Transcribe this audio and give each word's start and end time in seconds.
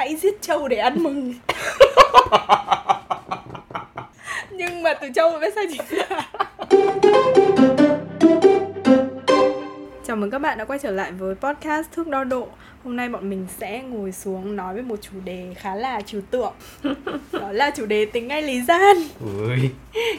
hãy 0.00 0.16
giết 0.16 0.42
trâu 0.42 0.68
để 0.68 0.76
ăn 0.76 1.02
mừng. 1.02 1.34
Nhưng 4.50 4.82
mà 4.82 4.94
từ 4.94 5.08
trâu 5.14 5.38
biết 5.40 5.54
sai 5.54 5.66
chính 5.70 5.98
là 5.98 6.28
Chào 10.06 10.16
mừng 10.16 10.30
các 10.30 10.38
bạn 10.38 10.58
đã 10.58 10.64
quay 10.64 10.78
trở 10.78 10.90
lại 10.90 11.12
với 11.12 11.34
podcast 11.34 11.90
Thước 11.92 12.08
Đo 12.08 12.24
Độ. 12.24 12.48
Hôm 12.84 12.96
nay 12.96 13.08
bọn 13.08 13.30
mình 13.30 13.46
sẽ 13.58 13.82
ngồi 13.82 14.12
xuống 14.12 14.56
nói 14.56 14.74
về 14.74 14.82
một 14.82 14.96
chủ 15.02 15.12
đề 15.24 15.54
khá 15.56 15.74
là 15.74 16.00
trừu 16.00 16.20
tượng. 16.30 16.52
Đó 17.32 17.52
là 17.52 17.70
chủ 17.76 17.86
đề 17.86 18.04
tính 18.04 18.28
ngay 18.28 18.42
lý 18.42 18.62
gian. 18.62 18.96
Ui, 19.20 19.70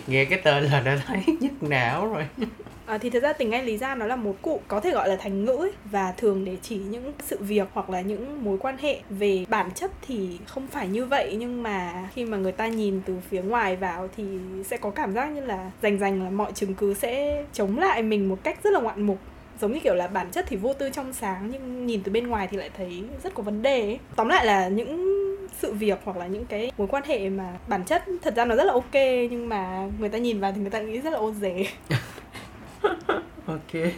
nghe 0.07 0.25
cái 0.25 0.41
tên 0.43 0.63
là 0.63 0.79
đã 0.79 1.00
thấy 1.07 1.23
nhức 1.39 1.63
não 1.63 2.13
rồi 2.13 2.27
À, 2.91 2.97
thì 2.97 3.09
thật 3.09 3.23
ra 3.23 3.33
tình 3.33 3.51
anh 3.51 3.65
lý 3.65 3.77
ra 3.77 3.95
nó 3.95 4.05
là 4.05 4.15
một 4.15 4.35
cụ 4.41 4.61
có 4.67 4.79
thể 4.79 4.91
gọi 4.91 5.09
là 5.09 5.15
thành 5.15 5.45
ngữ 5.45 5.55
ấy, 5.55 5.71
và 5.85 6.13
thường 6.17 6.45
để 6.45 6.57
chỉ 6.61 6.77
những 6.77 7.13
sự 7.23 7.37
việc 7.39 7.67
hoặc 7.73 7.89
là 7.89 8.01
những 8.01 8.43
mối 8.43 8.57
quan 8.57 8.77
hệ 8.77 8.99
về 9.09 9.45
bản 9.49 9.71
chất 9.75 9.91
thì 10.07 10.37
không 10.45 10.67
phải 10.67 10.87
như 10.87 11.05
vậy. 11.05 11.35
Nhưng 11.39 11.63
mà 11.63 12.09
khi 12.13 12.25
mà 12.25 12.38
người 12.38 12.52
ta 12.52 12.67
nhìn 12.67 13.02
từ 13.05 13.16
phía 13.30 13.41
ngoài 13.41 13.75
vào 13.75 14.09
thì 14.17 14.23
sẽ 14.66 14.77
có 14.77 14.89
cảm 14.89 15.13
giác 15.13 15.25
như 15.25 15.41
là 15.41 15.71
rành 15.81 15.97
rành 15.97 16.23
là 16.23 16.30
mọi 16.30 16.52
chứng 16.52 16.73
cứ 16.73 16.93
sẽ 16.93 17.43
chống 17.53 17.80
lại 17.80 18.03
mình 18.03 18.30
một 18.30 18.38
cách 18.43 18.59
rất 18.63 18.73
là 18.73 18.80
ngoạn 18.80 19.02
mục. 19.02 19.17
Giống 19.61 19.71
như 19.71 19.80
kiểu 19.80 19.95
là 19.95 20.08
bản 20.08 20.31
chất 20.31 20.45
thì 20.47 20.58
vô 20.58 20.73
tư 20.73 20.89
trong 20.89 21.13
sáng 21.13 21.49
nhưng 21.52 21.85
nhìn 21.85 22.03
từ 22.03 22.11
bên 22.11 22.27
ngoài 22.27 22.47
thì 22.52 22.58
lại 22.58 22.69
thấy 22.77 23.03
rất 23.23 23.33
có 23.33 23.44
vấn 23.44 23.61
đề 23.61 23.81
ấy. 23.81 23.99
tóm 24.16 24.27
lại 24.27 24.45
là 24.45 24.67
những 24.67 25.21
sự 25.59 25.73
việc 25.73 25.99
hoặc 26.03 26.17
là 26.17 26.27
những 26.27 26.45
cái 26.45 26.71
mối 26.77 26.88
quan 26.88 27.03
hệ 27.05 27.30
mà 27.30 27.58
bản 27.67 27.83
chất 27.85 28.03
thật 28.21 28.35
ra 28.35 28.45
nó 28.45 28.55
rất 28.55 28.63
là 28.63 28.73
ok 28.73 28.94
nhưng 29.31 29.49
mà 29.49 29.88
người 29.99 30.09
ta 30.09 30.17
nhìn 30.17 30.39
vào 30.39 30.52
thì 30.52 30.61
người 30.61 30.69
ta 30.69 30.81
nghĩ 30.81 30.99
rất 30.99 31.13
là 31.13 31.19
ô 31.19 31.31
dề 31.31 31.66
Ok 33.45 33.91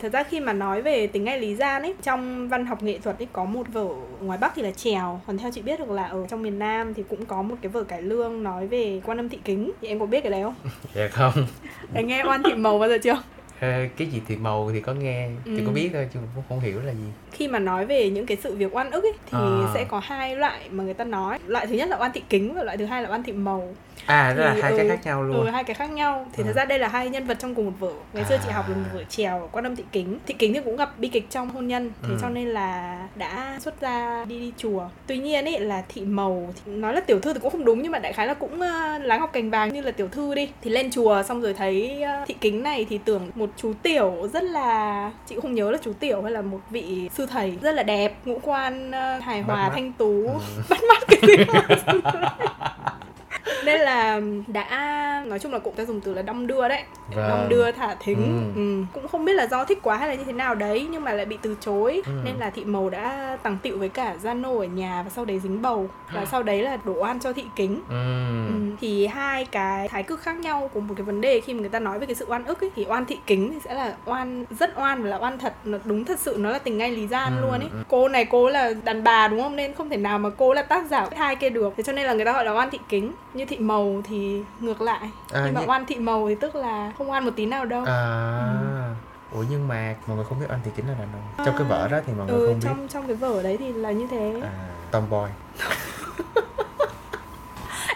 Thật 0.00 0.12
ra 0.12 0.22
khi 0.22 0.40
mà 0.40 0.52
nói 0.52 0.82
về 0.82 1.06
tính 1.06 1.24
ngay 1.24 1.40
lý 1.40 1.54
gian 1.54 1.82
ấy 1.82 1.94
Trong 2.02 2.48
văn 2.48 2.66
học 2.66 2.82
nghệ 2.82 2.98
thuật 2.98 3.18
ấy 3.18 3.28
có 3.32 3.44
một 3.44 3.66
vở 3.72 3.86
ngoài 4.20 4.38
Bắc 4.40 4.52
thì 4.54 4.62
là 4.62 4.70
trèo 4.70 5.20
Còn 5.26 5.38
theo 5.38 5.50
chị 5.54 5.62
biết 5.62 5.78
được 5.80 5.90
là 5.90 6.04
ở 6.04 6.26
trong 6.30 6.42
miền 6.42 6.58
Nam 6.58 6.94
thì 6.94 7.02
cũng 7.10 7.24
có 7.26 7.42
một 7.42 7.56
cái 7.62 7.68
vở 7.72 7.84
cải 7.84 8.02
lương 8.02 8.42
nói 8.42 8.66
về 8.66 9.00
quan 9.04 9.18
âm 9.20 9.28
thị 9.28 9.38
kính 9.44 9.72
Thì 9.80 9.88
em 9.88 10.00
có 10.00 10.06
biết 10.06 10.20
cái 10.20 10.30
đấy 10.32 10.42
không? 10.42 10.54
Dạ 10.94 11.08
không 11.08 11.32
Em 11.94 12.06
nghe 12.06 12.24
oan 12.24 12.42
thị 12.42 12.54
màu 12.54 12.78
bao 12.78 12.88
giờ 12.88 12.98
chưa? 13.02 13.22
Ờ, 13.60 13.68
Cái 13.96 14.08
gì 14.08 14.20
thì 14.28 14.36
màu 14.36 14.70
thì 14.72 14.80
có 14.80 14.94
nghe 14.94 15.28
Thì 15.44 15.56
Ừ. 15.56 15.62
có 15.66 15.72
biết 15.72 15.90
thôi 15.92 16.08
chứ 16.14 16.20
cũng 16.34 16.44
không 16.48 16.60
hiểu 16.60 16.80
là 16.80 16.92
gì 16.92 17.04
Khi 17.38 17.48
mà 17.48 17.58
nói 17.58 17.86
về 17.86 18.10
những 18.10 18.26
cái 18.26 18.36
sự 18.42 18.54
việc 18.54 18.74
oan 18.76 18.90
ức 18.90 19.04
ấy 19.04 19.12
Thì 19.30 19.38
À. 19.38 19.70
sẽ 19.74 19.84
có 19.84 20.00
hai 20.04 20.36
loại 20.36 20.60
mà 20.70 20.84
người 20.84 20.94
ta 20.94 21.04
nói 21.04 21.38
Loại 21.46 21.66
thứ 21.66 21.74
nhất 21.74 21.88
là 21.88 21.96
oan 22.00 22.12
thị 22.12 22.22
kính 22.28 22.54
và 22.54 22.62
loại 22.62 22.76
thứ 22.76 22.84
hai 22.84 23.02
là 23.02 23.10
oan 23.10 23.22
thị 23.22 23.32
màu 23.32 23.68
À, 24.06 24.34
đó 24.36 24.44
là 24.44 24.54
Thì, 24.54 24.60
hai 24.62 24.72
cái 24.76 24.84
ừ, 24.86 24.88
khác 24.88 25.00
nhau 25.04 25.22
luôn 25.22 25.44
Ừ, 25.44 25.50
hai 25.50 25.64
cái 25.64 25.74
khác 25.74 25.90
nhau 25.90 26.26
Thì 26.32 26.42
thật 26.42 26.50
À. 26.50 26.56
ra 26.56 26.64
đây 26.64 26.78
là 26.78 26.88
hai 26.88 27.08
nhân 27.10 27.26
vật 27.26 27.36
trong 27.38 27.54
cùng 27.54 27.66
một 27.66 27.72
vở 27.80 27.92
Ngày 28.12 28.24
xưa 28.24 28.36
chị 28.42 28.48
À. 28.50 28.54
học 28.54 28.68
là 28.68 28.76
một 28.76 28.82
vở 28.94 29.04
trèo 29.08 29.48
quan 29.52 29.66
âm 29.66 29.76
thị 29.76 29.84
kính 29.92 30.18
Thị 30.26 30.34
kính 30.38 30.54
thì 30.54 30.60
cũng 30.64 30.76
gặp 30.76 30.98
bi 30.98 31.08
kịch 31.08 31.30
trong 31.30 31.50
hôn 31.50 31.68
nhân 31.68 31.90
Thế 32.02 32.08
Ừ. 32.08 32.18
cho 32.22 32.28
nên 32.28 32.48
là 32.48 32.98
đã 33.16 33.56
xuất 33.60 33.80
ra 33.80 34.24
đi 34.24 34.38
đi 34.40 34.52
chùa 34.56 34.82
Tuy 35.06 35.18
nhiên 35.18 35.44
ấy 35.44 35.60
là 35.60 35.82
thị 35.88 36.00
màu 36.04 36.54
thì 36.64 36.72
Nói 36.72 36.94
là 36.94 37.00
tiểu 37.00 37.20
thư 37.20 37.32
thì 37.32 37.40
cũng 37.40 37.50
không 37.50 37.64
đúng 37.64 37.82
Nhưng 37.82 37.92
mà 37.92 37.98
đại 37.98 38.12
khái 38.12 38.26
là 38.26 38.34
cũng 38.34 38.54
uh, 38.54 39.02
láng 39.04 39.20
học 39.20 39.30
cành 39.32 39.50
vàng 39.50 39.72
như 39.74 39.80
là 39.80 39.90
tiểu 39.90 40.08
thư 40.08 40.34
đi 40.34 40.48
Thì 40.62 40.70
lên 40.70 40.90
chùa 40.90 41.22
xong 41.22 41.40
rồi 41.42 41.54
thấy 41.54 42.02
thị 42.26 42.34
kính 42.40 42.62
này 42.62 42.86
Thì 42.90 42.98
tưởng 43.04 43.30
một 43.34 43.50
chú 43.56 43.72
tiểu 43.82 44.28
rất 44.32 44.42
là 44.44 45.10
Chị 45.26 45.36
không 45.42 45.54
nhớ 45.54 45.70
là 45.70 45.78
chú 45.84 45.92
tiểu 46.00 46.22
hay 46.22 46.32
là 46.32 46.42
một 46.42 46.58
vị 46.70 47.08
sư 47.14 47.26
thầy 47.30 47.58
Rất 47.62 47.72
là 47.72 47.82
đẹp, 47.82 48.14
ngũ 48.24 48.38
quan 48.42 48.90
ờ, 48.90 49.18
hài 49.18 49.40
hòa, 49.42 49.56
mắt. 49.68 49.70
thanh 49.74 49.92
tú 49.92 50.26
Ừ. 50.56 50.62
bắt 50.70 50.78
mắt 50.88 51.02
cái 51.08 51.18
gì 51.26 51.34
nên 53.72 53.80
là 53.80 54.20
đã 54.46 55.22
nói 55.26 55.38
chung 55.38 55.52
là 55.52 55.58
cũng 55.58 55.74
ta 55.74 55.84
dùng 55.84 56.00
từ 56.00 56.14
là 56.14 56.22
đong 56.22 56.46
đưa 56.46 56.68
đấy 56.68 56.82
Vâng. 57.14 57.28
đong 57.28 57.48
đưa 57.48 57.72
thả 57.72 57.94
thính 58.00 58.52
Ừ. 58.54 58.60
ừ. 58.60 58.84
cũng 58.94 59.08
không 59.08 59.24
biết 59.24 59.32
là 59.32 59.46
do 59.46 59.64
thích 59.64 59.78
quá 59.82 59.96
hay 59.96 60.08
là 60.08 60.14
như 60.14 60.24
thế 60.24 60.32
nào 60.32 60.54
đấy 60.54 60.86
nhưng 60.90 61.04
mà 61.04 61.12
lại 61.12 61.26
bị 61.26 61.38
từ 61.42 61.56
chối 61.60 62.02
Ừ. 62.06 62.12
nên 62.24 62.34
là 62.38 62.50
thị 62.50 62.64
màu 62.64 62.90
đã 62.90 63.36
tằng 63.42 63.58
tịu 63.62 63.78
với 63.78 63.88
cả 63.88 64.14
gia 64.22 64.34
nô 64.34 64.58
ở 64.58 64.64
nhà 64.64 65.02
và 65.02 65.10
sau 65.10 65.24
đấy 65.24 65.38
dính 65.38 65.62
bầu 65.62 65.88
và 66.12 66.24
sau 66.24 66.42
đấy 66.42 66.62
là 66.62 66.78
đổ 66.84 66.92
oan 66.92 67.20
cho 67.20 67.32
thị 67.32 67.44
kính 67.56 67.80
ừ. 67.88 67.94
Ừ. 68.48 68.54
thì 68.80 69.06
hai 69.06 69.44
cái 69.44 69.88
thái 69.88 70.02
cực 70.02 70.20
khác 70.20 70.36
nhau 70.36 70.70
của 70.74 70.80
một 70.80 70.94
cái 70.96 71.04
vấn 71.04 71.20
đề 71.20 71.40
khi 71.40 71.54
mà 71.54 71.60
người 71.60 71.68
ta 71.68 71.78
nói 71.78 71.98
về 71.98 72.06
cái 72.06 72.14
sự 72.14 72.26
oan 72.28 72.44
ức 72.44 72.60
ấy 72.64 72.70
thì 72.76 72.84
oan 72.88 73.04
thị 73.04 73.18
kính 73.26 73.50
thì 73.52 73.58
sẽ 73.64 73.74
là 73.74 73.94
oan 74.04 74.44
rất 74.58 74.78
oan 74.78 75.02
và 75.02 75.08
là 75.10 75.16
oan 75.18 75.38
thật 75.38 75.52
nó 75.64 75.78
đúng 75.84 76.04
thật 76.04 76.18
sự 76.18 76.36
nó 76.38 76.50
là 76.50 76.58
tình 76.58 76.78
ngay 76.78 76.90
lý 76.90 77.06
gian 77.06 77.32
Ừ, 77.36 77.42
luôn 77.42 77.50
ấy 77.60 77.68
cô 77.88 78.08
này 78.08 78.24
cô 78.24 78.48
là 78.48 78.72
đàn 78.84 79.04
bà 79.04 79.28
đúng 79.28 79.42
không 79.42 79.56
nên 79.56 79.74
không 79.74 79.88
thể 79.90 79.96
nào 79.96 80.18
mà 80.18 80.30
cô 80.38 80.52
là 80.52 80.62
tác 80.62 80.86
giả 80.90 81.06
hai 81.16 81.36
kia 81.36 81.50
được 81.50 81.74
thế 81.76 81.82
cho 81.82 81.92
nên 81.92 82.06
là 82.06 82.12
người 82.14 82.24
ta 82.24 82.32
gọi 82.32 82.44
là 82.44 82.52
oan 82.52 82.70
thị 82.70 82.78
kính 82.88 83.12
như 83.34 83.44
thị 83.44 83.57
màu 83.58 84.02
thì 84.04 84.42
ngược 84.60 84.80
lại. 84.80 85.10
À, 85.32 85.42
nhưng 85.44 85.54
mà 85.54 85.60
như- 85.60 85.66
oan 85.66 85.86
thị 85.86 85.96
màu 85.96 86.28
thì 86.28 86.34
tức 86.34 86.54
là 86.56 86.92
không 86.98 87.10
oan 87.10 87.24
một 87.24 87.30
tí 87.36 87.46
nào 87.46 87.64
đâu. 87.64 87.84
À 87.86 88.42
Ủa 89.32 89.44
nhưng 89.50 89.68
mà 89.68 89.94
mọi 90.06 90.16
người 90.16 90.24
không 90.28 90.40
biết 90.40 90.46
anh 90.48 90.60
thì 90.64 90.70
chính 90.76 90.88
là 90.88 90.94
đàn 90.98 91.08
ông. 91.12 91.46
Trong 91.46 91.54
cái 91.58 91.66
vở 91.68 91.88
đó 91.88 91.98
thì 92.06 92.12
mọi 92.12 92.26
người 92.26 92.38
ừ, 92.40 92.46
không 92.46 92.54
biết. 92.54 92.60
trong 92.64 92.88
trong 92.88 93.06
cái 93.06 93.16
vở 93.16 93.42
đấy 93.42 93.56
thì 93.58 93.72
là 93.72 93.90
như 93.92 94.06
thế. 94.10 94.40
À, 94.42 94.50
tomboy. 94.90 95.30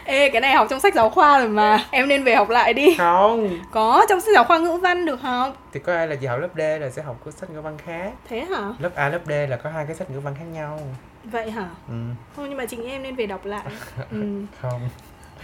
Ê 0.05 0.31
cái 0.31 0.41
này 0.41 0.55
học 0.55 0.67
trong 0.71 0.81
sách 0.81 0.95
giáo 0.95 1.11
khoa 1.11 1.39
rồi 1.39 1.49
mà. 1.49 1.85
Em 1.91 2.09
nên 2.09 2.25
về 2.25 2.35
học 2.35 2.49
lại 2.51 2.73
đi. 2.75 2.95
Không. 2.99 3.59
Có 3.71 4.07
trong 4.09 4.21
sách 4.21 4.35
giáo 4.35 4.45
khoa 4.45 4.59
ngữ 4.59 4.73
văn 4.83 5.07
được 5.07 5.23
học 5.23 5.57
Thì 5.73 5.81
có 5.81 5.95
ai 5.95 6.09
là 6.09 6.17
chị 6.17 6.27
học 6.27 6.41
lớp 6.41 6.49
D 6.57 6.61
là 6.81 6.91
sẽ 6.91 7.03
học 7.03 7.17
cái 7.25 7.33
sách 7.33 7.51
ngữ 7.51 7.61
văn 7.61 7.79
khác. 7.79 8.13
Thế 8.29 8.41
hả? 8.41 8.73
Lớp 8.79 8.91
A 8.95 9.09
lớp 9.09 9.21
D 9.27 9.31
là 9.49 9.57
có 9.57 9.71
hai 9.71 9.87
cái 9.87 9.95
sách 9.95 10.11
ngữ 10.11 10.21
văn 10.21 10.35
khác 10.39 10.45
nhau. 10.53 10.81
Vậy 11.25 11.51
hả? 11.51 11.69
Ừ. 11.89 11.95
Thôi 12.37 12.47
nhưng 12.49 12.59
mà 12.59 12.67
chính 12.67 12.87
em 12.87 13.03
nên 13.03 13.15
về 13.17 13.27
đọc 13.27 13.45
lại. 13.45 13.65
Ừ. 14.11 14.43
Không 14.63 14.81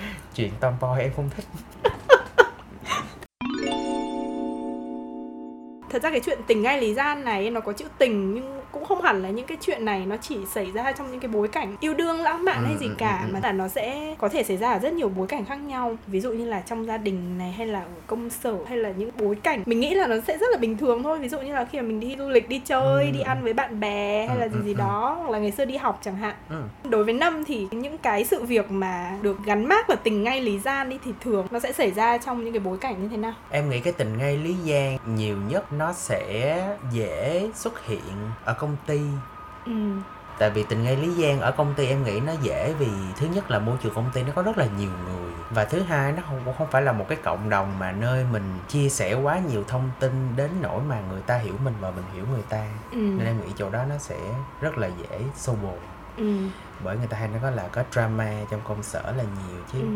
Chuyện 0.35 0.51
tomboy 0.61 1.01
em 1.01 1.13
không 1.17 1.31
thích. 1.37 1.45
Thật 5.91 6.03
ra 6.03 6.11
cái 6.11 6.21
chuyện 6.21 6.39
tình 6.47 6.63
ngay 6.63 6.81
lý 6.81 6.95
gian 6.95 7.25
này 7.25 7.51
nó 7.51 7.61
có 7.61 7.73
chữ 7.73 7.85
tình 7.99 8.35
nhưng 8.35 8.61
cũng 8.73 8.85
không 8.85 9.03
hẳn 9.03 9.23
là 9.23 9.29
những 9.31 9.47
cái 9.47 9.59
chuyện 9.61 9.85
này 9.85 10.07
nó 10.07 10.17
chỉ 10.17 10.37
xảy 10.55 10.71
ra 10.73 10.93
trong 10.93 11.11
những 11.11 11.21
cái 11.21 11.29
bối 11.29 11.49
cảnh 11.49 11.77
yêu 11.81 11.95
đương 11.95 12.21
lãng 12.23 12.45
mạn 12.45 12.65
hay 12.65 12.75
Ừ, 12.75 12.79
gì 12.79 12.87
ừ, 12.87 12.95
cả 12.99 13.19
ừ, 13.23 13.29
ừ. 13.29 13.33
mà 13.33 13.41
là 13.43 13.53
nó 13.53 13.69
sẽ 13.69 14.15
có 14.19 14.29
thể 14.29 14.43
xảy 14.43 14.57
ra 14.57 14.73
ở 14.73 14.79
rất 14.79 14.93
nhiều 14.93 15.09
bối 15.09 15.27
cảnh 15.27 15.45
khác 15.45 15.57
nhau 15.57 15.97
ví 16.07 16.21
dụ 16.21 16.33
như 16.33 16.45
là 16.45 16.61
trong 16.61 16.87
gia 16.87 16.97
đình 16.97 17.39
này 17.39 17.53
hay 17.53 17.67
là 17.67 17.81
ở 17.81 17.87
công 18.07 18.31
sở 18.31 18.55
hay 18.69 18.79
là 18.79 18.91
những 18.97 19.11
bối 19.19 19.35
cảnh 19.43 19.63
mình 19.67 19.81
nghĩ 19.81 19.95
là 19.95 20.07
nó 20.07 20.17
sẽ 20.27 20.39
rất 20.39 20.47
là 20.53 20.59
bình 20.59 20.77
thường 20.77 21.03
thôi 21.03 21.19
ví 21.19 21.29
dụ 21.29 21.41
như 21.41 21.55
là 21.55 21.65
khi 21.65 21.79
mà 21.81 21.83
mình 21.89 22.01
đi 22.01 22.17
du 22.19 22.29
lịch 22.29 22.49
đi 22.49 22.59
chơi 22.65 23.05
Ừ. 23.05 23.11
đi 23.11 23.21
ăn 23.21 23.43
với 23.43 23.53
bạn 23.53 23.81
bè 23.81 24.27
hay 24.29 24.37
Ừ, 24.37 24.41
là 24.41 24.49
gì 24.49 24.59
ừ, 24.59 24.63
gì 24.65 24.73
ừ. 24.73 24.79
đó 24.79 25.17
hoặc 25.21 25.31
là 25.31 25.39
ngày 25.39 25.51
xưa 25.51 25.65
đi 25.65 25.77
học 25.77 25.99
chẳng 26.03 26.17
hạn 26.17 26.35
ừ. 26.51 26.63
đối 26.89 27.05
với 27.05 27.15
năm 27.15 27.45
thì 27.47 27.67
những 27.71 27.99
cái 27.99 28.25
sự 28.25 28.43
việc 28.45 28.71
mà 28.71 29.13
được 29.23 29.37
gắn 29.45 29.65
mác 29.67 29.91
là 29.91 29.97
tình 29.97 30.23
ngay 30.23 30.41
lý 30.41 30.59
gian 30.59 30.89
đi 30.89 30.99
thì 31.05 31.13
thường 31.21 31.47
nó 31.51 31.59
sẽ 31.59 31.73
xảy 31.73 31.91
ra 31.91 32.19
trong 32.19 32.45
những 32.45 32.53
cái 32.53 32.61
bối 32.61 32.79
cảnh 32.79 32.95
như 33.03 33.09
thế 33.09 33.17
nào 33.17 33.33
Em 33.51 33.71
nghĩ 33.71 33.81
cái 33.81 33.93
tình 33.93 34.19
ngay 34.19 34.37
lý 34.37 34.55
gian 34.65 34.99
nhiều 35.17 35.37
nhất 35.49 35.73
nó 35.73 35.93
sẽ 35.93 36.67
dễ 36.93 37.49
xuất 37.55 37.87
hiện 37.87 38.01
ở 38.45 38.55
công 38.59 38.68
ty. 38.87 39.01
Ừ. 39.67 39.73
Tại 40.39 40.51
vì 40.51 40.63
tình 40.63 40.83
ngay 40.83 40.97
lý 40.97 41.15
gian 41.15 41.41
ở 41.41 41.51
công 41.51 41.75
ty 41.75 41.87
em 41.87 42.05
nghĩ 42.05 42.21
nó 42.21 42.33
dễ 42.43 42.75
vì 42.79 42.89
thứ 43.17 43.27
nhất 43.27 43.51
là 43.51 43.59
môi 43.59 43.77
trường 43.83 43.95
công 43.95 44.11
ty 44.13 44.23
nó 44.23 44.33
có 44.35 44.43
rất 44.43 44.59
là 44.59 44.67
nhiều 44.79 44.91
người. 45.05 45.33
Và 45.51 45.65
thứ 45.65 45.81
hai 45.81 46.13
nó 46.13 46.23
không 46.29 46.55
không 46.59 46.71
phải 46.71 46.83
là 46.83 46.93
một 46.93 47.05
cái 47.09 47.19
cộng 47.25 47.49
đồng 47.49 47.79
mà 47.79 47.93
nơi 47.93 48.25
mình 48.33 48.59
chia 48.69 48.89
sẻ 48.89 49.15
quá 49.15 49.39
nhiều 49.39 49.65
thông 49.69 49.91
tin 50.01 50.37
đến 50.37 50.51
nỗi 50.63 50.83
mà 50.83 51.01
người 51.11 51.23
ta 51.23 51.39
hiểu 51.39 51.55
mình 51.65 51.75
và 51.81 51.91
mình 51.91 52.05
hiểu 52.15 52.25
người 52.33 52.43
ta. 52.49 52.67
Ừ. 52.91 52.99
Nên 52.99 53.27
em 53.27 53.41
nghĩ 53.41 53.53
chỗ 53.57 53.71
đó 53.71 53.85
nó 53.85 53.99
sẽ 53.99 54.19
rất 54.61 54.79
là 54.79 54.87
dễ 55.03 55.21
xô 55.37 55.55
bồ 55.63 55.75
ừ. 56.19 56.37
Bởi 56.85 56.97
người 56.97 57.07
ta 57.07 57.19
hay 57.19 57.29
nói 57.43 57.53
là 57.53 57.69
có 57.73 57.83
drama 57.93 58.33
trong 58.51 58.61
công 58.65 58.83
sở 58.83 59.03
là 59.03 59.23
nhiều 59.23 59.63
chứ. 59.73 59.79
Ừ. 59.81 59.87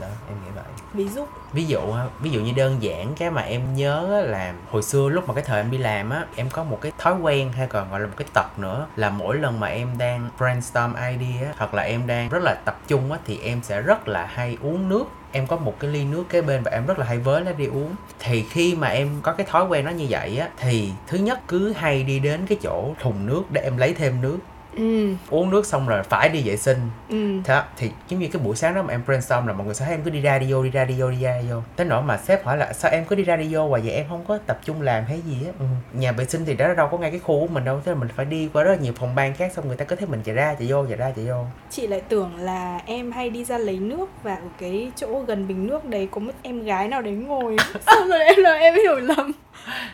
Đó 0.00 0.06
em 0.28 0.36
nghĩ 0.44 0.50
vậy. 0.54 0.64
Ví 0.94 1.08
dụ? 1.08 1.26
Ví 1.52 1.64
dụ 1.64 1.80
ví 2.20 2.30
dụ 2.30 2.40
như 2.40 2.52
đơn 2.56 2.82
giản 2.82 3.14
cái 3.14 3.30
mà 3.30 3.42
em 3.42 3.74
nhớ 3.74 4.24
là 4.26 4.54
hồi 4.70 4.82
xưa 4.82 5.08
lúc 5.08 5.28
mà 5.28 5.34
cái 5.34 5.44
thời 5.46 5.60
em 5.60 5.70
đi 5.70 5.78
làm 5.78 6.10
á 6.10 6.24
em 6.36 6.50
có 6.50 6.64
một 6.64 6.78
cái 6.80 6.92
thói 6.98 7.14
quen 7.14 7.52
hay 7.52 7.66
còn 7.66 7.90
gọi 7.90 8.00
là 8.00 8.06
một 8.06 8.14
cái 8.16 8.28
tật 8.32 8.58
nữa 8.58 8.86
là 8.96 9.10
mỗi 9.10 9.38
lần 9.38 9.60
mà 9.60 9.66
em 9.66 9.98
đang 9.98 10.28
brainstorm 10.38 10.94
idea 10.94 11.48
á, 11.48 11.54
hoặc 11.56 11.74
là 11.74 11.82
em 11.82 12.06
đang 12.06 12.28
rất 12.28 12.42
là 12.42 12.54
tập 12.64 12.78
trung 12.88 13.12
á 13.12 13.18
thì 13.26 13.38
em 13.38 13.62
sẽ 13.62 13.80
rất 13.80 14.08
là 14.08 14.26
hay 14.26 14.58
uống 14.62 14.88
nước. 14.88 15.04
Em 15.32 15.46
có 15.46 15.56
một 15.56 15.74
cái 15.80 15.90
ly 15.90 16.04
nước 16.04 16.24
kế 16.28 16.42
bên 16.42 16.62
và 16.62 16.70
em 16.70 16.86
rất 16.86 16.98
là 16.98 17.06
hay 17.06 17.18
với 17.18 17.40
nó 17.40 17.52
đi 17.52 17.66
uống. 17.66 17.94
Thì 18.18 18.42
khi 18.42 18.74
mà 18.74 18.88
em 18.88 19.08
có 19.22 19.32
cái 19.32 19.46
thói 19.46 19.66
quen 19.66 19.84
đó 19.84 19.90
như 19.90 20.06
vậy 20.08 20.38
á 20.38 20.48
thì 20.56 20.92
thứ 21.06 21.18
nhất 21.18 21.40
cứ 21.48 21.72
hay 21.72 22.02
đi 22.02 22.18
đến 22.18 22.46
cái 22.46 22.58
chỗ 22.62 22.94
thùng 23.00 23.26
nước 23.26 23.42
để 23.50 23.60
em 23.60 23.76
lấy 23.76 23.94
thêm 23.94 24.20
nước 24.20 24.38
ừ. 24.76 25.14
Uống 25.30 25.50
nước 25.50 25.66
xong 25.66 25.88
rồi 25.88 26.02
phải 26.02 26.28
đi 26.28 26.42
vệ 26.48 26.56
sinh. 26.56 26.78
Ừ. 27.08 27.40
Thế 27.44 27.62
thì 27.76 27.90
giống 28.08 28.20
như 28.20 28.28
cái 28.32 28.42
buổi 28.42 28.56
sáng 28.56 28.74
đó 28.74 28.82
mà 28.82 28.94
em 28.94 29.02
brainstorm 29.06 29.46
là 29.46 29.52
mọi 29.52 29.66
người 29.66 29.74
sẽ 29.74 29.84
thấy 29.84 29.94
em 29.94 30.02
cứ 30.02 30.10
đi 30.10 30.20
ra 30.20 30.38
đi 30.38 30.52
vô 30.52 30.62
đi 30.62 30.70
ra 30.70 30.84
đi 30.84 31.00
vô 31.00 31.10
đi 31.10 31.20
ra 31.22 31.38
đi 31.42 31.48
vô? 31.50 31.62
Tới 31.76 31.86
nỗi 31.86 32.02
mà 32.02 32.16
sếp 32.16 32.44
hỏi 32.44 32.56
là 32.56 32.72
sao 32.72 32.90
em 32.90 33.04
cứ 33.04 33.16
đi 33.16 33.24
ra 33.24 33.36
đi 33.36 33.48
vô 33.50 33.68
hoài 33.68 33.82
vậy? 33.82 33.94
Em 33.94 34.06
không 34.08 34.24
có 34.28 34.38
tập 34.46 34.60
trung 34.64 34.82
làm 34.82 35.04
hay 35.04 35.20
gì 35.20 35.46
á. 35.46 35.52
Ừ. 35.58 35.66
nhà 35.92 36.12
vệ 36.12 36.24
sinh 36.24 36.44
thì 36.44 36.54
đó 36.54 36.74
đâu 36.74 36.88
có 36.90 36.98
ngay 36.98 37.10
cái 37.10 37.20
khu 37.20 37.40
của 37.40 37.46
mình 37.54 37.64
đâu 37.64 37.80
thế 37.84 37.92
là 37.92 37.98
mình 37.98 38.08
phải 38.16 38.26
đi 38.26 38.48
qua 38.52 38.62
rất 38.62 38.70
là 38.70 38.76
nhiều 38.76 38.92
phòng 38.96 39.14
ban 39.14 39.34
khác 39.34 39.52
xong 39.54 39.68
người 39.68 39.76
ta 39.76 39.84
cứ 39.84 39.96
thấy 39.96 40.08
mình 40.08 40.22
chạy 40.24 40.34
ra 40.34 40.54
chạy 40.58 40.68
vô 40.70 40.86
chạy 40.86 40.96
ra 40.96 41.12
chạy 41.16 41.26
vô. 41.26 41.44
Chị 41.70 41.86
lại 41.86 42.00
tưởng 42.08 42.36
là 42.36 42.80
em 42.86 43.12
hay 43.12 43.30
đi 43.30 43.44
ra 43.44 43.58
lấy 43.58 43.78
nước 43.78 44.06
và 44.22 44.34
ở 44.34 44.48
cái 44.58 44.90
chỗ 44.96 45.20
gần 45.26 45.48
bình 45.48 45.66
nước 45.66 45.84
đấy 45.84 46.08
có 46.10 46.20
một 46.20 46.32
em 46.42 46.64
gái 46.64 46.88
nào 46.88 47.02
đấy 47.02 47.14
ngồi. 47.14 47.56
Xong 47.86 48.08
rồi 48.08 48.24
em 48.24 48.36
là 48.38 48.52
em 48.54 48.74
hiểu 48.74 48.96
lầm. 48.96 49.32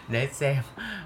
Để 0.09 0.29
xem. 0.33 0.56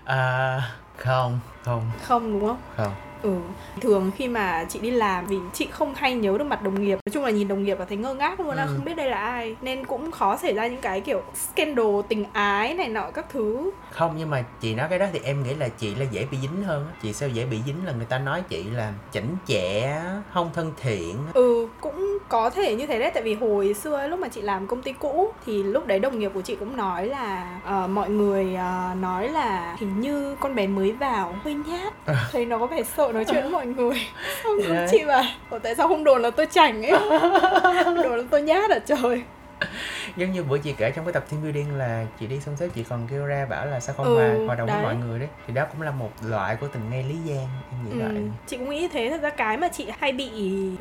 À, 0.05 0.61
không 0.97 1.41
không. 1.65 1.91
Không 2.03 2.33
đúng 2.33 2.49
không? 2.49 2.59
Không 2.77 2.93
ừ. 3.25 3.35
Thường 3.81 4.11
khi 4.17 4.29
mà 4.29 4.65
chị 4.69 4.79
đi 4.81 4.91
làm 4.91 5.27
vì 5.27 5.37
chị 5.53 5.69
không 5.71 5.95
hay 5.95 6.15
nhớ 6.15 6.37
được 6.39 6.45
mặt 6.45 6.63
đồng 6.63 6.83
nghiệp. 6.83 6.99
Nói 7.07 7.13
chung 7.13 7.25
là 7.25 7.31
nhìn 7.31 7.49
đồng 7.49 7.65
nghiệp 7.65 7.75
và 7.79 7.85
thấy 7.85 7.97
ngơ 7.97 8.15
ngác 8.15 8.41
luôn 8.41 8.57
á 8.57 8.65
Ừ. 8.65 8.73
không 8.77 8.85
biết 8.85 8.95
đây 8.97 9.11
là 9.11 9.17
ai. 9.19 9.57
Nên 9.63 9.85
cũng 9.87 10.11
khó 10.11 10.37
xảy 10.37 10.53
ra 10.55 10.67
những 10.67 10.81
cái 10.81 11.01
kiểu 11.01 11.23
scandal 11.35 11.87
tình 12.09 12.25
ái 12.33 12.75
này 12.75 12.89
nọ 12.89 13.11
các 13.11 13.27
thứ. 13.29 13.71
Không 13.91 14.15
nhưng 14.19 14.31
mà 14.31 14.45
chị 14.61 14.75
nói 14.75 14.87
cái 14.91 14.99
đó 14.99 15.07
thì 15.13 15.21
em 15.25 15.43
nghĩ 15.43 15.55
là 15.55 15.69
chị 15.69 15.95
là 15.95 16.05
dễ 16.11 16.27
bị 16.31 16.39
dính 16.43 16.63
hơn 16.65 16.87
chị 17.03 17.13
sao 17.13 17.29
dễ 17.29 17.45
bị 17.45 17.59
dính 17.67 17.87
là 17.87 17.93
người 17.93 18.07
ta 18.07 18.19
nói 18.19 18.43
chị 18.49 18.65
là 18.65 18.93
chảnh 19.13 19.37
chẹ 19.49 20.01
không 20.33 20.51
thân 20.55 20.73
thiện 20.83 21.17
ừ 21.35 21.69
cũng 21.81 22.19
có 22.29 22.51
thể 22.51 22.75
như 22.77 22.87
thế 22.87 22.99
đấy. 22.99 23.11
Tại 23.15 23.23
vì 23.23 23.35
hồi 23.35 23.75
xưa 23.75 24.07
lúc 24.07 24.19
mà 24.21 24.29
chị 24.29 24.41
làm 24.43 24.67
công 24.67 24.83
ty 24.83 24.93
cũ 24.93 25.33
thì 25.47 25.63
lúc 25.63 25.87
đấy 25.87 25.99
đồng 25.99 26.19
nghiệp 26.19 26.31
của 26.35 26.41
chị 26.41 26.57
cũng 26.57 26.77
nói 26.77 27.07
là 27.07 27.59
ờ, 27.65 27.87
mọi 27.87 28.11
người 28.11 28.55
ờ, 28.55 28.95
nói 29.01 29.29
là 29.29 29.77
hình 29.79 30.01
như 30.01 30.37
con 30.41 30.55
bé 30.55 30.67
mới 30.67 30.93
vào 30.93 31.35
hơi 31.45 31.55
nhát. 31.55 31.95
Thấy 32.33 32.45
nó 32.45 32.59
có 32.59 32.67
vẻ 32.67 32.83
sợ 32.97 33.13
nói 33.15 33.25
chuyện. 33.31 33.43
với 33.43 33.51
mọi 33.51 33.67
người 33.67 34.07
xong 34.45 34.59
đấy. 34.75 34.89
chị 34.91 35.05
bảo 35.05 35.23
"Ủa, 35.51 35.59
tại 35.59 35.75
sao 35.75 35.89
không 35.89 36.05
đồn 36.05 36.23
là 36.23 36.31
tôi 36.31 36.47
chảnh 36.47 36.83
ấy? 36.83 36.91
Đồn 37.85 38.17
là 38.19 38.25
tôi 38.31 38.43
nhát 38.43 38.71
à? 38.71 38.79
Trời 38.87 39.23
giống 40.17 40.33
như 40.33 40.43
bữa 40.43 40.59
chị 40.59 40.75
kể 40.79 40.91
trong 40.91 41.05
cái 41.05 41.13
tập 41.13 41.25
team 41.31 41.43
building 41.43 41.75
là 41.79 42.07
chị 42.21 42.27
đi 42.27 42.41
xong 42.41 42.57
sếp 42.57 42.75
chị 42.75 42.83
còn 42.89 43.07
kêu 43.11 43.27
ra 43.27 43.47
bảo 43.51 43.67
là 43.67 43.81
sao 43.81 43.95
không 43.95 44.07
Ừ, 44.07 44.15
hòa 44.15 44.37
hòa 44.47 44.55
đồng 44.55 44.67
với 44.67 44.75
đấy. 44.77 44.83
mọi 44.85 44.95
người 44.97 45.19
đấy. 45.19 45.29
Thì 45.47 45.55
đó 45.55 45.65
cũng 45.73 45.83
là 45.83 45.91
một 45.91 46.11
loại 46.23 46.57
của 46.57 46.69
tình 46.69 46.83
nghe 46.91 47.03
lý 47.03 47.15
gian 47.25 47.39
em 47.71 47.85
nghĩ 47.85 47.91
Ừ, 47.91 47.99
vậy. 48.15 48.23
chị 48.47 48.57
cũng 48.57 48.71
nghĩ 48.71 48.89
thế. 48.89 49.11
Thật 49.11 49.23
ra 49.23 49.31
cái 49.31 49.57
mà 49.57 49.69
chị 49.69 49.87
hay 49.99 50.13
bị 50.13 50.31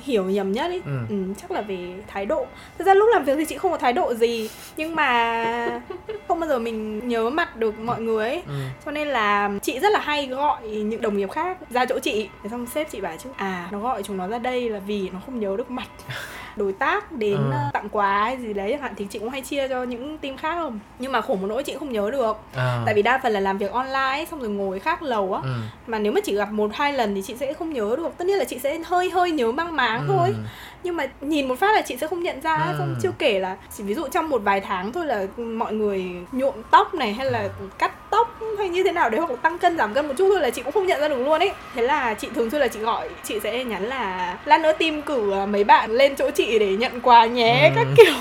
hiểu 0.04 0.24
nhầm 0.26 0.52
nhất 0.52 0.72
ý 0.72 0.82
Ừ. 0.86 1.00
ừ, 1.10 1.16
chắc 1.42 1.52
là 1.52 1.62
về 1.62 1.94
thái 2.08 2.26
độ. 2.26 2.46
Thật 2.78 2.84
ra 2.88 2.94
lúc 2.94 3.10
làm 3.14 3.24
việc 3.24 3.34
thì 3.38 3.46
chị 3.46 3.58
không 3.58 3.72
có 3.72 3.78
thái 3.78 3.94
độ 3.94 4.14
gì 4.14 4.50
nhưng 4.78 4.96
mà 4.96 5.82
không 6.28 6.40
bao 6.40 6.50
giờ 6.50 6.60
mình 6.60 7.08
nhớ 7.08 7.30
mặt 7.30 7.56
được 7.56 7.80
mọi 7.80 8.02
người 8.02 8.28
ấy. 8.30 8.44
Ừ. 8.48 8.54
cho 8.86 8.92
nên 8.92 9.08
là 9.08 9.50
chị 9.62 9.80
rất 9.80 9.90
là 9.92 10.00
hay 10.00 10.28
gọi 10.28 10.62
những 10.68 11.02
đồng 11.02 11.18
nghiệp 11.18 11.32
khác 11.32 11.58
ra 11.70 11.86
chỗ 11.86 12.00
chị. 12.00 12.30
Xong 12.52 12.66
sếp 12.68 12.90
chị 12.92 13.02
bảo 13.02 13.16
chứ 13.24 13.30
à 13.38 13.68
nó 13.72 13.80
gọi 13.80 14.04
chúng 14.04 14.18
nó 14.18 14.28
ra 14.28 14.38
đây 14.38 14.70
là 14.70 14.80
vì 14.80 15.10
nó 15.14 15.20
không 15.26 15.40
nhớ 15.40 15.56
được 15.58 15.72
mặt 15.72 15.88
đối 16.56 16.74
tác 16.74 17.12
đến 17.12 17.38
ờ, 17.52 17.58
tặng 17.74 17.90
quà 17.92 18.24
hay 18.24 18.38
gì 18.38 18.54
đấy 18.54 18.72
chẳng 18.72 18.82
hạn 18.82 18.94
thì 18.98 19.08
chị 19.10 19.20
cũng 19.20 19.30
hay 19.30 19.42
chia 19.42 19.68
cho 19.68 19.84
những 19.84 20.18
team 20.18 20.38
khác 20.38 20.54
không 20.56 20.80
nhưng 21.00 21.12
mà 21.12 21.22
khổ 21.22 21.36
một 21.36 21.48
nỗi 21.48 21.64
chị 21.64 21.76
không 21.80 21.92
nhớ 21.92 22.12
được 22.12 22.38
À. 22.56 22.82
tại 22.86 22.94
vì 22.96 23.02
đa 23.02 23.20
phần 23.24 23.32
là 23.34 23.40
làm 23.40 23.58
việc 23.58 23.72
online 23.72 24.26
xong 24.32 24.40
rồi 24.40 24.50
ngồi 24.50 24.80
khác 24.80 25.04
lầu 25.04 25.34
á 25.34 25.42
ừ. 25.44 25.50
mà 25.88 26.00
nếu 26.00 26.12
mà 26.12 26.22
chỉ 26.24 26.36
gặp 26.36 26.52
một 26.52 26.72
hai 26.74 26.94
lần 26.94 27.16
thì 27.16 27.22
chị 27.22 27.36
sẽ 27.40 27.54
không 27.54 27.74
nhớ 27.74 27.96
được 27.98 28.10
tất 28.18 28.26
nhiên 28.28 28.38
là 28.38 28.44
chị 28.44 28.60
sẽ 28.60 28.80
hơi 28.86 29.10
hơi 29.10 29.32
nhớ 29.32 29.52
mang 29.52 29.76
máng 29.76 30.00
Ừ. 30.08 30.14
thôi 30.14 30.36
nhưng 30.84 30.96
mà 30.98 31.06
nhìn 31.22 31.48
một 31.48 31.60
phát 31.60 31.76
là 31.76 31.82
chị 31.82 31.98
sẽ 31.98 32.08
không 32.08 32.24
nhận 32.24 32.42
ra 32.42 32.58
Ừ. 32.58 32.76
xong 32.78 32.96
chưa 33.02 33.12
kể 33.20 33.40
là 33.40 33.56
chỉ 33.78 33.84
ví 33.84 33.94
dụ 33.94 34.08
trong 34.08 34.30
một 34.30 34.42
vài 34.44 34.60
tháng 34.62 34.92
thôi 34.92 35.06
là 35.06 35.26
mọi 35.38 35.74
người 35.74 36.06
nhuộm 36.32 36.54
tóc 36.72 36.94
này 36.94 37.14
hay 37.14 37.32
là 37.32 37.50
cắt 37.78 37.92
tóc 38.10 38.40
hay 38.58 38.70
như 38.70 38.84
thế 38.84 38.92
nào 38.92 39.10
đấy 39.10 39.20
hoặc 39.20 39.30
là 39.32 39.36
tăng 39.36 39.58
cân 39.58 39.78
giảm 39.78 39.94
cân 39.94 40.08
một 40.08 40.14
chút 40.18 40.30
thôi 40.32 40.42
là 40.42 40.50
chị 40.50 40.62
cũng 40.62 40.74
không 40.74 40.86
nhận 40.88 41.02
ra 41.02 41.08
được 41.08 41.18
luôn 41.26 41.40
ấy 41.40 41.52
thế 41.76 41.82
là 41.82 42.14
chị 42.14 42.28
thường 42.36 42.50
xuyên 42.50 42.62
là 42.62 42.68
chị 42.68 42.80
gọi 42.80 43.10
chị 43.24 43.40
sẽ 43.40 43.64
nhắn 43.64 43.84
là 43.84 44.38
lát 44.46 44.62
nữa 44.62 44.72
team 44.80 45.02
cử 45.02 45.32
à, 45.34 45.46
mấy 45.46 45.64
bạn 45.64 45.92
lên 45.92 46.16
chỗ 46.16 46.30
chị 46.32 46.60
để 46.60 46.76
nhận 46.78 47.02
quà 47.02 47.26
nhé 47.26 47.72
Ừ. 47.76 47.76
các 47.76 47.88
kiểu 47.98 48.14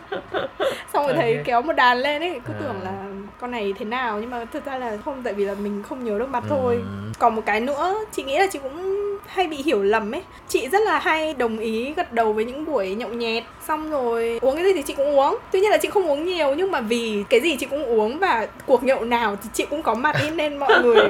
xong 0.92 1.06
rồi 1.06 1.14
thấy 1.16 1.38
kéo 1.44 1.62
một 1.62 1.72
đàn 1.72 1.98
lên 1.98 2.22
ấy 2.22 2.40
cứ 2.46 2.52
À. 2.52 2.56
tưởng 2.60 2.82
là 2.82 2.92
con 3.40 3.50
này 3.50 3.74
thế 3.78 3.84
nào 3.84 4.20
nhưng 4.20 4.30
mà 4.30 4.44
thực 4.52 4.64
ra 4.66 4.78
là 4.78 4.96
không 5.04 5.22
tại 5.24 5.32
vì 5.32 5.44
là 5.44 5.54
mình 5.54 5.82
không 5.88 6.04
nhớ 6.04 6.18
được 6.18 6.28
mặt 6.28 6.44
thôi 6.48 6.74
Ừ. 6.74 6.82
còn 7.18 7.34
một 7.36 7.42
cái 7.46 7.60
nữa 7.60 7.94
chị 8.12 8.22
nghĩ 8.22 8.38
là 8.38 8.46
chị 8.46 8.58
cũng 8.62 8.98
hay 9.28 9.46
bị 9.46 9.56
hiểu 9.56 9.82
lầm 9.82 10.12
ấy. 10.14 10.22
Chị 10.48 10.68
rất 10.68 10.82
là 10.82 10.98
hay 10.98 11.34
đồng 11.34 11.58
ý 11.58 11.92
gật 11.96 12.12
đầu 12.12 12.32
với 12.32 12.44
những 12.44 12.64
buổi 12.64 12.94
nhậu 12.94 13.08
nhẹt 13.08 13.44
xong 13.68 13.90
rồi 13.90 14.38
uống 14.42 14.54
cái 14.56 14.64
gì 14.64 14.72
thì 14.74 14.82
chị 14.82 14.94
cũng 14.94 15.18
uống. 15.18 15.38
Tuy 15.52 15.60
nhiên 15.60 15.70
là 15.70 15.78
chị 15.78 15.88
không 15.90 16.10
uống 16.10 16.24
nhiều 16.24 16.54
nhưng 16.54 16.70
mà 16.70 16.80
vì 16.80 17.24
cái 17.30 17.40
gì 17.40 17.56
chị 17.56 17.66
cũng 17.66 17.84
uống 17.84 18.18
và 18.18 18.46
cuộc 18.66 18.82
nhậu 18.84 19.04
nào 19.04 19.36
thì 19.42 19.48
chị 19.52 19.66
cũng 19.70 19.82
có 19.82 19.94
mặt 19.94 20.16
ý 20.22 20.30
nên 20.30 20.56
mọi 20.56 20.82
người 20.82 21.08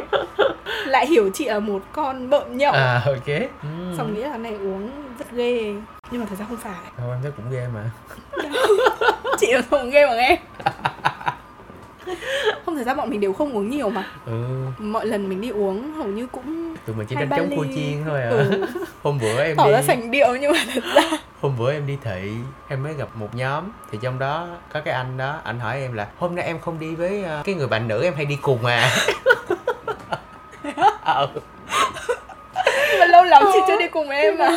lại 0.86 1.06
hiểu 1.06 1.30
chị 1.34 1.44
là 1.44 1.58
một 1.58 1.82
con 1.92 2.30
bợm 2.30 2.58
nhậu. 2.58 2.72
À 2.72 3.02
ok. 3.06 3.26
Ừ. 3.62 3.68
xong 3.98 4.14
nghĩ 4.14 4.20
là 4.22 4.36
này 4.36 4.52
uống 4.52 4.90
rất 5.18 5.32
ghê 5.32 5.72
nhưng 6.10 6.20
mà 6.20 6.26
thật 6.30 6.36
ra 6.38 6.46
không 6.48 6.58
phải. 6.58 6.92
Thôi 6.98 7.08
em 7.10 7.18
thấy 7.22 7.32
cũng 7.36 7.50
ghê 7.50 7.66
mà. 7.74 7.90
Chị 9.38 9.52
là 9.52 9.62
không 9.70 9.90
ghê 9.90 10.06
bằng 10.06 10.18
em 10.18 10.38
không 12.68 12.76
thật 12.76 12.86
ra 12.86 12.94
bọn 12.94 13.10
mình 13.10 13.20
đều 13.20 13.32
không 13.32 13.52
uống 13.52 13.70
nhiều 13.70 13.90
mà. 13.90 14.04
Ừ. 14.26 14.44
Mọi 14.78 15.06
lần 15.06 15.28
mình 15.28 15.40
đi 15.40 15.48
uống 15.48 15.92
hầu 15.92 16.06
như 16.06 16.26
cũng 16.26 16.74
tụi 16.86 16.96
mình 16.96 17.06
chỉ 17.06 17.16
Hai 17.16 17.24
đánh 17.26 17.30
ba 17.30 17.36
trống 17.36 17.56
cua 17.56 17.62
ly. 17.62 17.74
chiên 17.74 18.04
thôi 18.04 18.22
à. 18.22 18.28
Ừ, 18.30 18.66
hôm 19.02 19.18
bữa 19.18 19.42
em 19.42 19.56
tỏ 19.56 19.66
đi 19.66 19.72
ra 19.72 19.82
sành 19.82 20.10
điệu 20.10 20.36
nhưng 20.40 20.52
mà 20.52 20.58
thật 20.74 20.82
ra 20.94 21.02
hôm 21.40 21.56
bữa 21.58 21.72
em 21.72 21.86
đi 21.86 21.98
thị 22.04 22.32
em 22.68 22.82
mới 22.82 22.94
gặp 22.94 23.08
một 23.14 23.28
nhóm 23.34 23.64
thì 23.92 23.98
trong 24.02 24.18
đó 24.18 24.46
có 24.72 24.80
cái 24.80 24.94
anh 24.94 25.16
đó 25.16 25.40
anh 25.44 25.60
hỏi 25.60 25.80
em 25.80 25.92
là 25.92 26.06
hôm 26.18 26.34
nay 26.34 26.44
em 26.44 26.58
không 26.60 26.78
đi 26.80 26.94
với 26.94 27.22
ờ, 27.22 27.42
cái 27.44 27.54
người 27.54 27.66
bạn 27.66 27.88
nữ 27.88 28.02
em 28.02 28.14
hay 28.14 28.24
đi 28.24 28.38
cùng 28.42 28.66
à? 28.66 28.90
Nhưng 32.90 33.00
mà 33.00 33.06
lâu 33.06 33.24
lắm 33.24 33.42
chị 33.52 33.58
chưa 33.66 33.78
đi 33.78 33.88
cùng 33.88 34.08
em 34.10 34.38
mà 34.38 34.56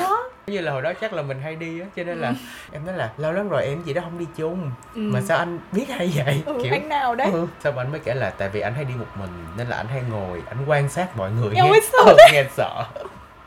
như 0.52 0.62
là 0.62 0.72
hồi 0.72 0.82
đó 0.82 0.94
chắc 1.02 1.14
là 1.14 1.22
mình 1.22 1.42
hay 1.42 1.56
đi 1.56 1.80
á 1.80 1.86
cho 1.96 2.04
nên 2.04 2.18
là 2.18 2.34
em 2.72 2.86
nói 2.86 2.98
là 2.98 3.12
lâu 3.18 3.32
lắm 3.32 3.50
rồi 3.50 3.66
em 3.66 3.84
gì 3.84 3.94
đó 3.94 4.02
không 4.02 4.20
đi 4.20 4.26
chung. 4.38 4.72
Ừ. 4.96 5.02
mà 5.02 5.22
sao 5.22 5.38
anh 5.38 5.60
biết 5.72 5.86
hay 5.90 6.14
vậy? 6.26 6.42
Ừ, 6.46 6.64
anh 6.72 6.90
nào 6.90 7.16
đấy? 7.16 7.30
Ừ. 7.34 7.48
Xong 7.64 7.78
anh 7.78 7.92
mới 7.92 8.00
kể 8.00 8.14
là 8.14 8.30
tại 8.30 8.50
vì 8.50 8.60
anh 8.62 8.74
hay 8.74 8.86
đi 8.86 8.94
một 9.00 9.06
mình 9.20 9.30
nên 9.58 9.68
là 9.68 9.78
anh 9.78 9.88
hay 9.88 10.04
ngồi 10.10 10.42
anh 10.50 10.58
quan 10.68 10.90
sát 10.90 11.18
mọi 11.18 11.32
người. 11.32 11.50
Nghe, 11.56 11.72
sợ 11.92 11.98
Ờ, 12.06 12.16
nghe 12.34 12.44
sợ. 12.56 12.86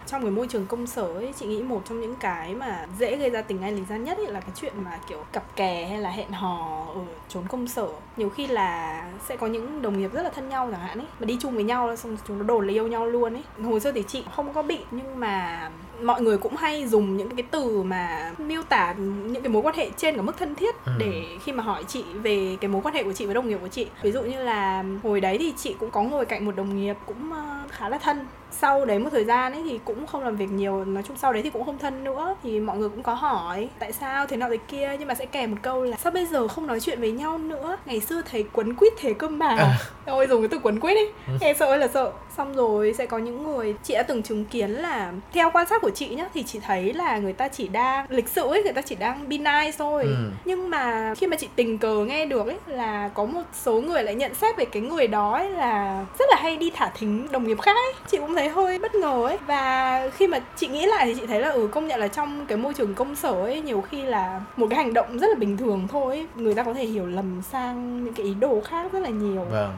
Trong 0.06 0.22
cái 0.22 0.30
môi 0.30 0.46
trường 0.46 0.66
công 0.66 0.86
sở 0.86 1.02
ấy 1.02 1.32
chị 1.40 1.46
nghĩ 1.46 1.62
một 1.62 1.82
trong 1.88 2.00
những 2.00 2.16
cái 2.16 2.54
mà 2.54 2.86
dễ 2.98 3.16
gây 3.16 3.30
ra 3.30 3.42
tình 3.42 3.62
anh 3.62 3.76
lý 3.76 3.82
gian 3.84 4.04
nhất 4.04 4.18
ấy 4.18 4.26
là 4.26 4.40
cái 4.40 4.50
chuyện 4.60 4.72
mà 4.84 4.98
kiểu 5.08 5.24
cặp 5.32 5.42
kè 5.56 5.86
hay 5.90 5.98
là 5.98 6.10
hẹn 6.10 6.30
hò 6.32 6.86
ở 6.94 7.00
trốn 7.28 7.44
công 7.48 7.68
sở. 7.68 7.86
Nhiều 8.16 8.30
khi 8.30 8.46
là 8.46 9.02
sẽ 9.28 9.36
có 9.36 9.46
những 9.46 9.82
đồng 9.82 9.98
nghiệp 9.98 10.12
rất 10.12 10.22
là 10.22 10.30
thân 10.34 10.48
nhau 10.48 10.68
chẳng 10.72 10.80
hạn 10.80 10.98
ấy 10.98 11.06
mà 11.20 11.26
đi 11.26 11.36
chung 11.40 11.54
với 11.54 11.64
nhau 11.64 11.96
xong 11.96 12.16
chúng 12.28 12.38
nó 12.38 12.44
đồn 12.44 12.66
là 12.66 12.72
yêu 12.72 12.86
nhau 12.86 13.06
luôn 13.06 13.32
ấy. 13.34 13.42
Hồi 13.64 13.80
xưa 13.80 13.92
thì 13.92 14.02
chị 14.08 14.24
không 14.36 14.52
có 14.54 14.62
bị 14.62 14.78
nhưng 14.90 15.20
mà 15.20 15.70
mọi 16.02 16.22
người 16.22 16.38
cũng 16.38 16.56
hay 16.56 16.86
dùng 16.88 17.16
những 17.16 17.36
cái 17.36 17.44
từ 17.50 17.82
mà 17.82 18.32
miêu 18.38 18.62
tả 18.62 18.92
những 18.98 19.42
cái 19.42 19.48
mối 19.48 19.62
quan 19.62 19.74
hệ 19.76 19.90
trên 19.96 20.16
cả 20.16 20.22
mức 20.22 20.36
thân 20.38 20.54
thiết 20.54 20.74
Ừ. 20.86 20.92
để 20.98 21.24
khi 21.44 21.52
mà 21.52 21.62
hỏi 21.62 21.84
chị 21.88 22.04
về 22.22 22.56
cái 22.60 22.68
mối 22.68 22.82
quan 22.84 22.94
hệ 22.94 23.02
của 23.04 23.12
chị 23.12 23.24
với 23.26 23.34
đồng 23.34 23.48
nghiệp 23.48 23.58
của 23.60 23.68
chị 23.68 23.86
ví 24.02 24.12
dụ 24.12 24.22
như 24.22 24.42
là 24.42 24.84
hồi 25.02 25.20
đấy 25.20 25.38
thì 25.38 25.52
chị 25.56 25.74
cũng 25.80 25.90
có 25.90 26.02
ngồi 26.02 26.24
cạnh 26.26 26.44
một 26.44 26.56
đồng 26.56 26.76
nghiệp 26.76 26.96
cũng 27.06 27.32
ờ, 27.32 27.58
khá 27.70 27.88
là 27.88 27.98
thân 27.98 28.26
sau 28.60 28.84
đấy 28.84 28.98
một 28.98 29.10
thời 29.12 29.24
gian 29.24 29.52
ấy 29.52 29.62
thì 29.64 29.80
cũng 29.84 30.06
không 30.06 30.24
làm 30.24 30.36
việc 30.36 30.50
nhiều 30.50 30.84
nói 30.84 31.02
chung 31.08 31.16
sau 31.16 31.32
đấy 31.32 31.42
thì 31.42 31.50
cũng 31.50 31.64
không 31.64 31.78
thân 31.78 32.04
nữa 32.04 32.36
thì 32.42 32.60
mọi 32.60 32.78
người 32.78 32.88
cũng 32.88 33.02
có 33.02 33.14
hỏi 33.14 33.68
tại 33.78 33.92
sao 33.92 34.26
thế 34.26 34.36
nọ 34.36 34.48
thế 34.48 34.56
kia? 34.68 34.96
Nhưng 34.98 35.08
mà 35.08 35.14
sẽ 35.14 35.26
kèm 35.26 35.50
một 35.50 35.56
câu 35.62 35.84
là 35.84 35.96
sao 35.96 36.12
bây 36.12 36.26
giờ 36.26 36.48
không 36.48 36.66
nói 36.66 36.80
chuyện 36.80 37.00
với 37.00 37.12
nhau 37.12 37.38
nữa? 37.38 37.76
Ngày 37.86 38.00
xưa 38.00 38.22
thấy 38.30 38.44
quấn 38.52 38.74
quýt 38.74 38.92
thế 38.98 39.12
cơ 39.12 39.28
mà. 39.28 39.48
À. 39.48 39.78
ôi 40.06 40.26
dùng 40.26 40.42
cái 40.42 40.48
từ 40.48 40.58
quấn 40.62 40.80
quýt 40.80 40.96
đi 40.96 41.34
nghe 41.40 41.54
sợ 41.54 41.66
ơi 41.66 41.78
là 41.78 41.88
sợ. 41.88 42.12
Xong 42.36 42.54
rồi 42.54 42.94
sẽ 42.98 43.06
có 43.06 43.18
những 43.18 43.44
người 43.44 43.74
chị 43.82 43.94
đã 43.94 44.02
từng 44.02 44.22
chứng 44.22 44.44
kiến 44.44 44.70
là 44.70 45.12
theo 45.32 45.50
quan 45.50 45.66
sát 45.66 45.82
của 45.82 45.90
chị 45.90 46.08
nhá 46.08 46.28
thì 46.34 46.42
chị 46.42 46.60
thấy 46.66 46.92
là 46.92 47.18
người 47.18 47.32
ta 47.32 47.48
chỉ 47.48 47.68
đang 47.68 48.06
lịch 48.08 48.28
sự 48.28 48.48
ấy 48.48 48.62
người 48.62 48.72
ta 48.72 48.82
chỉ 48.82 48.94
đang 48.94 49.28
be 49.28 49.38
nice 49.38 49.76
thôi. 49.78 50.02
Ừ. 50.02 50.14
nhưng 50.44 50.70
mà 50.70 51.14
khi 51.14 51.26
mà 51.26 51.36
chị 51.36 51.48
tình 51.56 51.78
cờ 51.78 52.04
nghe 52.04 52.26
được 52.26 52.46
ấy 52.46 52.56
là 52.66 53.10
có 53.14 53.24
một 53.24 53.42
số 53.52 53.80
người 53.80 54.02
lại 54.02 54.14
nhận 54.14 54.34
xét 54.34 54.56
về 54.56 54.64
cái 54.64 54.82
người 54.82 55.06
đó 55.06 55.32
ấy 55.32 55.50
là 55.50 56.04
rất 56.18 56.24
là 56.30 56.36
hay 56.40 56.56
đi 56.56 56.70
thả 56.74 56.90
thính 56.98 57.28
đồng 57.32 57.46
nghiệp 57.46 57.60
khác 57.60 57.76
ấy. 57.76 57.92
Chị 58.10 58.18
cũng 58.18 58.34
thấy 58.34 58.43
hơi 58.48 58.78
bất 58.78 58.94
ngờ 58.94 59.24
ấy. 59.24 59.38
Và 59.46 60.08
khi 60.16 60.26
mà 60.26 60.38
chị 60.56 60.68
nghĩ 60.68 60.86
lại 60.86 61.06
thì 61.06 61.14
chị 61.20 61.26
thấy 61.26 61.40
là 61.40 61.48
ừ 61.50 61.68
công 61.72 61.86
nhận 61.86 62.00
là 62.00 62.08
trong 62.08 62.46
cái 62.46 62.58
môi 62.58 62.74
trường 62.74 62.94
công 62.94 63.16
sở 63.16 63.32
ấy 63.32 63.60
nhiều 63.60 63.80
khi 63.80 64.02
là 64.02 64.40
một 64.56 64.66
cái 64.70 64.76
hành 64.76 64.94
động 64.94 65.18
rất 65.18 65.26
là 65.28 65.34
bình 65.38 65.56
thường 65.56 65.88
thôi 65.90 66.16
ấy, 66.16 66.26
người 66.34 66.54
ta 66.54 66.62
có 66.62 66.74
thể 66.74 66.84
hiểu 66.84 67.06
lầm 67.06 67.42
sang 67.42 68.04
những 68.04 68.14
cái 68.14 68.26
ý 68.26 68.34
đồ 68.34 68.60
khác 68.60 68.92
rất 68.92 69.00
là 69.00 69.08
nhiều. 69.08 69.44
Vâng 69.50 69.72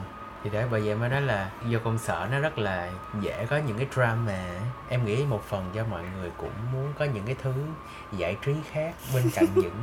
thì 0.46 0.58
đấy 0.58 0.66
bởi 0.70 0.80
vậy 0.80 0.94
mới 0.94 1.08
nói 1.08 1.22
là 1.22 1.50
vô 1.70 1.78
công 1.84 1.98
sở 1.98 2.28
nó 2.32 2.38
rất 2.38 2.58
là 2.58 2.90
dễ 3.20 3.46
có 3.50 3.56
những 3.66 3.76
cái 3.78 3.86
drama. 3.94 4.44
Em 4.88 5.04
nghĩ 5.04 5.24
một 5.30 5.42
phần 5.48 5.64
do 5.72 5.82
mọi 5.90 6.02
người 6.20 6.30
cũng 6.36 6.50
muốn 6.72 6.92
có 6.98 7.04
những 7.04 7.22
cái 7.26 7.36
thứ 7.42 7.52
giải 8.16 8.36
trí 8.44 8.52
khác 8.70 8.92
bên 9.14 9.30
cạnh 9.34 9.46
những 9.54 9.74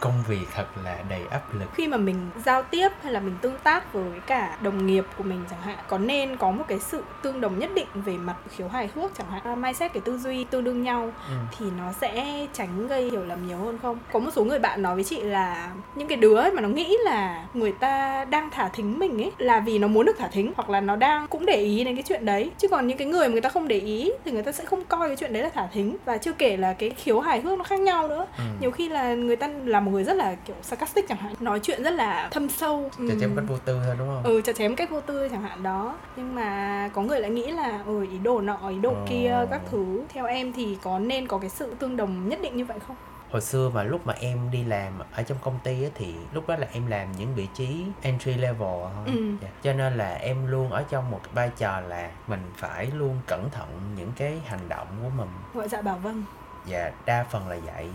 công 0.00 0.22
việc 0.28 0.46
thật 0.54 0.66
là 0.84 1.02
đầy 1.08 1.26
áp 1.30 1.54
lực. 1.54 1.66
Khi 1.74 1.88
mà 1.88 1.96
mình 1.96 2.30
giao 2.44 2.62
tiếp 2.62 2.88
hay 3.02 3.12
là 3.12 3.20
mình 3.20 3.36
tương 3.40 3.58
tác 3.58 3.92
với 3.92 4.20
cả 4.26 4.56
đồng 4.60 4.86
nghiệp 4.86 5.04
của 5.18 5.24
mình 5.24 5.44
chẳng 5.50 5.60
hạn 5.60 5.78
có 5.88 5.98
nên 5.98 6.36
có 6.36 6.50
một 6.50 6.64
cái 6.68 6.78
sự 6.78 7.02
tương 7.22 7.40
đồng 7.40 7.58
nhất 7.58 7.70
định 7.74 7.88
về 7.94 8.16
mặt 8.16 8.36
khiếu 8.56 8.68
hài 8.68 8.90
hước 8.94 9.14
chẳng 9.18 9.30
hạn? 9.30 9.42
À, 9.44 9.54
mindset 9.54 9.92
cái 9.92 10.00
tư 10.00 10.18
duy 10.18 10.44
tương 10.44 10.64
đương 10.64 10.82
nhau 10.82 11.12
ừ. 11.28 11.34
thì 11.58 11.66
nó 11.78 11.92
sẽ 11.92 12.46
tránh 12.52 12.88
gây 12.88 13.10
hiểu 13.10 13.24
lầm 13.24 13.46
nhiều 13.46 13.58
hơn 13.58 13.78
không? 13.82 13.98
Có 14.12 14.18
một 14.18 14.30
số 14.34 14.44
người 14.44 14.58
bạn 14.58 14.82
nói 14.82 14.94
với 14.94 15.04
chị 15.04 15.20
là 15.20 15.70
những 15.94 16.08
cái 16.08 16.16
đứa 16.16 16.50
mà 16.50 16.60
nó 16.60 16.68
nghĩ 16.68 16.96
là 17.04 17.46
người 17.54 17.72
ta 17.72 18.24
đang 18.24 18.50
thả 18.50 18.68
thính 18.68 18.98
mình 18.98 19.22
ấy 19.22 19.32
là 19.38 19.60
vì 19.60 19.78
nó 19.78 19.88
muốn 19.88 20.05
được 20.06 20.18
thả 20.18 20.28
thính 20.28 20.52
hoặc 20.56 20.70
là 20.70 20.80
nó 20.80 20.96
đang 20.96 21.26
cũng 21.28 21.46
để 21.46 21.56
ý 21.56 21.84
đến 21.84 21.94
cái 21.96 22.02
chuyện 22.02 22.24
đấy. 22.24 22.50
Chứ 22.58 22.68
còn 22.68 22.86
những 22.86 22.98
cái 22.98 23.06
người 23.06 23.28
mà 23.28 23.32
người 23.32 23.40
ta 23.40 23.48
không 23.48 23.68
để 23.68 23.78
ý 23.78 24.10
thì 24.24 24.32
người 24.32 24.42
ta 24.42 24.52
sẽ 24.52 24.64
không 24.64 24.84
coi 24.84 25.08
cái 25.08 25.16
chuyện 25.16 25.32
đấy 25.32 25.42
là 25.42 25.48
thả 25.48 25.66
thính 25.72 25.96
và 26.04 26.18
chưa 26.18 26.32
kể 26.32 26.56
là 26.56 26.72
cái 26.72 26.90
khiếu 26.90 27.20
hài 27.20 27.40
hước 27.40 27.58
nó 27.58 27.64
khác 27.64 27.80
nhau 27.80 28.08
nữa. 28.08 28.26
Ừ. 28.38 28.44
nhiều 28.60 28.70
khi 28.70 28.88
là 28.88 29.14
người 29.14 29.36
ta 29.36 29.48
là 29.64 29.80
một 29.80 29.90
người 29.90 30.04
rất 30.04 30.16
là 30.16 30.34
kiểu 30.44 30.56
sarcastic 30.62 31.08
chẳng 31.08 31.18
hạn 31.18 31.34
nói 31.40 31.60
chuyện 31.62 31.82
rất 31.82 31.90
là 31.94 32.28
thâm 32.30 32.48
sâu. 32.48 32.90
Cho 32.98 33.14
chém 33.20 33.36
cách 33.36 33.44
vô 33.48 33.56
tư 33.64 33.80
thôi 33.86 33.94
đúng 33.98 34.08
không? 34.08 34.22
Ừ 34.24 34.40
chặt 34.44 34.56
chém 34.56 34.76
cách 34.76 34.90
vô 34.90 35.00
tư 35.00 35.28
chẳng 35.28 35.42
hạn 35.42 35.62
đó. 35.62 35.94
Nhưng 36.16 36.34
mà 36.34 36.90
có 36.94 37.02
người 37.02 37.20
lại 37.20 37.30
nghĩ 37.30 37.46
là 37.46 37.80
ừ 37.86 38.02
ý 38.10 38.18
đồ 38.22 38.40
nọ 38.40 38.68
ý 38.70 38.76
đồ 38.78 38.90
Ồ. 38.90 39.06
kia 39.10 39.34
các 39.50 39.60
thứ. 39.70 40.02
Theo 40.08 40.26
em 40.26 40.52
thì 40.52 40.76
có 40.82 40.98
nên 40.98 41.26
có 41.26 41.38
cái 41.38 41.50
sự 41.50 41.74
tương 41.78 41.96
đồng 41.96 42.28
nhất 42.28 42.38
định 42.42 42.56
như 42.56 42.64
vậy 42.64 42.78
không 42.86 42.96
hồi 43.30 43.40
xưa 43.40 43.70
mà 43.74 43.82
lúc 43.82 44.06
mà 44.06 44.14
em 44.20 44.50
đi 44.50 44.64
làm 44.64 44.92
ở 45.12 45.22
trong 45.22 45.38
công 45.40 45.58
ty 45.64 45.82
á, 45.84 45.90
thì 45.94 46.14
lúc 46.32 46.48
đó 46.48 46.56
là 46.56 46.66
em 46.72 46.86
làm 46.86 47.12
những 47.12 47.34
vị 47.34 47.48
trí 47.54 47.86
entry 48.02 48.34
level 48.34 48.58
thôi 48.94 49.04
Ừ. 49.06 49.32
Dạ. 49.42 49.48
cho 49.62 49.72
nên 49.72 49.96
là 49.96 50.14
em 50.14 50.46
luôn 50.46 50.70
ở 50.70 50.84
trong 50.90 51.10
một 51.10 51.20
vai 51.32 51.50
trò 51.56 51.80
là 51.80 52.10
mình 52.26 52.50
phải 52.56 52.86
luôn 52.86 53.20
cẩn 53.26 53.50
thận 53.50 53.68
những 53.96 54.12
cái 54.16 54.40
hành 54.46 54.68
động 54.68 54.86
của 55.02 55.10
mình. 55.10 55.28
Gọi 55.54 55.68
dạ 55.68 55.82
bảo 55.82 55.96
vâng 55.98 56.24
và 56.66 56.92
đa 57.06 57.24
phần 57.30 57.48
là 57.48 57.56
vậy. 57.64 57.90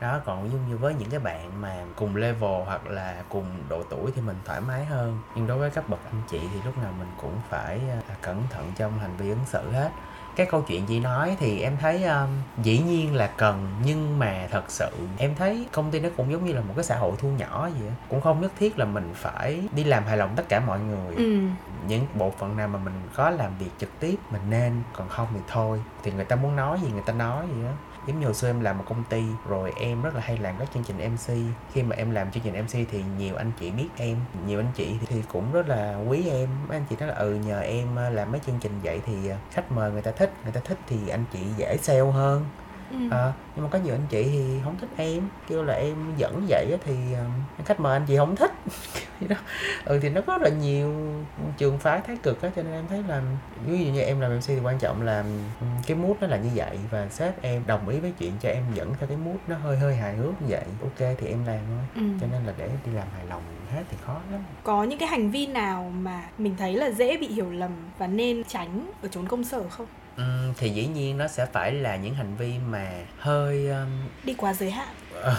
Đó 0.00 0.20
còn 0.24 0.50
giống 0.52 0.68
như 0.68 0.76
với 0.76 0.94
những 0.94 1.10
cái 1.10 1.20
bạn 1.20 1.60
mà 1.60 1.76
cùng 1.96 2.16
level 2.16 2.62
hoặc 2.66 2.86
là 2.86 3.22
cùng 3.28 3.46
độ 3.68 3.82
tuổi 3.82 4.10
thì 4.14 4.20
mình 4.22 4.36
thoải 4.44 4.60
mái 4.60 4.84
hơn. 4.84 5.18
Nhưng 5.34 5.46
đối 5.46 5.58
với 5.58 5.70
các 5.70 5.88
bậc 5.88 6.00
anh 6.04 6.22
chị 6.30 6.38
thì 6.52 6.60
lúc 6.64 6.78
nào 6.78 6.92
mình 6.98 7.08
cũng 7.20 7.36
phải 7.48 7.80
à, 7.90 8.14
cẩn 8.22 8.42
thận 8.50 8.72
trong 8.76 8.98
hành 8.98 9.16
vi 9.16 9.28
ứng 9.30 9.44
xử 9.46 9.70
hết 9.72 9.90
cái 10.36 10.46
câu 10.46 10.62
chuyện 10.62 10.86
chị 10.86 11.00
nói 11.00 11.36
thì 11.40 11.60
em 11.60 11.76
thấy 11.80 12.04
um, 12.04 12.28
dĩ 12.62 12.78
nhiên 12.78 13.14
là 13.14 13.26
cần 13.26 13.68
nhưng 13.84 14.18
mà 14.18 14.48
thật 14.50 14.64
sự 14.68 14.90
em 15.18 15.34
thấy 15.34 15.66
công 15.72 15.90
ty 15.90 16.00
nó 16.00 16.08
cũng 16.16 16.32
giống 16.32 16.44
như 16.44 16.52
là 16.52 16.60
một 16.60 16.72
cái 16.76 16.84
xã 16.84 16.96
hội 16.96 17.12
thu 17.18 17.28
nhỏ 17.28 17.68
vậy 17.78 17.88
á. 17.88 17.94
cũng 18.08 18.20
không 18.20 18.40
nhất 18.40 18.52
thiết 18.58 18.78
là 18.78 18.84
mình 18.84 19.10
phải 19.14 19.60
đi 19.72 19.84
làm 19.84 20.04
hài 20.04 20.16
lòng 20.16 20.30
tất 20.36 20.48
cả 20.48 20.60
mọi 20.60 20.80
người. 20.80 21.14
Ừ. 21.16 21.40
Những 21.88 22.06
bộ 22.14 22.32
phận 22.38 22.56
nào 22.56 22.68
mà 22.68 22.78
mình 22.78 22.94
có 23.14 23.30
làm 23.30 23.58
việc 23.58 23.70
trực 23.78 24.00
tiếp 24.00 24.16
mình 24.30 24.42
nên 24.50 24.72
còn 24.92 25.08
không 25.08 25.28
thì 25.34 25.40
thôi. 25.48 25.80
Thì 26.02 26.12
người 26.12 26.24
ta 26.24 26.36
muốn 26.36 26.56
nói 26.56 26.78
gì 26.82 26.90
người 26.92 27.02
ta 27.06 27.12
nói 27.12 27.46
gì 27.54 27.62
đó 27.62 27.70
giống 28.06 28.20
như 28.20 28.26
hồi 28.26 28.34
xưa 28.34 28.48
em 28.48 28.60
làm 28.60 28.78
một 28.78 28.84
công 28.88 29.04
ty, 29.04 29.22
rồi 29.48 29.72
em 29.76 30.02
rất 30.02 30.14
là 30.14 30.20
hay 30.20 30.38
làm 30.38 30.54
các 30.58 30.68
chương 30.74 30.84
trình 30.84 31.12
mc 31.12 31.54
khi 31.72 31.82
mà 31.82 31.96
em 31.96 32.10
làm 32.10 32.30
chương 32.30 32.42
trình 32.42 32.64
mc 32.64 32.88
thì 32.90 33.04
nhiều 33.18 33.36
anh 33.36 33.52
chị 33.60 33.70
biết 33.70 33.88
em, 33.96 34.16
nhiều 34.46 34.60
anh 34.60 34.72
chị 34.74 34.96
thì 35.06 35.22
cũng 35.32 35.52
rất 35.52 35.68
là 35.68 35.96
quý 36.08 36.28
em. 36.28 36.48
Mấy 36.68 36.78
anh 36.78 36.84
chị 36.90 36.96
nói 37.00 37.08
là 37.08 37.14
ừ 37.14 37.34
nhờ 37.34 37.60
em 37.60 37.98
à, 37.98 38.10
làm 38.10 38.32
mấy 38.32 38.40
chương 38.46 38.58
trình 38.60 38.72
vậy 38.82 39.00
thì 39.06 39.28
à, 39.28 39.36
khách 39.50 39.72
mời 39.72 39.92
người 39.92 40.02
ta 40.02 40.10
thích, 40.10 40.32
người 40.42 40.52
ta 40.52 40.60
thích 40.64 40.78
thì 40.86 41.08
anh 41.08 41.24
chị 41.32 41.38
dễ 41.56 41.76
sale 41.76 42.10
hơn 42.10 42.44
ừ. 43.00 43.08
Ờ, 43.10 43.32
nhưng 43.56 43.64
mà 43.64 43.70
có 43.72 43.78
nhiều 43.78 43.94
anh 43.94 44.06
chị 44.10 44.22
thì 44.32 44.44
không 44.64 44.76
thích 44.80 44.88
em 44.96 45.28
kêu 45.48 45.64
là 45.64 45.74
em 45.74 45.96
dẫn 46.16 46.46
vậy 46.48 46.78
thì 46.84 46.94
uh, 47.60 47.66
khách 47.66 47.80
mời 47.80 47.92
anh 47.96 48.04
chị 48.06 48.16
không 48.16 48.36
thích 48.36 48.52
đó. 49.28 49.36
ừ 49.84 49.98
thì 50.02 50.08
nó 50.08 50.20
có 50.20 50.38
rất 50.38 50.48
là 50.50 50.56
nhiều 50.56 50.94
trường 51.58 51.78
phái 51.78 52.00
thái 52.00 52.16
cực 52.22 52.42
á 52.42 52.50
cho 52.56 52.62
nên 52.62 52.72
em 52.72 52.84
thấy 52.88 53.02
là 53.08 53.22
ví 53.66 53.84
dụ 53.84 53.92
như 53.92 54.00
em 54.00 54.20
làm 54.20 54.36
mc 54.36 54.42
thì 54.46 54.58
quan 54.64 54.78
trọng 54.78 55.02
là 55.02 55.18
ừm, 55.60 55.68
cái 55.86 55.96
mood 55.96 56.16
nó 56.20 56.26
là 56.26 56.36
như 56.36 56.50
vậy 56.54 56.78
và 56.90 57.08
sếp 57.10 57.42
em 57.42 57.62
đồng 57.66 57.88
ý 57.88 57.98
với 58.00 58.12
chuyện 58.18 58.32
cho 58.40 58.48
em 58.48 58.62
dẫn 58.74 58.92
theo 58.98 59.06
cái 59.08 59.16
mood 59.16 59.36
nó 59.46 59.56
hơi 59.56 59.76
hơi 59.78 59.96
hài 59.96 60.16
hước 60.16 60.42
như 60.42 60.46
vậy 60.48 60.64
ok 60.82 61.16
thì 61.18 61.26
em 61.26 61.46
làm 61.46 61.58
thôi 61.68 61.78
Ừ. 61.94 62.02
cho 62.20 62.26
nên 62.32 62.46
là 62.46 62.52
để 62.58 62.68
đi 62.86 62.92
làm 62.92 63.06
hài 63.16 63.26
lòng 63.26 63.42
hết 63.74 63.82
thì 63.90 63.96
khó 64.06 64.20
lắm 64.32 64.40
có 64.62 64.84
những 64.84 64.98
cái 64.98 65.08
hành 65.08 65.30
vi 65.30 65.46
nào 65.46 65.92
mà 66.02 66.22
mình 66.38 66.54
thấy 66.58 66.74
là 66.76 66.90
dễ 66.90 67.16
bị 67.16 67.26
hiểu 67.28 67.50
lầm 67.50 67.70
và 67.98 68.06
nên 68.06 68.44
tránh 68.44 68.90
ở 69.02 69.08
chốn 69.08 69.26
công 69.26 69.44
sở 69.44 69.62
không 69.68 69.86
Ừm, 70.16 70.52
thì 70.56 70.70
dĩ 70.70 70.86
nhiên 70.86 71.18
nó 71.18 71.28
sẽ 71.28 71.46
phải 71.46 71.72
là 71.72 71.96
những 71.96 72.14
hành 72.14 72.36
vi 72.36 72.52
mà 72.70 72.90
hơi 73.18 73.68
um, 73.68 73.88
đi 74.24 74.34
quá 74.34 74.54
giới 74.54 74.70
hạn. 74.70 74.88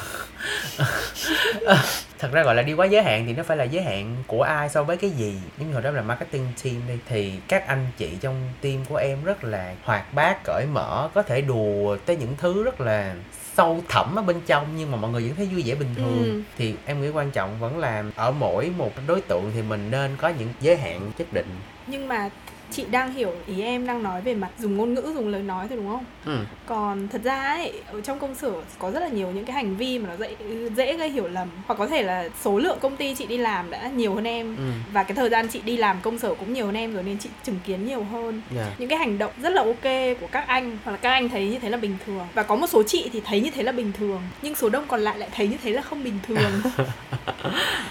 Thật 2.19 2.29
ra 2.31 2.43
gọi 2.43 2.55
là 2.55 2.61
đi 2.61 2.73
quá 2.73 2.85
giới 2.85 3.03
hạn 3.03 3.25
thì 3.27 3.33
nó 3.33 3.43
phải 3.43 3.57
là 3.57 3.63
giới 3.63 3.83
hạn 3.83 4.15
của 4.27 4.41
ai 4.41 4.69
so 4.69 4.83
với 4.83 4.97
cái 4.97 5.09
gì. 5.09 5.41
Giống 5.57 5.67
như 5.67 5.73
hồi 5.73 5.83
đó 5.83 5.91
là 5.91 6.01
marketing 6.01 6.47
team 6.63 6.75
đi 6.87 6.93
thì 7.07 7.33
các 7.47 7.67
anh 7.67 7.87
chị 7.97 8.17
trong 8.21 8.35
team 8.61 8.85
của 8.89 8.95
em 8.95 9.23
rất 9.23 9.43
là 9.43 9.75
hoạt 9.83 10.13
bát 10.13 10.43
cởi 10.43 10.65
mở 10.73 11.09
có 11.13 11.21
thể 11.21 11.41
đùa 11.41 11.97
tới 12.05 12.15
những 12.15 12.35
thứ 12.37 12.63
rất 12.63 12.81
là 12.81 13.15
sâu 13.57 13.83
thẳm 13.89 14.15
ở 14.15 14.21
bên 14.21 14.41
trong 14.45 14.67
nhưng 14.77 14.91
mà 14.91 14.97
mọi 14.97 15.11
người 15.11 15.21
vẫn 15.27 15.35
thấy 15.35 15.45
vui 15.45 15.63
vẻ 15.65 15.75
bình 15.75 15.95
thường. 15.95 16.23
Ừ. 16.23 16.41
thì 16.57 16.75
em 16.85 17.01
nghĩ 17.01 17.09
quan 17.09 17.31
trọng 17.31 17.59
vẫn 17.59 17.77
là 17.77 18.03
ở 18.15 18.31
mỗi 18.31 18.71
một 18.77 18.91
đối 19.07 19.21
tượng 19.21 19.51
thì 19.53 19.61
mình 19.61 19.91
nên 19.91 20.17
có 20.17 20.27
những 20.29 20.49
giới 20.61 20.77
hạn 20.77 21.11
nhất 21.17 21.27
định. 21.33 21.49
Nhưng 21.87 22.07
mà 22.07 22.29
chị 22.75 22.85
đang 22.91 23.13
hiểu 23.13 23.31
ý 23.47 23.61
em 23.61 23.87
đang 23.87 24.03
nói 24.03 24.21
về 24.21 24.33
mặt 24.33 24.49
dùng 24.59 24.77
ngôn 24.77 24.93
ngữ 24.93 25.11
dùng 25.15 25.27
lời 25.27 25.41
nói 25.41 25.67
thôi 25.67 25.77
đúng 25.77 25.89
không? 25.89 26.05
Ừ. 26.25 26.37
còn 26.65 27.07
thật 27.07 27.21
ra 27.23 27.43
ấy 27.43 27.73
ở 27.91 28.01
trong 28.01 28.19
công 28.19 28.35
sở 28.35 28.51
có 28.79 28.91
rất 28.91 28.99
là 28.99 29.07
nhiều 29.07 29.31
những 29.31 29.45
cái 29.45 29.53
hành 29.55 29.75
vi 29.75 29.99
mà 29.99 30.09
nó 30.09 30.15
dễ 30.15 30.35
dễ 30.75 30.97
gây 30.97 31.09
hiểu 31.09 31.27
lầm. 31.27 31.47
Hoặc 31.67 31.75
có 31.75 31.87
thể 31.87 32.03
là 32.03 32.29
số 32.41 32.59
lượng 32.59 32.77
công 32.81 32.95
ty 32.97 33.15
chị 33.15 33.25
đi 33.25 33.37
làm 33.37 33.69
đã 33.69 33.87
nhiều 33.87 34.15
hơn 34.15 34.23
em. 34.23 34.55
Ừ. 34.57 34.63
và 34.93 35.03
cái 35.03 35.15
thời 35.15 35.29
gian 35.29 35.47
chị 35.47 35.61
đi 35.65 35.77
làm 35.77 35.97
công 36.01 36.19
sở 36.19 36.33
cũng 36.33 36.53
nhiều 36.53 36.65
hơn 36.65 36.75
em 36.75 36.93
rồi 36.93 37.03
nên 37.03 37.17
chị 37.17 37.29
chứng 37.43 37.59
kiến 37.65 37.85
nhiều 37.87 38.03
hơn. 38.03 38.41
Yeah. 38.55 38.79
những 38.79 38.89
cái 38.89 38.99
hành 38.99 39.17
động 39.17 39.31
rất 39.41 39.53
là 39.53 39.61
ok 39.61 40.17
của 40.21 40.27
các 40.31 40.47
anh 40.47 40.77
hoặc 40.83 40.91
là 40.91 40.97
các 40.97 41.11
anh 41.11 41.29
thấy 41.29 41.47
như 41.47 41.59
thế 41.59 41.69
là 41.69 41.77
bình 41.77 41.97
thường. 42.05 42.27
Và 42.33 42.43
có 42.43 42.55
một 42.55 42.67
số 42.67 42.83
chị 42.83 43.09
thì 43.13 43.21
thấy 43.25 43.41
như 43.41 43.49
thế 43.49 43.63
là 43.63 43.71
bình 43.71 43.91
thường 43.97 44.21
nhưng 44.41 44.55
số 44.55 44.69
đông 44.69 44.85
còn 44.87 45.01
lại 45.01 45.17
lại 45.19 45.29
thấy 45.35 45.47
như 45.47 45.57
thế 45.63 45.71
là 45.71 45.81
không 45.81 46.03
bình 46.03 46.19
thường. 46.27 46.51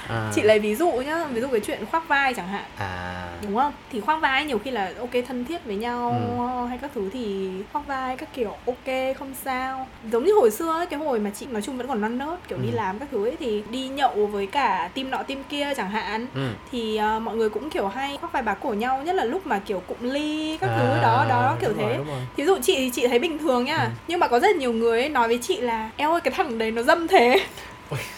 À. 0.09 0.31
chị 0.35 0.43
lấy 0.43 0.59
ví 0.59 0.75
dụ 0.75 0.91
nhá 0.93 1.25
ví 1.25 1.41
dụ 1.41 1.49
cái 1.49 1.61
chuyện 1.61 1.87
khoác 1.91 2.09
vai 2.09 2.35
chẳng 2.35 2.49
hạn. 2.49 2.65
À. 2.77 3.29
Đúng 3.43 3.57
không? 3.57 3.73
Thì 3.93 4.01
khoác 4.01 4.21
vai 4.21 4.45
nhiều 4.45 4.59
khi 4.59 4.71
là 4.75 4.93
ok 4.99 5.11
thân 5.29 5.45
thiết 5.45 5.65
với 5.65 5.77
nhau 5.77 6.17
Ừ. 6.39 6.67
hay 6.67 6.79
các 6.79 6.91
thứ 6.95 7.11
thì 7.13 7.49
khoác 7.73 7.87
vai 7.87 8.17
các 8.17 8.29
kiểu 8.35 8.53
ok 8.67 9.17
không 9.19 9.35
sao 9.45 9.87
giống 10.13 10.25
như 10.25 10.33
hồi 10.33 10.51
xưa 10.51 10.73
ấy, 10.73 10.87
cái 10.87 10.99
hồi 11.01 11.19
mà 11.21 11.31
chị 11.31 11.47
nói 11.51 11.63
chung 11.63 11.77
vẫn 11.77 11.87
còn 11.89 12.01
non 12.01 12.19
nớt 12.19 12.49
kiểu 12.49 12.59
đi 12.59 12.69
Ừ. 12.71 12.75
làm 12.77 12.99
các 12.99 13.09
thứ 13.13 13.25
ấy 13.27 13.37
thì 13.41 13.63
đi 13.71 13.89
nhậu 13.89 14.27
với 14.27 14.47
cả 14.47 14.91
team 14.95 15.11
nọ 15.11 15.23
team 15.23 15.43
kia 15.49 15.73
chẳng 15.77 15.91
hạn 15.91 16.27
ừ. 16.35 16.49
thì 16.73 16.97
ờ, 16.97 17.21
mọi 17.21 17.37
người 17.37 17.49
cũng 17.51 17.71
kiểu 17.71 17.89
hay 17.89 18.17
khoác 18.21 18.33
vai 18.33 18.43
bá 18.43 18.55
cổ 18.55 18.73
nhau 18.73 19.03
nhất 19.05 19.15
là 19.15 19.25
lúc 19.25 19.47
mà 19.47 19.59
kiểu 19.59 19.81
cụm 19.81 19.99
ly 20.01 20.59
các 20.61 20.71
thứ 20.77 20.91
À, 20.91 21.03
đó 21.03 21.27
đó 21.29 21.57
kiểu 21.61 21.71
thế 21.79 21.97
rồi. 21.97 22.21
Thí 22.37 22.45
dụ 22.45 22.59
chị 22.63 22.77
thì 22.77 22.91
chị 22.91 23.07
thấy 23.09 23.19
bình 23.19 23.39
thường 23.39 23.65
nhá 23.65 23.77
Ừ. 23.79 23.89
Nhưng 24.09 24.21
mà 24.21 24.29
có 24.29 24.41
rất 24.41 24.57
nhiều 24.57 24.73
người 24.73 25.01
ấy 25.01 25.09
nói 25.09 25.29
với 25.29 25.39
chị 25.43 25.61
là 25.61 25.91
Eo 25.97 26.11
ơi 26.13 26.21
cái 26.21 26.35
thằng 26.37 26.59
đấy 26.59 26.71
nó 26.71 26.83
dâm 26.83 27.09
thế 27.09 27.41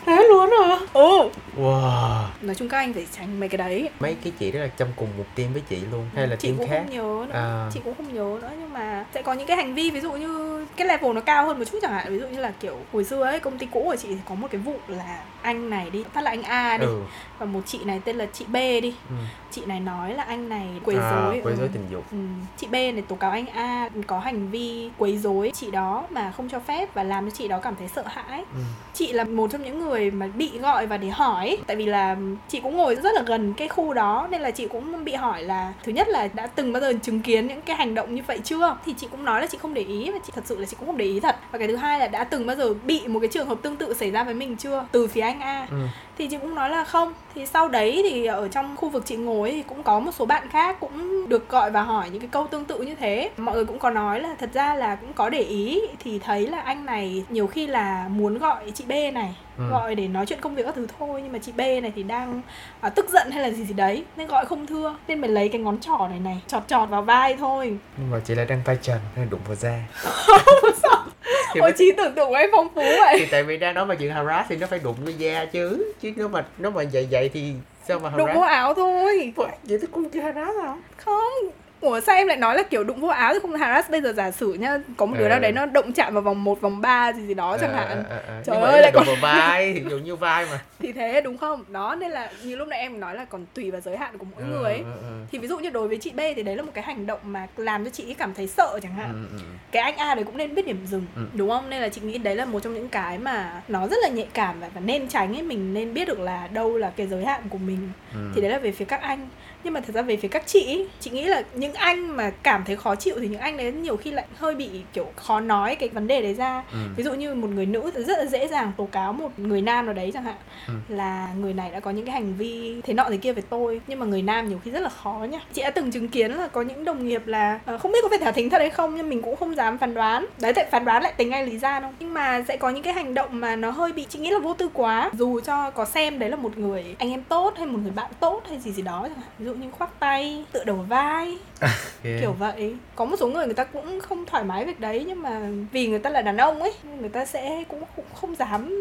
Thế 0.06 0.26
luôn 0.28 0.50
hả? 0.50 0.78
Ừ 0.92 1.30
wow 1.60 2.22
Nói 2.42 2.54
chung 2.54 2.68
các 2.68 2.78
anh 2.78 2.92
phải 2.94 3.06
tránh 3.16 3.40
mấy 3.40 3.48
cái 3.48 3.58
đấy 3.58 3.90
mấy 4.00 4.16
cái 4.24 4.32
chị 4.38 4.52
đó 4.52 4.60
là 4.60 4.66
trong 4.66 4.88
cùng 4.96 5.08
một 5.18 5.24
team 5.34 5.52
với 5.52 5.62
chị 5.68 5.76
luôn 5.92 6.06
hay 6.14 6.26
là 6.28 6.36
chị 6.36 6.48
team 6.48 6.58
cũng 6.58 6.68
khác 6.68 6.82
không 6.84 6.90
nhớ 6.96 7.26
nữa 7.28 7.32
À. 7.34 7.70
chị 7.74 7.80
cũng 7.84 7.94
không 7.94 8.14
nhớ 8.14 8.38
nữa 8.42 8.50
nhưng 8.60 8.72
mà 8.72 9.04
sẽ 9.14 9.22
có 9.22 9.32
những 9.32 9.46
cái 9.46 9.56
hành 9.56 9.74
vi 9.74 9.90
ví 9.90 10.00
dụ 10.00 10.12
như 10.12 10.64
cái 10.76 10.86
level 10.86 11.12
nó 11.12 11.20
cao 11.20 11.46
hơn 11.46 11.58
một 11.58 11.64
chút 11.72 11.78
chẳng 11.82 11.92
hạn 11.92 12.06
ví 12.12 12.18
dụ 12.18 12.26
như 12.28 12.40
là 12.40 12.52
kiểu 12.60 12.76
hồi 12.92 13.04
xưa 13.04 13.22
ấy 13.24 13.40
công 13.40 13.58
ty 13.58 13.66
cũ 13.72 13.82
của 13.84 13.96
chị 13.96 14.08
thì 14.08 14.16
có 14.28 14.34
một 14.34 14.48
cái 14.50 14.60
vụ 14.60 14.74
là 14.88 15.18
anh 15.42 15.70
này 15.70 15.90
đi 15.90 16.04
phát 16.12 16.20
là 16.20 16.30
anh 16.30 16.42
A 16.42 16.78
đi 16.78 16.86
ừ. 16.86 17.00
và 17.38 17.46
một 17.46 17.60
chị 17.66 17.78
này 17.84 18.00
tên 18.04 18.16
là 18.16 18.26
chị 18.32 18.44
B 18.48 18.54
đi 18.82 18.94
ừ. 19.10 19.14
chị 19.50 19.62
này 19.66 19.80
nói 19.80 20.14
là 20.14 20.22
anh 20.22 20.48
này 20.48 20.66
quấy 20.84 20.96
à, 20.96 21.10
rối 21.10 21.40
quấy 21.44 21.54
ừ. 21.54 21.58
rối 21.60 21.68
tình 21.72 21.86
dục 21.90 22.04
Ừ. 22.12 22.18
Chị 22.56 22.66
B 22.66 22.72
này 22.72 23.02
tố 23.08 23.16
cáo 23.16 23.30
anh 23.30 23.46
A 23.46 23.88
có 24.06 24.18
hành 24.18 24.50
vi 24.50 24.90
quấy 24.98 25.18
rối 25.18 25.50
chị 25.54 25.70
đó 25.70 26.04
mà 26.10 26.32
không 26.36 26.48
cho 26.48 26.58
phép 26.60 26.94
và 26.94 27.02
làm 27.02 27.30
cho 27.30 27.36
chị 27.36 27.48
đó 27.48 27.58
cảm 27.62 27.74
thấy 27.78 27.88
sợ 27.88 28.02
hãi. 28.06 28.44
ừ. 28.54 28.58
Chị 28.94 29.12
là 29.12 29.24
một 29.24 29.50
trong 29.56 29.64
những 29.64 29.78
người 29.78 30.10
mà 30.10 30.26
bị 30.34 30.58
gọi 30.58 30.86
và 30.86 30.96
để 30.96 31.08
hỏi. 31.08 31.58
Tại 31.66 31.76
vì 31.76 31.86
là 31.86 32.16
chị 32.48 32.60
cũng 32.60 32.76
ngồi 32.76 32.94
rất 32.94 33.14
là 33.14 33.22
gần 33.26 33.54
cái 33.54 33.68
khu 33.68 33.94
đó, 33.94 34.28
nên 34.30 34.40
là 34.40 34.50
chị 34.50 34.68
cũng 34.68 35.04
bị 35.04 35.12
hỏi 35.12 35.42
là, 35.42 35.72
thứ 35.84 35.92
nhất 35.92 36.08
là 36.08 36.28
đã 36.34 36.46
từng 36.46 36.72
bao 36.72 36.80
giờ 36.80 36.92
chứng 37.02 37.20
kiến 37.20 37.46
những 37.46 37.62
cái 37.62 37.76
hành 37.76 37.94
động 37.94 38.14
như 38.14 38.22
vậy 38.26 38.38
chưa? 38.44 38.76
Thì 38.86 38.94
chị 38.96 39.08
cũng 39.10 39.24
nói 39.24 39.40
là 39.40 39.46
chị 39.46 39.58
không 39.58 39.74
để 39.74 39.82
ý 39.82 40.10
và 40.10 40.18
chị 40.26 40.32
thật 40.36 40.44
sự 40.46 40.58
là 40.58 40.66
chị 40.66 40.76
cũng 40.78 40.86
không 40.86 40.96
để 40.96 41.04
ý 41.04 41.20
thật. 41.20 41.36
Và 41.52 41.58
cái 41.58 41.68
thứ 41.68 41.76
hai 41.76 41.98
là 41.98 42.08
đã 42.08 42.24
từng 42.24 42.46
bao 42.46 42.56
giờ 42.56 42.74
bị 42.74 43.08
một 43.08 43.20
cái 43.20 43.28
trường 43.28 43.48
hợp 43.48 43.58
tương 43.62 43.76
tự 43.76 43.94
xảy 43.94 44.10
ra 44.10 44.24
với 44.24 44.34
mình 44.34 44.56
chưa? 44.56 44.86
Từ 44.92 45.06
phía 45.06 45.20
anh 45.20 45.40
A. 45.40 45.66
Ừ 45.70 45.76
thì 46.18 46.26
chị 46.28 46.36
cũng 46.42 46.54
nói 46.54 46.70
là 46.70 46.84
không. 46.84 47.12
Thì 47.34 47.46
sau 47.46 47.68
đấy 47.68 48.00
thì 48.10 48.26
ở 48.26 48.48
trong 48.48 48.76
khu 48.76 48.88
vực 48.88 49.02
chị 49.06 49.16
ngồi 49.16 49.50
thì 49.50 49.62
cũng 49.62 49.82
có 49.82 50.00
một 50.00 50.10
số 50.14 50.26
bạn 50.26 50.48
khác 50.50 50.76
cũng 50.80 51.28
được 51.28 51.48
gọi 51.48 51.70
và 51.70 51.82
hỏi 51.82 52.10
những 52.10 52.20
cái 52.20 52.28
câu 52.32 52.46
tương 52.46 52.64
tự 52.64 52.78
như 52.82 52.94
thế. 52.94 53.30
Mọi 53.36 53.54
người 53.54 53.64
cũng 53.64 53.78
có 53.78 53.90
nói 53.90 54.20
là 54.20 54.34
thật 54.38 54.50
ra 54.52 54.74
là 54.74 54.94
cũng 54.96 55.12
có 55.12 55.28
để 55.30 55.40
ý. 55.40 55.80
Thì 55.98 56.18
thấy 56.18 56.46
là 56.46 56.60
anh 56.60 56.86
này 56.86 57.24
nhiều 57.28 57.46
khi 57.46 57.66
là 57.66 58.08
muốn 58.08 58.38
gọi 58.38 58.70
chị 58.74 58.84
B 58.88 58.92
này 59.14 59.34
Ừ. 59.58 59.64
gọi 59.70 59.94
để 59.94 60.08
nói 60.08 60.26
chuyện 60.26 60.40
công 60.40 60.54
việc 60.54 60.62
các 60.66 60.74
thứ 60.74 60.86
thôi 60.98 61.20
nhưng 61.22 61.32
mà 61.32 61.38
chị 61.38 61.52
B 61.56 61.58
này 61.60 61.92
thì 61.96 62.02
đang 62.02 62.40
à, 62.80 62.88
tức 62.88 63.08
giận 63.10 63.30
hay 63.30 63.42
là 63.42 63.50
gì 63.50 63.64
gì 63.64 63.74
đấy 63.74 64.04
nên 64.16 64.26
gọi 64.26 64.44
không 64.46 64.66
thưa. 64.66 64.96
Nên 65.08 65.20
mới 65.20 65.30
lấy 65.30 65.48
cái 65.48 65.60
ngón 65.60 65.78
trỏ 65.80 66.06
này 66.10 66.18
này 66.20 66.40
chọt 66.46 66.62
chọt 66.68 66.88
vào 66.88 67.02
vai 67.02 67.36
thôi. 67.36 67.76
Nhưng 67.96 68.10
mà 68.10 68.20
chị 68.24 68.34
lại 68.34 68.46
đang 68.46 68.62
tay 68.64 68.78
trần 68.82 68.98
nên 69.16 69.30
đụng 69.30 69.40
vào 69.46 69.54
da 69.54 69.78
thì, 71.54 71.60
ôi 71.60 71.72
trí 71.78 71.92
tưởng 71.92 72.14
tượng 72.14 72.28
của 72.28 72.34
em 72.34 72.50
phong 72.52 72.68
phú 72.74 72.82
vậy. 72.82 73.16
Thì 73.18 73.26
tại 73.30 73.42
vì 73.42 73.56
đang 73.56 73.74
nói 73.74 73.86
mà 73.86 73.94
chuyện 73.94 74.10
harass 74.10 74.48
thì 74.48 74.56
nó 74.56 74.66
phải 74.66 74.78
đụng 74.78 74.96
vào 75.00 75.14
da 75.18 75.44
chứ. 75.44 75.92
Chứ 76.00 76.12
nếu 76.16 76.28
mà 76.28 76.44
nếu 76.58 76.70
mà 76.70 76.82
vậy 76.92 77.08
vậy 77.10 77.30
thì 77.34 77.52
sao 77.88 77.98
mà 77.98 78.10
đụng 78.16 78.26
harass? 78.26 78.36
vô 78.36 78.46
áo 78.46 78.74
thôi. 78.74 79.32
Vậy 79.36 79.78
thì 79.80 79.86
cũng 79.92 80.10
chưa 80.10 80.20
harass 80.20 80.58
hả? 80.62 80.76
Không 80.96 81.50
Ủa 81.86 82.00
sao 82.00 82.16
em 82.16 82.26
lại 82.26 82.36
nói 82.36 82.56
là 82.56 82.62
kiểu 82.62 82.84
đụng 82.84 83.00
vô 83.00 83.08
áo 83.08 83.32
thì 83.34 83.38
không 83.42 83.54
harass 83.56 83.90
Bây 83.90 84.00
giờ 84.00 84.12
giả 84.12 84.30
sử 84.30 84.52
nhá 84.52 84.78
Có 84.96 85.06
một 85.06 85.14
đứa 85.18 85.24
Ừ. 85.24 85.28
nào 85.28 85.40
đấy 85.40 85.52
nó 85.52 85.66
động 85.66 85.92
chạm 85.92 86.14
vào 86.14 86.22
vòng 86.22 86.44
1, 86.44 86.60
vòng 86.60 86.80
3 86.80 87.12
gì 87.12 87.26
gì 87.26 87.34
đó 87.34 87.56
chẳng 87.60 87.74
hạn. 87.74 87.88
Ờ, 87.88 88.04
ờ, 88.08 88.22
ờ. 88.26 88.42
Trời 88.46 88.56
ơi, 88.56 88.80
lại 88.82 88.90
còn- 88.94 89.06
vào 89.06 89.16
vai 89.22 89.72
thì 89.74 89.84
dụ 89.90 89.98
như 89.98 90.16
vai 90.16 90.46
mà. 90.50 90.58
Thì 90.78 90.92
thế 90.92 91.20
đúng 91.20 91.38
không? 91.38 91.64
Đó 91.68 91.94
nên 92.00 92.10
là 92.10 92.30
như 92.44 92.56
lúc 92.56 92.68
nãy 92.68 92.78
em 92.80 93.00
nói 93.00 93.14
là 93.14 93.24
còn 93.24 93.44
tùy 93.54 93.70
vào 93.70 93.80
giới 93.80 93.96
hạn 93.96 94.18
của 94.18 94.26
mỗi 94.36 94.44
người 94.48 94.62
ấy. 94.72 94.82
Ờ, 94.84 94.90
ờ, 94.90 94.98
ờ. 95.02 95.12
Thì 95.32 95.38
ví 95.38 95.48
dụ 95.48 95.58
như 95.58 95.70
đối 95.70 95.88
với 95.88 95.96
chị 95.98 96.12
B 96.12 96.20
thì 96.36 96.42
đấy 96.42 96.56
là 96.56 96.62
một 96.62 96.70
cái 96.74 96.84
hành 96.84 97.06
động 97.06 97.20
mà 97.24 97.46
làm 97.56 97.84
cho 97.84 97.90
chị 97.90 98.04
ấy 98.08 98.14
cảm 98.14 98.34
thấy 98.34 98.46
sợ 98.46 98.78
chẳng 98.82 98.94
hạn. 98.94 99.08
Ừ, 99.12 99.36
ừ, 99.38 99.42
cái 99.72 99.82
anh 99.82 99.96
A 99.96 100.14
đấy 100.14 100.24
cũng 100.24 100.36
nên 100.36 100.54
biết 100.54 100.66
điểm 100.66 100.86
dừng 100.86 101.06
Ừ. 101.16 101.22
đúng 101.34 101.50
không? 101.50 101.70
Nên 101.70 101.82
là 101.82 101.88
chị 101.88 102.00
nghĩ 102.00 102.18
đấy 102.18 102.34
là 102.36 102.44
một 102.44 102.60
trong 102.62 102.74
những 102.74 102.88
cái 102.88 103.18
mà 103.18 103.62
nó 103.68 103.86
rất 103.88 103.96
là 104.02 104.08
nhạy 104.08 104.28
cảm 104.34 104.60
và, 104.60 104.68
và 104.74 104.80
nên 104.80 105.08
tránh 105.08 105.36
ấy. 105.36 105.42
Mình 105.42 105.74
nên 105.74 105.94
biết 105.94 106.08
được 106.08 106.20
là 106.20 106.48
đâu 106.52 106.76
là 106.78 106.92
cái 106.96 107.06
giới 107.06 107.24
hạn 107.24 107.40
của 107.50 107.58
mình. 107.58 107.88
Thì 108.34 108.40
đấy 108.40 108.50
là 108.50 108.58
về 108.58 108.72
phía 108.72 108.84
các 108.84 109.00
anh 109.02 109.28
nhưng 109.66 109.72
mà 109.72 109.80
thật 109.80 109.94
ra 109.94 110.02
về 110.02 110.16
phía 110.16 110.28
các 110.28 110.46
chị 110.46 110.86
chị 111.00 111.10
nghĩ 111.10 111.24
là 111.24 111.42
những 111.54 111.74
anh 111.74 112.16
mà 112.16 112.30
cảm 112.42 112.64
thấy 112.64 112.76
khó 112.76 112.94
chịu 112.94 113.14
thì 113.20 113.28
những 113.28 113.40
anh 113.40 113.56
đấy 113.56 113.72
nhiều 113.72 113.96
khi 113.96 114.10
lại 114.10 114.26
hơi 114.36 114.54
bị 114.54 114.70
kiểu 114.92 115.06
khó 115.16 115.40
nói 115.40 115.74
cái 115.74 115.88
vấn 115.88 116.06
đề 116.06 116.22
đấy 116.22 116.34
ra. 116.34 116.62
Ừ. 116.72 116.78
ví 116.96 117.04
dụ 117.04 117.14
như 117.14 117.34
một 117.34 117.48
người 117.50 117.66
nữ 117.66 117.90
rất 117.94 118.18
là 118.18 118.26
dễ 118.26 118.48
dàng 118.48 118.72
tố 118.76 118.88
cáo 118.92 119.12
một 119.12 119.38
người 119.38 119.62
nam 119.62 119.86
nào 119.86 119.94
đấy 119.94 120.10
chẳng 120.14 120.24
hạn. 120.24 120.36
Ừ. 120.66 120.74
là 120.88 121.28
người 121.40 121.54
này 121.54 121.70
đã 121.70 121.80
có 121.80 121.90
những 121.90 122.06
cái 122.06 122.14
hành 122.14 122.34
vi 122.34 122.80
thế 122.84 122.94
nọ 122.94 123.06
thế 123.10 123.16
kia 123.16 123.32
về 123.32 123.42
tôi 123.50 123.80
nhưng 123.86 123.98
mà 123.98 124.06
người 124.06 124.22
nam 124.22 124.48
nhiều 124.48 124.60
khi 124.64 124.70
rất 124.70 124.80
là 124.80 124.88
khó 124.88 125.26
nha. 125.30 125.40
Chị 125.52 125.62
đã 125.62 125.70
từng 125.70 125.90
chứng 125.90 126.08
kiến 126.08 126.32
là 126.32 126.48
có 126.48 126.62
những 126.62 126.84
đồng 126.84 127.08
nghiệp 127.08 127.26
là 127.26 127.60
uh, 127.74 127.80
không 127.80 127.92
biết 127.92 127.98
có 128.02 128.08
phải 128.08 128.18
thả 128.18 128.32
thính 128.32 128.50
thật 128.50 128.58
hay 128.58 128.70
không 128.70 128.96
nhưng 128.96 129.08
mình 129.08 129.22
cũng 129.22 129.36
không 129.36 129.54
dám 129.54 129.78
phán 129.78 129.94
đoán. 129.94 130.26
Đấy 130.40 130.52
tại 130.52 130.66
phán 130.70 130.84
đoán 130.84 131.02
lại 131.02 131.12
tính 131.16 131.30
anh 131.30 131.46
lý 131.46 131.58
ra 131.58 131.80
đâu 131.80 131.90
nhưng 132.00 132.14
mà 132.14 132.42
sẽ 132.48 132.56
có 132.56 132.70
những 132.70 132.82
cái 132.82 132.92
hành 132.92 133.14
động 133.14 133.28
mà 133.32 133.56
nó 133.56 133.70
hơi 133.70 133.92
bị 133.92 134.06
chị 134.08 134.18
nghĩ 134.18 134.30
là 134.30 134.38
vô 134.38 134.54
tư 134.54 134.68
quá. 134.72 135.10
Dù 135.18 135.40
cho 135.40 135.70
có 135.70 135.84
xem 135.84 136.18
đấy 136.18 136.30
là 136.30 136.36
một 136.36 136.58
người 136.58 136.96
anh 136.98 137.10
em 137.10 137.22
tốt 137.22 137.54
hay 137.56 137.66
một 137.66 137.78
người 137.82 137.92
bạn 137.92 138.10
tốt 138.20 138.42
hay 138.48 138.58
gì 138.58 138.72
gì 138.72 138.82
đó 138.82 139.02
chẳng 139.02 139.20
hạn. 139.20 139.30
Ví 139.38 139.46
dụ 139.46 139.54
như 139.60 139.70
khoác 139.70 139.90
tay 139.98 140.44
tựa 140.52 140.64
đầu 140.64 140.76
vai. 140.76 141.38
Yeah. 141.60 142.20
kiểu 142.20 142.32
vậy. 142.32 142.76
Có 142.94 143.04
một 143.04 143.16
số 143.20 143.28
người 143.28 143.44
người 143.44 143.54
ta 143.54 143.64
cũng 143.64 144.00
không 144.00 144.26
thoải 144.26 144.44
mái 144.44 144.64
việc 144.64 144.80
đấy 144.80 145.04
nhưng 145.08 145.22
mà 145.22 145.40
vì 145.72 145.88
người 145.88 145.98
ta 145.98 146.10
là 146.10 146.22
đàn 146.22 146.36
ông 146.36 146.62
ấy 146.62 146.72
người 147.00 147.08
ta 147.08 147.24
sẽ 147.24 147.64
cũng, 147.68 147.82
cũng 147.96 148.04
không 148.14 148.34
dám 148.34 148.72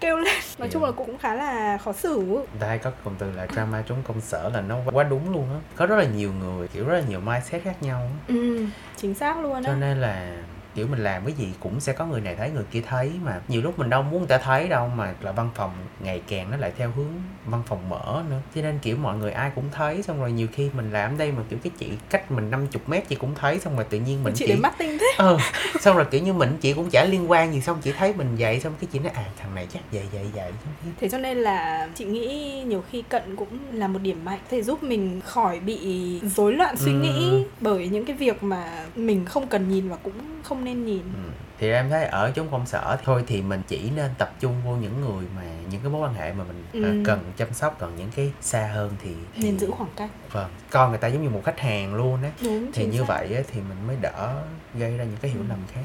kêu 0.00 0.16
lên. 0.16 0.34
Nói 0.58 0.66
yeah. 0.66 0.72
chung 0.72 0.84
là 0.84 0.90
cũng 0.90 1.18
khá 1.18 1.34
là 1.34 1.78
khó 1.78 1.92
xử. 1.92 2.46
Đây 2.60 2.78
có 2.78 2.90
cụm 3.04 3.14
từ 3.18 3.32
là 3.32 3.46
drama 3.52 3.82
trốn 3.88 3.98
công 4.08 4.20
sở 4.20 4.50
là 4.54 4.60
nó 4.60 4.78
quá 4.92 5.04
đúng 5.04 5.32
luôn 5.32 5.48
á. 5.50 5.60
Có 5.76 5.86
rất 5.86 5.96
là 5.96 6.04
nhiều 6.04 6.32
người 6.32 6.68
kiểu 6.68 6.86
rất 6.86 6.94
là 6.94 7.02
nhiều 7.08 7.20
mindset 7.20 7.62
khác 7.62 7.82
nhau 7.82 8.10
ừ 8.28 8.66
chính 8.96 9.14
xác 9.14 9.38
luôn 9.38 9.54
á. 9.54 9.60
Cho 9.64 9.74
nên 9.74 10.00
là 10.00 10.36
kiểu 10.76 10.86
mình 10.86 11.04
làm 11.04 11.24
cái 11.24 11.34
gì 11.38 11.48
cũng 11.60 11.80
sẽ 11.80 11.92
có 11.92 12.06
người 12.06 12.20
này 12.20 12.34
thấy 12.34 12.50
người 12.50 12.64
kia 12.70 12.82
thấy 12.88 13.10
mà. 13.24 13.40
Nhiều 13.48 13.62
lúc 13.62 13.78
mình 13.78 13.90
đâu 13.90 14.02
muốn 14.02 14.18
người 14.18 14.28
ta 14.28 14.38
thấy 14.38 14.68
đâu 14.68 14.88
mà 14.96 15.14
là 15.20 15.32
văn 15.32 15.50
phòng 15.54 15.70
ngày 16.00 16.22
càng 16.28 16.50
nó 16.50 16.56
lại 16.56 16.72
theo 16.78 16.90
hướng 16.96 17.12
văn 17.46 17.62
phòng 17.66 17.88
mở 17.88 18.22
nữa. 18.30 18.40
Cho 18.54 18.62
nên 18.62 18.78
kiểu 18.82 18.96
mọi 18.96 19.16
người 19.16 19.32
ai 19.32 19.50
cũng 19.54 19.64
thấy 19.72 20.02
xong 20.02 20.20
rồi 20.20 20.32
nhiều 20.32 20.46
khi 20.52 20.70
mình 20.76 20.92
làm 20.92 21.18
đây 21.18 21.32
mà 21.32 21.42
kiểu 21.50 21.58
cái 21.62 21.70
chị 21.78 21.90
cách 22.10 22.30
mình 22.30 22.50
50 22.50 22.68
mét 22.86 23.08
chị 23.08 23.16
cũng 23.16 23.34
thấy 23.34 23.58
xong 23.58 23.76
rồi 23.76 23.86
tự 23.90 23.98
nhiên 23.98 24.24
mình 24.24 24.34
chị, 24.36 24.46
chị... 24.46 24.54
mắt 24.54 24.74
tinh 24.78 24.98
thế. 25.00 25.06
Ờ 25.16 25.38
xong 25.80 25.96
rồi 25.96 26.06
kiểu 26.10 26.22
như 26.22 26.32
mình 26.32 26.56
chị 26.60 26.72
cũng 26.72 26.90
chả 26.90 27.04
liên 27.04 27.30
quan 27.30 27.52
gì 27.52 27.60
xong 27.60 27.78
chị 27.82 27.92
thấy 27.92 28.14
mình 28.14 28.36
vậy 28.38 28.60
xong 28.60 28.72
cái 28.80 28.88
chị 28.92 28.98
nói 28.98 29.12
à 29.14 29.24
thằng 29.38 29.54
này 29.54 29.66
chắc 29.72 29.82
vậy 29.92 30.04
vậy 30.12 30.26
vậy. 30.34 30.52
Thế 31.00 31.08
cho 31.08 31.18
nên 31.18 31.38
là 31.38 31.88
chị 31.94 32.04
nghĩ 32.04 32.62
nhiều 32.66 32.84
khi 32.90 33.02
cận 33.02 33.36
cũng 33.36 33.58
là 33.72 33.88
một 33.88 33.98
điểm 34.02 34.24
mạnh 34.24 34.40
để 34.50 34.62
giúp 34.62 34.82
mình 34.82 35.20
khỏi 35.20 35.60
bị 35.60 36.20
rối 36.36 36.52
loạn 36.52 36.76
suy 36.76 36.92
ừ. 36.92 36.98
nghĩ 36.98 37.44
bởi 37.60 37.88
những 37.88 38.04
cái 38.04 38.16
việc 38.16 38.42
mà 38.42 38.86
mình 38.96 39.24
không 39.24 39.46
cần 39.46 39.68
nhìn 39.68 39.88
và 39.88 39.96
cũng 39.96 40.12
không 40.42 40.64
nên 40.66 40.86
nhìn 40.86 41.02
ừ. 41.02 41.30
thì 41.58 41.70
em 41.70 41.90
thấy 41.90 42.04
ở 42.04 42.32
chốn 42.36 42.48
công 42.50 42.66
sở 42.66 42.96
thôi 43.04 43.24
thì 43.26 43.42
mình 43.42 43.62
chỉ 43.68 43.90
nên 43.96 44.10
tập 44.18 44.34
trung 44.40 44.54
vô 44.64 44.76
những 44.76 45.00
người 45.00 45.24
mà 45.36 45.42
những 45.70 45.80
cái 45.80 45.90
mối 45.90 46.08
quan 46.08 46.14
hệ 46.14 46.32
mà 46.32 46.44
mình 46.44 46.84
à, 46.84 46.90
ừ. 46.90 47.02
cần 47.04 47.32
chăm 47.36 47.52
sóc 47.52 47.76
còn 47.78 47.96
những 47.96 48.10
cái 48.16 48.32
xa 48.40 48.70
hơn 48.74 48.92
thì, 49.02 49.10
thì 49.34 49.42
nên 49.42 49.58
giữ 49.58 49.70
khoảng 49.70 49.90
cách 49.96 50.10
vâng 50.32 50.50
coi 50.70 50.88
người 50.88 50.98
ta 50.98 51.08
giống 51.08 51.22
như 51.22 51.30
một 51.30 51.42
khách 51.44 51.60
hàng 51.60 51.94
luôn 51.94 52.22
á 52.22 52.30
thì 52.72 52.86
như 52.86 52.98
xác. 52.98 53.08
vậy 53.08 53.34
á, 53.34 53.42
thì 53.52 53.60
mình 53.60 53.86
mới 53.86 53.96
đỡ 54.00 54.42
gây 54.74 54.96
ra 54.96 55.04
những 55.04 55.18
cái 55.22 55.30
hiểu 55.30 55.40
ừ. 55.40 55.46
lầm 55.48 55.58
khác 55.72 55.84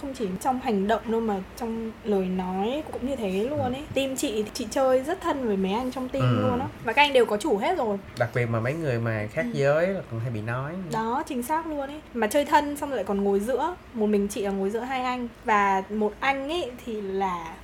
không 0.00 0.14
chỉ 0.14 0.26
trong 0.40 0.60
hành 0.60 0.88
động 0.88 1.02
đâu 1.06 1.20
mà 1.20 1.34
trong 1.56 1.92
lời 2.04 2.26
nói 2.26 2.82
cũng 2.92 3.06
như 3.06 3.16
thế 3.16 3.48
luôn 3.50 3.72
ấy. 3.72 3.82
Team 3.94 4.16
chị 4.16 4.44
chị 4.54 4.66
chơi 4.70 5.02
rất 5.02 5.20
thân 5.20 5.46
với 5.46 5.56
mấy 5.56 5.72
anh 5.72 5.90
trong 5.90 6.08
team 6.08 6.24
ừ. 6.24 6.48
luôn 6.48 6.60
á. 6.60 6.66
Và 6.84 6.92
các 6.92 7.02
anh 7.02 7.12
đều 7.12 7.26
có 7.26 7.36
chủ 7.36 7.56
hết 7.56 7.78
rồi. 7.78 7.98
Đặc 8.18 8.30
biệt 8.34 8.46
mà 8.46 8.60
mấy 8.60 8.74
người 8.74 8.98
mà 8.98 9.26
khác 9.32 9.46
ừ. 9.52 9.58
giới 9.58 9.86
là 9.86 10.00
còn 10.10 10.20
hay 10.20 10.30
bị 10.30 10.40
nói. 10.40 10.72
Đó 10.92 11.22
chính 11.26 11.42
xác 11.42 11.66
luôn 11.66 11.80
ấy. 11.80 12.00
Mà 12.14 12.26
chơi 12.26 12.44
thân 12.44 12.76
xong 12.76 12.88
rồi 12.88 12.96
lại 12.96 13.04
còn 13.04 13.24
ngồi 13.24 13.40
giữa. 13.40 13.74
Một 13.94 14.06
mình 14.06 14.28
chị 14.28 14.42
là 14.42 14.50
ngồi 14.50 14.70
giữa 14.70 14.80
hai 14.80 15.02
anh. 15.02 15.28
Và 15.44 15.82
một 15.90 16.12
anh 16.20 16.48
ấy 16.48 16.70
thì 16.84 17.00
là 17.00 17.54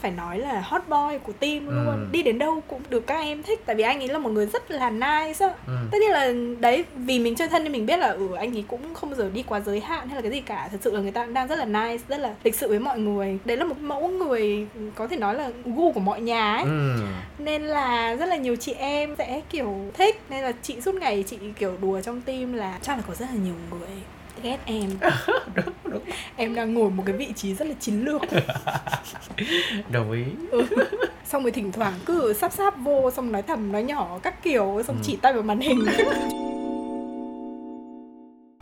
phải 0.00 0.10
nói 0.10 0.38
là 0.38 0.60
hot 0.60 0.82
boy 0.88 1.18
của 1.22 1.32
team 1.32 1.66
ừ. 1.66 1.74
luôn. 1.74 2.08
Đi 2.12 2.22
đến 2.22 2.38
đâu 2.38 2.62
cũng 2.68 2.82
được 2.90 3.06
các 3.06 3.20
em 3.20 3.42
thích 3.42 3.60
tại 3.66 3.76
vì 3.76 3.82
anh 3.82 4.00
ấy 4.00 4.08
là 4.08 4.18
một 4.18 4.30
người 4.30 4.46
rất 4.46 4.70
là 4.70 4.90
nice 4.90 5.46
á. 5.46 5.54
Ừ. 5.66 5.72
tất 5.90 5.98
nhiên 6.00 6.10
là 6.10 6.32
đấy 6.60 6.84
vì 6.96 7.18
mình 7.18 7.34
chơi 7.34 7.48
thân 7.48 7.64
nên 7.64 7.72
mình 7.72 7.86
biết 7.86 7.96
là 7.96 8.08
ừ 8.08 8.28
anh 8.34 8.56
ấy 8.56 8.64
cũng 8.68 8.94
không 8.94 9.10
bao 9.10 9.16
giờ 9.18 9.30
đi 9.34 9.42
quá 9.42 9.60
giới 9.60 9.80
hạn 9.80 10.08
hay 10.08 10.16
là 10.16 10.22
cái 10.22 10.30
gì 10.30 10.40
cả. 10.40 10.68
Thật 10.72 10.78
sự 10.80 10.92
là 10.92 11.00
người 11.00 11.12
ta 11.12 11.24
đang 11.24 11.48
rất 11.48 11.58
là 11.58 11.64
nice 11.64 12.04
rất 12.08 12.20
là 12.20 12.34
lịch 12.44 12.54
sự 12.54 12.68
với 12.68 12.78
mọi 12.78 12.98
người. 12.98 13.38
Đấy 13.44 13.56
là 13.56 13.64
một 13.64 13.78
mẫu 13.80 14.08
người 14.08 14.66
có 14.94 15.08
thể 15.08 15.16
nói 15.16 15.34
là 15.34 15.50
gu 15.64 15.92
của 15.92 16.00
mọi 16.00 16.20
nhà 16.20 16.54
ấy. 16.54 16.64
Ừ. 16.64 16.96
nên 17.38 17.62
là 17.62 18.14
rất 18.14 18.26
là 18.26 18.36
nhiều 18.36 18.56
chị 18.56 18.72
em 18.72 19.14
sẽ 19.18 19.40
kiểu 19.50 19.74
thích. 19.94 20.20
Nên 20.30 20.44
là 20.44 20.52
chị 20.62 20.80
suốt 20.80 20.94
ngày 20.94 21.24
chị 21.26 21.38
kiểu 21.58 21.74
đùa 21.82 22.00
trong 22.00 22.20
team 22.20 22.52
là 22.52 22.78
chắc 22.82 22.96
là 22.96 23.02
có 23.08 23.14
rất 23.14 23.26
là 23.30 23.36
nhiều 23.44 23.54
người 23.70 23.88
ghét 24.42 24.58
em 24.64 24.90
đúng, 25.54 25.74
đúng. 25.84 26.02
em 26.36 26.54
đang 26.54 26.74
ngồi 26.74 26.90
một 26.90 27.02
cái 27.06 27.16
vị 27.16 27.32
trí 27.36 27.54
rất 27.54 27.68
là 27.68 27.74
chiến 27.80 28.04
lược 28.04 28.22
đồng 29.90 30.12
ý 30.12 30.24
ừ. 30.50 30.66
xong 31.24 31.42
rồi 31.42 31.52
thỉnh 31.52 31.72
thoảng 31.72 31.94
cứ 32.06 32.32
sắp 32.32 32.52
sắp 32.52 32.74
vô 32.78 33.10
xong 33.10 33.32
nói 33.32 33.42
thầm 33.42 33.72
nói 33.72 33.82
nhỏ 33.82 34.18
các 34.22 34.42
kiểu 34.42 34.82
xong 34.86 34.96
ừ. 34.96 35.02
chỉ 35.04 35.16
tay 35.16 35.32
vào 35.32 35.42
màn 35.42 35.60
hình 35.60 35.86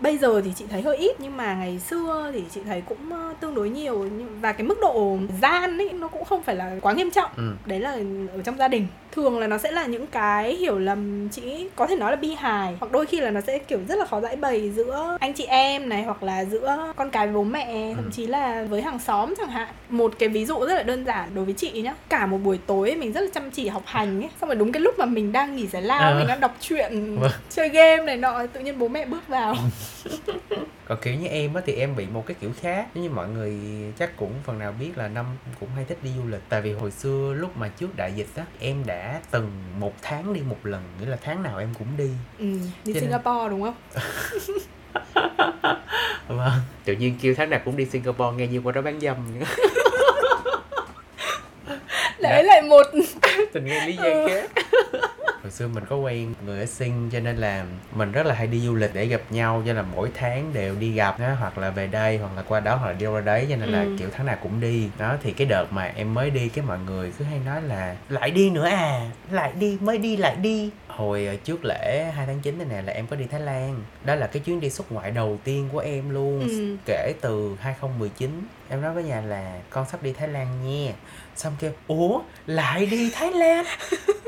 bây 0.01 0.19
giờ 0.19 0.41
thì 0.45 0.51
chị 0.57 0.65
thấy 0.71 0.83
hơi 0.83 0.97
ít 0.97 1.21
nhưng 1.21 1.37
mà 1.37 1.55
ngày 1.55 1.79
xưa 1.79 2.31
thì 2.35 2.43
chị 2.55 2.61
thấy 2.65 2.83
cũng 2.89 3.13
ờ, 3.13 3.35
tương 3.41 3.55
đối 3.55 3.71
nhiều 3.71 4.09
và 4.41 4.53
cái 4.53 4.67
mức 4.67 4.79
độ 4.83 5.19
gian 5.43 5.79
ấy 5.79 5.93
nó 5.93 6.09
cũng 6.09 6.25
không 6.25 6.43
phải 6.43 6.57
là 6.57 6.77
quá 6.83 6.93
nghiêm 6.93 7.11
trọng 7.11 7.31
ừ. 7.37 7.53
đấy 7.67 7.81
là 7.81 7.91
ở 8.33 8.43
trong 8.45 8.59
gia 8.59 8.69
đình 8.69 8.87
thường 9.13 9.39
là 9.39 9.47
nó 9.47 9.59
sẽ 9.59 9.71
là 9.71 9.87
những 9.87 10.07
cái 10.07 10.55
hiểu 10.55 10.79
lầm 10.79 11.29
chị 11.29 11.69
có 11.77 11.87
thể 11.87 11.97
nói 11.97 12.11
là 12.11 12.17
bi 12.17 12.35
hài 12.35 12.77
hoặc 12.81 12.93
đôi 12.93 13.07
khi 13.07 13.21
là 13.21 13.31
nó 13.31 13.41
sẽ 13.41 13.59
kiểu 13.59 13.79
rất 13.89 13.99
là 13.99 14.07
khó 14.07 14.21
giải 14.21 14.37
bày 14.37 14.71
giữa 14.71 15.17
anh 15.21 15.33
chị 15.33 15.45
em 15.45 15.89
này 15.89 16.03
hoặc 16.03 16.23
là 16.23 16.45
giữa 16.45 16.93
con 16.97 17.11
cái 17.11 17.27
với 17.27 17.35
bố 17.35 17.45
mẹ 17.45 17.93
thậm 17.95 18.05
ừ. 18.05 18.11
chí 18.13 18.27
là 18.27 18.65
với 18.65 18.83
hàng 18.83 18.99
xóm 18.99 19.35
chẳng 19.39 19.51
hạn 19.51 19.69
một 19.89 20.15
cái 20.19 20.29
ví 20.29 20.45
dụ 20.47 20.59
rất 20.67 20.75
là 20.75 20.83
đơn 20.83 21.05
giản 21.05 21.29
đối 21.35 21.45
với 21.45 21.55
chị 21.55 21.83
nhá 21.83 21.95
cả 22.09 22.27
một 22.27 22.39
buổi 22.39 22.59
tối 22.67 22.95
mình 22.95 23.13
rất 23.13 23.21
là 23.21 23.29
chăm 23.35 23.51
chỉ 23.51 23.69
học 23.69 23.83
hành 23.87 24.21
ấy 24.21 24.31
xong 24.41 24.49
rồi 24.49 24.57
đúng 24.57 24.73
cái 24.73 24.81
lúc 24.81 24.99
mà 24.99 25.07
mình 25.07 25.33
đang 25.33 25.57
nghỉ 25.57 25.67
giải 25.67 25.83
lao 25.83 26.13
à. 26.13 26.15
mình 26.19 26.27
đang 26.27 26.41
đọc 26.41 26.57
truyện 26.61 27.17
vâng. 27.21 27.33
chơi 27.51 27.69
game 27.69 28.05
này 28.05 28.17
nọ 28.17 28.47
tự 28.53 28.61
nhiên 28.61 28.79
bố 28.79 28.89
mẹ 28.89 29.07
bước 29.07 29.29
vào 29.29 29.57
còn 30.85 30.99
kiểu 31.03 31.15
như 31.15 31.27
em 31.27 31.55
á 31.55 31.63
thì 31.67 31.73
em 31.73 31.97
bị 31.97 32.07
một 32.13 32.27
cái 32.27 32.35
kiểu 32.41 32.51
khác 32.61 32.89
giống 32.95 33.05
như 33.05 33.11
mọi 33.11 33.29
người 33.29 33.59
chắc 33.99 34.17
cũng 34.17 34.33
phần 34.45 34.59
nào 34.59 34.75
biết 34.81 34.99
là 34.99 35.09
năm 35.09 35.27
cũng 35.61 35.69
hay 35.77 35.85
thích 35.85 35.99
đi 36.03 36.11
du 36.17 36.29
lịch. 36.29 36.43
Tại 36.49 36.63
vì 36.63 36.73
hồi 36.73 36.91
xưa 36.91 37.35
lúc 37.37 37.57
mà 37.57 37.69
trước 37.69 37.97
đại 37.97 38.13
dịch 38.13 38.29
á 38.37 38.45
em 38.61 38.87
đã 38.87 39.21
từng 39.31 39.51
một 39.79 39.95
tháng 40.03 40.35
đi 40.35 40.41
một 40.41 40.59
lần 40.67 40.83
nghĩa 41.01 41.07
là 41.07 41.19
tháng 41.23 41.43
nào 41.43 41.59
em 41.59 41.69
cũng 41.79 41.89
đi. 41.97 42.11
Ừ, 42.39 42.47
đi 42.85 42.93
Cho 42.93 43.01
Singapore 43.01 43.43
nên... 43.43 43.51
đúng 43.51 43.63
không? 43.63 43.75
Vâng 46.29 46.61
tự 46.85 46.93
nhiên 46.93 47.19
kêu 47.23 47.35
tháng 47.37 47.51
nào 47.51 47.61
cũng 47.65 47.77
đi 47.77 47.85
Singapore 47.85 48.37
nghe 48.37 48.47
như 48.47 48.61
qua 48.65 48.73
đó 48.73 48.83
bán 48.83 49.01
dâm. 49.01 49.17
Lấy 52.19 52.45
lại 52.45 52.63
một. 52.63 52.83
Tình 53.53 53.65
nghe 53.65 53.87
lý 53.87 53.97
do 53.97 54.29
khác 54.29 54.51
hồi 55.45 55.51
xưa 55.51 55.69
mình 55.69 55.85
có 55.89 55.97
quen 55.97 56.35
người 56.47 56.61
ở 56.61 56.67
sinh 56.67 57.11
cho 57.11 57.21
nên 57.21 57.37
là 57.37 57.67
mình 57.95 58.13
rất 58.13 58.27
là 58.27 58.35
hay 58.35 58.47
đi 58.47 58.61
du 58.61 58.75
lịch 58.75 58.91
để 58.95 59.07
gặp 59.07 59.21
nhau 59.31 59.63
cho 59.67 59.73
là 59.73 59.83
mỗi 59.83 60.11
tháng 60.15 60.53
đều 60.53 60.75
đi 60.75 60.93
gặp 60.93 61.21
đó 61.21 61.35
hoặc 61.41 61.59
là 61.59 61.71
về 61.71 61.87
đây 61.87 62.19
hoặc 62.19 62.31
là 62.37 62.43
qua 62.49 62.61
đó 62.61 62.77
hoặc 62.77 62.87
là 62.87 62.93
đi 62.93 63.07
qua 63.07 63.21
đấy 63.21 63.47
cho 63.51 63.57
nên 63.57 63.69
là 63.69 63.83
ừ. 63.83 63.97
kiểu 63.99 64.09
tháng 64.13 64.27
nào 64.27 64.37
cũng 64.43 64.61
đi. 64.61 64.89
Đó 64.99 65.17
thì 65.23 65.33
cái 65.33 65.47
đợt 65.47 65.67
mà 65.71 65.85
em 65.85 66.15
mới 66.15 66.31
đi 66.31 66.49
cái 66.49 66.65
mọi 66.65 66.79
người 66.87 67.13
cứ 67.19 67.25
hay 67.25 67.41
nói 67.47 67.63
là 67.63 67.97
lại 68.09 68.31
đi 68.31 68.51
nữa 68.51 68.67
à 68.67 69.11
lại 69.31 69.53
đi 69.59 69.79
mới 69.81 69.99
đi 69.99 70.17
lại 70.17 70.37
đi. 70.37 70.71
Hồi 70.89 71.27
ờ, 71.27 71.37
trước 71.37 71.65
lễ 71.65 72.13
2 72.17 72.27
tháng 72.27 72.41
9 72.41 72.59
này 72.59 72.67
nè 72.71 72.83
là 72.83 72.93
em 72.93 73.07
có 73.07 73.17
đi 73.17 73.25
Thái 73.25 73.41
Lan. 73.41 73.83
Đó 74.05 74.15
là 74.15 74.27
cái 74.27 74.43
chuyến 74.43 74.61
đi 74.61 74.71
xuất 74.71 74.93
ngoại 74.93 75.11
đầu 75.11 75.39
tiên 75.45 75.69
của 75.73 75.79
em 75.79 76.11
luôn. 76.11 76.41
Ừ. 76.41 76.77
kể 76.87 77.13
từ 77.21 77.57
2019 77.61 78.31
em 78.69 78.81
nói 78.81 78.95
với 78.95 79.05
nhà 79.05 79.21
là 79.21 79.61
con 79.71 79.87
sắp 79.91 80.03
đi 80.03 80.13
Thái 80.13 80.29
Lan 80.29 80.47
nha 80.65 80.93
xong 81.37 81.53
kêu 81.61 81.73
ủa 81.87 82.21
lại 82.47 82.87
đi 82.87 83.11
Thái 83.15 83.33
Lan? 83.33 83.65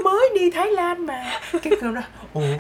Mới 0.05 0.31
đi 0.35 0.51
Thái 0.51 0.71
Lan 0.71 1.07
mà. 1.07 1.41
Cái 1.63 1.73
câu 1.81 1.93
đó 1.93 2.03
ủa 2.35 2.57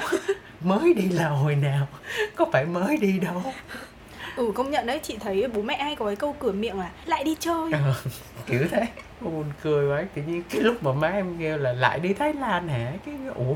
mới 0.61 0.94
đi 0.94 1.09
là 1.09 1.28
hồi 1.28 1.54
nào? 1.54 1.88
Có 2.37 2.46
phải 2.52 2.64
mới 2.64 2.96
đi 2.96 3.18
đâu? 3.18 3.42
Ừ 4.37 4.52
công 4.54 4.70
nhận 4.70 4.87
đấy 4.87 5.00
chị 5.02 5.16
thấy 5.20 5.48
bố 5.48 5.62
mẹ 5.62 5.82
hay 5.82 5.96
có 5.96 6.06
cái 6.06 6.16
câu 6.16 6.37
cửa 6.38 6.52
miệng 6.52 6.80
là 6.80 6.90
lại 7.06 7.24
đi 7.24 7.37
chơi. 7.40 7.72
Ừ, 7.72 7.78
kiểu 8.46 8.66
thế 8.70 8.87
buồn 9.20 9.44
cười 9.62 9.88
quá 9.88 10.05
tự 10.14 10.22
nhiên 10.22 10.42
cái 10.50 10.61
lúc 10.61 10.83
mà 10.83 10.92
má 10.92 11.09
em 11.09 11.37
kêu 11.38 11.57
là 11.57 11.72
lại 11.72 12.00
đi 12.00 12.12
Thái 12.12 12.35
Lan 12.35 12.68
hả? 12.68 12.92
Cái 13.07 13.14
ủa 13.35 13.55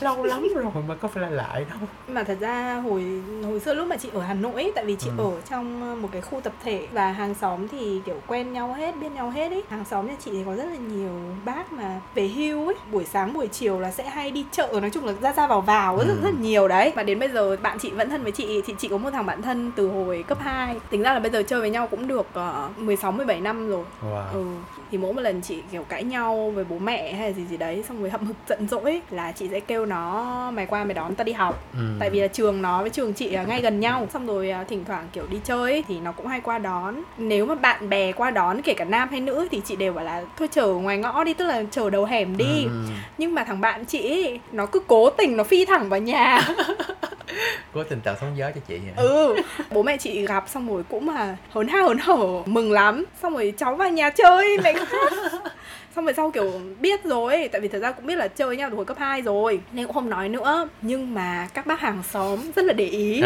lâu 0.00 0.24
lắm 0.24 0.48
rồi 0.54 0.64
mà 0.88 0.94
có 0.94 1.08
phải 1.08 1.22
là 1.22 1.30
lại 1.30 1.64
đâu. 1.70 1.78
Mà 2.08 2.22
thật 2.22 2.38
ra 2.40 2.74
hồi 2.74 3.22
hồi 3.44 3.60
xưa 3.60 3.74
lúc 3.74 3.88
mà 3.88 3.96
chị 3.96 4.08
ở 4.12 4.20
Hà 4.20 4.34
Nội 4.34 4.72
tại 4.74 4.84
vì 4.84 4.96
chị 4.98 5.10
ừ. 5.18 5.24
ở 5.24 5.40
trong 5.50 6.02
một 6.02 6.08
cái 6.12 6.20
khu 6.20 6.40
tập 6.40 6.52
thể 6.64 6.86
và 6.92 7.12
hàng 7.12 7.34
xóm 7.34 7.68
thì 7.68 8.00
kiểu 8.04 8.20
quen 8.26 8.52
nhau 8.52 8.72
hết 8.72 8.96
biết 9.00 9.12
nhau 9.12 9.30
hết 9.30 9.50
ấy. 9.50 9.62
Hàng 9.68 9.84
xóm 9.84 10.06
nhà 10.06 10.14
chị 10.24 10.30
thì 10.30 10.42
có 10.46 10.54
rất 10.54 10.64
là 10.64 10.76
nhiều 10.76 11.20
bác 11.44 11.72
mà 11.72 12.00
về 12.14 12.28
hưu 12.28 12.66
ấy. 12.66 12.76
Buổi 12.92 13.04
sáng 13.04 13.32
buổi 13.32 13.46
chiều 13.46 13.80
là 13.80 13.90
sẽ 13.90 14.04
hay 14.08 14.30
đi 14.30 14.44
chợ 14.52 14.68
nói 14.80 14.90
chung 14.90 15.04
là 15.04 15.12
ra 15.20 15.32
ra 15.32 15.46
vào 15.46 15.60
vào 15.60 15.98
ừ. 15.98 16.06
rất 16.08 16.14
rất 16.22 16.34
nhiều 16.40 16.68
đấy. 16.68 16.92
Và 16.96 17.02
đến 17.02 17.18
bây 17.18 17.28
giờ 17.28 17.56
bạn 17.62 17.78
chị 17.78 17.90
vẫn 17.90 18.10
thân 18.10 18.22
với 18.22 18.32
chị 18.32 18.62
thì 18.66 18.74
chị 18.78 18.88
có 18.88 18.98
một 18.98 19.10
thằng 19.10 19.26
bạn 19.26 19.42
thân 19.42 19.72
từ 19.76 19.88
hồi 19.88 20.24
cấp 20.28 20.38
2 20.40 20.76
tính 20.90 21.02
ra 21.02 21.14
là 21.14 21.20
bây 21.20 21.30
giờ 21.30 21.42
chơi 21.42 21.60
với 21.60 21.70
nhau 21.70 21.86
cũng 21.86 22.08
được 22.08 22.26
uh, 22.70 22.78
16 22.78 23.12
17 23.12 23.40
năm 23.40 23.68
rồi. 23.70 23.84
Wow. 24.02 24.32
ừ 24.32 24.44
thì 24.90 24.97
thì 24.98 25.02
mỗi 25.02 25.14
một 25.14 25.20
lần 25.20 25.40
chị 25.40 25.58
kiểu 25.72 25.82
cãi 25.88 26.04
nhau 26.04 26.52
với 26.54 26.64
bố 26.64 26.78
mẹ 26.78 27.12
hay 27.12 27.30
là 27.30 27.36
gì 27.36 27.44
gì 27.50 27.56
đấy 27.56 27.84
xong 27.88 28.00
rồi 28.00 28.10
hậm 28.10 28.26
hực 28.26 28.36
giận 28.48 28.68
dỗi 28.68 29.00
là 29.10 29.32
chị 29.32 29.48
sẽ 29.50 29.60
kêu 29.60 29.86
nó 29.86 30.50
mày 30.54 30.66
qua 30.66 30.84
mày 30.84 30.94
đón 30.94 31.14
tao 31.14 31.24
đi 31.24 31.32
học. 31.32 31.64
Ừ. 31.72 31.78
tại 32.00 32.10
vì 32.10 32.20
là 32.20 32.26
trường 32.26 32.62
nó 32.62 32.80
với 32.80 32.90
trường 32.90 33.12
chị 33.12 33.36
ngay 33.48 33.60
gần 33.60 33.80
nhau. 33.80 34.06
Xong 34.12 34.26
rồi 34.26 34.50
à, 34.50 34.64
thỉnh 34.64 34.84
thoảng 34.84 35.08
kiểu 35.12 35.24
đi 35.30 35.40
chơi 35.44 35.72
ấy, 35.72 35.84
thì 35.88 36.00
nó 36.00 36.12
cũng 36.12 36.26
hay 36.26 36.40
qua 36.40 36.58
đón. 36.58 37.02
Nếu 37.18 37.46
mà 37.46 37.54
bạn 37.54 37.88
bè 37.88 38.12
qua 38.12 38.30
đón 38.30 38.62
kể 38.62 38.74
cả 38.74 38.84
nam 38.84 39.08
hay 39.10 39.20
nữ 39.20 39.48
thì 39.50 39.60
chị 39.64 39.76
đều 39.76 39.92
bảo 39.92 40.04
là 40.04 40.22
thôi 40.36 40.48
chờ 40.52 40.66
ngoài 40.66 40.98
ngõ 40.98 41.24
đi 41.24 41.34
tức 41.34 41.44
là 41.44 41.62
chờ 41.70 41.90
đầu 41.90 42.04
hẻm 42.04 42.36
đi. 42.36 42.64
Ừ. 42.64 42.70
nhưng 43.18 43.34
mà 43.34 43.44
thằng 43.44 43.60
bạn 43.60 43.84
chị 43.84 44.10
ấy, 44.10 44.40
nó 44.52 44.66
cứ 44.66 44.80
cố 44.86 45.10
tình 45.10 45.36
nó 45.36 45.44
phi 45.44 45.64
thẳng 45.64 45.88
vào 45.88 46.00
nhà 46.00 46.48
cố 47.74 47.84
tình 47.84 48.00
tạo 48.00 48.14
sóng 48.20 48.36
gió 48.36 48.50
cho 48.50 48.60
chị 48.68 48.78
hả? 48.78 48.92
Ừ 48.96 49.34
bố 49.70 49.82
mẹ 49.82 49.96
chị 49.96 50.26
gặp 50.26 50.44
xong 50.48 50.68
rồi 50.68 50.82
cũng 50.88 51.06
mà 51.06 51.36
hớn 51.50 51.68
hao 51.68 51.88
hớn 51.88 51.98
hở 51.98 52.42
mừng 52.46 52.72
lắm. 52.72 53.04
Xong 53.22 53.34
rồi 53.34 53.54
cháu 53.56 53.74
vào 53.74 53.90
nhà 53.90 54.10
chơi 54.10 54.58
mẹ 54.62 54.74
xong 55.96 56.04
rồi 56.04 56.14
sau 56.14 56.30
kiểu 56.30 56.52
biết 56.80 57.04
rồi 57.04 57.48
tại 57.52 57.60
vì 57.60 57.68
thật 57.68 57.78
ra 57.78 57.92
cũng 57.92 58.06
biết 58.06 58.16
là 58.16 58.28
chơi 58.28 58.48
với 58.48 58.56
nhau 58.56 58.68
từ 58.70 58.76
hồi 58.76 58.84
cấp 58.84 58.96
2 59.00 59.22
rồi 59.22 59.60
nên 59.72 59.86
cũng 59.86 59.94
không 59.94 60.10
nói 60.10 60.28
nữa. 60.28 60.68
Nhưng 60.82 61.14
mà 61.14 61.48
các 61.54 61.66
bác 61.66 61.80
hàng 61.80 62.02
xóm 62.12 62.38
rất 62.56 62.64
là 62.64 62.72
để 62.72 62.84
ý. 62.84 63.22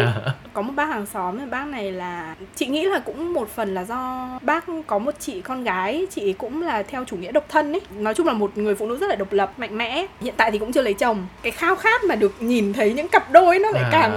Có 0.53 0.61
một 0.61 0.73
bác 0.75 0.85
hàng 0.85 1.05
xóm 1.13 1.49
bác 1.51 1.67
này 1.67 1.91
là 1.91 2.35
chị 2.55 2.65
nghĩ 2.67 2.85
là 2.85 2.99
cũng 2.99 3.33
một 3.33 3.49
phần 3.55 3.73
là 3.73 3.83
do 3.83 4.29
bác 4.41 4.65
có 4.87 4.99
một 4.99 5.15
chị 5.19 5.41
con 5.41 5.63
gái 5.63 6.05
chị 6.11 6.33
cũng 6.33 6.61
là 6.61 6.83
theo 6.83 7.03
chủ 7.05 7.15
nghĩa 7.17 7.31
độc 7.31 7.45
thân 7.49 7.73
ấy. 7.73 7.81
Nói 7.97 8.13
chung 8.13 8.27
là 8.27 8.33
một 8.33 8.57
người 8.57 8.75
phụ 8.75 8.87
nữ 8.87 8.97
rất 8.97 9.09
là 9.09 9.15
độc 9.15 9.33
lập 9.33 9.51
mạnh 9.57 9.77
mẽ. 9.77 10.05
Hiện 10.21 10.33
tại 10.37 10.51
thì 10.51 10.57
cũng 10.59 10.71
chưa 10.71 10.81
lấy 10.81 10.93
chồng. 10.93 11.27
Cái 11.43 11.51
khao 11.51 11.75
khát 11.75 12.03
mà 12.03 12.15
được 12.15 12.33
nhìn 12.39 12.73
thấy 12.73 12.93
những 12.93 13.07
cặp 13.07 13.31
đôi 13.31 13.59
nó 13.59 13.69
lại 13.71 13.83
À. 13.83 13.89
càng 13.91 14.11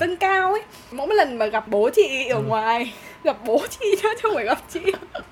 dâng 0.00 0.16
cao 0.16 0.52
ấy. 0.52 0.62
Mỗi 0.92 1.06
một 1.06 1.14
lần 1.14 1.38
mà 1.38 1.46
gặp 1.46 1.68
bố 1.68 1.90
chị 1.94 2.26
ở 2.28 2.36
Ừ. 2.36 2.42
ngoài 2.48 2.92
gặp 3.24 3.36
bố 3.44 3.66
chị 3.70 3.94
chứ 4.02 4.08
chứ 4.14 4.20
không 4.22 4.34
phải 4.34 4.44
gặp 4.44 4.58
chị. 4.72 4.80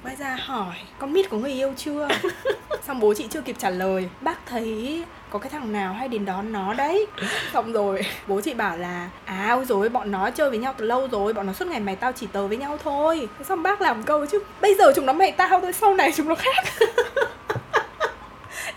Quay 0.02 0.16
ra 0.16 0.36
hỏi 0.44 0.74
con 0.98 1.12
mít 1.12 1.30
có 1.30 1.36
người 1.36 1.52
yêu 1.52 1.72
chưa? 1.76 2.08
Xong 2.86 3.00
bố 3.00 3.14
chị 3.14 3.26
chưa 3.30 3.40
kịp 3.40 3.56
trả 3.58 3.70
lời. 3.70 4.08
Bác 4.20 4.46
thấy 4.46 5.02
có 5.30 5.38
cái 5.38 5.50
thằng 5.50 5.72
nào 5.72 5.92
hay 5.92 6.08
đến 6.08 6.24
đón 6.24 6.52
nó 6.52 6.74
đấy. 6.74 7.06
Xong 7.52 7.72
rồi 7.72 8.00
bố 8.26 8.40
chị 8.40 8.54
bảo 8.54 8.76
là 8.76 9.08
à 9.24 9.48
ôi 9.50 9.64
rồi 9.64 9.88
bọn 9.88 10.10
nó 10.10 10.30
chơi 10.30 10.50
với 10.50 10.58
nhau 10.58 10.74
từ 10.78 10.86
lâu 10.86 11.08
rồi 11.08 11.32
bọn 11.32 11.46
nó 11.46 11.52
suốt 11.52 11.68
ngày 11.68 11.80
mày 11.80 11.96
tao 11.96 12.12
chỉ 12.12 12.26
tờ 12.26 12.46
với 12.46 12.56
nhau 12.56 12.78
thôi. 12.84 13.28
Thế 13.38 13.44
xong 13.44 13.62
bác 13.62 13.80
làm 13.80 14.02
câu 14.02 14.26
chứ 14.26 14.38
bây 14.60 14.74
giờ 14.74 14.92
chúng 14.96 15.06
nó 15.06 15.12
mày 15.12 15.32
tao 15.32 15.60
thôi 15.60 15.72
sau 15.72 15.94
này 15.94 16.12
chúng 16.16 16.28
nó 16.28 16.34
khác. 16.34 16.64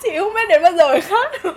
Chị 0.04 0.10
không 0.20 0.34
biết 0.34 0.50
đến 0.50 0.62
bao 0.64 0.72
giờ 0.72 1.00
khác 1.02 1.54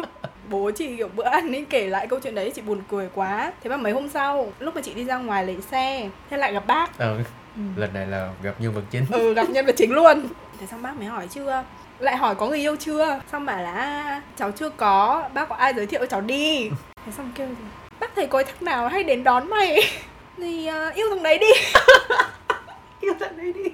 bố 0.50 0.70
chị 0.70 0.96
kiểu 0.96 1.08
bữa 1.16 1.24
ăn 1.24 1.54
ấy 1.54 1.66
kể 1.70 1.86
lại 1.86 2.06
câu 2.06 2.20
chuyện 2.22 2.34
đấy 2.34 2.52
chị 2.54 2.62
buồn 2.62 2.80
cười 2.90 3.08
quá. 3.14 3.52
Thế 3.62 3.70
mà 3.70 3.76
mấy 3.76 3.92
hôm 3.92 4.08
sau 4.08 4.52
lúc 4.58 4.74
mà 4.74 4.80
chị 4.80 4.94
đi 4.94 5.04
ra 5.04 5.16
ngoài 5.16 5.44
lấy 5.46 5.56
xe 5.70 6.08
thế 6.30 6.36
lại 6.36 6.52
gặp 6.52 6.66
bác. 6.66 6.98
Ừ. 6.98 7.18
Ừ. 7.56 7.62
lần 7.76 7.90
này 7.94 8.06
là 8.06 8.30
gặp 8.42 8.54
nhân 8.58 8.72
vật 8.72 8.82
chính. 8.90 9.04
Ừ 9.12 9.34
gặp 9.34 9.48
nhân 9.50 9.66
vật 9.66 9.74
chính 9.76 9.92
luôn. 9.92 10.28
Thế 10.60 10.66
xong 10.66 10.82
bác 10.82 10.96
mới 10.96 11.06
hỏi 11.06 11.26
chưa? 11.30 11.62
Lại 11.98 12.16
hỏi 12.16 12.34
có 12.34 12.46
người 12.46 12.58
yêu 12.58 12.76
chưa? 12.76 13.20
Xong 13.32 13.46
bảo 13.46 13.62
là 13.62 13.72
"À, 13.72 14.22
cháu 14.36 14.50
chưa 14.50 14.68
có 14.70 15.28
bác 15.34 15.48
có 15.48 15.54
ai 15.56 15.74
giới 15.74 15.86
thiệu 15.86 16.00
cho 16.00 16.06
cháu 16.06 16.20
đi. 16.20 16.70
Thế 17.06 17.12
xong 17.16 17.30
kêu 17.34 17.46
gì 17.48 17.54
bác 18.00 18.14
thấy 18.16 18.26
có 18.26 18.42
thằng 18.42 18.54
nào 18.64 18.88
hay 18.88 19.02
đến 19.04 19.24
đón 19.24 19.50
mày? 19.50 19.78
Thì 20.36 20.66
ờ, 20.66 20.90
yêu 20.94 21.06
thằng 21.10 21.22
đấy 21.22 21.38
đi. 21.38 21.46
Yêu 23.00 23.14
thằng 23.20 23.36
đấy 23.36 23.52
đi. 23.52 23.70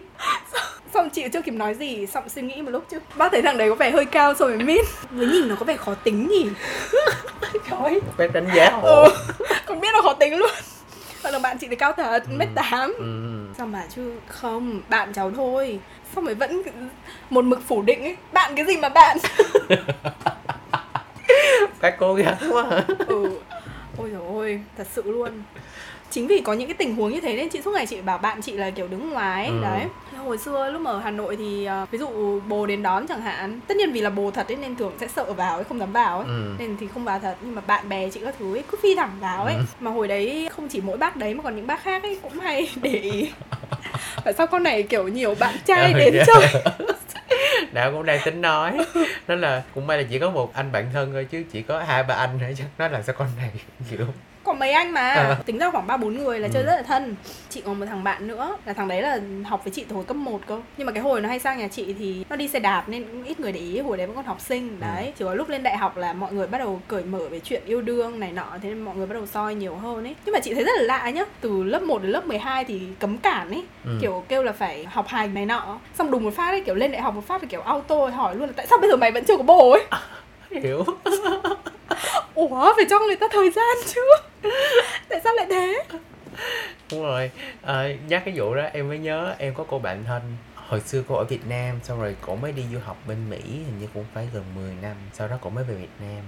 Xong, 0.53 0.63
xong 0.95 1.11
chị 1.11 1.25
chưa 1.33 1.43
kịp 1.43 1.51
nói 1.51 1.75
gì 1.75 2.07
xong 2.07 2.29
suy 2.29 2.43
nghĩ 2.43 2.63
một 2.63 2.71
lúc 2.71 2.85
chứ. 2.91 2.99
Bác 3.17 3.33
thấy 3.33 3.43
thằng 3.43 3.59
đấy 3.59 3.69
có 3.69 3.75
vẻ 3.75 3.91
hơi 3.91 4.05
cao 4.05 4.35
so 4.35 4.47
với 4.47 4.57
mít 4.59 4.85
với 5.11 5.27
nhìn 5.27 5.49
nó 5.49 5.55
có 5.59 5.65
vẻ 5.65 5.77
khó 5.77 5.95
tính 5.95 6.29
nhỉ. 6.29 6.47
Trời. 7.71 8.01
Phải 8.17 8.29
đánh 8.29 8.47
giá 8.55 8.71
hộ 8.71 9.03
ừ, 9.05 9.11
còn 9.67 9.81
biết 9.81 9.89
là 9.95 10.01
khó 10.03 10.13
tính 10.13 10.37
luôn. 10.37 10.51
Còn 11.23 11.33
là 11.33 11.39
bạn 11.39 11.59
chị 11.59 11.67
thì 11.71 11.77
cao 11.77 11.93
thật, 11.93 12.23
mét 12.31 12.49
tám. 12.55 12.93
Ừ. 12.99 13.05
Sao 13.59 13.67
mà 13.67 13.85
chứ? 13.89 14.13
Không, 14.27 14.81
bạn 14.89 15.13
cháu 15.13 15.31
thôi. 15.31 15.79
Xong 16.15 16.25
rồi 16.25 16.35
vẫn 16.35 16.63
một 17.31 17.45
mực 17.45 17.61
phủ 17.69 17.83
định 17.83 18.03
ấy 18.03 18.17
Bạn 18.33 18.53
cái 18.57 18.67
gì 18.67 18.77
mà 18.77 18.89
bạn? 18.89 19.19
Phải 21.81 21.93
cố 21.99 22.15
gắng 22.15 22.37
quá. 22.53 22.85
Ừ. 23.07 23.39
Ôi 23.99 24.11
dồi 24.11 24.23
ôi, 24.29 24.61
thật 24.77 24.87
sự 24.93 25.03
luôn 25.05 25.43
Chính 26.13 26.27
vì 26.27 26.41
có 26.45 26.53
những 26.53 26.69
cái 26.69 26.75
tình 26.75 26.95
huống 26.97 27.13
như 27.13 27.21
thế 27.21 27.37
nên 27.37 27.49
chị 27.49 27.63
suốt 27.63 27.71
ngày 27.75 27.87
chị 27.87 28.01
bảo 28.01 28.19
bạn 28.19 28.43
chị 28.43 28.53
là 28.53 28.71
kiểu 28.71 28.89
đứng 28.89 29.11
ngoài 29.11 29.47
ấy, 29.47 29.55
Ừ. 29.57 29.63
đấy 29.63 29.87
Hồi 30.27 30.39
xưa 30.39 30.71
lúc 30.71 30.81
mà 30.83 30.91
ở 30.91 30.99
Hà 30.99 31.11
Nội 31.11 31.37
thì 31.37 31.65
ờ, 31.65 31.87
ví 31.91 31.99
dụ 31.99 32.41
bồ 32.41 32.67
đến 32.67 32.83
đón 32.83 33.07
chẳng 33.07 33.21
hạn 33.23 33.61
Tất 33.67 33.77
nhiên 33.77 33.93
vì 33.93 34.01
là 34.01 34.11
bồ 34.11 34.31
thật 34.31 34.49
ấy 34.49 34.57
nên 34.57 34.77
thường 34.77 34.93
sẽ 35.01 35.09
sợ 35.09 35.33
vào 35.33 35.55
ấy, 35.55 35.65
không 35.65 35.79
dám 35.79 35.93
vào 35.93 36.17
ấy 36.19 36.27
ừ. 36.27 36.55
nên 36.59 36.77
thì 36.81 36.87
không 36.95 37.05
vào 37.05 37.19
thật 37.19 37.35
nhưng 37.41 37.55
mà 37.55 37.63
bạn 37.67 37.89
bè 37.89 38.09
chị 38.11 38.21
các 38.25 38.35
thứ 38.39 38.55
ấy 38.57 38.63
cứ 38.71 38.79
phi 38.83 38.95
thẳng 38.95 39.11
vào 39.21 39.45
ấy 39.45 39.55
Ừ. 39.55 39.61
mà 39.81 39.91
hồi 39.91 40.09
đấy 40.09 40.49
không 40.53 40.69
chỉ 40.69 40.81
mỗi 40.81 40.97
bác 40.99 41.17
đấy 41.17 41.35
mà 41.35 41.43
còn 41.43 41.57
những 41.57 41.67
bác 41.67 41.83
khác 41.83 42.03
ấy 42.03 42.19
cũng 42.23 42.39
hay 42.41 42.69
để 42.83 42.91
ý 42.91 43.31
tại 44.25 44.35
sao 44.39 44.47
con 44.47 44.63
này 44.63 44.83
kiểu 44.83 45.09
nhiều 45.09 45.35
bạn 45.41 45.55
trai 45.67 45.93
Ừ, 45.93 45.99
đến 45.99 46.15
dạ. 46.15 46.25
chơi 46.27 46.63
đạo 47.73 47.93
cũng 47.93 48.07
đang 48.07 48.21
tính 48.25 48.41
nói 48.41 48.79
nó 49.29 49.35
là 49.35 49.63
cũng 49.75 49.87
may 49.87 49.99
là 49.99 50.05
chỉ 50.11 50.19
có 50.19 50.31
một 50.31 50.55
anh 50.55 50.73
bạn 50.73 50.87
thân 50.93 51.13
thôi 51.13 51.27
chứ 51.31 51.45
chỉ 51.53 51.63
có 51.63 51.83
hai 51.83 52.03
ba 52.03 52.15
anh 52.15 52.39
nữa 52.39 52.47
chứ 52.59 52.65
nó 52.79 52.89
là 52.89 53.03
sao 53.03 53.15
con 53.19 53.29
này 53.39 53.51
kiểu 53.91 54.07
còn 54.45 54.59
mấy 54.59 54.73
anh 54.73 54.93
mà. 54.93 55.01
À. 55.01 55.37
tính 55.47 55.59
ra 55.59 55.71
khoảng 55.71 55.87
ba 55.87 55.97
bốn 55.97 56.19
người 56.25 56.39
là 56.41 56.49
chơi 56.49 56.63
Ừ. 56.63 56.67
rất 56.67 56.77
là 56.77 56.83
thân. 56.83 57.15
Chị 57.51 57.61
còn 57.67 57.81
một 57.81 57.87
thằng 57.87 58.05
bạn 58.05 58.29
nữa 58.29 58.57
là 58.65 58.73
thằng 58.73 58.89
đấy 58.89 59.03
là 59.03 59.21
học 59.47 59.65
với 59.65 59.73
chị 59.73 59.85
từ 59.89 59.97
hồi 59.97 60.05
cấp 60.05 60.17
1 60.17 60.41
cơ. 60.47 60.61
Nhưng 60.77 60.87
mà 60.87 60.93
cái 60.93 61.03
hồi 61.03 61.21
nó 61.21 61.29
hay 61.29 61.39
sang 61.39 61.59
nhà 61.59 61.69
chị 61.69 61.95
thì 61.99 62.25
nó 62.31 62.37
đi 62.37 62.49
xe 62.49 62.59
đạp 62.61 62.85
nên 62.87 63.05
cũng 63.05 63.25
ít 63.25 63.41
người 63.41 63.53
để 63.53 63.61
ý 63.61 63.79
hồi 63.81 63.97
đấy 63.97 64.07
vẫn 64.07 64.17
còn 64.17 64.25
học 64.25 64.41
sinh. 64.41 64.81
Đấy 64.81 65.13
chỉ 65.19 65.25
có 65.25 65.35
lúc 65.35 65.49
lên 65.49 65.63
đại 65.63 65.77
học 65.77 65.97
là 65.97 66.13
mọi 66.13 66.33
người 66.33 66.47
bắt 66.47 66.59
đầu 66.59 66.81
cởi 66.89 67.03
mở 67.03 67.29
về 67.31 67.41
chuyện 67.41 67.63
yêu 67.67 67.81
đương 67.83 68.21
này 68.21 68.33
nọ 68.33 68.47
thế 68.63 68.69
nên 68.69 68.81
mọi 68.83 68.97
người 68.97 69.07
bắt 69.07 69.15
đầu 69.15 69.27
soi 69.27 69.55
nhiều 69.55 69.75
hơn 69.75 70.05
ấy. 70.05 70.15
Nhưng 70.25 70.33
mà 70.33 70.41
chị 70.41 70.55
thấy 70.55 70.65
rất 70.65 70.73
là 70.77 70.83
lạ 70.83 71.11
nhá 71.11 71.25
từ 71.41 71.63
lớp 71.63 71.83
1 71.83 72.03
đến 72.03 72.11
lớp 72.13 72.27
12 72.27 72.65
thì 72.65 72.81
cấm 72.99 73.19
cản 73.19 73.51
ấy. 73.51 73.63
Ừ. 73.85 73.91
kiểu 74.01 74.25
kêu 74.29 74.43
là 74.43 74.53
phải 74.53 74.85
học 74.91 75.07
hành 75.09 75.35
này 75.35 75.47
nọ. 75.47 75.79
Xong 75.99 76.11
đùng 76.11 76.25
một 76.25 76.35
phát 76.37 76.49
ấy 76.51 76.61
kiểu 76.61 76.75
lên 76.75 76.93
đại 76.93 77.01
học 77.03 77.15
một 77.15 77.27
phát 77.27 77.41
thì 77.41 77.47
kiểu 77.51 77.61
auto 77.61 77.97
hỏi 77.97 78.35
luôn 78.37 78.47
là 78.47 78.53
tại 78.57 78.67
sao 78.67 78.79
bây 78.79 78.91
giờ 78.91 78.97
mày 78.97 79.13
vẫn 79.13 79.25
chưa 79.25 79.37
có 79.37 79.43
bồ 79.43 79.71
ấy 79.71 79.83
hiểu. 80.63 80.85
Ủa 82.35 82.73
phải 82.77 82.85
cho 82.91 83.01
người 83.01 83.17
ta 83.17 83.27
thời 83.33 83.51
gian 83.51 83.77
chứ? 83.87 84.01
Tại 85.09 85.21
sao 85.25 85.35
lại 85.35 85.47
thế? 85.51 85.85
Đúng 86.91 87.03
rồi. 87.03 87.31
À, 87.63 87.89
nhắc 88.09 88.23
cái 88.25 88.35
vụ 88.37 88.55
đó 88.55 88.63
em 88.73 88.89
mới 88.89 88.99
nhớ 88.99 89.35
em 89.39 89.55
có 89.55 89.65
cô 89.69 89.79
bạn 89.79 90.05
thân 90.07 90.23
hồi 90.73 90.81
xưa 90.81 91.03
cô 91.09 91.15
ở 91.15 91.25
Việt 91.25 91.47
Nam 91.49 91.81
xong 91.83 92.01
rồi 92.01 92.17
cổ 92.21 92.37
mới 92.37 92.53
đi 92.53 92.63
du 92.73 92.79
học 92.85 92.97
bên 93.09 93.31
Mỹ 93.31 93.39
hình 93.43 93.79
như 93.81 93.87
cũng 93.95 94.05
phải 94.15 94.29
gần 94.35 94.43
10 94.55 94.75
năm 94.83 94.97
sau 95.13 95.29
đó 95.29 95.37
cổ 95.41 95.51
mới 95.51 95.65
về 95.65 95.75
Việt 95.75 95.91
Nam. 96.01 96.23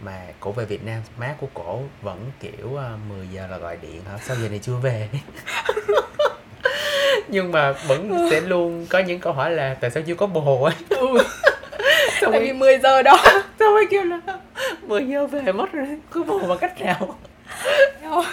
Mà 0.00 0.20
cổ 0.40 0.52
về 0.52 0.64
Việt 0.64 0.84
Nam 0.84 1.02
má 1.16 1.34
của 1.40 1.46
cổ 1.54 1.82
vẫn 2.02 2.30
kiểu 2.40 2.66
uh, 2.66 2.80
10 3.08 3.28
giờ 3.32 3.46
là 3.46 3.58
gọi 3.58 3.76
điện 3.82 4.00
hả? 4.10 4.18
Sao 4.22 4.36
giờ 4.36 4.48
này 4.48 4.58
chưa 4.62 4.74
về? 4.74 5.08
Nhưng 7.28 7.52
mà 7.52 7.72
vẫn 7.72 8.28
sẽ 8.30 8.40
luôn 8.40 8.86
có 8.90 8.98
những 8.98 9.20
câu 9.20 9.32
hỏi 9.32 9.50
là 9.50 9.74
tại 9.74 9.90
sao 9.90 10.02
chưa 10.06 10.14
có 10.14 10.26
bồ? 10.26 10.64
Ấy 10.64 10.74
ừ 10.88 11.06
tại 12.20 12.40
vì 12.40 12.52
10 12.52 12.78
giờ 12.78 13.02
đó 13.02 13.24
kêu 13.90 14.04
là 14.04 14.20
10 14.82 15.06
giờ 15.06 15.26
về 15.26 15.52
mất 15.52 15.72
rồi. 15.72 15.86
Có 16.10 16.22
bồ 16.22 16.38
bằng 16.38 16.58
cách 16.60 16.80
nào? 16.80 17.18
Rồi, 18.02 18.24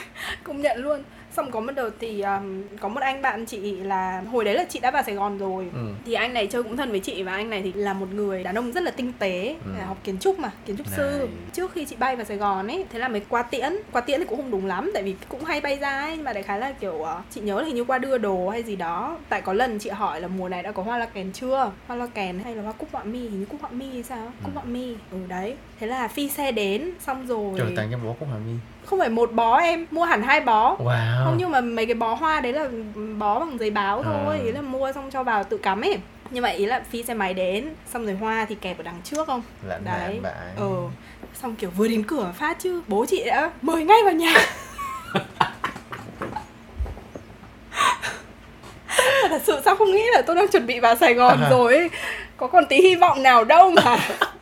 công 0.44 0.62
nhận 0.62 0.78
luôn 0.78 1.04
xong 1.36 1.52
có 1.52 1.60
một 1.60 1.72
đợt 1.76 1.90
thì 2.00 2.22
um, 2.22 2.64
có 2.80 2.88
một 2.90 3.02
anh 3.02 3.22
bạn 3.22 3.46
chị 3.46 3.58
là 3.80 4.24
hồi 4.32 4.46
đấy 4.46 4.54
là 4.56 4.66
chị 4.70 4.80
đã 4.80 4.92
vào 4.92 5.04
Sài 5.04 5.16
Gòn 5.16 5.38
rồi. 5.38 5.68
Ừ. 5.74 5.80
thì 6.06 6.14
anh 6.14 6.34
này 6.34 6.48
chơi 6.48 6.64
cũng 6.64 6.78
thân 6.78 6.92
với 6.92 7.00
chị 7.00 7.24
và 7.24 7.32
anh 7.32 7.50
này 7.50 7.62
thì 7.62 7.74
là 7.74 7.94
một 7.94 8.08
người 8.14 8.44
đàn 8.44 8.56
ông 8.56 8.72
rất 8.72 8.84
là 8.84 8.92
tinh 8.92 9.14
tế 9.20 9.56
Ừ. 9.66 9.72
là 9.80 9.86
học 9.86 9.98
kiến 10.04 10.18
trúc 10.20 10.40
mà 10.40 10.52
kiến 10.66 10.78
trúc 10.78 10.88
sư. 10.88 11.18
Này. 11.20 11.28
trước 11.54 11.72
khi 11.74 11.86
chị 11.86 11.96
bay 12.00 12.16
vào 12.16 12.26
Sài 12.26 12.38
Gòn 12.38 12.68
ấy 12.68 12.86
thế 12.90 13.00
là 13.00 13.08
mới 13.08 13.22
qua 13.30 13.44
tiễn. 13.44 13.74
Qua 13.92 14.02
tiễn 14.02 14.20
thì 14.20 14.26
cũng 14.26 14.38
không 14.38 14.52
đúng 14.52 14.66
lắm 14.66 14.92
tại 14.94 15.04
vì 15.04 15.16
cũng 15.30 15.44
hay 15.46 15.62
bay 15.62 15.76
ra 15.78 16.00
ấy 16.00 16.16
nhưng 16.16 16.24
mà 16.26 16.34
đại 16.34 16.44
khái 16.44 16.60
là 16.60 16.72
kiểu 16.72 17.04
ờ, 17.04 17.22
chị 17.32 17.42
nhớ 17.42 17.60
là 17.62 17.66
hình 17.68 17.76
như 17.76 17.84
qua 17.84 17.98
đưa 17.98 18.18
đồ 18.18 18.50
hay 18.50 18.64
gì 18.64 18.76
đó. 18.76 19.18
Tại 19.30 19.42
có 19.42 19.54
lần 19.54 19.80
chị 19.80 19.90
hỏi 19.90 20.22
là 20.22 20.28
mùa 20.28 20.50
này 20.50 20.64
đã 20.64 20.72
có 20.72 20.84
hoa 20.84 20.98
la 20.98 21.06
kèn 21.06 21.32
chưa? 21.32 21.72
Hoa 21.88 21.98
la 21.98 22.08
kèn 22.08 22.40
hay 22.40 22.56
là 22.56 22.64
hoa 22.64 22.72
cúc 22.72 22.90
họa 22.92 23.04
mi 23.04 23.20
hình 23.20 23.40
như 23.40 23.46
cúc 23.46 23.62
họa 23.62 23.70
mi 23.72 23.86
hay 23.94 24.04
sao? 24.04 24.26
Cúc 24.44 24.52
Ừ. 24.54 24.56
họa 24.56 24.64
mi. 24.64 24.96
Ừ 25.12 25.18
đấy. 25.28 25.56
Thế 25.80 25.88
là 25.88 26.08
phi 26.08 26.30
xe 26.30 26.52
đến 26.52 26.92
xong 27.00 27.28
rồi 27.28 27.54
trời 27.58 27.74
tặng 27.76 27.88
cho 27.92 27.98
bố 28.04 28.16
của 28.20 28.26
Hòa 28.26 28.38
My 28.48 28.54
không 28.86 29.00
phải 29.00 29.10
một 29.10 29.32
bó 29.34 29.58
em 29.58 29.86
mua 29.92 30.04
hẳn 30.06 30.24
hai 30.24 30.42
bó. 30.42 30.76
Wow. 30.80 31.24
Không 31.26 31.36
nhưng 31.38 31.52
mà 31.52 31.62
mấy 31.62 31.86
cái 31.86 31.96
bó 31.96 32.14
hoa 32.14 32.42
đấy 32.42 32.54
là 32.54 32.68
bó 33.18 33.40
bằng 33.40 33.58
giấy 33.60 33.70
báo 33.72 34.04
thôi 34.04 34.38
À. 34.40 34.44
ý 34.46 34.52
là 34.52 34.62
mua 34.62 34.92
xong 34.92 35.10
cho 35.12 35.24
vào 35.24 35.44
tự 35.44 35.58
cắm 35.58 35.82
ấy. 35.82 35.98
Nhưng 36.30 36.44
mà 36.44 36.50
ý 36.50 36.66
là 36.66 36.82
phi 36.90 37.04
xe 37.04 37.14
máy 37.14 37.34
đến 37.34 37.70
xong 37.94 38.06
rồi 38.06 38.16
hoa 38.16 38.46
thì 38.50 38.56
kẹp 38.56 38.78
ở 38.78 38.84
đằng 38.84 39.02
trước 39.04 39.28
không? 39.28 39.42
Lãnh 39.68 39.84
đấy. 39.86 40.20
ờ 40.58 40.70
xong 41.42 41.56
kiểu 41.56 41.70
vừa 41.70 41.88
đến 41.88 42.04
cửa 42.04 42.32
phát 42.38 42.58
chứ 42.60 42.82
bố 42.88 43.06
chị 43.10 43.24
đã 43.26 43.52
mời 43.62 43.84
ngay 43.86 43.98
vào 44.04 44.14
nhà. 44.14 44.34
Thật 49.30 49.42
sự 49.46 49.62
sao 49.66 49.76
không 49.76 49.92
nghĩ 49.92 50.04
là 50.16 50.22
tôi 50.22 50.36
đang 50.36 50.48
chuẩn 50.48 50.66
bị 50.68 50.80
vào 50.80 50.96
Sài 50.96 51.14
Gòn 51.14 51.40
À. 51.42 51.50
rồi 51.50 51.76
ấy. 51.76 51.90
có 52.38 52.48
còn 52.48 52.66
tí 52.70 52.82
hy 52.82 52.96
vọng 52.96 53.24
nào 53.24 53.44
đâu 53.44 53.72
mà 53.72 53.98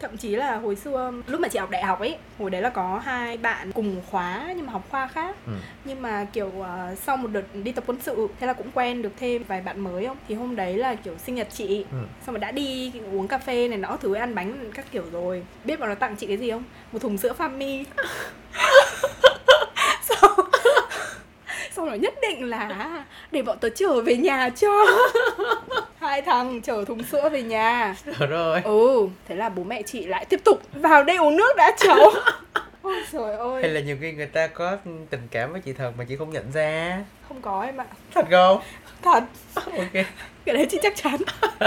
thậm 0.00 0.16
chí 0.16 0.28
là 0.36 0.56
hồi 0.56 0.76
xưa 0.76 1.12
lúc 1.26 1.40
mà 1.40 1.48
chị 1.48 1.58
học 1.58 1.70
đại 1.70 1.84
học 1.84 2.00
ấy 2.00 2.16
hồi 2.38 2.50
đấy 2.50 2.62
là 2.62 2.68
có 2.70 3.00
hai 3.04 3.36
bạn 3.36 3.72
cùng 3.72 4.02
khóa 4.10 4.52
nhưng 4.56 4.66
mà 4.66 4.72
học 4.72 4.84
khoa 4.90 5.06
khác. 5.06 5.36
Ừ. 5.46 5.52
nhưng 5.84 6.02
mà 6.02 6.26
kiểu 6.32 6.50
ờ, 6.62 6.94
sau 7.02 7.16
một 7.16 7.28
đợt 7.32 7.42
đi 7.64 7.72
tập 7.72 7.84
quân 7.86 7.98
sự 8.02 8.28
thế 8.40 8.46
là 8.46 8.52
cũng 8.52 8.70
quen 8.74 9.02
được 9.02 9.12
thêm 9.18 9.42
vài 9.48 9.60
bạn 9.60 9.80
mới 9.80 10.06
không? 10.06 10.16
Thì 10.28 10.34
hôm 10.34 10.56
đấy 10.56 10.76
là 10.76 10.94
kiểu 10.94 11.14
sinh 11.18 11.34
nhật 11.34 11.48
chị. 11.52 11.84
Ừ. 11.90 11.98
xong 12.26 12.34
rồi 12.34 12.40
đã 12.40 12.50
đi 12.50 12.92
uống 13.12 13.28
cà 13.28 13.38
phê 13.38 13.68
này 13.68 13.78
nọ 13.78 13.96
thứ 14.00 14.14
ăn 14.14 14.34
bánh 14.34 14.70
các 14.74 14.84
kiểu 14.92 15.04
rồi. 15.12 15.42
Biết 15.64 15.80
bọn 15.80 15.88
nó 15.88 15.94
tặng 15.94 16.16
chị 16.16 16.26
cái 16.26 16.36
gì 16.36 16.50
không? 16.50 16.64
Một 16.92 16.98
thùng 16.98 17.18
sữa 17.18 17.34
Fami. 17.38 17.84
Xong 20.02 20.47
xong 21.78 21.86
rồi 21.86 21.98
nhất 21.98 22.14
định 22.22 22.50
là 22.50 23.04
để 23.30 23.42
bọn 23.42 23.58
tớ 23.58 23.68
trở 23.68 24.00
về 24.00 24.16
nhà 24.16 24.50
cho. 24.50 24.86
Hai 26.00 26.22
thằng 26.22 26.60
chở 26.60 26.84
thùng 26.84 27.02
sữa 27.02 27.28
về 27.28 27.42
nhà. 27.42 27.96
Trời 28.18 28.28
ơi 28.28 28.60
ừ 28.64 29.08
thế 29.28 29.34
là 29.34 29.48
bố 29.48 29.64
mẹ 29.64 29.82
chị 29.82 30.06
lại 30.06 30.24
tiếp 30.24 30.40
tục 30.44 30.62
vào 30.72 31.04
đây 31.04 31.16
uống 31.16 31.36
nước 31.36 31.56
đã 31.56 31.76
cháu. 31.78 32.10
Ôi 32.82 33.02
trời 33.12 33.34
ơi. 33.34 33.62
Hay 33.62 33.70
là 33.70 33.80
nhiều 33.80 33.96
khi 34.00 34.12
người 34.12 34.26
ta 34.26 34.46
có 34.46 34.76
tình 35.10 35.28
cảm 35.30 35.52
với 35.52 35.60
chị 35.60 35.72
thật 35.72 35.92
mà 35.98 36.04
chị 36.08 36.16
không 36.16 36.30
nhận 36.30 36.52
ra? 36.52 36.98
Không 37.28 37.42
có 37.42 37.62
em 37.62 37.76
ạ. 37.76 37.86
Thật 38.14 38.26
không? 38.30 38.60
Thật. 39.02 39.24
Ok. 39.54 39.92
Cái 40.44 40.54
đấy 40.56 40.66
chị 40.70 40.78
chắc 40.82 40.96
chắn. 40.96 41.16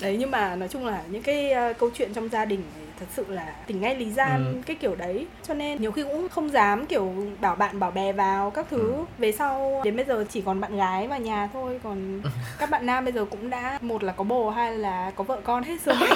Đấy 0.00 0.16
nhưng 0.18 0.30
mà 0.30 0.56
nói 0.56 0.68
chung 0.68 0.86
là 0.86 1.02
những 1.08 1.22
cái 1.22 1.52
uh, 1.70 1.78
câu 1.78 1.90
chuyện 1.94 2.14
trong 2.14 2.28
gia 2.28 2.44
đình 2.44 2.62
thì 2.76 2.83
thật 3.00 3.06
sự 3.14 3.24
là 3.28 3.54
tình 3.66 3.80
ngay 3.80 3.94
lý 3.96 4.10
gian 4.10 4.44
Ừ. 4.46 4.60
cái 4.66 4.76
kiểu 4.76 4.94
đấy. 4.94 5.26
Cho 5.42 5.54
nên 5.54 5.80
nhiều 5.80 5.92
khi 5.92 6.02
cũng 6.02 6.28
không 6.28 6.50
dám 6.50 6.86
kiểu 6.86 7.12
bảo 7.40 7.54
bạn 7.56 7.78
bảo 7.80 7.90
bè 7.90 8.12
vào 8.12 8.50
các 8.50 8.66
thứ. 8.70 8.78
Ừ. 8.78 9.04
về 9.18 9.32
sau 9.32 9.80
đến 9.84 9.96
bây 9.96 10.04
giờ 10.04 10.24
chỉ 10.30 10.40
còn 10.40 10.60
bạn 10.60 10.76
gái 10.76 11.06
vào 11.06 11.18
nhà 11.20 11.48
thôi. 11.52 11.80
Còn 11.82 12.20
các 12.58 12.70
bạn 12.70 12.86
nam 12.86 13.04
bây 13.04 13.12
giờ 13.12 13.24
cũng 13.30 13.50
đã 13.50 13.78
một 13.80 14.02
là 14.04 14.12
có 14.12 14.24
bồ 14.24 14.50
hai 14.50 14.74
là 14.78 15.12
có 15.16 15.24
vợ 15.24 15.38
con 15.44 15.62
hết 15.62 15.76
rồi. 15.84 15.96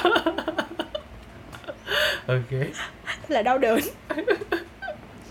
Ok. 2.27 2.61
Là 3.29 3.43
đau 3.43 3.59
đớn 3.59 3.79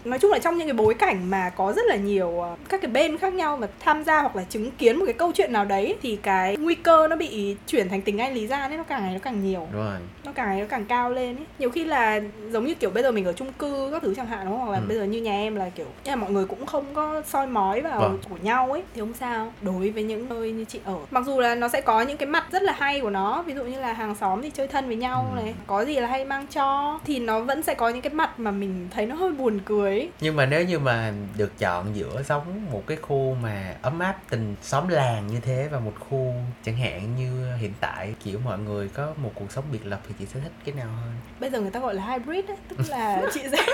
nói 0.10 0.20
chung 0.20 0.32
là 0.32 0.40
trong 0.40 0.58
những 0.58 0.68
cái 0.68 0.74
bối 0.74 0.94
cảnh 0.94 1.30
mà 1.30 1.50
có 1.50 1.74
rất 1.74 1.86
là 1.86 1.96
nhiều 1.96 2.42
ờ, 2.42 2.56
các 2.70 2.82
cái 2.82 2.92
bên 2.92 3.18
khác 3.18 3.34
nhau 3.34 3.58
mà 3.58 3.68
tham 3.80 4.04
gia 4.04 4.22
hoặc 4.22 4.36
là 4.36 4.44
chứng 4.44 4.72
kiến 4.72 4.96
một 5.00 5.06
cái 5.06 5.14
câu 5.14 5.32
chuyện 5.36 5.54
nào 5.54 5.66
đấy 5.66 5.96
thì 6.02 6.16
cái 6.16 6.58
nguy 6.58 6.76
cơ 6.76 7.08
nó 7.08 7.16
bị 7.16 7.56
chuyển 7.68 7.90
thành 7.90 8.02
tình 8.02 8.18
anh 8.18 8.34
lý 8.34 8.48
gian 8.48 8.72
ấy 8.72 8.78
nó 8.78 8.84
càng 8.84 9.04
ngày 9.04 9.14
nó 9.14 9.20
càng 9.24 9.44
nhiều. 9.44 9.68
Đúng 9.74 9.82
rồi. 9.86 9.96
Nó 10.26 10.32
càng 10.36 10.48
ngày 10.48 10.60
nó 10.62 10.66
càng 10.70 10.86
cao 10.86 11.10
lên 11.12 11.36
ấy. 11.36 11.46
Nhiều 11.60 11.70
khi 11.70 11.86
là 11.86 12.22
giống 12.52 12.66
như 12.66 12.74
kiểu 12.74 12.90
bây 12.90 13.04
giờ 13.04 13.12
mình 13.12 13.26
ở 13.26 13.34
chung 13.34 13.54
cư 13.54 13.90
các 13.92 14.02
thứ 14.02 14.14
chẳng 14.16 14.26
hạn 14.28 14.46
đúng 14.46 14.58
không? 14.58 14.66
Hoặc 14.68 14.72
là 14.74 14.78
Ừ. 14.80 14.84
bây 14.88 14.98
giờ 14.98 15.04
như 15.04 15.22
nhà 15.22 15.32
em 15.32 15.56
là 15.56 15.70
kiểu 15.76 15.86
là 16.06 16.16
mọi 16.16 16.32
người 16.32 16.46
cũng 16.46 16.66
không 16.66 16.86
có 16.94 17.22
soi 17.28 17.48
mói 17.48 17.82
vào 17.82 18.00
Vâng. 18.00 18.18
của 18.30 18.36
nhau 18.42 18.72
ấy. 18.72 18.84
Thì 18.94 19.00
không 19.02 19.14
sao. 19.14 19.54
Đối 19.62 19.90
với 19.90 20.04
những 20.04 20.30
nơi 20.30 20.52
như 20.52 20.66
chị 20.66 20.80
ở. 20.86 20.96
Mặc 21.12 21.24
dù 21.26 21.40
là 21.40 21.56
nó 21.56 21.68
sẽ 21.68 21.82
có 21.82 22.02
những 22.02 22.18
cái 22.18 22.28
mặt 22.28 22.46
rất 22.52 22.64
là 22.64 22.74
hay 22.80 23.00
của 23.02 23.10
nó. 23.10 23.44
Ví 23.48 23.54
dụ 23.54 23.64
như 23.64 23.80
là 23.80 23.94
hàng 23.94 24.16
xóm 24.16 24.42
thì 24.42 24.50
chơi 24.50 24.68
thân 24.68 24.88
với 24.88 24.96
nhau 24.96 25.26
Ừ. 25.38 25.42
này. 25.44 25.54
Có 25.68 25.86
gì 25.86 25.96
là 25.96 26.08
hay 26.08 26.26
mang 26.26 26.48
cho. 26.48 27.00
Thì 27.06 27.20
nó 27.20 27.40
vẫn 27.40 27.64
sẽ 27.64 27.74
có 27.74 27.90
những 27.90 28.02
cái 28.02 28.14
mặt 28.14 28.40
mà 28.40 28.52
mình 28.52 28.88
thấy 28.92 29.06
nó 29.06 29.16
hơi 29.16 29.32
buồn 29.32 29.60
cười 29.66 29.97
nhưng 30.22 30.36
mà 30.36 30.46
nếu 30.46 30.66
như 30.66 30.80
mà 30.80 31.14
được 31.38 31.58
chọn 31.60 31.96
giữa 31.96 32.24
sống 32.24 32.66
một 32.72 32.84
cái 32.88 32.98
khu 32.98 33.36
mà 33.42 33.76
ấm 33.82 34.00
áp 34.00 34.18
tình 34.30 34.56
xóm 34.62 34.88
làng 34.88 35.28
như 35.28 35.40
thế 35.40 35.68
và 35.72 35.80
một 35.80 35.94
khu 36.00 36.34
chẳng 36.64 36.78
hạn 36.78 37.16
như 37.16 37.56
hiện 37.56 37.74
tại 37.80 38.14
kiểu 38.24 38.40
mọi 38.46 38.60
người 38.60 38.90
có 38.90 39.14
một 39.18 39.32
cuộc 39.36 39.52
sống 39.52 39.64
biệt 39.72 39.86
lập 39.86 40.02
thì 40.08 40.14
chị 40.20 40.26
sẽ 40.34 40.40
thích 40.40 40.52
cái 40.66 40.76
nào 40.76 40.88
hơn? 41.02 41.14
Bây 41.40 41.50
giờ 41.50 41.62
người 41.62 41.72
ta 41.72 41.80
gọi 41.80 41.96
là 41.96 42.04
hybrid 42.04 42.46
ấy 42.46 42.58
tức 42.70 42.80
là 42.90 43.22
chị 43.34 43.42
sẽ 43.52 43.66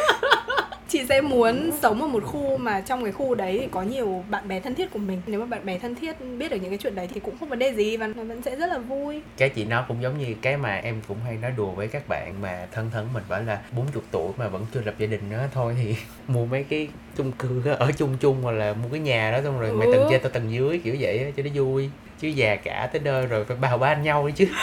chị 0.93 1.05
sẽ 1.09 1.21
muốn 1.21 1.71
sống 1.81 2.01
ở 2.01 2.07
một 2.07 2.23
khu 2.25 2.57
mà 2.57 2.81
trong 2.81 3.03
cái 3.03 3.11
khu 3.11 3.35
đấy 3.35 3.57
thì 3.61 3.67
có 3.71 3.81
nhiều 3.81 4.23
bạn 4.29 4.47
bè 4.47 4.59
thân 4.59 4.75
thiết 4.75 4.91
của 4.91 4.99
mình. 4.99 5.21
Nếu 5.27 5.39
mà 5.39 5.45
bạn 5.45 5.65
bè 5.65 5.79
thân 5.79 5.95
thiết 5.95 6.15
biết 6.37 6.51
được 6.51 6.57
những 6.61 6.69
cái 6.69 6.77
chuyện 6.77 6.95
đấy 6.95 7.09
thì 7.13 7.19
cũng 7.19 7.37
không 7.39 7.49
vấn 7.49 7.59
đề 7.59 7.73
gì 7.73 7.97
và 7.97 8.07
nó 8.07 8.23
vẫn 8.23 8.41
sẽ 8.41 8.55
rất 8.55 8.67
là 8.67 8.77
vui. 8.77 9.21
Cái 9.37 9.49
chị 9.49 9.65
nói 9.65 9.83
cũng 9.87 10.01
giống 10.01 10.17
như 10.17 10.35
cái 10.41 10.57
mà 10.57 10.75
em 10.75 11.01
cũng 11.07 11.17
hay 11.25 11.37
nói 11.37 11.51
đùa 11.57 11.71
với 11.71 11.87
các 11.87 12.07
bạn 12.07 12.41
mà 12.41 12.67
thân 12.71 12.89
thân 12.93 13.13
mình 13.13 13.23
bảo 13.29 13.41
là 13.41 13.61
40 13.71 14.03
tuổi 14.11 14.31
mà 14.37 14.47
vẫn 14.47 14.65
chưa 14.73 14.81
lập 14.81 14.95
gia 14.97 15.07
đình 15.07 15.21
đó 15.31 15.37
thôi 15.53 15.75
thì 15.83 15.95
mua 16.27 16.45
mấy 16.45 16.63
cái 16.63 16.87
chung 17.17 17.31
cư 17.31 17.61
ở 17.79 17.91
chung 17.97 18.17
chung 18.19 18.37
hoặc 18.41 18.51
là 18.51 18.73
mua 18.73 18.89
cái 18.91 18.99
nhà 18.99 19.31
đó 19.31 19.39
xong 19.43 19.59
rồi 19.59 19.71
mày 19.73 19.87
Ừ. 19.87 19.91
tầng 19.91 20.05
trên 20.09 20.21
tao 20.21 20.29
tầng 20.31 20.51
dưới 20.51 20.77
kiểu 20.83 20.95
vậy 20.99 21.17
á, 21.19 21.25
cho 21.37 21.43
nó 21.43 21.49
vui 21.63 21.89
chứ 22.19 22.27
già 22.27 22.55
cả 22.55 22.89
tới 22.93 23.01
nơi 23.05 23.25
rồi 23.25 23.45
phải 23.45 23.57
bào 23.57 23.77
ban 23.77 24.03
nhau 24.03 24.23
đấy 24.27 24.33
chứ 24.35 24.47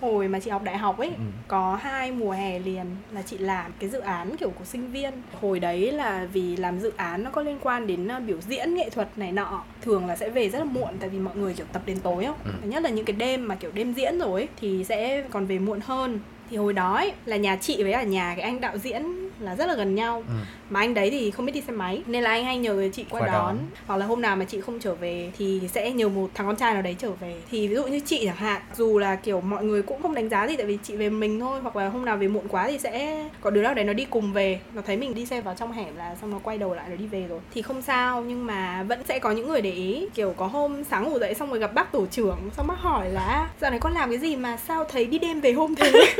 hồi 0.00 0.28
mà 0.28 0.38
chị 0.40 0.50
học 0.50 0.62
đại 0.62 0.76
học 0.78 0.98
ấy 0.98 1.08
Ừ. 1.08 1.22
có 1.48 1.78
hai 1.82 2.12
mùa 2.12 2.30
hè 2.30 2.58
liền 2.58 2.84
là 3.12 3.22
chị 3.22 3.38
làm 3.38 3.72
cái 3.78 3.90
dự 3.90 4.00
án 4.00 4.36
kiểu 4.36 4.50
của 4.50 4.64
sinh 4.64 4.90
viên 4.92 5.12
hồi 5.40 5.60
đấy 5.60 5.92
là 5.92 6.26
vì 6.32 6.56
làm 6.56 6.80
dự 6.80 6.92
án 6.96 7.24
nó 7.24 7.30
có 7.30 7.42
liên 7.42 7.58
quan 7.62 7.86
đến 7.86 8.08
uh, 8.16 8.22
biểu 8.26 8.36
diễn 8.48 8.74
nghệ 8.74 8.90
thuật 8.90 9.08
này 9.16 9.32
nọ 9.32 9.62
thường 9.82 10.06
là 10.06 10.16
sẽ 10.16 10.30
về 10.30 10.48
rất 10.48 10.58
là 10.58 10.64
muộn 10.64 10.88
tại 11.00 11.08
vì 11.08 11.18
mọi 11.18 11.36
người 11.36 11.54
kiểu 11.54 11.66
tập 11.72 11.82
đến 11.86 11.98
tối 12.02 12.24
không 12.24 12.36
Ừ. 12.44 12.50
Thứ 12.62 12.68
nhất 12.68 12.82
là 12.82 12.90
những 12.90 13.04
cái 13.04 13.16
đêm 13.16 13.48
mà 13.48 13.54
kiểu 13.54 13.70
đêm 13.74 13.92
diễn 13.92 14.18
rồi 14.18 14.40
ấy, 14.40 14.48
thì 14.60 14.84
sẽ 14.84 15.22
còn 15.30 15.46
về 15.46 15.58
muộn 15.58 15.80
hơn 15.84 16.18
thì 16.50 16.56
hồi 16.56 16.72
đó 16.72 16.94
ấy, 16.94 17.12
là 17.26 17.36
nhà 17.36 17.56
chị 17.60 17.82
với 17.82 17.92
cả 17.92 18.02
nhà 18.02 18.34
cái 18.36 18.44
anh 18.44 18.60
đạo 18.60 18.78
diễn 18.78 19.23
là 19.40 19.54
rất 19.54 19.66
là 19.68 19.74
gần 19.74 19.94
nhau. 19.94 20.22
Ừ. 20.28 20.34
mà 20.70 20.80
anh 20.80 20.94
đấy 20.94 21.10
thì 21.10 21.30
không 21.30 21.46
biết 21.46 21.52
đi 21.52 21.60
xe 21.60 21.72
máy 21.72 22.02
nên 22.06 22.22
là 22.22 22.30
anh 22.30 22.44
hay 22.44 22.58
nhờ 22.58 22.88
chị 22.92 23.04
qua, 23.10 23.20
Qua 23.20 23.26
đón. 23.26 23.34
đón. 23.46 23.58
hoặc 23.86 23.96
là 23.96 24.06
hôm 24.06 24.22
nào 24.22 24.36
mà 24.36 24.44
chị 24.44 24.60
không 24.60 24.80
trở 24.80 24.94
về 24.94 25.30
thì 25.38 25.60
sẽ 25.72 25.90
nhờ 25.90 26.08
một 26.08 26.30
thằng 26.34 26.46
con 26.46 26.56
trai 26.56 26.72
nào 26.74 26.82
đấy 26.82 26.96
trở 26.98 27.10
về. 27.10 27.36
Thì 27.50 27.68
ví 27.68 27.74
dụ 27.74 27.84
như 27.86 28.00
chị 28.00 28.22
chẳng 28.26 28.36
hạn 28.36 28.62
dù 28.76 28.98
là 28.98 29.14
kiểu 29.16 29.40
mọi 29.40 29.64
người 29.64 29.82
cũng 29.82 30.02
không 30.02 30.14
đánh 30.14 30.28
giá 30.28 30.46
gì 30.48 30.56
tại 30.56 30.66
vì 30.66 30.78
chị 30.82 30.96
về 30.96 31.10
mình 31.10 31.40
thôi 31.40 31.60
hoặc 31.62 31.76
là 31.76 31.88
hôm 31.88 32.04
nào 32.04 32.16
về 32.16 32.28
muộn 32.28 32.48
quá 32.48 32.66
thì 32.70 32.78
sẽ 32.78 33.24
có 33.40 33.50
đứa 33.50 33.62
nào 33.62 33.74
đấy 33.74 33.84
nó 33.84 33.92
đi 33.92 34.04
cùng 34.10 34.32
về. 34.32 34.60
Nó 34.74 34.82
thấy 34.86 34.96
mình 34.96 35.14
đi 35.14 35.26
xe 35.26 35.40
vào 35.40 35.54
trong 35.58 35.72
hẻm 35.72 35.96
là 35.96 36.16
xong 36.20 36.30
nó 36.30 36.38
quay 36.42 36.58
đầu 36.58 36.74
lại 36.74 36.86
nó 36.90 36.96
đi 36.96 37.06
về 37.06 37.26
rồi. 37.28 37.40
Thì 37.54 37.62
không 37.62 37.82
sao 37.82 38.22
nhưng 38.22 38.46
mà 38.46 38.82
vẫn 38.82 39.00
sẽ 39.08 39.18
có 39.18 39.30
những 39.30 39.48
người 39.48 39.60
để 39.62 39.70
ý. 39.70 40.06
Kiểu 40.14 40.34
có 40.36 40.46
hôm 40.46 40.84
sáng 40.84 41.04
ngủ 41.04 41.18
dậy 41.18 41.34
xong 41.34 41.50
rồi 41.50 41.58
gặp 41.58 41.74
bác 41.74 41.92
tổ 41.92 42.06
trưởng 42.06 42.38
xong 42.56 42.66
bác 42.66 42.78
hỏi 42.78 43.10
là 43.10 43.50
dạo 43.60 43.70
này 43.70 43.80
con 43.80 43.92
làm 43.94 44.10
cái 44.10 44.18
gì 44.18 44.36
mà 44.36 44.56
sao 44.56 44.84
thấy 44.84 45.04
đi 45.04 45.18
đêm 45.18 45.40
về 45.40 45.52
hôm 45.52 45.74
thế? 45.74 45.92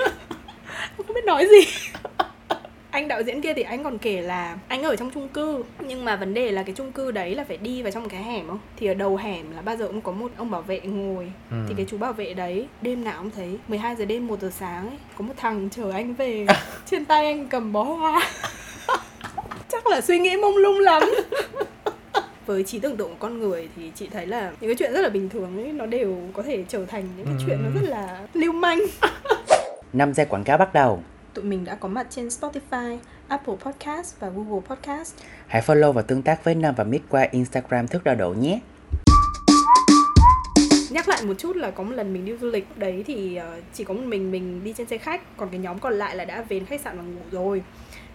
Không 0.96 1.14
biết 1.14 1.24
nói 1.24 1.46
gì 1.46 1.66
anh 2.95 3.09
đạo 3.09 3.23
diễn 3.23 3.41
kia 3.41 3.55
thì 3.55 3.63
anh 3.63 3.85
còn 3.85 3.99
kể 3.99 4.21
là 4.21 4.59
anh 4.69 4.83
ở 4.83 4.97
trong 4.97 5.11
chung 5.11 5.29
cư. 5.29 5.65
Nhưng 5.81 6.05
mà 6.05 6.17
vấn 6.17 6.35
đề 6.35 6.51
là 6.53 6.63
cái 6.63 6.75
chung 6.75 6.93
cư 6.93 7.11
đấy 7.11 7.35
là 7.35 7.45
phải 7.45 7.57
đi 7.57 7.83
vào 7.83 7.93
trong 7.93 8.09
cái 8.09 8.23
hẻm 8.23 8.49
không? 8.49 8.59
Thì 8.77 8.87
ở 8.87 8.95
đầu 8.95 9.17
hẻm 9.17 9.51
là 9.51 9.63
bao 9.63 9.77
giờ 9.77 9.87
cũng 9.87 10.01
có 10.01 10.13
một 10.13 10.31
ông 10.37 10.51
bảo 10.51 10.63
vệ 10.63 10.81
ngồi. 10.81 11.33
Ừ. 11.51 11.57
thì 11.69 11.75
cái 11.77 11.87
chú 11.89 11.99
bảo 11.99 12.13
vệ 12.13 12.35
đấy 12.35 12.69
đêm 12.83 13.05
nào 13.05 13.15
cũng 13.19 13.31
thấy 13.31 13.59
12 13.69 13.97
giờ 13.97 14.05
đêm 14.05 14.27
1 14.27 14.41
giờ 14.41 14.51
sáng 14.59 14.89
ấy 14.89 14.99
có 15.19 15.25
một 15.25 15.35
thằng 15.37 15.69
chờ 15.71 15.91
anh 15.91 16.15
về. 16.15 16.47
Trên 16.87 17.05
tay 17.05 17.27
anh 17.27 17.49
cầm 17.49 17.73
bó 17.73 17.83
hoa. 17.83 18.31
Chắc 19.69 19.87
là 19.87 20.01
suy 20.01 20.19
nghĩ 20.19 20.37
mông 20.37 20.57
lung 20.57 20.79
lắm. 20.79 21.03
Với 22.47 22.65
trí 22.65 22.79
tưởng 22.79 22.97
tượng 22.97 23.09
của 23.09 23.17
con 23.19 23.41
người 23.41 23.69
thì 23.77 23.91
chị 23.95 24.09
thấy 24.13 24.27
là 24.27 24.53
những 24.61 24.71
cái 24.71 24.77
chuyện 24.79 24.93
rất 24.93 25.01
là 25.01 25.09
bình 25.09 25.29
thường 25.29 25.65
ấy 25.65 25.73
nó 25.73 25.87
đều 25.87 26.17
có 26.33 26.43
thể 26.43 26.65
trở 26.69 26.85
thành 26.87 27.05
những 27.17 27.27
cái 27.27 27.37
chuyện 27.47 27.59
nó 27.65 27.71
rất 27.81 27.89
là 27.89 28.21
lưu 28.35 28.53
manh. 28.53 28.79
5 29.93 30.15
giây 30.15 30.27
quảng 30.27 30.45
cáo 30.45 30.59
bắt 30.59 30.75
đầu 30.75 31.03
tụi 31.35 31.44
mình 31.44 31.64
đã 31.64 31.75
có 31.75 31.88
mặt 31.88 32.07
trên 32.11 32.29
Spotify, 32.29 32.99
Apple 33.29 33.55
Podcast 33.64 34.20
và 34.20 34.29
Google 34.29 34.61
Podcast. 34.68 35.14
Hãy 35.47 35.62
follow 35.66 35.92
và 35.92 36.03
tương 36.03 36.23
tác 36.23 36.44
với 36.44 36.55
Nam 36.55 36.75
và 36.77 36.85
Mít 36.85 37.03
qua 37.09 37.29
Instagram 37.31 37.88
Thức 37.88 38.05
Đo 38.05 38.14
Độ 38.14 38.35
nhé. 38.35 38.61
Nhắc 40.90 41.09
lại 41.09 41.23
một 41.25 41.35
chút 41.38 41.57
là 41.57 41.70
có 41.70 41.83
một 41.83 41.92
lần 41.94 42.12
mình 42.12 42.25
đi 42.25 42.37
du 42.40 42.51
lịch 42.51 42.66
đấy 42.77 43.05
thì 43.07 43.37
ờ, 43.37 43.61
chỉ 43.73 43.85
có 43.85 43.94
một 43.94 44.05
mình 44.05 44.31
mình 44.31 44.64
đi 44.64 44.73
trên 44.77 44.87
xe 44.87 44.99
khách, 44.99 45.37
còn 45.37 45.49
cái 45.51 45.61
nhóm 45.61 45.79
còn 45.79 45.92
lại 45.92 46.16
là 46.16 46.25
đã 46.25 46.42
về 46.49 46.59
đến 46.59 46.66
khách 46.66 46.81
sạn 46.81 46.97
và 46.97 47.03
ngủ 47.03 47.20
rồi. 47.31 47.62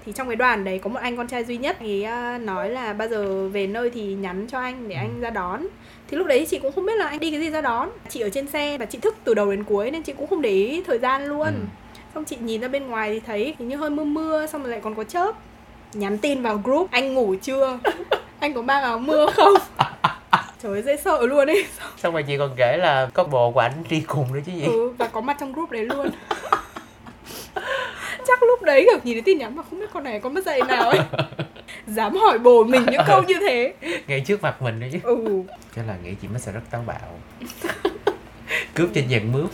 Thì 0.06 0.12
trong 0.12 0.28
cái 0.28 0.36
đoàn 0.36 0.64
đấy 0.64 0.80
có 0.80 0.90
một 0.90 1.00
anh 1.00 1.18
con 1.18 1.28
trai 1.28 1.46
duy 1.46 1.58
nhất 1.58 1.78
thì 1.80 2.04
ờ, 2.04 2.38
nói 2.38 2.70
là 2.70 2.94
bao 2.94 3.08
giờ 3.08 3.50
về 3.50 3.68
nơi 3.68 3.90
thì 3.90 4.14
nhắn 4.14 4.48
cho 4.48 4.60
anh 4.60 4.90
để 4.90 4.96
anh 4.96 5.22
ra 5.22 5.30
đón. 5.30 5.68
Thì 6.08 6.18
lúc 6.18 6.28
đấy 6.28 6.48
chị 6.50 6.60
cũng 6.60 6.72
không 6.72 6.86
biết 6.86 6.98
là 6.98 7.08
anh 7.08 7.20
đi 7.20 7.32
cái 7.32 7.40
gì 7.40 7.50
ra 7.50 7.62
đón. 7.62 7.90
Chị 8.10 8.20
ở 8.20 8.30
trên 8.30 8.48
xe 8.48 8.78
và 8.78 8.86
chị 8.86 9.00
thức 9.00 9.16
từ 9.24 9.34
đầu 9.34 9.52
đến 9.52 9.64
cuối 9.64 9.92
nên 9.92 10.04
chị 10.04 10.14
cũng 10.18 10.28
không 10.28 10.42
để 10.42 10.50
ý 10.50 10.84
thời 10.88 11.00
gian 11.00 11.26
luôn. 11.26 11.48
Ừ. 11.48 11.54
Xong 12.16 12.26
chị 12.26 12.38
nhìn 12.42 12.62
ra 12.62 12.68
bên 12.68 12.88
ngoài 12.88 13.10
thì 13.14 13.20
thấy 13.20 13.56
hình 13.60 13.68
như 13.70 13.76
hơi 13.76 13.90
mưa 13.90 14.04
mưa 14.04 14.48
xong 14.48 14.62
rồi 14.64 14.72
lại 14.72 14.80
còn 14.84 14.96
có 14.96 15.04
chớp. 15.04 15.36
Nhắn 15.94 16.18
tin 16.18 16.42
vào 16.42 16.62
group 16.64 16.92
anh 16.92 17.14
ngủ 17.14 17.36
chưa? 17.42 17.80
anh 18.40 18.54
có 18.54 18.62
mang 18.62 18.84
áo 18.84 19.00
mưa 19.00 19.28
không? 19.36 19.54
Trời 20.64 20.72
ơi 20.72 20.82
dễ 20.82 20.98
sợ 20.98 21.26
luôn 21.26 21.48
ấy 21.50 21.66
Xong 21.98 22.14
rồi 22.14 22.24
chị 22.24 22.38
còn 22.38 22.52
kể 22.58 22.78
là 22.78 23.10
có 23.14 23.24
bồ 23.24 23.52
của 23.52 23.60
anh 23.60 23.72
đi 23.90 24.02
cùng 24.08 24.34
nữa 24.34 24.40
chứ 24.46 24.52
gì. 24.52 24.64
ừ, 24.66 24.90
và 24.98 25.08
có 25.08 25.22
mặt 25.22 25.38
trong 25.40 25.54
group 25.54 25.72
đấy 25.72 25.86
luôn 25.86 26.10
chắc 28.28 28.44
lúc 28.44 28.62
đấy 28.64 28.88
kiểu 28.90 29.00
nhìn 29.04 29.16
thấy 29.16 29.22
tin 29.22 29.38
nhắn 29.38 29.56
mà 29.56 29.64
không 29.70 29.80
biết 29.80 29.86
con 29.94 30.04
này 30.04 30.20
có 30.20 30.30
mất 30.30 30.46
dạy 30.46 30.62
nào 30.68 30.90
ấy 30.90 31.00
dám 31.88 32.16
hỏi 32.16 32.40
bồ 32.40 32.64
mình 32.64 32.86
những 32.92 33.02
câu 33.08 33.24
như 33.24 33.34
thế 33.40 33.74
Ngay 34.08 34.20
trước 34.28 34.42
mặt 34.42 34.62
mình 34.62 34.80
nữa 34.80 34.88
chứ. 34.92 35.00
ừ 35.04 35.44
Chắc 35.76 35.82
là 35.88 35.96
nghĩ 36.04 36.14
chị 36.22 36.28
mới 36.28 36.40
sẽ 36.40 36.52
rất 36.52 36.62
táo 36.72 36.84
bạo. 36.86 37.20
Cướp 38.74 38.90
trên 38.94 39.06
vàng 39.10 39.32
mướp. 39.32 39.50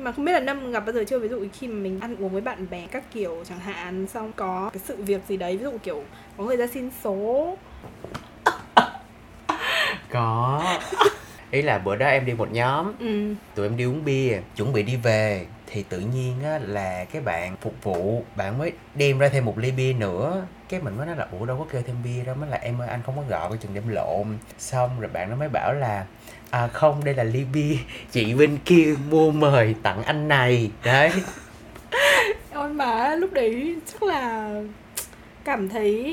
Nhưng 0.00 0.04
mà 0.04 0.12
không 0.12 0.24
biết 0.24 0.32
là 0.32 0.40
năm 0.40 0.70
gặp 0.70 0.80
bao 0.86 0.92
giờ 0.92 1.04
chưa? 1.08 1.18
Ví 1.18 1.28
dụ 1.28 1.46
khi 1.52 1.68
mà 1.68 1.74
mình 1.74 2.00
ăn 2.00 2.16
uống 2.16 2.28
với 2.28 2.40
bạn 2.40 2.66
bè 2.70 2.86
các 2.90 3.04
kiểu 3.12 3.44
chẳng 3.48 3.58
hạn 3.58 4.06
xong 4.06 4.32
có 4.36 4.70
cái 4.72 4.80
sự 4.84 4.96
việc 4.96 5.20
gì 5.28 5.36
đấy 5.36 5.56
ví 5.56 5.62
dụ 5.62 5.78
kiểu 5.82 6.02
có 6.36 6.44
người 6.44 6.56
ra 6.56 6.66
xin 6.66 6.90
số. 7.04 7.56
Có. 10.10 10.62
Ý 11.50 11.62
là 11.62 11.78
bữa 11.78 11.96
đó 11.96 12.06
em 12.06 12.26
đi 12.26 12.32
một 12.32 12.52
nhóm, 12.52 12.92
ừ. 12.98 13.34
tụi 13.54 13.66
em 13.66 13.76
đi 13.76 13.84
uống 13.84 14.04
bia, 14.04 14.40
chuẩn 14.56 14.72
bị 14.72 14.82
đi 14.82 14.96
về 14.96 15.46
thì 15.66 15.82
tự 15.82 15.98
nhiên 15.98 16.34
á 16.44 16.58
là 16.58 17.04
cái 17.04 17.22
bạn 17.22 17.56
phục 17.60 17.74
vụ 17.82 18.24
bạn 18.36 18.58
mới 18.58 18.72
đem 18.94 19.18
ra 19.18 19.28
thêm 19.28 19.44
một 19.44 19.58
ly 19.58 19.70
bia 19.70 19.92
nữa. 19.92 20.46
Cái 20.68 20.80
mình 20.80 20.96
mới 20.96 21.06
nói 21.06 21.16
là 21.16 21.26
ủa 21.40 21.46
đâu 21.46 21.56
có 21.58 21.64
kêu 21.72 21.82
thêm 21.86 21.96
bia 22.04 22.24
đâu. 22.24 22.34
Mới 22.34 22.50
là 22.50 22.56
em 22.56 22.80
ơi 22.80 22.88
anh 22.88 23.00
không 23.06 23.16
có 23.16 23.22
gọi 23.28 23.48
coi 23.48 23.58
chừng 23.58 23.74
đem 23.74 23.88
lộn. 23.88 24.26
Xong 24.58 25.00
rồi 25.00 25.10
bạn 25.12 25.30
nó 25.30 25.36
mới 25.36 25.48
bảo 25.48 25.72
là 25.72 26.06
à 26.50 26.66
không 26.72 27.04
đây 27.04 27.14
là 27.14 27.24
bia 27.52 27.76
chị 28.12 28.34
bên 28.34 28.58
kia 28.64 28.94
mua 29.10 29.30
mời 29.30 29.74
tặng 29.82 30.02
anh 30.02 30.28
này 30.28 30.70
đấy 30.84 31.10
Ôi 32.54 32.68
mà 32.68 33.14
lúc 33.14 33.32
đấy 33.32 33.74
chắc 33.92 34.02
là 34.02 34.50
cảm 35.44 35.68
thấy 35.68 36.04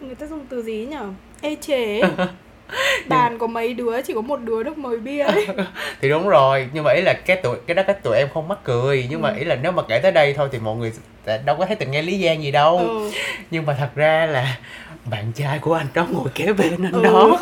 người 0.00 0.14
ta 0.14 0.26
dùng 0.26 0.46
từ 0.48 0.62
gì 0.62 0.86
nhở 0.90 1.08
ê 1.40 1.56
chề 1.60 2.00
ấy. 2.00 2.10
bàn 3.08 3.38
có 3.38 3.46
mấy 3.46 3.74
đứa 3.74 4.02
chỉ 4.02 4.14
có 4.14 4.20
một 4.20 4.40
đứa 4.44 4.62
được 4.62 4.78
mời 4.78 4.98
bia 4.98 5.20
ấy 5.20 5.46
thì 6.00 6.08
đúng 6.08 6.28
rồi 6.28 6.68
nhưng 6.72 6.84
mà 6.84 6.92
ý 6.92 7.02
là 7.02 7.12
cái 7.12 7.36
tụi 7.36 7.56
cái 7.66 7.74
đó 7.74 7.82
cái 7.86 7.96
tụi 8.02 8.16
em 8.16 8.28
không 8.34 8.48
mắc 8.48 8.58
cười 8.64 9.06
nhưng 9.10 9.22
mà 9.22 9.28
Ừ. 9.30 9.36
ý 9.38 9.44
là 9.44 9.56
nếu 9.62 9.72
mà 9.72 9.82
kể 9.88 9.98
tới 9.98 10.12
đây 10.12 10.32
thôi 10.34 10.48
thì 10.52 10.58
mọi 10.58 10.76
người 10.76 10.92
đâu 11.44 11.56
có 11.58 11.66
thấy 11.66 11.76
tình 11.76 11.90
nghe 11.90 12.02
lý 12.02 12.18
gian 12.18 12.42
gì 12.42 12.50
đâu 12.50 12.78
ừ. 12.78 13.10
nhưng 13.50 13.66
mà 13.66 13.76
thật 13.78 13.88
ra 13.94 14.26
là 14.26 14.58
bạn 15.10 15.32
trai 15.34 15.58
của 15.58 15.74
anh 15.74 15.86
đó 15.94 16.06
ngồi 16.12 16.28
kế 16.34 16.52
bên 16.52 16.84
anh 16.84 16.92
Ừ. 16.92 17.02
đó 17.02 17.38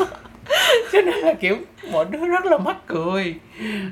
cho 0.92 1.00
nên 1.00 1.14
là 1.14 1.34
kiểu 1.34 1.56
mọi 1.92 2.04
đứa 2.10 2.26
rất 2.26 2.44
là 2.44 2.58
mắc 2.58 2.76
cười. 2.86 3.34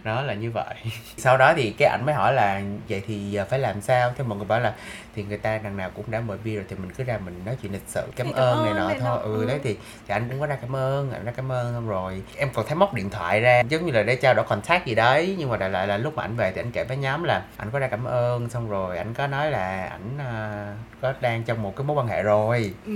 Đó 0.04 0.22
là 0.22 0.34
như 0.34 0.50
vậy. 0.50 0.74
Sau 1.16 1.36
đó 1.38 1.52
thì 1.56 1.70
cái 1.78 1.88
ảnh 1.88 2.06
mới 2.06 2.14
hỏi 2.14 2.34
là 2.34 2.62
vậy 2.88 3.02
thì 3.06 3.30
giờ 3.30 3.44
phải 3.50 3.58
làm 3.58 3.80
sao? 3.80 4.12
Thì 4.18 4.24
mọi 4.24 4.38
người 4.38 4.46
bảo 4.46 4.60
là 4.60 4.74
thì 5.16 5.22
người 5.22 5.38
ta 5.38 5.58
đằng 5.64 5.76
nào 5.76 5.90
cũng 5.94 6.04
đã 6.10 6.20
mời 6.20 6.38
bia 6.44 6.54
rồi 6.54 6.64
thì 6.68 6.76
mình 6.76 6.90
cứ 6.90 7.04
ra 7.04 7.18
mình 7.24 7.42
nói 7.46 7.56
chuyện 7.62 7.72
lịch 7.72 7.82
sự 7.86 8.02
cảm, 8.16 8.26
Thì 8.26 8.32
ơn 8.36 8.64
này 8.64 8.74
nọ 8.74 8.88
thôi. 8.88 8.98
nọ, 9.04 9.14
ừ 9.14 9.36
ừ. 9.40 9.46
đấy 9.46 9.60
thì, 9.64 9.74
thì 10.08 10.14
anh 10.14 10.28
cũng 10.30 10.40
có 10.40 10.46
ra 10.46 10.56
cảm 10.60 10.76
ơn 10.76 11.12
anh 11.12 11.24
ra 11.24 11.32
cảm 11.36 11.52
ơn 11.52 11.72
xong 11.74 11.88
rồi 11.88 12.22
em 12.36 12.48
còn 12.54 12.66
thấy 12.66 12.74
móc 12.76 12.94
điện 12.94 13.10
thoại 13.10 13.40
ra 13.40 13.62
giống 13.68 13.86
như 13.86 13.92
là 13.92 14.02
để 14.02 14.16
trao 14.16 14.34
đổi 14.34 14.44
contact 14.48 14.86
gì 14.86 14.94
đấy. 14.94 15.34
Nhưng 15.38 15.48
mà 15.50 15.56
đại 15.56 15.70
lại 15.70 15.86
là 15.86 15.96
lúc 15.96 16.14
mà 16.16 16.22
ảnh 16.22 16.36
về 16.36 16.52
thì 16.54 16.60
anh 16.60 16.70
kể 16.70 16.84
với 16.84 16.96
nhóm 16.96 17.22
là 17.24 17.42
ảnh 17.56 17.70
có 17.70 17.78
ra 17.78 17.86
cảm 17.86 18.04
ơn 18.04 18.48
xong 18.48 18.68
rồi 18.70 18.98
ảnh 18.98 19.14
có 19.14 19.26
nói 19.26 19.50
là 19.50 19.86
ảnh 19.90 20.18
à, 20.18 20.66
có 21.00 21.14
đang 21.20 21.42
trong 21.44 21.62
một 21.62 21.76
cái 21.76 21.84
mối 21.84 21.96
quan 21.96 22.06
hệ 22.08 22.22
rồi. 22.22 22.74
Ừ. 22.86 22.92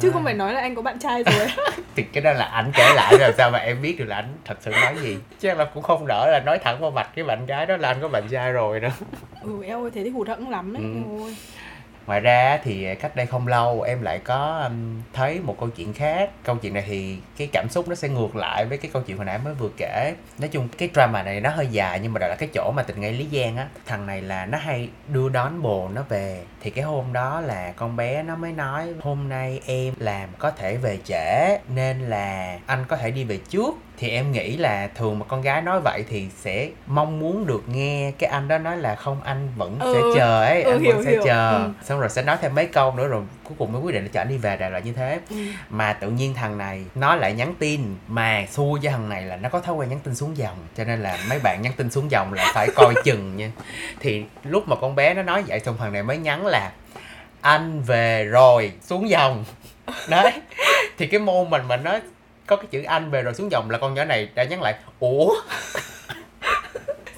chứ 0.00 0.08
À. 0.10 0.12
không 0.12 0.24
phải 0.24 0.34
nói 0.34 0.52
là 0.54 0.60
anh 0.60 0.74
có 0.74 0.82
bạn 0.82 0.98
trai 0.98 1.22
rồi 1.22 1.48
thì 1.96 2.02
cái 2.02 2.22
đó 2.22 2.32
là 2.32 2.44
ảnh 2.44 2.70
kể 2.74 2.92
lại 2.94 3.16
rồi 3.20 3.32
sao 3.38 3.50
mà 3.50 3.58
em 3.58 3.82
biết 3.82 3.98
được 3.98 4.04
là 4.04 4.16
ảnh 4.16 4.32
thật 4.44 4.58
sự 4.60 4.70
nói 4.70 4.94
gì 5.02 5.16
chứ 5.40 5.54
là 5.54 5.64
cũng 5.64 5.82
không 5.82 6.06
đỡ 6.06 6.30
là 6.32 6.40
nói 6.46 6.58
thẳng 6.64 6.80
vào 6.80 6.90
mặt 6.90 7.08
cái 7.16 7.24
bạn 7.24 7.46
gái 7.46 7.66
đó 7.66 7.76
là 7.76 7.88
anh 7.88 7.98
có 8.02 8.08
bạn 8.08 8.22
trai 8.30 8.52
rồi 8.52 8.80
đó 8.80 8.88
ừ 9.42 9.62
eo 9.66 9.82
ơi 9.82 9.90
thế 9.94 10.04
thì 10.04 10.10
hụt 10.10 10.28
hẫng 10.28 10.48
lắm 10.50 10.72
đấy 10.72 10.82
Ừ. 10.82 10.88
Eo 11.18 11.24
ơi 11.24 11.36
ngoài 12.08 12.20
ra 12.20 12.58
thì 12.64 12.94
cách 12.94 13.16
đây 13.16 13.26
không 13.26 13.48
lâu 13.48 13.82
em 13.82 14.02
lại 14.02 14.18
có 14.18 14.60
um, 14.64 15.02
thấy 15.12 15.40
một 15.40 15.56
câu 15.60 15.68
chuyện 15.68 15.92
khác. 15.92 16.30
Câu 16.44 16.56
chuyện 16.56 16.74
này 16.74 16.84
thì 16.86 17.18
cái 17.36 17.48
cảm 17.52 17.68
xúc 17.70 17.88
nó 17.88 17.94
sẽ 17.94 18.08
ngược 18.08 18.36
lại 18.36 18.64
với 18.66 18.78
cái 18.78 18.90
câu 18.94 19.02
chuyện 19.02 19.16
hồi 19.16 19.26
nãy 19.26 19.38
mới 19.44 19.54
vừa 19.54 19.68
kể. 19.76 20.14
Nói 20.38 20.48
chung 20.48 20.68
cái 20.78 20.90
drama 20.94 21.22
này 21.22 21.40
nó 21.40 21.50
hơi 21.50 21.66
dài 21.66 22.00
nhưng 22.02 22.12
mà 22.12 22.18
đó 22.18 22.28
là 22.28 22.36
cái 22.36 22.48
chỗ 22.54 22.72
mà 22.76 22.82
tình 22.82 23.00
ngay 23.00 23.12
lý 23.12 23.28
giang 23.32 23.56
á. 23.56 23.68
Thằng 23.86 24.06
này 24.06 24.22
là 24.22 24.46
nó 24.46 24.58
hay 24.58 24.88
đưa 25.08 25.28
đón 25.28 25.62
bồ 25.62 25.88
nó 25.88 26.02
về. 26.08 26.42
Thì 26.60 26.70
cái 26.70 26.84
hôm 26.84 27.12
đó 27.12 27.40
là 27.40 27.72
con 27.76 27.96
bé 27.96 28.22
nó 28.22 28.36
mới 28.36 28.52
nói 28.52 28.94
hôm 29.00 29.28
nay 29.28 29.60
em 29.66 29.94
làm 29.98 30.28
có 30.38 30.50
thể 30.50 30.76
về 30.76 30.98
trễ 31.04 31.58
nên 31.68 32.00
là 32.00 32.58
anh 32.66 32.84
có 32.88 32.96
thể 32.96 33.10
đi 33.10 33.24
về 33.24 33.38
trước 33.48 33.74
thì 34.00 34.08
em 34.10 34.32
nghĩ 34.32 34.56
là 34.56 34.88
thường 34.94 35.18
mà 35.18 35.24
con 35.28 35.42
gái 35.42 35.62
nói 35.62 35.80
vậy 35.80 36.04
thì 36.08 36.28
sẽ 36.36 36.68
mong 36.86 37.18
muốn 37.18 37.46
được 37.46 37.62
nghe 37.68 38.12
cái 38.18 38.30
anh 38.30 38.48
đó 38.48 38.58
nói 38.58 38.76
là 38.76 38.94
không 38.94 39.22
anh 39.22 39.48
vẫn 39.56 39.78
Ừ. 39.82 39.90
sẽ 39.92 40.02
chờ 40.14 40.42
ấy 40.44 40.62
Ừ, 40.62 40.70
anh 40.70 40.80
hiểu, 40.80 40.94
vẫn 40.96 41.04
sẽ 41.04 41.10
hiểu. 41.10 41.22
chờ 41.24 41.50
Ừ. 41.64 41.70
xong 41.84 42.00
rồi 42.00 42.08
sẽ 42.08 42.22
nói 42.22 42.36
thêm 42.42 42.54
mấy 42.54 42.66
câu 42.66 42.94
nữa 42.94 43.06
rồi 43.08 43.22
cuối 43.44 43.54
cùng 43.58 43.72
mới 43.72 43.82
quyết 43.82 43.94
định 43.94 44.02
là 44.04 44.08
chở 44.12 44.20
anh 44.20 44.28
đi 44.28 44.36
về 44.36 44.56
đại 44.56 44.70
loại 44.70 44.82
như 44.82 44.92
thế 44.92 45.20
Ừ. 45.30 45.36
mà 45.70 45.92
tự 45.92 46.10
nhiên 46.10 46.34
thằng 46.34 46.58
này 46.58 46.84
nó 46.94 47.14
lại 47.14 47.32
nhắn 47.32 47.54
tin 47.58 47.80
mà 48.08 48.46
xui 48.50 48.80
cho 48.82 48.90
thằng 48.90 49.08
này 49.08 49.22
là 49.22 49.36
nó 49.36 49.48
có 49.48 49.60
thói 49.60 49.74
quen 49.74 49.88
nhắn 49.90 49.98
tin 50.04 50.14
xuống 50.14 50.36
dòng 50.36 50.56
cho 50.76 50.84
nên 50.84 51.00
là 51.02 51.18
mấy 51.28 51.38
bạn 51.38 51.62
nhắn 51.62 51.72
tin 51.76 51.90
xuống 51.90 52.10
dòng 52.10 52.32
là 52.32 52.50
phải 52.54 52.68
coi 52.76 52.94
chừng 53.04 53.36
nha 53.36 53.50
thì 54.00 54.24
lúc 54.44 54.68
mà 54.68 54.76
con 54.76 54.94
bé 54.94 55.14
nó 55.14 55.22
nói 55.22 55.42
vậy 55.46 55.60
xong 55.60 55.76
thằng 55.78 55.92
này 55.92 56.02
mới 56.02 56.16
nhắn 56.18 56.46
là 56.46 56.70
anh 57.40 57.82
về 57.82 58.24
rồi 58.24 58.72
xuống 58.82 59.08
dòng 59.08 59.44
đấy 60.08 60.32
thì 60.98 61.06
cái 61.06 61.20
môn 61.20 61.50
mình 61.50 61.62
mà 61.68 61.76
nó 61.76 61.98
có 62.48 62.56
cái 62.56 62.66
chữ 62.70 62.82
anh 62.82 63.10
về 63.10 63.22
rồi 63.22 63.34
xuống 63.34 63.50
dòng 63.50 63.70
là 63.70 63.78
con 63.78 63.94
nhỏ 63.94 64.04
này 64.04 64.28
đã 64.34 64.44
nhắn 64.44 64.62
lại 64.62 64.74
ủa? 65.00 65.34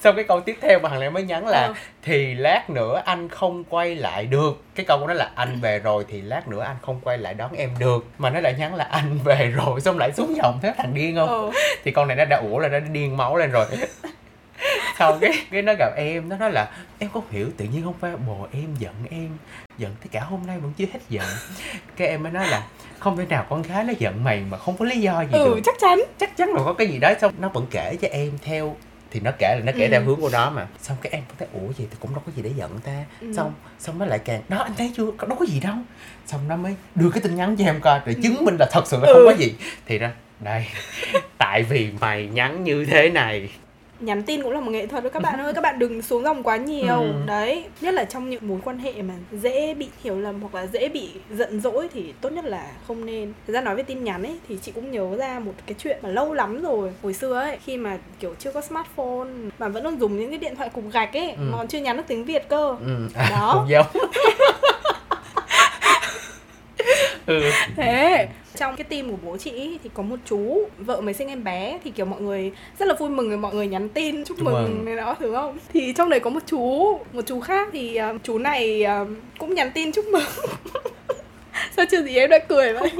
Xong 0.00 0.14
cái 0.16 0.24
câu 0.24 0.40
tiếp 0.40 0.56
theo 0.60 0.78
mà 0.78 0.88
thằng 0.88 1.00
này 1.00 1.10
mới 1.10 1.22
nhắn 1.22 1.46
là 1.48 1.60
Ờ. 1.60 1.74
thì 2.02 2.34
lát 2.34 2.70
nữa 2.70 3.02
anh 3.04 3.28
không 3.28 3.64
quay 3.64 3.94
lại 3.96 4.26
được. 4.26 4.62
Cái 4.74 4.86
câu 4.86 4.98
của 5.00 5.06
nó 5.06 5.14
là 5.14 5.30
anh 5.34 5.60
về 5.60 5.78
rồi 5.78 6.04
thì 6.08 6.22
lát 6.22 6.48
nữa 6.48 6.62
anh 6.62 6.76
không 6.82 7.00
quay 7.04 7.18
lại 7.18 7.34
đón 7.34 7.52
em 7.52 7.70
được. 7.78 8.04
Mà 8.18 8.30
nó 8.30 8.40
lại 8.40 8.54
nhắn 8.58 8.74
là 8.74 8.84
anh 8.84 9.18
về 9.24 9.46
rồi. 9.56 9.80
Xong 9.80 9.98
lại 9.98 10.12
xuống 10.12 10.36
dòng 10.36 10.58
thế 10.62 10.72
thằng 10.76 10.94
điên 10.94 11.16
không? 11.16 11.28
Ờ. 11.28 11.50
thì 11.84 11.90
con 11.90 12.08
này 12.08 12.16
nó 12.16 12.24
đã 12.24 12.36
ủa 12.36 12.58
là 12.58 12.68
nó 12.68 12.78
điên 12.80 13.16
máu 13.16 13.36
lên 13.36 13.50
rồi 13.50 13.66
xong 14.98 15.18
cái 15.20 15.32
cái 15.50 15.62
nó 15.62 15.72
gặp 15.78 15.92
em 15.96 16.28
nó 16.28 16.36
nói 16.36 16.52
là 16.52 16.70
em 16.98 17.10
không 17.10 17.24
hiểu 17.30 17.48
tự 17.56 17.64
nhiên 17.64 17.84
không 17.84 17.94
phải 18.00 18.16
bồ 18.16 18.46
em 18.52 18.74
giận 18.78 18.94
em 19.10 19.28
giận 19.78 19.94
tới 20.00 20.08
cả 20.12 20.20
hôm 20.20 20.40
nay 20.46 20.58
vẫn 20.58 20.72
chưa 20.76 20.84
hết 20.92 21.00
giận. 21.08 21.24
Cái 21.96 22.08
em 22.08 22.22
mới 22.22 22.32
nói 22.32 22.46
là 22.48 22.62
không 22.98 23.16
thể 23.16 23.26
nào 23.28 23.46
con 23.50 23.62
gái 23.62 23.84
nó 23.84 23.92
giận 23.98 24.24
mày 24.24 24.42
mà 24.50 24.58
không 24.58 24.76
có 24.76 24.84
lý 24.84 25.00
do 25.00 25.20
gì 25.20 25.28
ừ 25.32 25.44
được. 25.54 25.60
chắc 25.64 25.74
chắn. 25.80 26.00
Chắc 26.20 26.36
chắn 26.36 26.48
là 26.48 26.62
có 26.64 26.72
cái 26.72 26.86
gì 26.86 26.98
đó 26.98 27.12
xong 27.20 27.34
nó 27.38 27.48
vẫn 27.48 27.66
kể 27.70 27.96
cho 28.02 28.08
em 28.08 28.30
theo 28.44 28.76
thì 29.10 29.20
nó 29.20 29.30
kể 29.38 29.54
là 29.58 29.62
nó 29.64 29.72
kể 29.78 29.84
Ừ. 29.84 29.90
theo 29.90 30.02
hướng 30.02 30.20
của 30.20 30.30
nó 30.32 30.50
mà. 30.50 30.66
Xong 30.82 30.96
cái 31.02 31.12
em 31.12 31.22
cũng 31.28 31.36
thấy 31.38 31.48
ủa 31.52 31.72
gì 31.72 31.86
thì 31.90 31.96
cũng 32.00 32.14
đâu 32.14 32.22
có 32.26 32.32
gì 32.36 32.42
để 32.42 32.50
giận 32.56 32.78
ta. 32.84 33.04
Ừ. 33.20 33.32
xong 33.36 33.52
xong 33.78 33.98
nó 33.98 34.04
lại 34.06 34.18
càng 34.18 34.42
đó 34.48 34.58
anh 34.58 34.72
thấy 34.78 34.92
chưa? 34.96 35.06
Đâu 35.28 35.36
có 35.40 35.46
gì 35.46 35.60
đâu. 35.60 35.74
Xong 36.26 36.48
nó 36.48 36.56
mới 36.56 36.74
đưa 36.94 37.10
cái 37.10 37.22
tin 37.22 37.34
nhắn 37.36 37.56
cho 37.58 37.64
em 37.64 37.80
coi 37.80 38.00
để 38.06 38.14
chứng 38.22 38.44
minh 38.44 38.56
là 38.60 38.66
thật 38.72 38.82
sự 38.86 38.96
là 38.96 39.06
không 39.06 39.16
Ừ. 39.16 39.24
có 39.26 39.36
gì. 39.38 39.54
Thì 39.86 39.98
ra 39.98 40.12
đây 40.40 40.66
tại 41.38 41.62
vì 41.62 41.88
mày 42.00 42.26
nhắn 42.26 42.64
như 42.64 42.84
thế 42.84 43.10
này 43.10 43.48
nhắn 44.00 44.22
tin 44.22 44.42
cũng 44.42 44.52
là 44.52 44.60
một 44.60 44.70
nghệ 44.70 44.86
thuật 44.86 45.04
đó 45.04 45.10
các 45.10 45.22
bạn 45.22 45.40
ơi 45.40 45.52
các 45.54 45.60
bạn 45.60 45.78
đừng 45.78 46.02
xuống 46.02 46.22
dòng 46.22 46.42
quá 46.42 46.56
nhiều 46.56 46.96
Ừ. 47.00 47.12
đấy 47.26 47.64
nhất 47.80 47.94
là 47.94 48.04
trong 48.04 48.30
những 48.30 48.48
mối 48.48 48.58
quan 48.64 48.78
hệ 48.78 49.02
mà 49.02 49.14
dễ 49.32 49.74
bị 49.74 49.88
hiểu 50.04 50.18
lầm 50.20 50.40
hoặc 50.42 50.54
là 50.54 50.66
dễ 50.66 50.88
bị 50.88 51.10
giận 51.30 51.60
dỗi 51.60 51.88
thì 51.94 52.12
tốt 52.20 52.30
nhất 52.32 52.44
là 52.44 52.66
không 52.86 53.06
nên 53.06 53.32
thực 53.46 53.52
ra 53.52 53.60
nói 53.60 53.76
về 53.76 53.82
tin 53.82 54.04
nhắn 54.04 54.22
ấy 54.22 54.38
thì 54.48 54.58
chị 54.62 54.72
cũng 54.72 54.90
nhớ 54.90 55.16
ra 55.18 55.38
một 55.38 55.52
cái 55.66 55.74
chuyện 55.78 55.98
mà 56.02 56.08
lâu 56.08 56.32
lắm 56.32 56.62
rồi 56.62 56.90
hồi 57.02 57.12
xưa 57.14 57.34
ấy 57.40 57.58
khi 57.64 57.76
mà 57.76 57.98
kiểu 58.20 58.34
chưa 58.38 58.52
có 58.52 58.60
smartphone 58.60 59.28
mà 59.58 59.68
vẫn 59.68 59.84
còn 59.84 60.00
dùng 60.00 60.18
những 60.20 60.30
cái 60.30 60.38
điện 60.38 60.56
thoại 60.56 60.68
cục 60.68 60.84
gạch 60.92 61.16
ấy 61.16 61.30
Ừ. 61.30 61.36
mà 61.50 61.56
còn 61.58 61.68
chưa 61.68 61.78
nhắn 61.78 61.96
được 61.96 62.02
tiếng 62.08 62.24
việt 62.24 62.48
cơ 62.48 62.76
ừ. 62.80 63.08
à, 63.14 63.28
Đó. 63.30 63.54
cũng 63.54 63.70
giống 63.70 63.86
ừ. 67.26 67.50
thế 67.76 68.28
trong 68.60 68.76
cái 68.76 68.84
team 68.84 69.10
của 69.10 69.16
bố 69.22 69.36
chị 69.36 69.50
ý, 69.50 69.78
thì 69.84 69.90
có 69.94 70.02
một 70.02 70.16
chú 70.24 70.68
vợ 70.78 71.00
mới 71.00 71.14
sinh 71.14 71.28
em 71.28 71.44
bé 71.44 71.78
thì 71.84 71.90
kiểu 71.90 72.06
mọi 72.06 72.20
người 72.20 72.52
rất 72.78 72.88
là 72.88 72.94
vui 72.94 73.10
mừng 73.10 73.40
mọi 73.40 73.54
người 73.54 73.66
nhắn 73.66 73.88
tin 73.88 74.24
chúc 74.24 74.38
Chúc 74.38 74.44
mừng 74.44 74.84
này 74.84 74.96
đó 74.96 75.16
đúng 75.20 75.34
không? 75.34 75.58
Thì 75.72 75.92
trong 75.96 76.08
đấy 76.08 76.20
có 76.20 76.30
một 76.30 76.40
chú 76.46 76.98
một 77.12 77.22
chú 77.26 77.40
khác 77.40 77.68
thì 77.72 77.96
ờ, 77.96 78.18
chú 78.22 78.38
này 78.38 78.82
ờ, 78.82 79.06
cũng 79.38 79.54
nhắn 79.54 79.70
tin 79.74 79.92
chúc 79.92 80.04
mừng. 80.04 80.24
Sao 81.76 81.84
chưa 81.90 82.02
gì 82.02 82.16
em 82.16 82.30
đã 82.30 82.38
cười 82.48 82.72
vậy? 82.72 82.90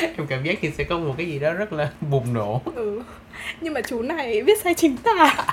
Em 0.00 0.26
cảm 0.28 0.44
giác 0.44 0.64
như 0.64 0.70
sẽ 0.78 0.84
có 0.84 0.98
một 0.98 1.14
cái 1.18 1.26
gì 1.26 1.38
đó 1.38 1.52
rất 1.52 1.72
là 1.72 1.90
bùng 2.10 2.34
nổ. 2.34 2.60
Ừ. 2.74 3.02
nhưng 3.60 3.74
mà 3.74 3.80
chú 3.80 4.02
này 4.02 4.42
viết 4.42 4.62
sai 4.62 4.74
chính 4.74 4.96
tả. 4.96 5.46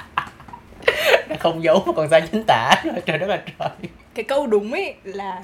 Không 1.39 1.63
giấu 1.63 1.84
mà 1.86 1.93
còn 1.95 2.10
sai 2.10 2.24
chính 2.32 2.43
tả. 2.48 2.71
Trời 3.06 3.17
đất 3.17 3.28
là 3.28 3.43
trời. 3.60 3.69
Cái 4.13 4.24
câu 4.24 4.48
đúng 4.48 4.71
ấy 4.71 4.95
là 5.04 5.43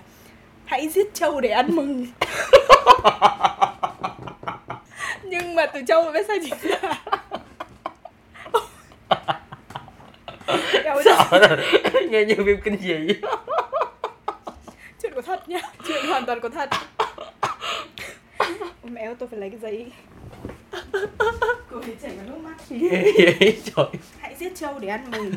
hãy 0.66 0.88
giết 0.88 1.14
trâu 1.14 1.42
để 1.42 1.50
ăn 1.50 1.76
mừng 1.76 2.06
nhưng 5.24 5.56
mà 5.56 5.66
từ 5.66 5.82
trâu 5.88 6.04
mà 6.04 6.12
tả 6.28 6.34
Eo 10.84 10.96
ơi, 10.96 11.04
sợ 11.06 11.48
rồi. 11.48 11.58
Nghe 12.10 12.26
như 12.26 12.36
phim 12.36 12.62
kinh 12.64 12.78
dị. 12.82 13.14
Chuyện 15.02 15.14
có 15.16 15.22
thật 15.22 15.50
nhá. 15.50 15.60
Chuyện 15.88 16.06
hoàn 16.08 16.26
toàn 16.26 16.40
có 16.40 16.50
thật. 16.50 16.70
Mẹ 18.84 19.02
ơi 19.02 19.16
tôi 19.20 19.30
phải 19.30 19.40
lấy 19.40 19.50
cái 19.50 19.60
giấy. 19.60 19.92
Cười 21.70 21.96
chảy 22.02 22.12
vào 22.12 22.26
nước 22.26 22.38
mắt. 22.38 22.56
Ghê 22.70 23.14
vậy 23.40 23.62
trời. 23.76 23.86
Hãy 24.20 24.36
giết 24.40 24.56
trâu 24.56 24.80
để 24.80 24.88
ăn 24.88 25.12
mừng 25.12 25.34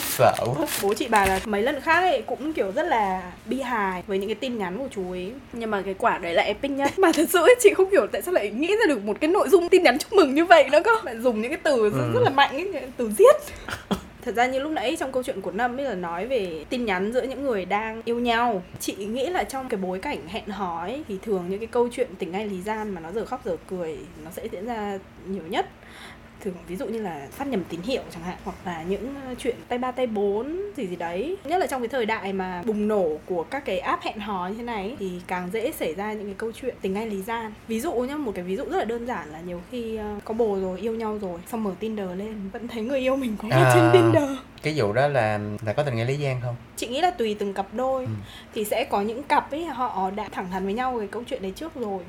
sợ 0.00 0.32
quá. 0.46 0.66
Bố 0.82 0.94
chị 0.94 1.08
bà 1.08 1.26
là 1.26 1.40
mấy 1.44 1.62
lần 1.62 1.80
khác 1.80 2.00
ấy 2.00 2.22
cũng 2.26 2.52
kiểu 2.52 2.72
rất 2.72 2.82
là 2.86 3.32
bi 3.46 3.60
hài 3.60 4.02
với 4.06 4.18
những 4.18 4.28
cái 4.28 4.34
tin 4.34 4.58
nhắn 4.58 4.78
của 4.78 4.88
chú 4.90 5.10
ấy. 5.10 5.32
Nhưng 5.52 5.70
mà 5.70 5.82
cái 5.82 5.94
quả 5.98 6.18
đấy 6.18 6.34
là 6.34 6.42
epic 6.42 6.70
nhất. 6.70 6.98
Mà 6.98 7.10
thật 7.14 7.30
sự 7.30 7.38
ấy, 7.42 7.54
chị 7.60 7.74
không 7.74 7.90
hiểu 7.90 8.06
tại 8.12 8.22
sao 8.22 8.34
lại 8.34 8.50
nghĩ 8.50 8.68
ra 8.68 8.86
được 8.88 9.04
một 9.04 9.16
cái 9.20 9.30
nội 9.30 9.48
dung 9.48 9.68
tin 9.68 9.82
nhắn 9.82 9.98
chúc 9.98 10.12
mừng 10.12 10.34
như 10.34 10.44
vậy 10.44 10.68
nữa 10.72 10.80
cơ. 10.84 10.90
Lại 11.04 11.18
dùng 11.18 11.42
những 11.42 11.50
cái 11.50 11.60
từ 11.62 11.90
rất, 11.90 11.98
Ừ. 11.98 12.10
rất 12.14 12.20
là 12.24 12.30
mạnh 12.30 12.50
ấy 12.50 12.82
từ 12.96 13.10
giết. 13.18 13.34
Thật 14.24 14.34
ra 14.34 14.46
như 14.46 14.58
lúc 14.58 14.72
nãy 14.72 14.96
trong 15.00 15.12
câu 15.12 15.22
chuyện 15.22 15.40
của 15.40 15.50
Nâm 15.50 15.80
ấy 15.80 15.84
là 15.86 15.94
nói 15.94 16.26
về 16.26 16.64
tin 16.68 16.84
nhắn 16.84 17.12
giữa 17.12 17.22
những 17.22 17.44
người 17.44 17.64
đang 17.64 18.02
yêu 18.04 18.18
nhau. 18.20 18.62
Chị 18.80 18.94
nghĩ 18.94 19.26
là 19.26 19.44
trong 19.44 19.68
cái 19.68 19.80
bối 19.80 19.98
cảnh 19.98 20.18
hẹn 20.28 20.48
hò 20.48 20.80
ấy 20.80 21.04
thì 21.08 21.18
thường 21.22 21.44
những 21.48 21.58
cái 21.58 21.66
câu 21.66 21.88
chuyện 21.92 22.08
tình 22.18 22.32
anh 22.32 22.50
lý 22.50 22.62
gian 22.62 22.94
mà 22.94 23.00
nó 23.00 23.12
giờ 23.12 23.24
khóc 23.24 23.40
giờ 23.44 23.56
cười 23.70 23.98
nó 24.24 24.30
sẽ 24.36 24.48
diễn 24.52 24.66
ra 24.66 24.98
nhiều 25.26 25.42
nhất 25.48 25.66
thường 26.44 26.54
ví 26.68 26.76
dụ 26.76 26.86
như 26.86 26.98
là 27.02 27.26
phát 27.30 27.46
nhầm 27.48 27.64
tín 27.68 27.80
hiệu 27.82 28.02
chẳng 28.10 28.22
hạn 28.22 28.36
hoặc 28.44 28.56
là 28.64 28.82
những 28.82 29.14
ờ, 29.26 29.34
chuyện 29.38 29.56
tay 29.68 29.78
ba 29.78 29.90
tay 29.90 30.06
bốn 30.06 30.60
gì 30.76 30.86
gì 30.86 30.96
đấy. 30.96 31.36
Nhất 31.44 31.58
là 31.58 31.66
trong 31.66 31.80
cái 31.82 31.88
thời 31.88 32.06
đại 32.06 32.32
mà 32.32 32.62
bùng 32.66 32.88
nổ 32.88 33.08
của 33.26 33.42
các 33.42 33.64
cái 33.64 33.78
app 33.78 34.02
hẹn 34.02 34.18
hò 34.18 34.48
như 34.48 34.54
thế 34.54 34.62
này 34.62 34.96
thì 34.98 35.10
càng 35.26 35.50
dễ 35.52 35.72
xảy 35.72 35.94
ra 35.94 36.12
những 36.12 36.24
cái 36.24 36.34
câu 36.38 36.52
chuyện 36.52 36.74
tình 36.80 36.94
anh 36.94 37.08
lý 37.08 37.22
gian. 37.22 37.52
Ví 37.68 37.80
dụ 37.80 37.92
nhá 37.92 38.16
một 38.16 38.32
cái 38.34 38.44
ví 38.44 38.56
dụ 38.56 38.64
rất 38.64 38.78
là 38.78 38.84
đơn 38.84 39.06
giản 39.06 39.28
là 39.32 39.40
nhiều 39.40 39.60
khi 39.70 39.96
ờ, 39.96 40.14
có 40.24 40.34
bồ 40.34 40.58
rồi 40.60 40.80
yêu 40.80 40.92
nhau 40.94 41.18
rồi 41.22 41.40
xong 41.50 41.64
mở 41.64 41.72
tinder 41.80 42.08
lên 42.16 42.34
vẫn 42.52 42.68
thấy 42.68 42.82
người 42.82 42.98
yêu 43.00 43.16
mình 43.16 43.36
có 43.42 43.48
À. 43.50 43.70
trên 43.74 43.90
tinder 44.02 44.30
cái 44.64 44.74
vụ 44.76 44.92
đó 44.92 45.08
là 45.08 45.40
là 45.66 45.72
có 45.72 45.82
tình 45.82 45.96
nghĩa 45.96 46.04
lý 46.04 46.16
giang 46.16 46.40
không? 46.40 46.56
Chị 46.76 46.86
nghĩ 46.86 47.00
là 47.00 47.10
tùy 47.10 47.36
từng 47.38 47.54
cặp 47.54 47.66
đôi. 47.72 48.04
Ừ. 48.04 48.10
thì 48.54 48.64
sẽ 48.64 48.84
có 48.84 49.00
những 49.00 49.22
cặp 49.22 49.50
ấy 49.50 49.64
họ 49.64 50.10
đã 50.10 50.28
thẳng 50.32 50.50
thắn 50.50 50.64
với 50.64 50.74
nhau 50.74 50.96
cái 50.98 51.08
câu 51.08 51.22
chuyện 51.24 51.42
đấy 51.42 51.52
trước 51.56 51.74
rồi. 51.74 52.02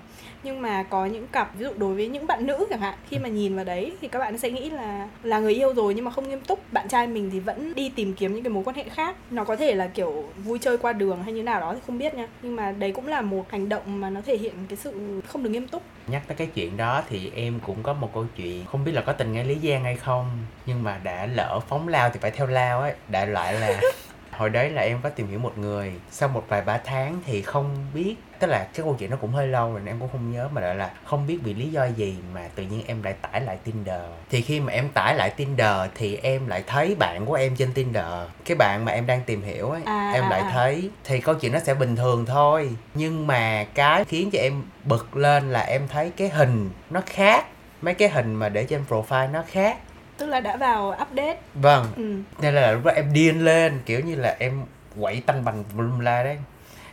Nhưng 0.44 0.62
mà 0.62 0.84
có 0.84 1.06
những 1.06 1.28
cặp 1.28 1.56
ví 1.56 1.66
dụ 1.66 1.72
đối 1.78 1.96
với 1.96 2.08
những 2.08 2.28
bạn 2.28 2.48
nữ 2.48 2.66
chẳng 2.70 2.80
hạn 2.80 2.96
khi 3.10 3.18
mà 3.20 3.30
nhìn 3.30 3.56
vào 3.56 3.66
đấy 3.66 3.94
thì 4.02 4.08
các 4.08 4.20
bạn 4.20 4.38
sẽ 4.38 4.52
nghĩ 4.52 4.70
là 4.70 5.08
là 5.24 5.40
người 5.40 5.54
yêu 5.54 5.74
rồi 5.74 5.94
nhưng 5.94 6.06
mà 6.06 6.12
không 6.12 6.30
nghiêm 6.30 6.42
túc. 6.42 6.74
Bạn 6.74 6.88
trai 6.88 7.08
mình 7.08 7.30
thì 7.32 7.40
vẫn 7.40 7.74
đi 7.76 7.92
tìm 7.96 8.14
kiếm 8.14 8.34
những 8.34 8.44
cái 8.44 8.50
mối 8.50 8.64
quan 8.64 8.76
hệ 8.76 8.84
khác. 8.84 9.16
Nó 9.32 9.44
có 9.44 9.56
thể 9.56 9.76
là 9.76 9.88
kiểu 9.88 10.24
vui 10.38 10.60
chơi 10.60 10.78
qua 10.78 10.94
đường 10.94 11.24
hay 11.24 11.34
như 11.34 11.44
nào 11.44 11.60
đó 11.60 11.74
thì 11.74 11.80
không 11.88 11.98
biết 11.98 12.16
nha. 12.16 12.28
Nhưng 12.42 12.56
mà 12.56 12.72
đấy 12.72 12.92
cũng 12.92 13.08
là 13.08 13.22
một 13.22 13.52
hành 13.52 13.70
động 13.70 14.02
mà 14.02 14.10
nó 14.10 14.22
thể 14.26 14.38
hiện 14.38 14.54
cái 14.70 14.78
sự 14.78 15.22
không 15.28 15.44
được 15.44 15.50
nghiêm 15.50 15.68
túc. 15.68 15.84
Nhắc 16.08 16.24
tới 16.28 16.38
cái 16.38 16.48
chuyện 16.48 16.78
đó 16.78 17.04
thì 17.10 17.32
em 17.36 17.60
cũng 17.66 17.84
có 17.84 17.94
một 17.94 18.10
câu 18.14 18.26
chuyện. 18.38 18.66
Không 18.66 18.86
biết 18.86 18.92
là 18.92 19.02
có 19.02 19.14
tình 19.14 19.34
nghĩa 19.34 19.44
lý 19.44 19.70
giang 19.70 19.84
hay 19.84 19.96
không 19.96 20.26
nhưng 20.66 20.84
mà 20.84 21.00
đã 21.04 21.26
lỡ 21.26 21.60
phóng 21.70 21.88
lao 21.88 22.10
thì 22.10 22.20
phải 22.22 22.32
theo 22.32 22.45
lao 22.50 22.82
ấy 22.82 22.94
đại 23.08 23.28
loại 23.28 23.54
là 23.54 23.82
hồi 24.32 24.50
đấy 24.50 24.70
là 24.70 24.82
em 24.82 25.00
có 25.04 25.10
tìm 25.10 25.28
hiểu 25.28 25.40
một 25.40 25.58
người 25.58 25.94
sau 26.12 26.30
một 26.30 26.46
vài 26.48 26.62
ba 26.62 26.78
tháng 26.78 27.20
thì 27.26 27.42
không 27.42 27.86
biết 27.94 28.16
tức 28.40 28.48
là 28.48 28.58
cái 28.58 28.84
câu 28.84 28.96
chuyện 29.00 29.10
nó 29.10 29.18
cũng 29.22 29.32
hơi 29.32 29.48
lâu 29.48 29.72
rồi 29.72 29.80
nên 29.80 29.94
em 29.94 30.00
cũng 30.00 30.10
không 30.12 30.32
nhớ 30.32 30.48
mà 30.52 30.62
lại 30.62 30.76
là 30.76 30.92
không 31.06 31.28
biết 31.28 31.38
vì 31.44 31.54
lý 31.54 31.68
do 31.72 31.86
gì 31.86 32.16
mà 32.34 32.42
tự 32.56 32.64
nhiên 32.64 32.84
em 32.88 33.04
lại 33.04 33.14
tải 33.14 33.42
lại 33.42 33.58
Tinder. 33.64 34.02
Thì 34.30 34.42
khi 34.42 34.60
mà 34.60 34.74
em 34.74 34.90
tải 34.90 35.16
lại 35.16 35.30
Tinder 35.30 35.76
thì 35.96 36.16
em 36.16 36.48
lại 36.48 36.64
thấy 36.68 36.96
bạn 37.00 37.26
của 37.26 37.34
em 37.34 37.56
trên 37.56 37.74
Tinder. 37.74 38.06
Cái 38.46 38.58
bạn 38.58 38.86
mà 38.86 38.92
em 38.92 39.06
đang 39.06 39.22
tìm 39.22 39.42
hiểu 39.42 39.70
ấy 39.70 39.82
À, 39.86 40.12
em 40.14 40.24
à, 40.24 40.30
lại 40.30 40.40
à. 40.40 40.52
thấy 40.54 40.90
thì 41.04 41.22
câu 41.22 41.36
chuyện 41.36 41.52
nó 41.52 41.60
sẽ 41.60 41.74
bình 41.74 41.96
thường 41.96 42.26
thôi. 42.26 42.70
Nhưng 42.94 43.28
mà 43.28 43.66
cái 43.74 44.06
khiến 44.06 44.30
cho 44.32 44.40
em 44.40 44.64
bực 44.84 45.18
lên 45.18 45.52
là 45.52 45.60
em 45.60 45.88
thấy 45.88 46.12
cái 46.18 46.30
hình 46.30 46.70
nó 46.90 47.02
khác 47.06 47.46
mấy 47.82 47.94
cái 47.94 48.10
hình 48.10 48.34
mà 48.34 48.50
để 48.50 48.64
trên 48.64 48.84
profile 48.90 49.32
nó 49.32 49.44
khác 49.48 49.78
tức 50.18 50.26
là 50.26 50.40
đã 50.40 50.58
vào 50.58 50.98
update. 51.02 51.38
Vâng. 51.54 51.86
Ừ. 51.96 52.16
nên 52.42 52.54
là 52.54 52.72
lúc 52.72 52.86
đó 52.86 52.92
em 52.92 53.14
điên 53.14 53.46
lên 53.46 53.80
kiểu 53.86 54.00
như 54.00 54.16
là 54.16 54.36
em 54.40 54.62
quậy 55.00 55.22
tanh 55.26 55.46
bành 55.46 55.64
lum 55.78 56.00
la 56.00 56.24
đấy. 56.24 56.38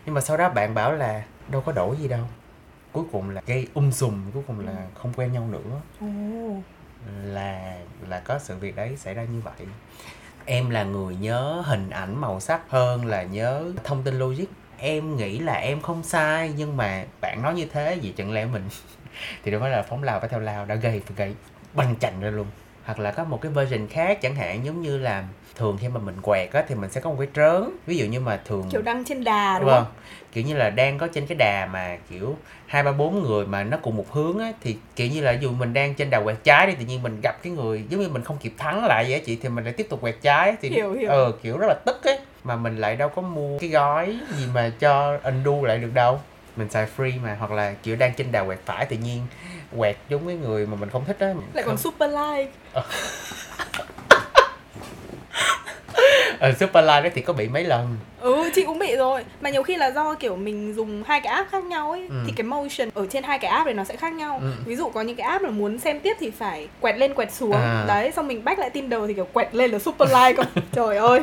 Nhưng 0.06 0.14
mà 0.14 0.20
sau 0.20 0.36
đó 0.36 0.48
bạn 0.48 0.74
bảo 0.74 0.92
là 0.92 1.22
đâu 1.48 1.60
có 1.60 1.72
đổi 1.72 1.96
gì 1.96 2.08
đâu. 2.08 2.24
Cuối 2.92 3.04
cùng 3.12 3.30
là 3.30 3.40
gây 3.46 3.66
um 3.74 3.90
sùm 3.90 4.30
cuối 4.34 4.42
cùng 4.46 4.66
là 4.66 4.86
không 4.94 5.12
quen 5.16 5.32
nhau 5.32 5.48
nữa. 5.50 5.80
Ồ. 6.00 6.06
là 7.24 7.76
là 8.08 8.20
có 8.20 8.38
sự 8.38 8.56
việc 8.56 8.76
đấy 8.76 8.96
xảy 8.96 9.14
ra 9.14 9.24
như 9.24 9.40
vậy. 9.40 9.66
Em 10.44 10.70
là 10.70 10.84
người 10.84 11.16
nhớ 11.16 11.62
hình 11.66 11.90
ảnh 11.90 12.20
màu 12.20 12.40
sắc 12.40 12.60
hơn 12.68 13.06
là 13.06 13.22
nhớ 13.22 13.64
thông 13.84 14.02
tin 14.02 14.18
logic. 14.18 14.44
Em 14.78 15.16
nghĩ 15.16 15.38
là 15.38 15.52
em 15.52 15.80
không 15.80 16.02
sai 16.02 16.52
nhưng 16.56 16.76
mà 16.76 17.04
bạn 17.20 17.42
nói 17.42 17.54
như 17.54 17.66
thế 17.72 17.98
vì 18.02 18.12
chẳng 18.16 18.32
lẽ 18.32 18.44
mình 18.44 18.62
thì 19.42 19.50
đâu 19.50 19.60
phải 19.60 19.70
là 19.70 19.82
phóng 19.82 20.02
lao 20.02 20.20
phải 20.20 20.28
theo 20.28 20.40
lao 20.40 20.64
đã 20.64 20.74
gây 20.74 21.02
gây 21.16 21.34
banh 21.74 21.94
chành 22.00 22.20
ra 22.20 22.30
luôn 22.30 22.46
hoặc 22.84 22.98
là 22.98 23.10
có 23.10 23.24
một 23.24 23.40
cái 23.40 23.52
version 23.52 23.86
khác 23.88 24.22
chẳng 24.22 24.34
hạn 24.34 24.64
giống 24.64 24.82
như 24.82 24.98
là 24.98 25.24
thường 25.56 25.78
khi 25.80 25.88
mà 25.88 26.00
mình 26.00 26.14
quẹt 26.22 26.52
á 26.52 26.64
thì 26.68 26.74
mình 26.74 26.90
sẽ 26.90 27.00
có 27.00 27.10
một 27.10 27.16
cái 27.18 27.28
trớn. 27.34 27.70
Ví 27.86 27.96
dụ 27.96 28.04
như 28.06 28.20
mà 28.20 28.40
thường 28.44 28.64
kiểu 28.70 28.82
đăng 28.82 29.04
trên 29.04 29.24
đà 29.24 29.58
đúng 29.58 29.66
vâng 29.66 29.84
không? 29.84 29.92
kiểu 30.32 30.44
như 30.44 30.54
là 30.54 30.70
đang 30.70 30.98
có 30.98 31.06
trên 31.06 31.26
cái 31.26 31.36
đà 31.36 31.66
mà 31.72 31.96
kiểu 32.10 32.36
hai 32.66 32.82
ba 32.82 32.92
bốn 32.92 33.22
người 33.22 33.46
mà 33.46 33.64
nó 33.64 33.76
cùng 33.82 33.96
một 33.96 34.12
hướng 34.12 34.38
á 34.38 34.52
thì 34.60 34.76
kiểu 34.96 35.08
như 35.08 35.20
là 35.20 35.32
dù 35.32 35.50
mình 35.50 35.72
đang 35.74 35.94
trên 35.94 36.10
đà 36.10 36.20
quẹt 36.20 36.36
trái 36.44 36.66
đi 36.66 36.74
tự 36.74 36.84
nhiên 36.84 37.02
mình 37.02 37.20
gặp 37.22 37.42
cái 37.42 37.52
người 37.52 37.84
giống 37.88 38.00
như 38.00 38.08
mình 38.08 38.24
không 38.24 38.38
kịp 38.38 38.52
thắng 38.58 38.84
lại 38.84 39.06
vậy 39.08 39.22
chị 39.26 39.38
thì 39.42 39.48
mình 39.48 39.64
lại 39.64 39.72
tiếp 39.72 39.86
tục 39.90 40.00
quẹt 40.00 40.16
trái 40.22 40.56
thì 40.60 40.68
Hiểu, 40.68 40.92
hiểu. 40.92 41.10
ờ 41.10 41.32
kiểu 41.42 41.58
rất 41.58 41.66
là 41.68 41.74
tức 41.86 42.04
ấy 42.04 42.18
mà 42.44 42.56
mình 42.56 42.76
lại 42.78 42.96
đâu 42.96 43.08
có 43.08 43.22
mua 43.22 43.58
cái 43.58 43.70
gói 43.70 44.16
gì 44.38 44.46
mà 44.54 44.72
cho 44.78 45.18
undo 45.24 45.66
lại 45.68 45.78
được 45.78 45.90
đâu 45.94 46.20
mình 46.56 46.68
xài 46.70 46.86
free 46.96 47.12
mà 47.22 47.36
hoặc 47.38 47.50
là 47.50 47.74
kiểu 47.82 47.96
đang 47.96 48.12
trên 48.16 48.32
đà 48.32 48.44
quẹt 48.44 48.58
phải 48.66 48.86
tự 48.86 48.96
nhiên 48.96 49.20
quẹt 49.78 49.96
giống 50.08 50.26
cái 50.26 50.36
người 50.36 50.66
mà 50.66 50.76
mình 50.76 50.90
không 50.90 51.04
thích 51.04 51.16
á. 51.20 51.26
Lại 51.26 51.64
còn 51.66 51.76
Không- 51.76 51.76
super 51.76 52.10
like. 52.10 52.50
Ờ. 52.72 52.82
Super 56.60 56.84
live 56.84 57.00
đó 57.00 57.08
thì 57.14 57.22
có 57.22 57.32
bị 57.32 57.48
mấy 57.48 57.64
lần? 57.64 57.96
Ừ 58.20 58.50
chị 58.54 58.64
cũng 58.64 58.78
bị 58.78 58.96
rồi. 58.96 59.24
Mà 59.40 59.50
nhiều 59.50 59.62
khi 59.62 59.76
là 59.76 59.90
do 59.90 60.14
kiểu 60.14 60.36
mình 60.36 60.74
dùng 60.74 61.02
hai 61.06 61.20
cái 61.20 61.32
app 61.32 61.50
khác 61.50 61.64
nhau 61.64 61.90
ấy 61.90 62.06
Ừ. 62.08 62.14
thì 62.26 62.32
cái 62.36 62.44
motion 62.44 62.88
ở 62.94 63.06
trên 63.10 63.22
hai 63.22 63.38
cái 63.38 63.50
app 63.50 63.64
này 63.66 63.74
nó 63.74 63.84
sẽ 63.84 63.96
khác 63.96 64.12
nhau. 64.12 64.38
Ừ. 64.42 64.52
ví 64.66 64.76
dụ 64.76 64.88
có 64.90 65.00
những 65.02 65.16
cái 65.16 65.26
app 65.26 65.44
là 65.44 65.50
muốn 65.50 65.78
xem 65.78 66.00
tiếp 66.00 66.16
thì 66.20 66.30
phải 66.30 66.68
quẹt 66.80 66.96
lên 66.98 67.14
quẹt 67.14 67.32
xuống. 67.32 67.52
À. 67.52 67.84
đấy 67.88 68.12
xong 68.16 68.28
mình 68.28 68.44
back 68.44 68.58
lại 68.58 68.70
Tinder 68.70 69.00
thì 69.08 69.14
kiểu 69.14 69.28
quẹt 69.32 69.54
lên 69.54 69.70
là 69.70 69.78
super 69.78 70.08
like 70.08 70.32
cơ. 70.32 70.42
Trời 70.72 70.96
ơi 70.96 71.20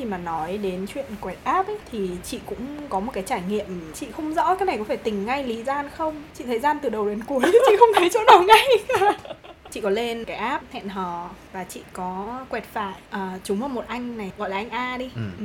khi 0.00 0.06
mà 0.06 0.18
nói 0.18 0.58
đến 0.58 0.86
chuyện 0.94 1.04
quẹt 1.20 1.36
app 1.44 1.68
ấy 1.68 1.78
thì 1.92 2.10
chị 2.24 2.38
cũng 2.46 2.88
có 2.88 3.00
một 3.00 3.12
cái 3.14 3.22
trải 3.26 3.42
nghiệm 3.48 3.92
chị 3.94 4.06
không 4.16 4.34
rõ 4.34 4.54
cái 4.54 4.66
này 4.66 4.78
có 4.78 4.84
phải 4.84 4.96
tình 4.96 5.26
ngay 5.26 5.44
lý 5.44 5.62
gian 5.62 5.88
không 5.96 6.22
chị 6.34 6.44
thấy 6.44 6.58
gian 6.58 6.78
từ 6.82 6.88
đầu 6.88 7.08
đến 7.08 7.20
cuối 7.24 7.40
chị 7.52 7.76
không 7.78 7.88
thấy 7.94 8.08
chỗ 8.12 8.20
nào 8.26 8.42
ngay 8.42 8.66
cả 8.88 9.12
chị 9.70 9.80
có 9.80 9.90
lên 9.90 10.24
cái 10.24 10.36
app 10.36 10.64
hẹn 10.72 10.88
hò 10.88 11.30
và 11.52 11.64
chị 11.64 11.80
có 11.92 12.40
quẹt 12.48 12.64
phải 12.72 12.94
à, 13.10 13.38
trúng 13.44 13.60
vào 13.60 13.68
một 13.68 13.84
anh 13.88 14.18
này 14.18 14.30
gọi 14.38 14.50
là 14.50 14.56
anh 14.56 14.70
A 14.70 14.96
đi 14.96 15.10
Ừ. 15.16 15.22
Ừ 15.38 15.44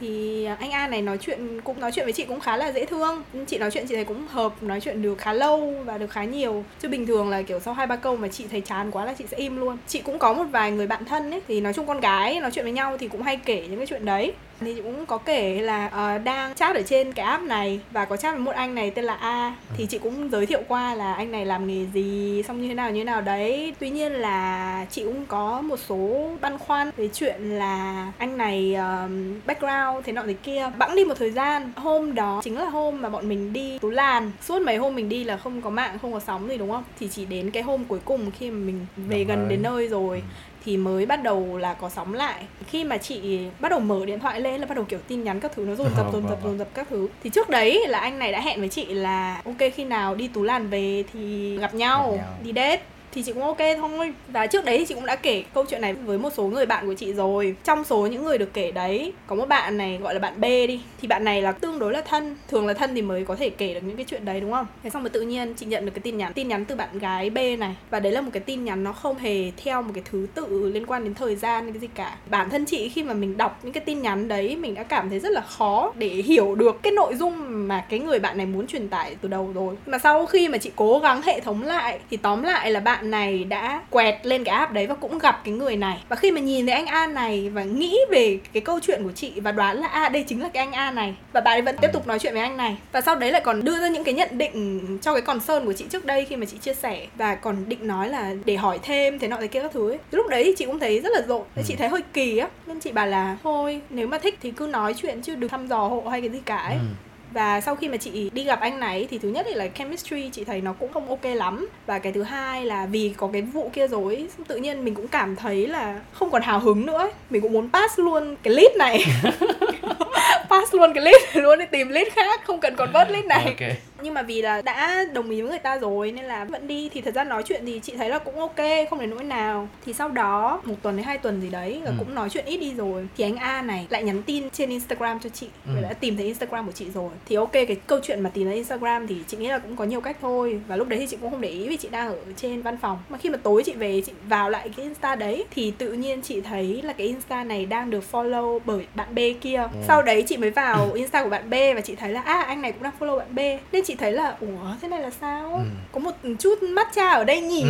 thì 0.00 0.44
à, 0.44 0.56
anh 0.60 0.70
A 0.70 0.88
này 0.88 1.02
nói 1.02 1.18
chuyện 1.18 1.60
cũng, 1.60 1.80
nói 1.80 1.92
chuyện 1.92 2.06
với 2.06 2.12
chị 2.12 2.24
cũng 2.24 2.40
khá 2.40 2.56
là 2.56 2.72
dễ 2.72 2.84
thương. 2.84 3.22
Chị 3.46 3.58
nói 3.58 3.70
chuyện, 3.70 3.86
chị 3.88 3.94
thấy 3.94 4.04
cũng 4.04 4.26
hợp, 4.26 4.62
nói 4.62 4.80
chuyện 4.80 5.02
được 5.02 5.18
khá 5.18 5.32
lâu 5.32 5.74
và 5.84 5.98
được 5.98 6.10
khá 6.10 6.24
nhiều. 6.24 6.64
Chứ 6.80 6.88
bình 6.88 7.06
thường 7.06 7.30
là 7.30 7.42
kiểu 7.42 7.60
sau 7.60 7.74
hai 7.74 7.86
ba 7.86 7.96
câu 7.96 8.16
mà 8.16 8.28
chị 8.28 8.44
thấy 8.50 8.60
chán 8.60 8.90
quá 8.90 9.04
là 9.04 9.14
chị 9.18 9.24
sẽ 9.30 9.36
im 9.36 9.56
luôn. 9.56 9.76
Chị 9.86 10.00
cũng 10.00 10.18
có 10.18 10.32
một 10.32 10.44
vài 10.50 10.72
người 10.72 10.86
bạn 10.86 11.04
thân 11.04 11.30
ấy, 11.30 11.40
thì 11.48 11.60
nói 11.60 11.72
chung 11.72 11.86
con 11.86 12.00
gái 12.00 12.40
nói 12.40 12.50
chuyện 12.54 12.64
với 12.64 12.72
nhau 12.72 12.96
thì 12.98 13.08
cũng 13.08 13.22
hay 13.22 13.36
kể 13.36 13.66
những 13.68 13.78
cái 13.78 13.86
chuyện 13.86 14.04
đấy 14.04 14.32
thì 14.60 14.74
cũng 14.82 15.06
có 15.06 15.18
kể 15.18 15.60
là 15.60 15.86
ờ, 15.88 16.18
đang 16.18 16.54
chat 16.54 16.76
ở 16.76 16.82
trên 16.82 17.12
cái 17.12 17.26
app 17.26 17.42
này 17.42 17.80
và 17.90 18.04
có 18.04 18.16
chat 18.16 18.34
với 18.34 18.42
một 18.44 18.54
anh 18.54 18.74
này 18.74 18.90
tên 18.90 19.04
là 19.04 19.14
A. 19.14 19.54
Thì 19.76 19.86
chị 19.86 19.98
cũng 19.98 20.30
giới 20.30 20.46
thiệu 20.46 20.60
qua 20.68 20.94
là 20.94 21.14
anh 21.14 21.32
này 21.32 21.44
làm 21.46 21.66
nghề 21.66 21.86
gì 21.94 22.42
xong 22.48 22.62
như 22.62 22.68
thế 22.68 22.74
nào 22.74 22.90
như 22.90 23.00
thế 23.00 23.04
nào 23.04 23.20
đấy. 23.20 23.74
Tuy 23.78 23.90
nhiên 23.90 24.12
là 24.12 24.86
chị 24.90 25.04
cũng 25.04 25.26
có 25.26 25.60
một 25.60 25.76
số 25.88 26.30
băn 26.40 26.58
khoăn 26.58 26.90
về 26.96 27.08
chuyện 27.14 27.40
là 27.42 28.06
anh 28.18 28.36
này 28.36 28.74
um, 28.74 29.40
background 29.46 30.04
thế 30.06 30.12
nọ 30.12 30.22
thế 30.26 30.34
kia. 30.34 30.70
Bẵng 30.78 30.96
đi 30.96 31.04
một 31.04 31.14
thời 31.18 31.30
gian 31.30 31.72
hôm 31.76 32.14
đó 32.14 32.40
chính 32.44 32.58
là 32.58 32.64
hôm 32.64 33.02
mà 33.02 33.08
bọn 33.08 33.28
mình 33.28 33.52
đi 33.52 33.78
tú 33.78 33.90
làn 33.90 34.32
suốt 34.42 34.62
mấy 34.62 34.76
hôm 34.76 34.94
mình 34.94 35.08
đi 35.08 35.24
là 35.24 35.36
không 35.36 35.62
có 35.62 35.70
mạng 35.70 35.98
không 36.02 36.12
có 36.12 36.20
sóng 36.20 36.48
gì 36.48 36.58
đúng 36.58 36.70
không? 36.70 36.84
Thì 37.00 37.08
chỉ 37.08 37.24
đến 37.24 37.50
cái 37.50 37.62
hôm 37.62 37.84
cuối 37.84 38.00
cùng 38.04 38.30
khi 38.38 38.50
mà 38.50 38.58
mình 38.66 38.86
về 38.96 39.18
Đồng 39.24 39.28
gần 39.28 39.48
ý. 39.48 39.50
đến 39.50 39.62
nơi 39.62 39.88
rồi. 39.88 40.16
Ừ. 40.16 40.45
thì 40.66 40.76
mới 40.76 41.06
bắt 41.06 41.22
đầu 41.22 41.58
là 41.58 41.74
có 41.74 41.88
sóng 41.88 42.14
lại. 42.14 42.44
Khi 42.66 42.84
mà 42.84 42.96
chị 42.98 43.38
bắt 43.60 43.68
đầu 43.68 43.80
mở 43.80 44.06
điện 44.06 44.20
thoại 44.20 44.40
lên 44.40 44.60
là 44.60 44.66
bắt 44.66 44.74
đầu 44.74 44.84
kiểu 44.84 44.98
tin 45.08 45.24
nhắn 45.24 45.40
các 45.40 45.52
thứ 45.56 45.64
nó 45.64 45.74
dồn 45.74 45.88
dập 45.96 46.06
dồn 46.12 46.28
dập 46.28 46.38
dồn 46.44 46.58
dập 46.58 46.68
các 46.74 46.86
thứ. 46.90 47.08
Thì 47.24 47.30
trước 47.30 47.48
đấy 47.50 47.84
là 47.88 47.98
anh 47.98 48.18
này 48.18 48.32
đã 48.32 48.40
hẹn 48.40 48.60
với 48.60 48.68
chị 48.68 48.84
là 48.86 49.42
ok 49.44 49.56
khi 49.74 49.84
nào 49.84 50.14
đi 50.14 50.28
tú 50.28 50.42
làn 50.42 50.68
về 50.68 51.04
thì 51.12 51.56
gặp 51.58 51.74
nhau, 51.74 52.10
Gặp 52.10 52.16
nhau. 52.16 52.36
đi 52.42 52.52
date 52.52 52.82
thì 53.16 53.22
chị 53.22 53.32
cũng 53.32 53.42
ok 53.42 53.58
thôi. 53.76 54.12
Và 54.28 54.46
trước 54.46 54.64
đấy 54.64 54.78
thì 54.78 54.84
chị 54.84 54.94
cũng 54.94 55.06
đã 55.06 55.16
kể 55.16 55.44
câu 55.54 55.64
chuyện 55.68 55.80
này 55.80 55.92
với 55.92 56.18
một 56.18 56.32
số 56.36 56.42
người 56.42 56.66
bạn 56.66 56.86
của 56.86 56.94
chị 56.94 57.12
rồi. 57.12 57.56
Trong 57.64 57.84
số 57.84 58.06
những 58.06 58.24
người 58.24 58.38
được 58.38 58.54
kể 58.54 58.70
đấy, 58.70 59.12
có 59.26 59.36
một 59.36 59.48
bạn 59.48 59.76
này 59.76 59.98
gọi 60.02 60.14
là 60.14 60.20
bạn 60.20 60.40
B 60.40 60.42
đi. 60.42 60.80
Thì 61.00 61.08
bạn 61.08 61.24
này 61.24 61.42
là 61.42 61.52
tương 61.52 61.78
đối 61.78 61.92
là 61.92 62.00
thân. 62.00 62.36
Thường 62.48 62.66
là 62.66 62.74
thân 62.74 62.94
thì 62.94 63.02
mới 63.02 63.24
có 63.24 63.36
thể 63.36 63.50
kể 63.50 63.74
được 63.74 63.80
những 63.82 63.96
cái 63.96 64.06
chuyện 64.08 64.24
đấy, 64.24 64.40
đúng 64.40 64.52
không? 64.52 64.66
Thế 64.82 64.90
xong 64.90 65.02
rồi 65.02 65.10
tự 65.10 65.20
nhiên 65.20 65.54
chị 65.54 65.66
nhận 65.66 65.84
được 65.84 65.92
cái 65.94 66.00
tin 66.00 66.18
nhắn 66.18 66.32
tin 66.32 66.48
nhắn 66.48 66.64
từ 66.64 66.74
bạn 66.74 66.98
gái 66.98 67.30
B 67.30 67.38
này. 67.58 67.76
Và 67.90 68.00
đấy 68.00 68.12
là 68.12 68.20
một 68.20 68.30
cái 68.32 68.40
tin 68.40 68.64
nhắn 68.64 68.84
nó 68.84 68.92
không 68.92 69.18
hề 69.18 69.50
theo 69.64 69.82
một 69.82 69.90
cái 69.94 70.02
thứ 70.10 70.26
tự 70.34 70.70
liên 70.74 70.86
quan 70.86 71.04
đến 71.04 71.14
thời 71.14 71.36
gian 71.36 71.64
hay 71.64 71.72
cái 71.72 71.80
gì 71.80 71.88
cả. 71.94 72.16
Bản 72.30 72.50
thân 72.50 72.64
chị 72.64 72.88
khi 72.88 73.02
mà 73.02 73.14
mình 73.14 73.36
đọc 73.36 73.60
những 73.62 73.72
cái 73.72 73.84
tin 73.84 74.02
nhắn 74.02 74.28
đấy, 74.28 74.56
mình 74.56 74.74
đã 74.74 74.82
cảm 74.82 75.10
thấy 75.10 75.20
rất 75.20 75.32
là 75.32 75.40
khó 75.40 75.92
để 75.94 76.08
hiểu 76.08 76.54
được 76.54 76.82
cái 76.82 76.92
nội 76.92 77.14
dung 77.14 77.68
mà 77.68 77.86
cái 77.90 77.98
người 77.98 78.18
bạn 78.18 78.36
này 78.36 78.46
muốn 78.46 78.66
truyền 78.66 78.88
tải 78.88 79.16
từ 79.20 79.28
đầu 79.28 79.50
rồi. 79.54 79.74
Mà 79.86 79.98
sau 79.98 80.26
khi 80.26 80.48
mà 80.48 80.58
chị 80.58 80.70
cố 80.76 80.98
gắng 80.98 81.22
hệ 81.22 81.40
thống 81.40 81.62
lại, 81.62 81.98
thì 82.10 82.16
tóm 82.16 82.42
lại 82.42 82.70
là 82.70 82.80
bạn 82.80 83.05
này 83.06 83.44
đã 83.44 83.82
quẹt 83.90 84.26
lên 84.26 84.44
cái 84.44 84.54
app 84.54 84.72
đấy 84.72 84.86
và 84.86 84.94
cũng 84.94 85.18
gặp 85.18 85.40
cái 85.44 85.54
người 85.54 85.76
này. 85.76 85.98
Và 86.08 86.16
khi 86.16 86.30
mà 86.30 86.40
nhìn 86.40 86.66
thấy 86.66 86.74
anh 86.74 86.86
A 86.86 87.06
này 87.06 87.50
và 87.50 87.62
nghĩ 87.62 87.98
về 88.10 88.38
cái 88.52 88.60
câu 88.60 88.80
chuyện 88.80 89.04
của 89.04 89.12
chị 89.12 89.32
và 89.40 89.52
đoán 89.52 89.80
là 89.80 89.86
a 89.86 90.08
đây 90.08 90.24
chính 90.28 90.42
là 90.42 90.48
cái 90.48 90.66
anh 90.66 90.72
A 90.72 90.90
này. 90.90 91.14
Và 91.32 91.40
bạn 91.40 91.54
ấy 91.56 91.62
vẫn 91.62 91.76
tiếp 91.80 91.90
tục 91.92 92.06
nói 92.06 92.18
chuyện 92.18 92.32
với 92.32 92.42
anh 92.42 92.56
này. 92.56 92.76
Và 92.92 93.00
sau 93.00 93.14
đấy 93.16 93.30
lại 93.30 93.40
còn 93.44 93.64
đưa 93.64 93.80
ra 93.80 93.88
những 93.88 94.04
cái 94.04 94.14
nhận 94.14 94.38
định 94.38 94.98
cho 95.02 95.12
cái 95.12 95.22
concern 95.22 95.64
của 95.64 95.72
chị 95.72 95.84
trước 95.90 96.04
đây 96.04 96.24
khi 96.24 96.36
mà 96.36 96.46
chị 96.46 96.58
chia 96.58 96.74
sẻ 96.74 97.06
và 97.16 97.34
còn 97.34 97.56
định 97.68 97.86
nói 97.86 98.08
là 98.08 98.34
để 98.44 98.56
hỏi 98.56 98.78
thêm 98.82 99.18
thế 99.18 99.28
nọ 99.28 99.36
thế 99.40 99.46
kia 99.46 99.62
các 99.62 99.72
thứ 99.72 99.90
ấy. 99.90 99.98
lúc 100.10 100.28
đấy 100.28 100.44
thì 100.44 100.54
chị 100.56 100.64
cũng 100.64 100.78
thấy 100.78 101.00
rất 101.00 101.12
là 101.12 101.22
rộn. 101.28 101.42
Thế 101.54 101.62
chị 101.66 101.74
thấy 101.76 101.88
hơi 101.88 102.02
kỳ 102.12 102.38
á. 102.38 102.48
Nên 102.66 102.80
chị 102.80 102.92
bảo 102.92 103.06
là 103.06 103.36
thôi 103.42 103.80
nếu 103.90 104.06
mà 104.06 104.18
thích 104.18 104.38
thì 104.42 104.50
cứ 104.50 104.66
nói 104.66 104.94
chuyện 104.94 105.22
chứ 105.22 105.34
đừng 105.34 105.50
thăm 105.50 105.68
dò 105.68 105.78
hộ 105.78 106.02
hay 106.10 106.20
cái 106.20 106.30
gì 106.30 106.40
cả 106.44 106.56
ấy. 106.56 106.74
Ừ 106.74 107.05
và 107.36 107.60
sau 107.60 107.76
khi 107.76 107.88
mà 107.88 107.96
chị 107.96 108.30
đi 108.32 108.44
gặp 108.44 108.60
anh 108.60 108.80
này 108.80 109.06
thì 109.10 109.18
thứ 109.18 109.28
nhất 109.28 109.46
là 109.48 109.68
chemistry 109.68 110.28
chị 110.32 110.44
thấy 110.44 110.60
nó 110.60 110.72
cũng 110.72 110.92
không 110.92 111.08
ok 111.08 111.24
lắm. 111.24 111.68
Và 111.86 111.98
cái 111.98 112.12
thứ 112.12 112.22
hai 112.22 112.64
là 112.64 112.86
vì 112.86 113.14
có 113.16 113.28
cái 113.32 113.42
vụ 113.42 113.70
kia 113.72 113.88
rồi 113.88 114.28
tự 114.48 114.56
nhiên 114.56 114.84
mình 114.84 114.94
cũng 114.94 115.08
cảm 115.08 115.36
thấy 115.36 115.66
là 115.66 116.00
không 116.12 116.30
còn 116.30 116.42
hào 116.42 116.60
hứng 116.60 116.86
nữa 116.86 117.10
mình 117.30 117.42
cũng 117.42 117.52
muốn 117.52 117.68
pass 117.72 117.98
luôn 117.98 118.36
cái 118.42 118.54
lead 118.54 118.76
này. 118.76 119.04
pass 120.50 120.74
luôn 120.74 120.92
cái 120.94 121.04
này 121.04 121.14
luôn 121.34 121.58
để 121.58 121.66
tìm 121.66 121.88
lead 121.88 122.08
khác 122.12 122.40
không 122.44 122.60
cần 122.60 122.74
còn 122.76 122.92
vớt 122.92 123.10
lead 123.10 123.24
này. 123.24 123.44
Ok. 123.44 123.70
Nhưng 124.02 124.14
mà 124.14 124.22
vì 124.22 124.42
là 124.42 124.62
đã 124.62 125.04
đồng 125.12 125.30
ý 125.30 125.40
với 125.40 125.50
người 125.50 125.58
ta 125.58 125.76
rồi 125.78 126.12
nên 126.12 126.24
là 126.24 126.44
vẫn 126.44 126.66
đi. 126.66 126.88
Thì 126.92 127.00
thật 127.00 127.14
ra 127.14 127.24
nói 127.24 127.42
chuyện 127.42 127.62
thì 127.66 127.80
chị 127.82 127.96
thấy 127.96 128.08
là 128.08 128.18
cũng 128.18 128.38
ok 128.40 128.56
không 128.90 128.98
đến 129.00 129.10
nỗi 129.10 129.24
nào. 129.24 129.68
Thì 129.86 129.92
sau 129.92 130.08
đó 130.08 130.60
một 130.64 130.74
tuần 130.82 130.96
đến 130.96 131.06
hai 131.06 131.18
tuần 131.18 131.40
gì 131.40 131.48
đấy 131.48 131.80
là 131.84 131.90
Ừ. 131.90 131.94
cũng 131.98 132.14
nói 132.14 132.28
chuyện 132.30 132.44
ít 132.46 132.56
đi 132.56 132.74
rồi. 132.74 133.06
Thì 133.16 133.24
anh 133.24 133.36
A 133.36 133.62
này 133.62 133.86
lại 133.90 134.02
nhắn 134.02 134.22
tin 134.22 134.50
trên 134.50 134.70
Instagram 134.70 135.20
cho 135.20 135.28
chị 135.30 135.48
Ừ. 135.66 135.72
đã 135.82 135.92
tìm 135.92 136.16
thấy 136.16 136.26
Instagram 136.26 136.66
của 136.66 136.72
chị 136.72 136.86
rồi. 136.94 137.10
Thì 137.26 137.36
ok 137.36 137.52
cái 137.52 137.76
câu 137.86 137.98
chuyện 138.02 138.20
mà 138.20 138.30
tìm 138.34 138.46
thấy 138.46 138.54
Instagram 138.54 139.06
thì 139.06 139.16
chị 139.28 139.36
nghĩ 139.36 139.48
là 139.48 139.58
cũng 139.58 139.76
có 139.76 139.84
nhiều 139.84 140.00
cách 140.00 140.16
thôi. 140.22 140.60
Và 140.68 140.76
lúc 140.76 140.88
đấy 140.88 140.98
thì 140.98 141.06
chị 141.06 141.16
cũng 141.20 141.30
không 141.30 141.40
để 141.40 141.48
ý 141.48 141.68
vì 141.68 141.76
chị 141.76 141.88
đang 141.90 142.08
ở 142.08 142.16
trên 142.36 142.62
văn 142.62 142.76
phòng. 142.82 142.98
Mà 143.08 143.18
khi 143.18 143.30
mà 143.30 143.38
tối 143.42 143.62
chị 143.66 143.72
về 143.72 144.00
chị 144.06 144.12
vào 144.28 144.50
lại 144.50 144.68
cái 144.76 144.84
Insta 144.84 145.14
đấy 145.16 145.44
thì 145.50 145.72
tự 145.78 145.92
nhiên 145.92 146.22
chị 146.22 146.40
thấy 146.40 146.80
là 146.84 146.92
cái 146.92 147.06
Insta 147.06 147.44
này 147.44 147.66
đang 147.66 147.90
được 147.90 148.04
follow 148.12 148.58
bởi 148.64 148.86
bạn 148.94 149.14
B 149.14 149.18
kia. 149.40 149.56
Ừ. 149.56 149.68
sau 149.88 150.02
đấy 150.06 150.24
chị 150.28 150.36
mới 150.36 150.50
vào 150.50 150.92
Insta 150.92 151.22
của 151.22 151.28
bạn 151.28 151.50
B 151.50 151.54
và 151.74 151.80
chị 151.80 151.94
thấy 151.94 152.12
là 152.12 152.20
à 152.20 152.42
anh 152.42 152.62
này 152.62 152.72
cũng 152.72 152.82
đang 152.82 152.92
follow 153.00 153.18
bạn 153.18 153.34
B. 153.34 153.38
Nên 153.72 153.84
chị 153.84 153.94
thấy 153.94 154.12
là 154.12 154.36
ủa 154.40 154.74
thế 154.82 154.88
này 154.88 155.00
là 155.00 155.10
sao? 155.20 155.52
Ừ. 155.52 155.64
có 155.92 156.00
một 156.00 156.12
chút 156.38 156.62
matcha 156.62 157.10
ở 157.10 157.24
đây 157.24 157.40
nhỉ? 157.40 157.64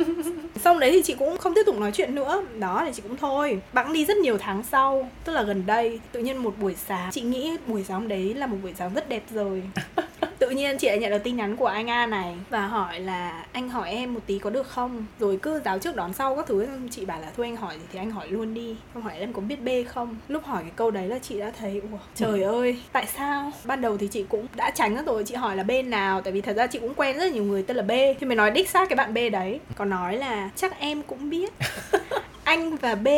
Xong 0.64 0.78
đấy 0.78 0.90
thì 0.92 1.02
chị 1.02 1.14
cũng 1.18 1.38
không 1.38 1.54
tiếp 1.54 1.62
tục 1.66 1.78
nói 1.78 1.92
chuyện 1.92 2.14
nữa. 2.14 2.42
Đó 2.58 2.82
thì 2.86 2.92
chị 2.94 3.02
cũng 3.02 3.16
thôi. 3.16 3.60
Bẵng 3.72 3.92
đi 3.92 4.04
rất 4.04 4.16
nhiều 4.16 4.38
tháng 4.38 4.62
sau 4.62 5.10
tức 5.24 5.32
là 5.32 5.42
gần 5.42 5.66
đây 5.66 6.00
tự 6.12 6.20
nhiên 6.20 6.36
một 6.36 6.54
buổi 6.60 6.74
sáng 6.86 7.10
chị 7.12 7.20
nghĩ 7.20 7.56
buổi 7.66 7.84
sáng 7.84 8.08
đấy 8.08 8.34
là 8.34 8.46
một 8.46 8.56
buổi 8.62 8.74
sáng 8.78 8.94
rất 8.94 9.08
đẹp 9.08 9.22
rồi 9.30 9.62
tự 10.38 10.50
nhiên 10.50 10.78
chị 10.78 10.88
lại 10.88 10.98
nhận 10.98 11.10
được 11.10 11.22
tin 11.24 11.36
nhắn 11.36 11.56
của 11.56 11.66
anh 11.66 11.90
A 11.90 12.06
này 12.06 12.34
và 12.50 12.66
hỏi 12.66 13.00
là 13.00 13.44
anh 13.52 13.68
hỏi 13.68 13.90
em 13.90 14.14
một 14.14 14.20
tí 14.26 14.38
có 14.38 14.50
được 14.50 14.66
không? 14.68 15.06
Rồi 15.18 15.38
cứ 15.42 15.60
giáo 15.64 15.78
trước 15.78 15.96
đón 15.96 16.12
sau 16.12 16.36
các 16.36 16.46
thứ 16.46 16.66
chị 16.90 17.04
bảo 17.04 17.20
là 17.20 17.28
thôi 17.36 17.46
anh 17.46 17.56
hỏi 17.56 17.74
gì 17.74 17.84
thì 17.92 17.98
anh 17.98 18.10
hỏi 18.10 18.26
luôn 18.30 18.54
đi. 18.54 18.76
Không 18.94 19.02
hỏi 19.02 19.12
em 19.18 19.32
có 19.32 19.40
biết 19.40 19.62
B 19.64 19.68
không? 19.88 20.16
Lúc 20.28 20.44
hỏi 20.44 20.62
cái 20.62 20.72
câu 20.76 20.90
đấy 20.90 21.08
là 21.08 21.18
chị 21.18 21.40
đã 21.40 21.50
thấy 21.60 21.80
ủa 21.92 21.98
trời 22.14 22.42
ơi 22.42 22.78
tại 22.92 23.06
sao? 23.16 23.50
Ban 23.64 23.80
đầu 23.80 23.96
thì 23.96 24.06
chị 24.06 24.24
cũng 24.28 24.46
đã 24.56 24.70
tránh 24.70 25.04
rồi 25.06 25.24
chị 25.24 25.34
hỏi 25.34 25.56
là 25.56 25.62
bên 25.62 25.90
nào? 25.90 26.20
Tại 26.20 26.32
vì 26.32 26.40
thật 26.40 26.56
ra 26.56 26.66
chị 26.66 26.78
cũng 26.78 26.94
quen 26.94 27.18
rất 27.18 27.32
nhiều 27.32 27.42
người 27.44 27.62
tên 27.62 27.76
là 27.76 27.82
B. 27.82 27.90
Thì 28.20 28.26
mới 28.26 28.36
nói 28.36 28.50
đích 28.50 28.70
xác 28.70 28.88
cái 28.88 28.96
bạn 28.96 29.14
B 29.14 29.18
đấy. 29.32 29.60
Còn 29.74 29.90
nói 29.90 30.16
là 30.16 30.50
chắc 30.56 30.78
em 30.80 31.02
cũng 31.02 31.30
biết. 31.30 31.52
Anh 32.44 32.76
và 32.76 32.94
B 32.94 33.08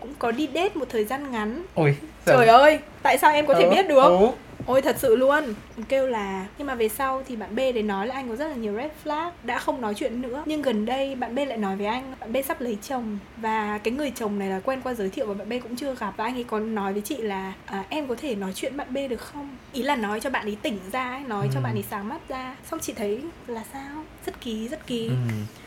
cũng 0.00 0.14
có 0.18 0.30
đi 0.30 0.48
date 0.54 0.70
một 0.74 0.84
thời 0.88 1.04
gian 1.04 1.30
ngắn. 1.32 1.62
Ôi 1.74 1.96
trời 2.26 2.46
ơi 2.46 2.78
tại 3.02 3.18
sao 3.18 3.32
em 3.32 3.46
có 3.46 3.54
thể 3.54 3.64
Ừ, 3.64 3.70
biết 3.70 3.88
được? 3.88 4.02
ừ. 4.02 4.26
Ôi 4.66 4.82
thật 4.82 4.96
sự 4.98 5.16
luôn. 5.16 5.44
Kêu 5.88 6.06
là 6.06 6.46
Nhưng 6.58 6.66
mà 6.66 6.74
về 6.74 6.88
sau 6.88 7.22
thì 7.26 7.36
bạn 7.36 7.54
B 7.56 7.58
để 7.58 7.82
nói 7.82 8.06
là 8.06 8.14
anh 8.14 8.28
có 8.28 8.36
rất 8.36 8.48
là 8.48 8.54
nhiều 8.54 8.74
red 8.76 8.90
flag 9.04 9.30
Đã 9.42 9.58
không 9.58 9.80
nói 9.80 9.94
chuyện 9.94 10.20
nữa. 10.22 10.42
Nhưng 10.46 10.62
gần 10.62 10.86
đây 10.86 11.14
bạn 11.14 11.34
B 11.34 11.38
lại 11.38 11.58
nói 11.58 11.76
với 11.76 11.86
anh 11.86 12.14
Bạn 12.20 12.32
B 12.32 12.36
sắp 12.46 12.60
lấy 12.60 12.78
chồng. 12.82 13.18
Và 13.36 13.78
cái 13.78 13.92
người 13.94 14.10
chồng 14.16 14.38
này 14.38 14.48
là 14.48 14.60
quen 14.60 14.80
qua 14.84 14.94
giới 14.94 15.10
thiệu 15.10 15.26
Và 15.26 15.34
bạn 15.34 15.48
B 15.48 15.52
cũng 15.62 15.76
chưa 15.76 15.94
gặp. 15.94 16.14
Và 16.16 16.24
anh 16.24 16.34
ấy 16.36 16.44
còn 16.44 16.74
nói 16.74 16.92
với 16.92 17.02
chị 17.02 17.16
là 17.16 17.52
à, 17.66 17.84
Em 17.88 18.06
có 18.06 18.14
thể 18.18 18.34
nói 18.34 18.52
chuyện 18.54 18.76
bạn 18.76 18.94
B 18.94 18.96
được 19.10 19.20
không? 19.20 19.48
Ý 19.72 19.82
là 19.82 19.96
nói 19.96 20.20
cho 20.20 20.30
bạn 20.30 20.46
ấy 20.46 20.56
tỉnh 20.62 20.78
ra 20.92 21.10
ấy, 21.10 21.20
Nói 21.28 21.48
cho 21.54 21.60
Ừ. 21.60 21.64
bạn 21.64 21.74
ấy 21.76 21.84
sáng 21.90 22.08
mắt 22.08 22.28
ra. 22.28 22.56
Xong 22.70 22.80
chị 22.80 22.92
thấy 22.92 23.20
là 23.46 23.64
sao 23.72 24.04
Rất 24.26 24.40
kỳ 24.40 24.68
rất 24.68 24.86
kỳ 24.86 25.06
Ừ. 25.08 25.14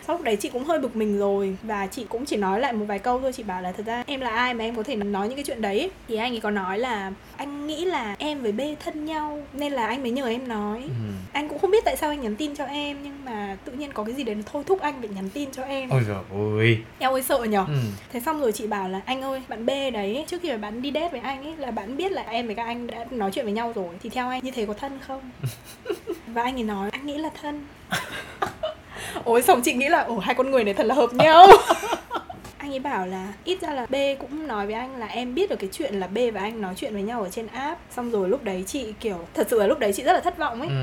sau 0.07 0.15
lúc 0.15 0.23
đấy 0.25 0.35
chị 0.35 0.49
cũng 0.49 0.63
hơi 0.63 0.79
bực 0.79 0.95
mình 0.95 1.19
rồi 1.19 1.55
và 1.63 1.87
chị 1.87 2.05
cũng 2.09 2.25
chỉ 2.25 2.35
nói 2.37 2.59
lại 2.59 2.73
một 2.73 2.85
vài 2.85 2.99
câu 2.99 3.19
thôi. 3.21 3.33
Chị 3.33 3.43
bảo 3.43 3.61
là 3.61 3.71
thật 3.71 3.85
ra 3.85 4.03
em 4.07 4.19
là 4.19 4.29
ai 4.29 4.53
mà 4.53 4.63
em 4.63 4.75
có 4.75 4.83
thể 4.83 4.95
nói 4.95 5.27
những 5.27 5.37
cái 5.37 5.43
chuyện 5.43 5.61
đấy? 5.61 5.91
Thì 6.07 6.15
anh 6.15 6.33
ấy 6.33 6.39
có 6.39 6.51
nói 6.51 6.79
là 6.79 7.11
anh 7.37 7.67
nghĩ 7.67 7.85
là 7.85 8.15
em 8.19 8.41
với 8.41 8.51
B 8.51 8.61
thân 8.85 9.05
nhau 9.05 9.39
nên 9.53 9.73
là 9.73 9.87
anh 9.87 10.01
mới 10.01 10.11
nhờ 10.11 10.27
em 10.27 10.47
nói. 10.47 10.81
Ừ. 10.83 10.91
anh 11.33 11.49
cũng 11.49 11.59
không 11.59 11.71
biết 11.71 11.85
tại 11.85 11.97
sao 11.97 12.09
anh 12.09 12.21
nhắn 12.21 12.35
tin 12.35 12.55
cho 12.55 12.65
em 12.65 12.97
nhưng 13.03 13.25
mà 13.25 13.57
tự 13.65 13.71
nhiên 13.71 13.91
có 13.93 14.03
cái 14.03 14.13
gì 14.15 14.23
đấy 14.23 14.35
nó 14.35 14.41
thôi 14.51 14.63
thúc 14.65 14.81
anh 14.81 14.93
phải 14.99 15.09
nhắn 15.09 15.29
tin 15.29 15.51
cho 15.51 15.63
em. 15.63 15.89
Ôi 15.89 16.01
rồi 16.07 16.23
ôi 16.31 16.77
em 16.99 17.11
ơi 17.11 17.23
sợ 17.23 17.43
nhở? 17.43 17.65
Ừ. 17.67 17.73
thế 18.11 18.19
xong 18.19 18.41
rồi 18.41 18.51
chị 18.51 18.67
bảo 18.67 18.89
là 18.89 19.01
anh 19.05 19.21
ơi 19.21 19.41
bạn 19.47 19.65
B 19.65 19.69
đấy 19.93 20.25
trước 20.27 20.41
khi 20.41 20.49
mà 20.51 20.57
bạn 20.57 20.81
đi 20.81 20.91
date 20.93 21.09
với 21.09 21.19
anh 21.19 21.43
ấy 21.43 21.55
là 21.57 21.71
bạn 21.71 21.97
biết 21.97 22.11
là 22.11 22.21
em 22.21 22.45
với 22.45 22.55
các 22.55 22.63
anh 22.65 22.87
đã 22.87 23.05
nói 23.11 23.31
chuyện 23.33 23.45
với 23.45 23.53
nhau 23.53 23.71
rồi 23.75 23.95
thì 24.03 24.09
theo 24.09 24.29
anh 24.29 24.43
như 24.43 24.51
thế 24.51 24.65
có 24.65 24.73
thân 24.73 24.99
không 25.07 25.21
và 26.27 26.41
anh 26.43 26.55
ấy 26.57 26.63
nói 26.63 26.89
anh 26.91 27.05
nghĩ 27.05 27.17
là 27.17 27.29
thân. 27.41 27.65
Ôi 29.23 29.41
xong 29.41 29.61
chị 29.61 29.73
nghĩ 29.73 29.89
là 29.89 29.99
ồ 30.03 30.17
hai 30.19 30.35
con 30.35 30.51
người 30.51 30.63
này 30.63 30.73
thật 30.73 30.85
là 30.85 30.95
hợp 30.95 31.13
nhau. 31.13 31.47
Anh 32.57 32.71
ấy 32.73 32.79
bảo 32.79 33.05
là 33.07 33.27
ít 33.43 33.61
ra 33.61 33.73
là 33.73 33.85
B 33.89 33.95
cũng 34.19 34.47
nói 34.47 34.65
với 34.65 34.75
anh 34.75 34.95
là 34.99 35.05
em 35.07 35.33
biết 35.35 35.49
được 35.49 35.55
cái 35.59 35.69
chuyện 35.73 35.93
là 35.99 36.07
B 36.07 36.17
và 36.33 36.41
anh 36.41 36.61
nói 36.61 36.73
chuyện 36.77 36.93
với 36.93 37.01
nhau 37.03 37.21
ở 37.21 37.29
trên 37.29 37.47
app. 37.47 37.79
Xong 37.91 38.11
rồi 38.11 38.29
lúc 38.29 38.43
đấy 38.43 38.63
chị 38.67 38.93
kiểu 38.99 39.19
thật 39.33 39.47
sự 39.49 39.59
là 39.59 39.67
lúc 39.67 39.79
đấy 39.79 39.93
chị 39.93 40.03
rất 40.03 40.13
là 40.13 40.19
thất 40.19 40.37
vọng 40.37 40.59
ấy. 40.61 40.69
Ừ. 40.69 40.75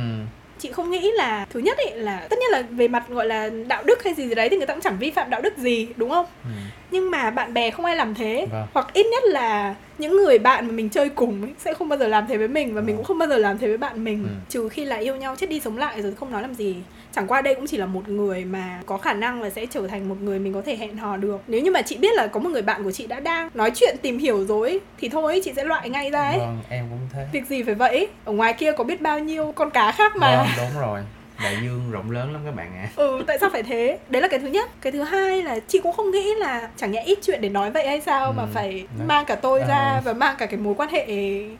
chị 0.59 0.73
không 0.73 0.91
nghĩ 0.91 1.11
là 1.15 1.47
thứ 1.51 1.61
nhất 1.61 1.79
ấy 1.79 1.91
là 1.97 2.27
tất 2.31 2.37
nhiên 2.39 2.51
là 2.51 2.63
về 2.71 2.89
mặt 2.89 3.05
gọi 3.09 3.27
là 3.27 3.51
đạo 3.67 3.83
đức 3.87 4.05
hay 4.05 4.15
gì 4.15 4.29
gì 4.29 4.35
đấy 4.35 4.49
thì 4.49 4.57
người 4.57 4.67
ta 4.67 4.75
cũng 4.75 4.81
chẳng 4.83 4.97
vi 4.99 5.11
phạm 5.11 5.31
đạo 5.31 5.41
đức 5.41 5.59
gì 5.59 5.89
đúng 5.97 6.11
không? 6.11 6.27
Ừ. 6.45 6.51
nhưng 6.95 7.11
mà 7.11 7.31
bạn 7.31 7.55
bè 7.55 7.71
không 7.71 7.85
ai 7.85 7.97
làm 7.97 8.15
thế. 8.15 8.47
Vâng. 8.53 8.67
hoặc 8.75 8.87
ít 8.93 9.07
nhất 9.07 9.23
là 9.27 9.75
những 9.99 10.17
người 10.17 10.39
bạn 10.39 10.67
mà 10.67 10.73
mình 10.73 10.89
chơi 10.89 11.09
cùng 11.09 11.43
ấy, 11.43 11.51
sẽ 11.59 11.75
không 11.75 11.89
bao 11.89 11.99
giờ 11.99 12.09
làm 12.09 12.27
thế 12.27 12.37
với 12.37 12.49
mình 12.49 12.75
và 12.75 12.81
mình 12.81 12.87
Vâng. 12.87 12.97
cũng 12.97 13.05
không 13.05 13.19
bao 13.19 13.29
giờ 13.29 13.37
làm 13.37 13.59
thế 13.59 13.69
với 13.69 13.77
bạn 13.79 14.05
mình. 14.05 14.25
Ừ. 14.25 14.35
trừ 14.49 14.69
khi 14.69 14.85
là 14.85 14.97
yêu 14.97 15.17
nhau 15.17 15.37
chết 15.37 15.51
đi 15.51 15.61
sống 15.61 15.79
lại 15.79 16.03
rồi 16.03 16.13
không 16.21 16.33
nói 16.33 16.43
làm 16.43 16.55
gì. 16.55 16.77
Chẳng 17.13 17.27
qua 17.27 17.43
đây 17.43 17.55
cũng 17.55 17.67
chỉ 17.67 17.77
là 17.77 17.87
một 17.87 18.09
người 18.09 18.45
mà 18.45 18.81
có 18.87 18.97
khả 18.99 19.13
năng 19.13 19.43
là 19.43 19.51
sẽ 19.51 19.67
trở 19.67 19.87
thành 19.87 20.09
một 20.09 20.17
người 20.23 20.39
mình 20.39 20.53
có 20.55 20.63
thể 20.67 20.77
hẹn 20.77 20.97
hò 20.97 21.17
được. 21.17 21.41
Nếu 21.47 21.61
như 21.61 21.71
mà 21.71 21.83
chị 21.83 21.97
biết 21.97 22.15
là 22.15 22.27
có 22.27 22.41
một 22.41 22.51
người 22.51 22.63
bạn 22.63 22.85
của 22.85 22.93
chị 22.93 23.07
đã 23.07 23.21
đang 23.21 23.49
nói 23.55 23.71
chuyện 23.75 23.97
tìm 24.03 24.19
hiểu 24.19 24.45
rồi 24.45 24.69
ấy, 24.69 24.81
thì 24.99 25.09
thôi 25.09 25.41
chị 25.45 25.53
sẽ 25.57 25.65
loại 25.65 25.91
ngay 25.91 26.11
ra 26.11 26.23
ấy. 26.29 26.39
Vâng 26.39 26.59
em 26.69 26.85
cũng 26.91 26.99
thế. 27.13 27.27
Việc 27.33 27.47
gì 27.49 27.63
phải 27.63 27.75
vậy? 27.75 28.09
Ở 28.25 28.33
ngoài 28.33 28.53
kia 28.53 28.73
có 28.73 28.85
biết 28.85 29.01
bao 29.01 29.19
nhiêu 29.19 29.53
con 29.57 29.71
cá 29.71 29.93
khác 29.93 30.17
mà. 30.17 30.37
Vâng 30.37 30.47
đúng 30.57 30.83
rồi 30.83 31.01
đại 31.43 31.59
dương 31.63 31.91
rộng 31.91 32.11
lớn 32.11 32.33
lắm 32.33 32.43
các 32.45 32.55
bạn 32.57 32.73
ạ. 32.77 32.89
Ừ 32.97 33.23
tại 33.27 33.39
sao 33.41 33.51
phải 33.51 33.63
thế? 33.63 33.99
Đấy 34.09 34.23
là 34.23 34.29
cái 34.29 34.41
thứ 34.41 34.47
nhất. 34.49 34.71
Cái 34.81 34.93
thứ 34.93 35.03
hai 35.03 35.43
là 35.43 35.59
chị 35.69 35.79
cũng 35.83 35.93
không 35.93 36.11
nghĩ 36.11 36.35
là 36.39 36.69
chẳng 36.77 36.91
nhẽ 36.93 37.03
ít 37.07 37.19
chuyện 37.23 37.41
để 37.41 37.49
nói 37.49 37.71
vậy 37.71 37.87
hay 37.89 38.01
sao 38.01 38.33
mà 38.33 38.43
Ừ, 38.43 38.49
phải 38.55 38.71
đấy. 38.99 39.07
mang 39.07 39.25
cả 39.25 39.35
tôi 39.35 39.61
ra 39.69 39.91
Ờ. 39.95 40.01
và 40.05 40.13
mang 40.13 40.37
cả 40.39 40.47
cái 40.47 40.61
mối 40.61 40.75
quan 40.75 40.89
hệ 40.89 41.07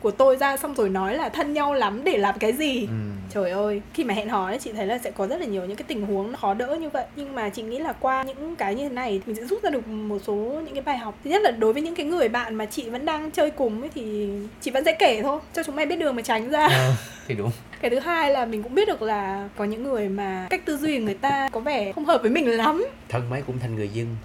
của 0.01 0.11
tôi 0.11 0.35
ra 0.37 0.57
xong 0.57 0.73
rồi 0.73 0.89
nói 0.89 1.15
là 1.15 1.29
thân 1.29 1.53
nhau 1.53 1.73
lắm 1.73 2.03
để 2.03 2.17
làm 2.17 2.35
cái 2.39 2.53
gì? 2.53 2.81
Ừ. 2.81 2.93
Trời 3.33 3.51
ơi, 3.51 3.81
khi 3.93 4.03
mà 4.03 4.13
hẹn 4.13 4.29
hò 4.29 4.45
ấy 4.47 4.57
chị 4.59 4.71
thấy 4.73 4.85
là 4.87 4.97
sẽ 4.97 5.11
có 5.11 5.27
rất 5.27 5.39
là 5.39 5.45
nhiều 5.45 5.65
những 5.65 5.77
cái 5.77 5.85
tình 5.87 6.01
huống 6.05 6.31
nó 6.31 6.37
khó 6.37 6.53
đỡ 6.53 6.75
như 6.81 6.89
vậy. 6.89 7.05
Nhưng 7.15 7.35
mà 7.35 7.49
chị 7.49 7.61
nghĩ 7.61 7.79
là 7.79 7.93
qua 7.93 8.23
những 8.23 8.55
cái 8.55 8.75
như 8.75 8.89
thế 8.89 8.95
này 8.95 9.21
mình 9.25 9.35
sẽ 9.35 9.43
rút 9.43 9.63
ra 9.63 9.69
được 9.69 9.87
một 9.87 10.17
số 10.27 10.33
những 10.65 10.73
cái 10.73 10.81
bài 10.83 10.97
học. 10.97 11.15
Thứ 11.23 11.29
nhất 11.29 11.41
là 11.41 11.51
đối 11.51 11.73
với 11.73 11.81
những 11.81 11.95
cái 11.95 12.05
người 12.05 12.29
bạn 12.29 12.55
mà 12.55 12.65
chị 12.65 12.89
vẫn 12.89 13.05
đang 13.05 13.31
chơi 13.31 13.51
cùng 13.51 13.81
ấy 13.81 13.89
thì 13.95 14.29
chị 14.61 14.71
vẫn 14.71 14.85
sẽ 14.85 14.95
kể 14.99 15.21
thôi 15.21 15.39
Cho 15.53 15.63
chúng 15.63 15.75
mày 15.75 15.85
biết 15.85 15.95
đường 15.95 16.15
mà 16.15 16.21
tránh 16.21 16.49
ra. 16.49 16.67
Ờ, 16.67 16.93
thì 17.27 17.35
đúng 17.35 17.51
cái 17.81 17.89
thứ 17.91 17.99
hai 17.99 18.31
là 18.31 18.45
mình 18.45 18.63
cũng 18.63 18.75
biết 18.75 18.87
được 18.87 19.01
là 19.01 19.49
có 19.57 19.63
những 19.65 19.83
người 19.83 20.09
mà 20.09 20.47
cách 20.49 20.61
tư 20.65 20.77
duy 20.77 20.97
của 20.99 21.05
người 21.05 21.13
ta 21.13 21.49
có 21.51 21.59
vẻ 21.59 21.91
không 21.91 22.05
hợp 22.05 22.21
với 22.21 22.31
mình 22.31 22.49
lắm. 22.49 22.85
Thân 23.09 23.29
mấy 23.29 23.41
cũng 23.47 23.59
thành 23.59 23.75
người 23.75 23.89
dân. 23.89 24.15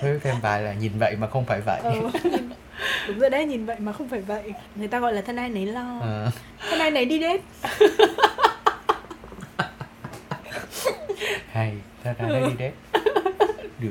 Với 0.00 0.20
thêm 0.22 0.34
bài 0.42 0.62
là 0.62 0.72
nhìn 0.72 0.92
vậy 0.98 1.16
mà 1.16 1.26
không 1.26 1.44
phải 1.44 1.60
vậy. 1.60 1.80
Nhìn- 1.84 2.48
đúng 3.08 3.18
rồi 3.18 3.30
đấy 3.30 3.44
nhìn 3.44 3.66
vậy 3.66 3.76
mà 3.78 3.92
không 3.92 4.08
phải 4.08 4.20
vậy. 4.20 4.52
Người 4.76 4.88
ta 4.88 4.98
gọi 5.00 5.12
là 5.12 5.22
thân 5.22 5.36
ai 5.36 5.48
nấy 5.48 5.66
lo. 5.66 5.98
Ờ, 6.02 6.30
thân 6.70 6.78
ai 6.78 6.90
nấy 6.90 7.04
đi 7.04 7.18
đết 7.18 7.40
hay 11.52 11.72
thật 12.04 12.12
ra 12.18 12.28
đây 12.28 12.42
đi 12.48 12.54
đấy. 12.58 12.72
Được 13.78 13.90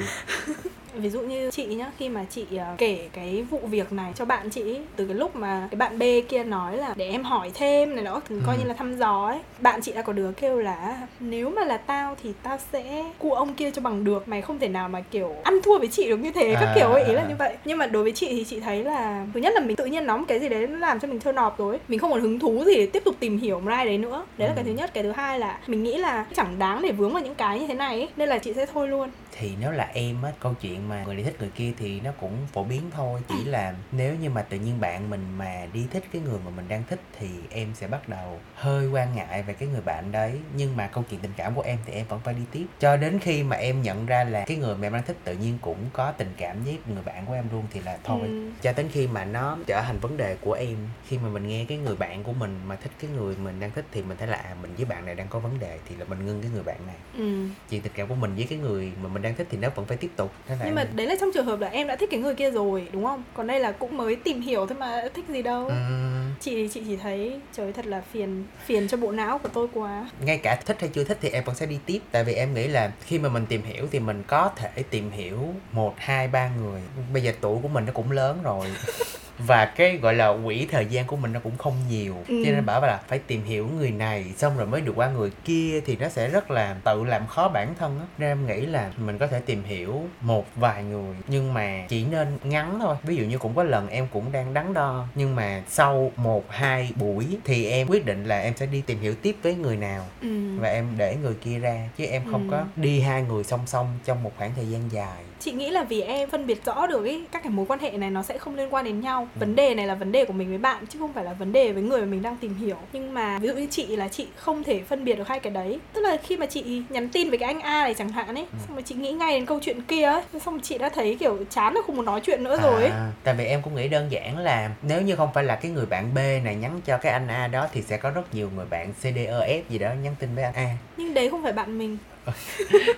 ví 0.96 1.10
dụ 1.10 1.20
như 1.22 1.52
chị 1.52 1.66
nhá 1.66 1.92
khi 1.98 2.10
mà 2.10 2.26
chị 2.30 2.46
ờ, 2.58 2.76
kể 2.78 3.10
cái 3.14 3.46
vụ 3.50 3.60
việc 3.64 3.94
này 3.94 4.12
cho 4.16 4.26
bạn 4.26 4.50
chị 4.50 4.78
từ 4.96 5.06
cái 5.06 5.16
lúc 5.16 5.36
mà 5.36 5.68
cái 5.72 5.78
bạn 5.78 6.00
B 6.00 6.04
kia 6.30 6.44
nói 6.44 6.78
là 6.78 6.94
để 6.98 7.10
em 7.10 7.24
hỏi 7.24 7.52
thêm 7.54 7.96
này 7.96 8.04
đó 8.06 8.22
thì 8.30 8.36
coi 8.46 8.56
Ừ. 8.56 8.60
như 8.62 8.68
là 8.68 8.74
thăm 8.74 8.96
dò 8.98 9.26
ấy 9.28 9.40
bạn 9.62 9.82
chị 9.82 9.92
đã 9.94 10.02
có 10.02 10.14
đứa 10.14 10.32
kêu 10.32 10.60
là 10.60 10.98
nếu 11.20 11.50
mà 11.50 11.66
là 11.66 11.78
tao 11.78 12.16
thì 12.24 12.32
tao 12.44 12.58
sẽ 12.74 13.04
cua 13.20 13.34
ông 13.34 13.54
kia 13.54 13.72
cho 13.72 13.82
bằng 13.82 14.04
được 14.04 14.28
mày 14.28 14.42
không 14.42 14.60
thể 14.60 14.68
nào 14.68 14.90
mà 14.90 15.02
kiểu 15.12 15.36
ăn 15.44 15.60
thua 15.64 15.80
với 15.80 15.88
chị 15.88 16.10
được 16.10 16.18
như 16.18 16.32
thế 16.32 16.56
các 16.60 16.66
À, 16.66 16.72
kiểu 16.76 16.88
ấy 16.92 17.04
ý 17.04 17.14
là 17.14 17.22
à. 17.22 17.28
như 17.30 17.36
vậy 17.36 17.56
nhưng 17.66 17.78
mà 17.78 17.88
đối 17.88 18.04
với 18.04 18.12
chị 18.12 18.28
thì 18.30 18.44
chị 18.44 18.60
thấy 18.60 18.84
là 18.84 19.26
thứ 19.34 19.40
nhất 19.40 19.54
là 19.56 19.60
mình 19.60 19.76
tự 19.76 19.86
nhiên 19.86 20.06
nó 20.06 20.18
một 20.18 20.26
cái 20.28 20.40
gì 20.40 20.50
đấy 20.50 20.68
nó 20.68 20.78
làm 20.78 21.00
cho 21.00 21.08
mình 21.08 21.20
thơ 21.20 21.32
nọp 21.32 21.58
rồi 21.58 21.80
mình 21.88 22.00
không 22.00 22.12
còn 22.12 22.22
hứng 22.22 22.40
thú 22.40 22.64
gì 22.66 22.76
để 22.76 22.86
tiếp 22.86 23.02
tục 23.06 23.16
tìm 23.20 23.38
hiểu 23.38 23.60
một 23.60 23.72
ai 23.72 23.86
đấy 23.86 23.98
nữa 23.98 24.26
đấy 24.38 24.48
là 24.48 24.56
cái 24.56 24.64
Ừ. 24.64 24.68
thứ 24.68 24.74
nhất 24.78 24.92
cái 24.94 25.04
thứ 25.04 25.12
hai 25.12 25.40
là 25.40 25.60
mình 25.68 25.84
nghĩ 25.84 25.98
là 25.98 26.26
chẳng 26.36 26.60
đáng 26.60 26.82
để 26.82 26.92
vướng 26.92 27.14
vào 27.14 27.24
những 27.24 27.36
cái 27.36 27.60
như 27.60 27.68
thế 27.68 27.74
này 27.74 27.96
ấy. 28.00 28.10
nên 28.16 28.30
là 28.30 28.38
chị 28.38 28.54
sẽ 28.54 28.66
thôi 28.66 28.88
luôn 28.88 29.10
thì 29.32 29.52
nếu 29.62 29.72
là 29.72 29.88
em 29.94 30.16
á 30.24 30.30
câu 30.40 30.54
chuyện 30.62 30.83
mà 30.90 31.04
người 31.04 31.16
này 31.16 31.24
thích 31.24 31.36
người 31.40 31.50
kia 31.56 31.74
thì 31.80 32.02
nó 32.02 32.12
cũng 32.20 32.38
phổ 32.54 32.64
biến 32.64 32.82
thôi. 32.92 33.22
Chỉ 33.28 33.44
là 33.44 33.74
nếu 33.92 34.16
như 34.16 34.30
mà 34.30 34.42
tự 34.42 34.58
nhiên 34.58 34.80
bạn 34.80 35.10
mình 35.10 35.38
mà 35.38 35.68
đi 35.74 35.88
thích 35.92 36.04
cái 36.12 36.22
người 36.22 36.40
mà 36.46 36.52
mình 36.56 36.68
đang 36.68 36.84
thích 36.90 37.00
thì 37.20 37.30
em 37.50 37.68
sẽ 37.76 37.88
bắt 37.88 38.10
đầu 38.10 38.40
hơi 38.56 38.88
quan 38.88 39.16
ngại 39.16 39.44
về 39.44 39.54
cái 39.54 39.70
người 39.70 39.82
bạn 39.82 40.12
đấy. 40.12 40.40
Nhưng 40.56 40.78
mà 40.78 40.88
câu 40.88 41.04
chuyện 41.10 41.20
tình 41.20 41.34
cảm 41.38 41.56
của 41.56 41.62
em 41.62 41.78
thì 41.86 41.94
em 41.94 42.06
vẫn 42.10 42.20
phải 42.24 42.34
đi 42.34 42.42
tiếp. 42.52 42.66
Cho 42.80 42.98
đến 42.98 43.20
khi 43.20 43.44
mà 43.44 43.56
em 43.56 43.82
nhận 43.82 44.06
ra 44.06 44.24
là 44.24 44.46
cái 44.46 44.58
người 44.58 44.76
mà 44.76 44.88
em 44.88 44.94
đang 44.94 45.04
thích 45.04 45.18
tự 45.24 45.34
nhiên 45.34 45.58
cũng 45.62 45.90
có 45.94 46.12
tình 46.12 46.34
cảm 46.38 46.64
với 46.64 46.78
người 46.88 47.04
bạn 47.04 47.26
của 47.26 47.34
em 47.34 47.46
luôn 47.52 47.66
thì 47.72 47.80
là 47.80 47.98
thôi. 48.04 48.20
Ừ. 48.28 48.50
cho 48.62 48.74
đến 48.74 48.88
khi 48.92 49.08
mà 49.08 49.26
nó 49.26 49.58
trở 49.68 49.82
thành 49.82 50.00
vấn 50.00 50.18
đề 50.18 50.36
của 50.42 50.54
em 50.54 50.78
khi 51.08 51.18
mà 51.18 51.30
mình 51.30 51.48
nghe 51.48 51.66
cái 51.66 51.78
người 51.78 51.96
bạn 51.96 52.24
của 52.24 52.34
mình 52.34 52.60
mà 52.68 52.76
thích 52.76 52.92
cái 53.00 53.10
người 53.12 53.36
mình 53.36 53.60
đang 53.60 53.72
thích 53.72 53.86
thì 53.92 54.02
mình 54.02 54.18
thấy 54.18 54.28
là 54.28 54.38
à, 54.38 54.56
mình 54.62 54.76
với 54.76 54.86
bạn 54.86 55.06
này 55.06 55.16
đang 55.16 55.28
có 55.28 55.40
vấn 55.40 55.60
đề 55.60 55.80
thì 55.90 55.96
là 55.96 56.06
mình 56.06 56.26
ngưng 56.26 56.42
cái 56.42 56.52
người 56.54 56.64
bạn 56.64 56.78
này. 56.88 56.96
Ừ. 57.18 57.48
chuyện 57.70 57.82
tình 57.82 57.92
cảm 57.96 58.08
của 58.08 58.16
mình 58.16 58.36
với 58.36 58.46
cái 58.50 58.60
người 58.60 58.92
mà 59.02 59.10
mình 59.10 59.22
đang 59.22 59.36
thích 59.36 59.48
thì 59.52 59.58
nó 59.58 59.70
vẫn 59.76 59.86
phải 59.86 59.98
tiếp 59.98 60.12
tục. 60.16 60.32
Nên 60.50 60.58
là 60.60 60.66
em- 60.82 60.88
mà 60.88 60.96
đấy 60.96 61.08
là 61.08 61.16
trong 61.20 61.30
trường 61.34 61.46
hợp 61.46 61.60
là 61.60 61.68
em 61.68 61.88
đã 61.88 61.96
thích 61.96 62.10
cái 62.12 62.20
người 62.20 62.36
kia 62.36 62.52
rồi 62.52 62.88
đúng 62.92 63.04
không? 63.06 63.24
Còn 63.34 63.48
đây 63.48 63.60
là 63.60 63.72
cũng 63.72 63.98
mới 63.98 64.16
tìm 64.16 64.42
hiểu 64.42 64.66
thôi 64.66 64.78
mà 64.80 65.02
thích 65.14 65.26
gì 65.30 65.42
đâu. 65.42 65.68
Ừm, 65.68 66.34
chị 66.40 66.68
chị 66.74 66.82
chỉ 66.88 66.96
thấy 66.96 67.40
trời 67.54 67.74
thật 67.74 67.86
là 67.86 68.02
phiền 68.12 68.44
phiền 68.66 68.88
cho 68.88 68.98
bộ 68.98 69.12
não 69.12 69.38
của 69.38 69.50
tôi 69.54 69.68
quá. 69.74 70.10
Ngay 70.26 70.38
cả 70.38 70.56
thích 70.66 70.78
hay 70.80 70.90
chưa 70.94 71.04
thích 71.04 71.18
thì 71.22 71.30
em 71.30 71.44
vẫn 71.44 71.56
sẽ 71.56 71.66
đi 71.66 71.78
tiếp. 71.86 72.00
Tại 72.12 72.24
vì 72.24 72.34
em 72.34 72.54
nghĩ 72.54 72.68
là 72.68 72.92
khi 73.06 73.20
mà 73.20 73.30
mình 73.30 73.46
tìm 73.46 73.62
hiểu 73.64 73.88
thì 73.92 74.00
mình 74.00 74.24
có 74.28 74.52
thể 74.56 74.84
tìm 74.90 75.12
hiểu 75.12 75.40
một 75.72 75.94
hai 75.98 76.28
ba 76.28 76.50
người. 76.62 76.82
Bây 77.14 77.24
giờ 77.24 77.32
tuổi 77.42 77.60
của 77.62 77.68
mình 77.68 77.86
nó 77.86 77.92
cũng 77.94 78.12
lớn 78.12 78.40
rồi 78.44 78.68
và 79.40 79.66
cái 79.66 79.98
gọi 79.98 80.14
là 80.14 80.34
quỹ 80.46 80.68
thời 80.72 80.86
gian 80.86 81.06
của 81.08 81.16
mình 81.16 81.34
nó 81.34 81.40
cũng 81.40 81.58
không 81.58 81.74
nhiều 81.90 82.16
Ừ. 82.28 82.42
cho 82.46 82.52
nên 82.52 82.66
bảo 82.66 82.82
là 82.82 83.00
phải 83.08 83.20
tìm 83.20 83.44
hiểu 83.44 83.68
người 83.78 83.92
này 83.92 84.26
xong 84.38 84.58
rồi 84.58 84.68
mới 84.68 84.82
được 84.82 84.94
qua 84.96 85.10
người 85.10 85.32
kia 85.46 85.82
thì 85.86 85.96
nó 85.96 86.10
sẽ 86.10 86.30
rất 86.30 86.52
là 86.52 86.76
tự 86.84 87.04
làm 87.04 87.28
khó 87.28 87.48
bản 87.50 87.76
thân 87.80 88.00
á 88.00 88.06
nên 88.18 88.30
em 88.30 88.48
nghĩ 88.48 88.66
là 88.66 88.92
mình 88.98 89.18
có 89.18 89.28
thể 89.28 89.40
tìm 89.46 89.64
hiểu 89.64 90.02
một 90.22 90.46
vài 90.56 90.84
người 90.84 91.16
nhưng 91.28 91.54
mà 91.54 91.86
chỉ 91.90 92.06
nên 92.06 92.28
ngắn 92.44 92.80
thôi 92.82 92.96
ví 93.04 93.16
dụ 93.16 93.24
như 93.24 93.38
cũng 93.38 93.56
có 93.56 93.64
lần 93.64 93.88
em 93.90 94.08
cũng 94.14 94.32
đang 94.32 94.54
đắn 94.54 94.74
đo 94.74 95.08
nhưng 95.16 95.36
mà 95.36 95.64
sau 95.70 96.12
một 96.16 96.46
hai 96.52 96.92
buổi 96.96 97.38
thì 97.44 97.66
em 97.66 97.88
quyết 97.88 98.06
định 98.06 98.24
là 98.26 98.40
em 98.42 98.54
sẽ 98.58 98.66
đi 98.66 98.82
tìm 98.86 99.00
hiểu 99.02 99.16
tiếp 99.22 99.36
với 99.44 99.56
người 99.56 99.78
nào 99.78 100.06
ừ. 100.22 100.58
và 100.60 100.70
em 100.70 100.88
để 100.98 101.16
người 101.22 101.36
kia 101.42 101.60
ra 101.60 101.90
chứ 101.98 102.06
em 102.06 102.22
không 102.32 102.44
Ừ. 102.44 102.48
có 102.52 102.64
đi 102.76 103.00
hai 103.02 103.22
người 103.22 103.44
song 103.44 103.60
song 103.66 103.88
trong 104.06 104.24
một 104.24 104.32
khoảng 104.38 104.52
thời 104.56 104.70
gian 104.70 104.82
dài 104.92 105.24
chị 105.44 105.52
nghĩ 105.52 105.70
là 105.70 105.84
vì 105.84 106.02
em 106.02 106.30
phân 106.30 106.48
biệt 106.48 106.66
rõ 106.66 106.88
được 106.88 107.06
ấy 107.06 107.24
các 107.32 107.44
cái 107.44 107.52
mối 107.52 107.66
quan 107.70 107.80
hệ 107.80 107.92
này 107.92 108.10
nó 108.10 108.24
sẽ 108.24 108.38
không 108.38 108.56
liên 108.56 108.74
quan 108.74 108.86
đến 108.86 109.00
nhau. 109.00 109.04
Nhau 109.14 109.28
vấn 109.36 109.56
đề 109.56 109.76
này 109.76 109.88
là 109.88 109.96
vấn 109.96 110.12
đề 110.12 110.26
của 110.26 110.34
mình 110.34 110.50
với 110.50 110.58
bạn 110.58 110.86
chứ 110.90 111.00
không 111.00 111.14
phải 111.14 111.24
là 111.24 111.34
vấn 111.34 111.52
đề 111.52 111.72
với 111.72 111.84
người 111.84 112.02
mà 112.02 112.08
mình 112.08 112.22
đang 112.22 112.38
tìm 112.38 112.56
hiểu. 112.56 112.76
Nhưng 112.94 113.14
mà 113.14 113.40
ví 113.40 113.48
dụ 113.48 113.54
như 113.54 113.68
chị 113.72 113.96
là 113.96 114.08
chị 114.08 114.28
không 114.36 114.64
thể 114.64 114.82
phân 114.84 115.06
biệt 115.06 115.16
được 115.16 115.28
hai 115.28 115.40
cái 115.40 115.54
đấy. 115.54 115.80
Tức 115.94 116.02
là 116.02 116.18
khi 116.24 116.38
mà 116.38 116.46
chị 116.46 116.82
nhắn 116.90 117.10
tin 117.10 117.30
với 117.30 117.38
cái 117.40 117.48
anh 117.48 117.60
A 117.60 117.84
này 117.84 117.94
chẳng 117.94 118.10
hạn 118.10 118.36
ấy 118.36 118.46
Ừ. 118.52 118.58
xong 118.68 118.76
rồi 118.76 118.82
chị 118.84 118.96
nghĩ 118.96 119.12
ngay 119.12 119.32
đến 119.34 119.46
câu 119.46 119.60
chuyện 119.62 119.82
kia 119.82 120.04
ấy 120.04 120.22
xong 120.46 120.60
chị 120.60 120.78
đã 120.78 120.90
thấy 120.90 121.18
kiểu 121.20 121.38
chán 121.50 121.74
rồi 121.74 121.84
không 121.88 121.96
muốn 121.96 122.06
nói 122.06 122.20
chuyện 122.24 122.44
nữa 122.44 122.60
rồi 122.62 122.82
ấy. 122.82 122.92
À, 122.92 123.12
tại 123.24 123.34
vì 123.34 123.46
em 123.46 123.62
cũng 123.62 123.76
nghĩ 123.76 123.88
đơn 123.88 124.12
giản 124.12 124.38
là 124.38 124.70
nếu 124.82 125.02
như 125.02 125.16
không 125.16 125.30
phải 125.34 125.44
là 125.44 125.56
cái 125.56 125.72
người 125.72 125.86
bạn 125.86 126.14
B 126.14 126.18
này 126.18 126.56
nhắn 126.56 126.80
cho 126.86 126.98
cái 126.98 127.12
anh 127.14 127.28
A 127.28 127.48
đó 127.48 127.68
thì 127.74 127.82
sẽ 127.82 127.98
có 127.98 128.10
rất 128.10 128.34
nhiều 128.36 128.50
người 128.56 128.66
bạn 128.70 128.94
C, 128.94 129.02
D, 129.02 129.18
E, 129.18 129.32
F 129.48 129.62
gì 129.70 129.78
đó 129.78 129.90
nhắn 130.04 130.16
tin 130.20 130.30
với 130.36 130.44
anh 130.44 130.54
A. 130.54 130.70
Nhưng 130.98 131.14
đấy 131.14 131.30
không 131.30 131.44
phải 131.44 131.54
bạn 131.54 131.78
mình 131.78 131.98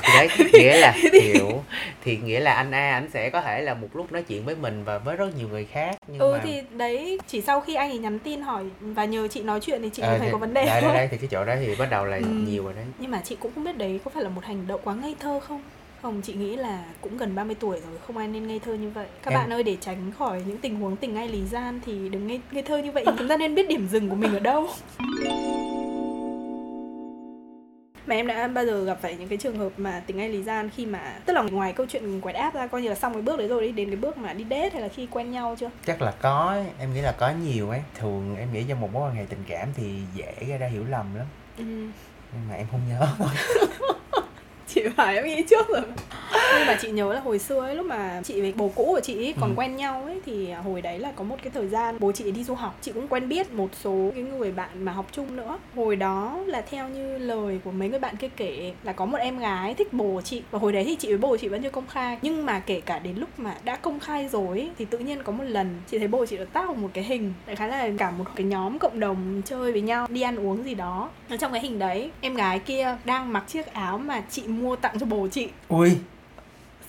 thì 0.02 0.10
đấy 0.18 0.28
nghĩa 0.54 0.78
là 0.78 0.94
hiểu 1.22 1.64
thì 2.04 2.18
nghĩa 2.18 2.40
là 2.40 2.54
anh 2.54 2.72
A 2.72 2.92
anh 2.92 3.08
sẽ 3.14 3.30
có 3.30 3.42
thể 3.42 3.62
là 3.62 3.74
một 3.74 3.88
lúc 3.94 4.12
nói 4.12 4.24
chuyện 4.28 4.46
với 4.46 4.56
mình 4.56 4.84
và 4.84 4.98
với 4.98 5.16
rất 5.16 5.36
nhiều 5.38 5.48
người 5.48 5.66
khác 5.72 5.96
nhưng 6.08 6.20
ừ 6.20 6.32
mà 6.34 6.40
thì 6.44 6.62
đấy 6.78 7.20
chỉ 7.28 7.42
sau 7.42 7.62
khi 7.62 7.76
anh 7.76 7.90
ấy 7.92 7.98
nhắn 7.98 8.20
tin 8.20 8.42
hỏi 8.42 8.64
và 8.82 9.06
nhờ 9.06 9.28
chị 9.28 9.42
nói 9.44 9.60
chuyện 9.60 9.82
thì 9.82 9.90
chị 9.94 10.02
Ờ, 10.02 10.10
mới 10.10 10.20
thấy 10.20 10.28
thì- 10.28 10.32
có 10.32 10.38
vấn 10.38 10.54
đề 10.54 10.66
thôi. 10.66 10.82
đây, 10.82 10.94
đây 10.94 11.08
thì 11.12 11.18
cái 11.18 11.28
chỗ 11.32 11.46
đó 11.46 11.56
thì 11.66 11.76
bắt 11.80 11.90
đầu 11.92 12.06
là 12.06 12.18
Ừ. 12.18 12.24
nhiều 12.48 12.64
rồi 12.64 12.74
đấy. 12.74 12.86
Nhưng 13.00 13.12
mà 13.12 13.22
chị 13.24 13.36
cũng 13.40 13.52
không 13.56 13.64
biết 13.64 13.78
đấy 13.78 14.00
có 14.06 14.12
phải 14.14 14.24
là 14.24 14.30
một 14.30 14.44
hành 14.46 14.68
động 14.68 14.82
quá 14.84 14.96
ngây 14.96 15.16
thơ 15.20 15.40
không? 15.40 15.62
Không 16.02 16.22
chị 16.22 16.34
nghĩ 16.34 16.56
là 16.56 16.84
cũng 17.02 17.18
gần 17.18 17.36
30 17.36 17.56
tuổi 17.60 17.80
rồi 17.80 17.98
không 18.08 18.18
ai 18.18 18.28
nên 18.28 18.48
ngây 18.48 18.60
thơ 18.60 18.74
như 18.74 18.90
vậy. 18.90 19.08
Các 19.24 19.32
Em- 19.32 19.40
bạn 19.40 19.54
ơi 19.54 19.64
để 19.64 19.78
tránh 19.82 20.12
khỏi 20.20 20.42
những 20.48 20.58
tình 20.58 20.76
huống 20.76 20.96
tình 20.96 21.16
ai 21.16 21.28
lý 21.28 21.46
gian 21.52 21.80
thì 21.86 22.10
đừng 22.10 22.28
ngây, 22.28 22.40
ngây 22.52 22.64
thơ 22.64 22.78
như 22.78 22.92
vậy. 22.92 23.06
Chúng 23.18 23.28
ta 23.28 23.38
nên 23.38 23.56
biết 23.56 23.70
điểm 23.70 23.88
dừng 23.92 24.10
của 24.10 24.16
mình 24.16 24.34
ở 24.34 24.40
đâu 24.40 24.68
mà 28.08 28.16
em 28.16 28.28
đã 28.28 28.48
bao 28.48 28.66
giờ 28.66 28.84
gặp 28.84 28.98
phải 29.02 29.16
những 29.16 29.28
cái 29.28 29.38
trường 29.38 29.58
hợp 29.58 29.72
mà 29.78 30.04
tình 30.08 30.20
ai 30.20 30.30
lý 30.30 30.44
gian 30.44 30.70
khi 30.76 30.86
mà 30.86 31.20
tức 31.26 31.34
là 31.34 31.42
ngoài 31.42 31.74
câu 31.74 31.86
chuyện 31.90 32.22
quẹt 32.22 32.36
áp 32.36 32.54
ra 32.54 32.68
coi 32.68 32.82
như 32.82 32.90
là 32.90 32.96
xong 32.96 33.14
cái 33.14 33.22
bước 33.22 33.38
đấy 33.38 33.48
rồi 33.48 33.62
đi 33.62 33.72
đến 33.72 33.90
cái 33.90 33.96
bước 33.96 34.18
mà 34.18 34.34
đi 34.34 34.46
date 34.50 34.70
hay 34.70 34.82
là 34.82 34.88
khi 34.88 35.08
quen 35.12 35.32
nhau 35.32 35.56
chưa 35.60 35.70
chắc 35.86 36.02
là 36.02 36.14
có 36.22 36.48
ấy. 36.50 36.66
em 36.80 36.94
nghĩ 36.94 37.02
là 37.02 37.12
có 37.12 37.30
nhiều 37.30 37.70
ấy 37.70 37.82
thường 37.96 38.36
em 38.40 38.54
nghĩ 38.54 38.64
trong 38.70 38.82
một 38.82 38.94
mối 38.94 39.10
quan 39.10 39.16
hệ 39.16 39.26
tình 39.30 39.44
cảm 39.48 39.70
thì 39.76 39.94
dễ 40.16 40.34
gây 40.48 40.58
ra 40.58 40.68
hiểu 40.68 40.84
lầm 40.90 41.16
lắm 41.16 41.26
ừ. 41.58 41.64
nhưng 42.34 42.50
mà 42.50 42.56
em 42.56 42.68
không 42.72 42.82
nhớ 42.90 43.08
chị 44.74 44.82
phải 44.98 45.16
em 45.16 45.26
nghĩ 45.26 45.44
trước 45.50 45.68
rồi. 45.70 45.82
Nhưng 46.58 46.68
mà 46.68 46.78
chị 46.82 46.92
nhớ 46.92 47.14
là 47.14 47.20
hồi 47.20 47.40
xưa 47.40 47.60
ấy 47.60 47.76
lúc 47.76 47.86
mà 47.86 48.22
chị 48.24 48.42
với 48.42 48.54
bố 48.58 48.72
cũ 48.76 48.86
của 48.86 49.00
chị 49.00 49.18
ấy 49.26 49.34
còn 49.42 49.50
Ừ. 49.50 49.54
quen 49.58 49.76
nhau 49.76 50.04
ấy 50.06 50.20
thì 50.26 50.52
hồi 50.52 50.82
đấy 50.82 51.00
là 51.00 51.12
có 51.16 51.24
một 51.24 51.36
cái 51.44 51.52
thời 51.54 51.68
gian 51.68 51.96
bố 52.00 52.12
chị 52.12 52.32
đi 52.32 52.44
du 52.44 52.56
học. 52.56 52.78
Chị 52.82 52.92
cũng 52.92 53.08
quen 53.08 53.30
biết 53.30 53.54
một 53.54 53.70
số 53.84 54.12
cái 54.16 54.24
người 54.24 54.52
bạn 54.52 54.70
mà 54.86 54.92
học 54.92 55.06
chung 55.12 55.36
nữa. 55.36 55.58
Hồi 55.76 55.96
đó 55.96 56.38
là 56.46 56.62
theo 56.70 56.90
như 56.90 57.18
lời 57.18 57.60
của 57.64 57.72
mấy 57.72 57.90
người 57.90 58.00
bạn 58.00 58.16
kia 58.18 58.30
kể 58.38 58.74
là 58.84 58.94
có 58.94 59.06
một 59.06 59.18
em 59.18 59.40
gái 59.40 59.74
thích 59.74 59.94
bố 59.94 60.22
chị. 60.24 60.42
Và 60.52 60.60
hồi 60.60 60.74
đấy 60.74 60.84
thì 60.88 60.96
chị 60.96 61.08
với 61.08 61.18
bố 61.18 61.38
chị 61.38 61.48
vẫn 61.48 61.64
chưa 61.64 61.70
công 61.70 61.88
khai. 61.88 62.18
Nhưng 62.22 62.46
mà 62.46 62.60
kể 62.60 62.82
cả 62.86 63.00
đến 63.00 63.16
lúc 63.18 63.30
mà 63.40 63.56
đã 63.64 63.76
công 63.76 64.00
khai 64.00 64.28
rồi 64.28 64.60
ấy, 64.60 64.70
thì 64.78 64.86
tự 64.86 64.98
nhiên 64.98 65.24
có 65.24 65.32
một 65.32 65.44
lần 65.44 65.76
chị 65.88 66.00
thấy 66.00 66.08
bố 66.08 66.26
chị 66.26 66.38
được 66.38 66.54
tác 66.54 66.70
một 66.78 66.90
cái 66.94 67.04
hình. 67.04 67.34
Đại 67.48 67.56
khái 67.56 67.68
là 67.70 67.90
cả 67.98 68.12
một 68.12 68.26
cái 68.36 68.46
nhóm 68.46 68.80
cộng 68.80 69.00
đồng 69.00 69.42
chơi 69.46 69.72
với 69.72 69.82
nhau 69.82 70.08
đi 70.10 70.22
ăn 70.22 70.36
uống 70.36 70.64
gì 70.64 70.74
đó. 70.76 71.10
Ở 71.30 71.38
trong 71.38 71.52
cái 71.52 71.62
hình 71.62 71.80
đấy 71.80 72.10
em 72.22 72.36
gái 72.36 72.60
kia 72.60 72.98
đang 73.06 73.34
mặc 73.34 73.44
chiếc 73.48 73.66
áo 73.74 73.98
mà 73.98 74.22
chị 74.30 74.42
mua 74.64 74.76
tặng 74.76 75.00
cho 75.00 75.06
bố 75.06 75.28
chị. 75.32 75.48
Ui. 75.68 75.98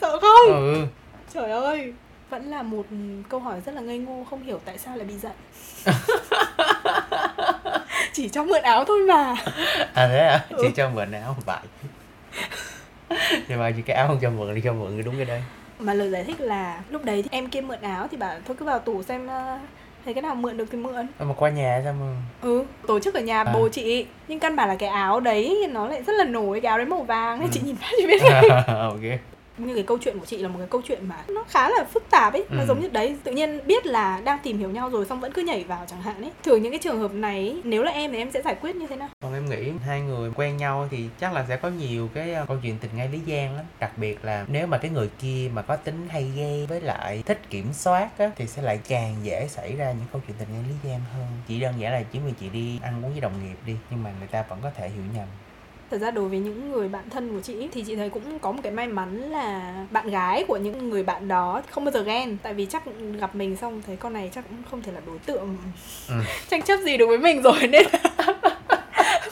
Sợ 0.00 0.18
không? 0.18 0.46
Ừ. 0.46 0.86
Trời 1.34 1.50
ơi 1.50 1.92
vẫn 2.30 2.44
là 2.50 2.62
một 2.62 2.86
câu 3.28 3.40
hỏi 3.40 3.60
rất 3.66 3.74
là 3.74 3.80
ngây 3.80 3.98
ngô 3.98 4.24
không 4.30 4.42
hiểu 4.42 4.60
tại 4.64 4.78
sao 4.78 4.96
lại 4.96 5.06
bị 5.06 5.14
giận. 5.18 5.32
Chỉ 8.12 8.28
cho 8.28 8.44
mượn 8.44 8.62
áo 8.62 8.84
thôi 8.84 8.98
mà. 9.08 9.34
À 9.94 10.08
thế 10.08 10.18
à? 10.18 10.46
Ừ. 10.50 10.58
chị 10.62 10.68
cho 10.76 10.90
mượn 10.90 11.12
áo 11.12 11.36
vậy. 11.46 11.58
Nhưng 13.48 13.58
mà 13.58 13.70
chị 13.76 13.82
cái 13.82 13.96
áo 13.96 14.08
không 14.08 14.18
cho 14.22 14.30
mượn 14.30 14.54
đi 14.54 14.60
cho 14.64 14.72
mượn 14.72 14.96
thì 14.96 15.02
đúng 15.02 15.16
cái 15.16 15.24
đây 15.24 15.42
mà 15.78 15.94
lời 15.94 16.10
giải 16.10 16.24
thích 16.24 16.40
là 16.40 16.80
lúc 16.90 17.04
đấy 17.04 17.22
thì 17.22 17.28
em 17.32 17.48
kia 17.48 17.60
mượn 17.60 17.80
áo 17.80 18.08
thì 18.10 18.16
bảo 18.16 18.38
thôi 18.46 18.56
cứ 18.60 18.64
vào 18.64 18.78
tủ 18.78 19.02
xem 19.02 19.26
ờ, 19.26 19.58
thấy 20.06 20.14
cái 20.14 20.22
nào 20.22 20.34
mượn 20.34 20.56
được 20.56 20.64
thì 20.72 20.78
mượn 20.78 21.06
mà 21.18 21.34
qua 21.36 21.50
nhà 21.50 21.80
sao 21.84 21.92
mà 22.00 22.06
ừ 22.42 22.64
tổ 22.86 23.00
chức 23.00 23.14
ở 23.14 23.20
nhà 23.20 23.42
À. 23.42 23.52
bố 23.54 23.68
chị 23.68 24.06
nhưng 24.28 24.38
căn 24.40 24.56
bản 24.56 24.68
là 24.68 24.76
cái 24.76 24.88
áo 24.88 25.20
đấy 25.20 25.66
nó 25.70 25.88
lại 25.88 26.02
rất 26.06 26.12
là 26.12 26.24
nổi 26.24 26.60
cái 26.60 26.68
áo 26.68 26.78
đấy 26.78 26.86
màu 26.86 27.02
vàng 27.02 27.38
nên 27.40 27.48
Ừ. 27.48 27.52
chị 27.54 27.60
nhìn 27.64 27.76
phát 27.76 27.86
chị 27.96 28.06
biết 28.06 28.22
ok 28.66 29.35
như 29.58 29.74
cái 29.74 29.82
câu 29.82 29.98
chuyện 29.98 30.18
của 30.18 30.26
chị 30.26 30.38
là 30.38 30.48
một 30.48 30.58
cái 30.58 30.68
câu 30.70 30.82
chuyện 30.88 31.08
mà 31.08 31.24
nó 31.28 31.44
khá 31.48 31.68
là 31.68 31.84
phức 31.84 32.10
tạp 32.10 32.32
ấy 32.32 32.44
nó 32.50 32.60
Ừ. 32.62 32.66
giống 32.68 32.80
như 32.80 32.88
đấy 32.88 33.16
tự 33.24 33.32
nhiên 33.32 33.60
biết 33.66 33.86
là 33.86 34.20
đang 34.24 34.38
tìm 34.42 34.58
hiểu 34.58 34.70
nhau 34.70 34.90
rồi 34.90 35.06
xong 35.06 35.20
vẫn 35.20 35.32
cứ 35.32 35.42
nhảy 35.42 35.64
vào 35.64 35.84
chẳng 35.90 36.02
hạn 36.02 36.22
ấy. 36.22 36.30
Thường 36.42 36.62
những 36.62 36.72
cái 36.72 36.78
trường 36.78 36.98
hợp 37.00 37.12
này 37.14 37.56
nếu 37.64 37.82
là 37.82 37.92
em 37.92 38.12
thì 38.12 38.18
em 38.18 38.30
sẽ 38.30 38.42
giải 38.42 38.54
quyết 38.60 38.76
như 38.76 38.86
thế 38.86 38.96
nào? 38.96 39.08
Còn 39.22 39.34
em 39.34 39.50
nghĩ 39.50 39.70
hai 39.86 40.00
người 40.00 40.30
quen 40.34 40.56
nhau 40.56 40.88
thì 40.90 41.08
chắc 41.20 41.32
là 41.32 41.44
sẽ 41.48 41.56
có 41.56 41.68
nhiều 41.68 42.08
cái 42.14 42.34
ờ, 42.34 42.44
câu 42.48 42.56
chuyện 42.62 42.78
tình 42.80 42.90
ngay 42.96 43.08
lý 43.08 43.20
gian 43.26 43.56
lắm. 43.56 43.64
Đặc 43.80 43.98
biệt 43.98 44.24
là 44.24 44.44
nếu 44.48 44.66
mà 44.66 44.78
cái 44.78 44.90
người 44.90 45.10
kia 45.18 45.50
mà 45.54 45.62
có 45.62 45.76
tính 45.76 46.06
hay 46.10 46.30
gay 46.36 46.66
với 46.68 46.80
lại 46.80 47.22
thích 47.26 47.40
kiểm 47.50 47.72
soát 47.72 48.08
á 48.18 48.30
thì 48.36 48.46
sẽ 48.46 48.62
lại 48.62 48.80
càng 48.88 49.16
dễ 49.22 49.46
xảy 49.48 49.76
ra 49.76 49.92
những 49.92 50.06
câu 50.12 50.22
chuyện 50.26 50.36
tình 50.38 50.48
ngay 50.52 50.62
lý 50.68 50.90
gian 50.90 51.00
hơn. 51.14 51.26
Chỉ 51.48 51.60
đơn 51.60 51.74
giản 51.78 51.92
là 51.92 52.02
chỉ 52.12 52.18
vì 52.18 52.32
chị 52.40 52.48
đi 52.48 52.80
ăn 52.82 53.02
uống 53.04 53.10
với 53.12 53.20
đồng 53.20 53.32
nghiệp 53.44 53.56
đi 53.66 53.76
nhưng 53.90 54.02
mà 54.02 54.10
người 54.18 54.28
ta 54.28 54.44
vẫn 54.48 54.58
có 54.62 54.70
thể 54.76 54.88
hiểu 54.88 55.02
nhầm 55.14 55.26
Thật 55.90 55.98
ra 55.98 56.10
đối 56.10 56.28
với 56.28 56.38
những 56.38 56.72
người 56.72 56.88
bạn 56.88 57.04
thân 57.10 57.28
của 57.34 57.40
chị 57.40 57.68
thì 57.72 57.82
chị 57.86 57.96
thấy 57.96 58.10
cũng 58.10 58.38
có 58.38 58.52
một 58.52 58.60
cái 58.62 58.72
may 58.72 58.86
mắn 58.86 59.30
là 59.30 59.74
bạn 59.90 60.10
gái 60.10 60.44
của 60.48 60.56
những 60.56 60.90
người 60.90 61.02
bạn 61.02 61.28
đó 61.28 61.62
không 61.70 61.84
bao 61.84 61.92
giờ 61.92 62.02
ghen 62.02 62.36
tại 62.42 62.54
vì 62.54 62.66
chắc 62.66 62.82
gặp 63.18 63.34
mình 63.34 63.56
xong 63.56 63.82
thấy 63.86 63.96
con 63.96 64.12
này 64.12 64.30
chắc 64.34 64.44
cũng 64.48 64.58
không 64.70 64.82
thể 64.82 64.92
là 64.92 65.00
đối 65.06 65.18
tượng 65.18 65.56
Ừ. 66.08 66.14
tranh 66.48 66.62
chấp 66.62 66.76
gì 66.84 66.96
được 66.96 67.06
với 67.06 67.18
mình 67.18 67.42
rồi 67.42 67.66
nên 67.70 67.86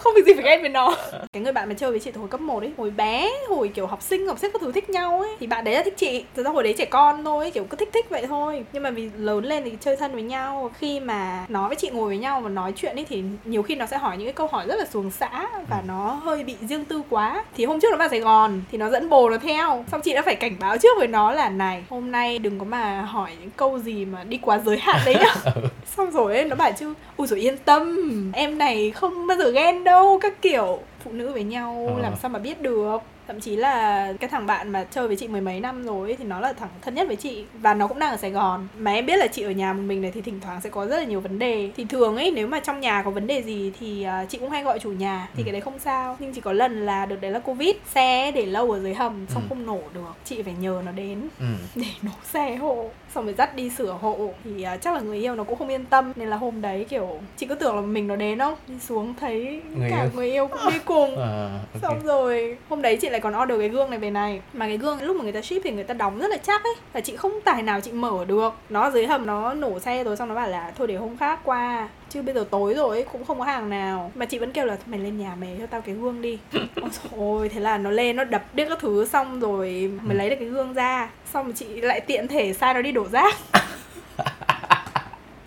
không 0.04 0.14
việc 0.14 0.26
gì 0.26 0.34
phải 0.34 0.44
ghen 0.44 0.60
với 0.60 0.70
nó. 0.70 0.96
Cái 1.32 1.42
người 1.42 1.52
bạn 1.52 1.68
mà 1.68 1.74
chơi 1.74 1.90
với 1.90 2.00
chị 2.00 2.10
từ 2.10 2.20
hồi 2.20 2.28
cấp 2.28 2.40
1 2.40 2.62
ấy 2.62 2.72
hồi 2.76 2.90
bé 2.90 3.30
hồi 3.48 3.68
kiểu 3.68 3.86
học 3.86 4.02
sinh 4.02 4.26
học 4.26 4.38
sinh 4.38 4.52
các 4.52 4.60
thứ 4.60 4.72
thích 4.72 4.90
nhau 4.90 5.20
ấy 5.20 5.30
thì 5.40 5.46
bạn 5.46 5.64
đấy 5.64 5.74
là 5.74 5.82
thích 5.82 5.94
chị. 5.96 6.24
Thật 6.36 6.42
ra 6.42 6.50
hồi 6.50 6.62
đấy 6.62 6.74
trẻ 6.78 6.84
con 6.84 7.24
thôi 7.24 7.50
kiểu 7.54 7.64
cứ 7.64 7.76
thích 7.76 7.88
thích 7.92 8.06
vậy 8.10 8.26
thôi. 8.26 8.64
Nhưng 8.72 8.82
mà 8.82 8.90
vì 8.90 9.10
lớn 9.16 9.44
lên 9.44 9.64
thì 9.64 9.72
chơi 9.80 9.96
thân 9.96 10.12
với 10.12 10.22
nhau 10.22 10.70
khi 10.78 11.00
mà 11.00 11.46
nó 11.48 11.68
với 11.68 11.76
chị 11.76 11.90
ngồi 11.92 12.08
với 12.08 12.18
nhau 12.18 12.40
và 12.40 12.48
nói 12.48 12.72
chuyện 12.76 12.96
ấy 12.96 13.06
thì 13.08 13.22
nhiều 13.44 13.62
khi 13.62 13.74
nó 13.74 13.86
sẽ 13.86 13.98
hỏi 13.98 14.16
những 14.16 14.26
cái 14.26 14.34
câu 14.34 14.46
hỏi 14.46 14.66
rất 14.68 14.78
là 14.78 14.84
xuồng 14.84 15.10
xã 15.10 15.46
và 15.70 15.82
nó 15.86 16.20
hơi 16.24 16.44
bị 16.44 16.56
riêng 16.68 16.84
tư 16.84 17.02
quá. 17.10 17.44
Thì 17.56 17.64
hôm 17.64 17.80
trước 17.80 17.88
nó 17.90 17.96
vào 17.96 18.08
Sài 18.08 18.20
Gòn 18.20 18.60
thì 18.72 18.78
nó 18.78 18.90
dẫn 18.90 19.08
bồ 19.08 19.30
nó 19.30 19.38
theo. 19.38 19.84
Xong 19.92 20.00
chị 20.00 20.14
đã 20.14 20.22
phải 20.22 20.36
cảnh 20.36 20.56
báo 20.60 20.78
trước 20.78 20.98
với 20.98 21.08
nó 21.08 21.32
là 21.32 21.48
này 21.48 21.84
hôm 21.90 22.10
nay 22.10 22.38
đừng 22.38 22.58
có 22.58 22.64
mà 22.64 23.00
hỏi 23.02 23.30
những 23.40 23.50
câu 23.56 23.78
gì 23.78 24.04
mà 24.04 24.24
đi 24.24 24.38
quá 24.42 24.60
giới 24.64 24.78
hạn 24.78 25.00
đấy 25.04 25.14
nhá 25.14 25.34
xong 25.96 26.10
rồi 26.10 26.34
ấy, 26.34 26.44
nó 26.44 26.56
bảo 26.56 26.72
chứ 26.78 26.94
ui 27.16 27.26
rồi 27.26 27.40
yên 27.40 27.56
tâm 27.64 28.30
em 28.34 28.58
này 28.58 28.90
không 28.90 29.26
bao 29.26 29.38
giờ 29.38 29.50
ghen 29.50 29.84
đâu 29.84 30.18
các 30.22 30.42
kiểu 30.42 30.78
phụ 31.04 31.10
nữ 31.12 31.32
với 31.32 31.42
nhau 31.44 31.90
Ờ. 31.96 32.02
làm 32.02 32.12
sao 32.22 32.28
mà 32.28 32.38
biết 32.38 32.62
được 32.62 32.98
thậm 33.26 33.40
chí 33.40 33.56
là 33.56 34.12
cái 34.20 34.30
thằng 34.30 34.46
bạn 34.46 34.68
mà 34.72 34.84
chơi 34.90 35.06
với 35.08 35.16
chị 35.16 35.28
mười 35.28 35.40
mấy 35.40 35.60
năm 35.60 35.84
rồi 35.86 36.08
ấy, 36.10 36.16
thì 36.16 36.24
nó 36.24 36.40
là 36.40 36.52
thằng 36.52 36.68
thân 36.82 36.94
nhất 36.94 37.06
với 37.06 37.16
chị 37.16 37.44
và 37.54 37.74
nó 37.74 37.86
cũng 37.86 37.98
đang 37.98 38.10
ở 38.10 38.16
Sài 38.16 38.30
Gòn 38.30 38.68
mà 38.78 38.92
em 38.92 39.06
biết 39.06 39.16
là 39.16 39.26
chị 39.26 39.42
ở 39.42 39.50
nhà 39.50 39.72
một 39.72 39.82
mình 39.86 40.02
này 40.02 40.10
thì 40.14 40.20
thỉnh 40.20 40.40
thoảng 40.40 40.60
sẽ 40.60 40.70
có 40.70 40.86
rất 40.86 40.96
là 40.98 41.04
nhiều 41.04 41.20
vấn 41.20 41.38
đề 41.38 41.70
thì 41.76 41.84
thường 41.84 42.16
ấy 42.16 42.30
nếu 42.30 42.46
mà 42.46 42.60
trong 42.60 42.80
nhà 42.80 43.02
có 43.02 43.10
vấn 43.10 43.26
đề 43.26 43.42
gì 43.42 43.72
thì 43.80 44.02
à, 44.02 44.24
chị 44.28 44.38
cũng 44.38 44.50
hay 44.50 44.62
gọi 44.62 44.78
chủ 44.78 44.90
nhà 44.92 45.28
thì 45.34 45.42
Ừ. 45.42 45.44
cái 45.44 45.52
đấy 45.52 45.60
không 45.60 45.78
sao 45.78 46.16
nhưng 46.18 46.32
chỉ 46.32 46.40
có 46.40 46.52
lần 46.52 46.86
là 46.86 47.06
đợt 47.06 47.16
đấy 47.20 47.30
là 47.30 47.38
covid 47.38 47.74
xe 47.94 48.30
để 48.34 48.46
lâu 48.46 48.70
ở 48.70 48.80
dưới 48.80 48.94
hầm 48.94 49.26
xong 49.28 49.42
Ừ. 49.42 49.46
không 49.48 49.66
nổ 49.66 49.80
được 49.94 50.12
chị 50.24 50.42
phải 50.42 50.54
nhờ 50.60 50.82
nó 50.86 50.92
đến 50.92 51.20
ừ. 51.40 51.44
để 51.74 51.86
nổ 52.02 52.10
xe 52.32 52.56
hộ 52.56 52.90
xong 53.14 53.24
rồi 53.24 53.34
dắt 53.38 53.56
đi 53.56 53.70
sửa 53.70 53.92
hộ 54.00 54.30
thì 54.44 54.62
à, 54.62 54.76
chắc 54.76 54.94
là 54.94 55.00
người 55.00 55.18
yêu 55.18 55.34
nó 55.34 55.44
cũng 55.44 55.58
không 55.58 55.68
yên 55.68 55.84
tâm 55.84 56.12
nên 56.16 56.28
là 56.28 56.36
hôm 56.36 56.60
đấy 56.62 56.86
kiểu 56.88 57.20
chị 57.36 57.46
cứ 57.46 57.54
tưởng 57.54 57.74
là 57.76 57.80
mình 57.80 58.06
nó 58.08 58.16
đến 58.16 58.38
không 58.38 58.54
đi 58.68 58.74
xuống 58.80 59.14
thấy 59.20 59.62
Người 59.74 59.90
cả 59.90 60.00
yêu. 60.02 60.10
người 60.14 60.30
yêu 60.32 60.46
cũng 60.46 60.60
đi 60.72 60.78
cùng 60.84 61.16
Ờ, 61.16 61.50
ok. 61.74 61.82
xong 61.82 62.00
rồi 62.06 62.56
hôm 62.68 62.82
đấy 62.82 62.96
chị 63.00 63.10
lại 63.14 63.20
còn 63.20 63.42
order 63.42 63.58
cái 63.58 63.68
gương 63.68 63.90
này 63.90 63.98
về 63.98 64.10
này. 64.10 64.40
Mà 64.52 64.66
cái 64.66 64.76
gương 64.76 65.02
lúc 65.02 65.16
mà 65.16 65.22
người 65.22 65.32
ta 65.32 65.42
ship 65.42 65.56
thì 65.64 65.70
người 65.70 65.84
ta 65.84 65.94
đóng 65.94 66.18
rất 66.18 66.30
là 66.30 66.36
chắc 66.36 66.64
ấy. 66.64 66.74
Và 66.92 67.00
chị 67.00 67.16
không 67.16 67.40
tài 67.44 67.62
nào 67.62 67.80
chị 67.80 67.92
mở 67.92 68.24
được. 68.24 68.54
Nó 68.70 68.90
dưới 68.90 69.06
hầm 69.06 69.26
nó 69.26 69.54
nổ 69.54 69.78
xe 69.78 70.04
rồi 70.04 70.16
xong 70.16 70.28
nó 70.28 70.34
bảo 70.34 70.48
là 70.48 70.72
thôi 70.78 70.86
để 70.86 70.96
hôm 70.96 71.16
khác 71.16 71.40
qua. 71.44 71.88
Chứ 72.08 72.22
bây 72.22 72.34
giờ 72.34 72.44
tối 72.50 72.74
rồi 72.74 72.96
ấy, 72.96 73.06
cũng 73.12 73.24
không 73.24 73.38
có 73.38 73.44
hàng 73.44 73.70
nào. 73.70 74.12
Mà 74.14 74.26
chị 74.26 74.38
vẫn 74.38 74.52
kêu 74.52 74.66
là 74.66 74.76
mày 74.86 75.00
lên 75.00 75.18
nhà 75.18 75.34
mày 75.40 75.56
cho 75.60 75.66
tao 75.66 75.80
cái 75.80 75.94
gương 75.94 76.22
đi. 76.22 76.38
Ôi 76.82 76.90
ôi 77.16 77.48
thế 77.48 77.60
là 77.60 77.78
nó 77.78 77.90
lên 77.90 78.16
nó 78.16 78.24
đập 78.24 78.44
điếc 78.54 78.68
các 78.68 78.78
thứ 78.80 79.04
xong 79.04 79.40
rồi 79.40 79.90
mới 80.02 80.16
lấy 80.16 80.30
được 80.30 80.36
cái 80.38 80.48
gương 80.48 80.74
ra. 80.74 81.10
Xong 81.32 81.44
rồi 81.44 81.54
chị 81.56 81.66
lại 81.66 82.00
tiện 82.00 82.28
thể 82.28 82.52
sai 82.52 82.74
nó 82.74 82.82
đi 82.82 82.92
đổ 82.92 83.06
rác 83.08 83.34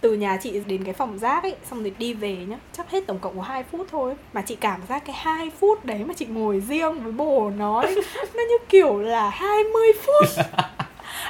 từ 0.02 0.14
nhà 0.14 0.38
chị 0.41 0.62
đến 0.66 0.84
cái 0.84 0.93
phòng 0.93 1.20
rác 1.20 1.43
ấy 1.43 1.56
xong 1.70 1.82
rồi 1.82 1.91
đi 1.98 2.14
về 2.14 2.36
nhá 2.48 2.58
chắc 2.78 2.91
hết 2.91 3.08
tổng 3.08 3.20
cộng 3.20 3.38
có 3.38 3.43
2 3.43 3.64
phút 3.64 3.88
thôi. 3.91 4.14
Mà 4.34 4.41
chị 4.41 4.56
cảm 4.56 4.82
giác 4.89 5.04
cái 5.06 5.16
2 5.20 5.50
phút 5.60 5.86
đấy 5.86 6.00
mà 6.08 6.14
chị 6.18 6.26
ngồi 6.26 6.60
riêng 6.68 7.00
với 7.04 7.12
bồ 7.12 7.50
nó 7.58 7.82
ấy, 7.82 7.95
nó 8.36 8.43
như 8.50 8.58
kiểu 8.70 9.00
là 9.00 9.30
20 9.30 9.93
phút. 10.06 10.45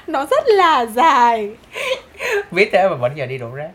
Nó 0.08 0.26
rất 0.26 0.44
là 0.48 0.86
dài. 0.86 1.50
Biết 2.52 2.70
thế 2.74 2.88
mà 2.90 2.96
vẫn 2.96 3.12
giờ 3.16 3.26
đi 3.26 3.38
đổ 3.38 3.50
rác. 3.56 3.70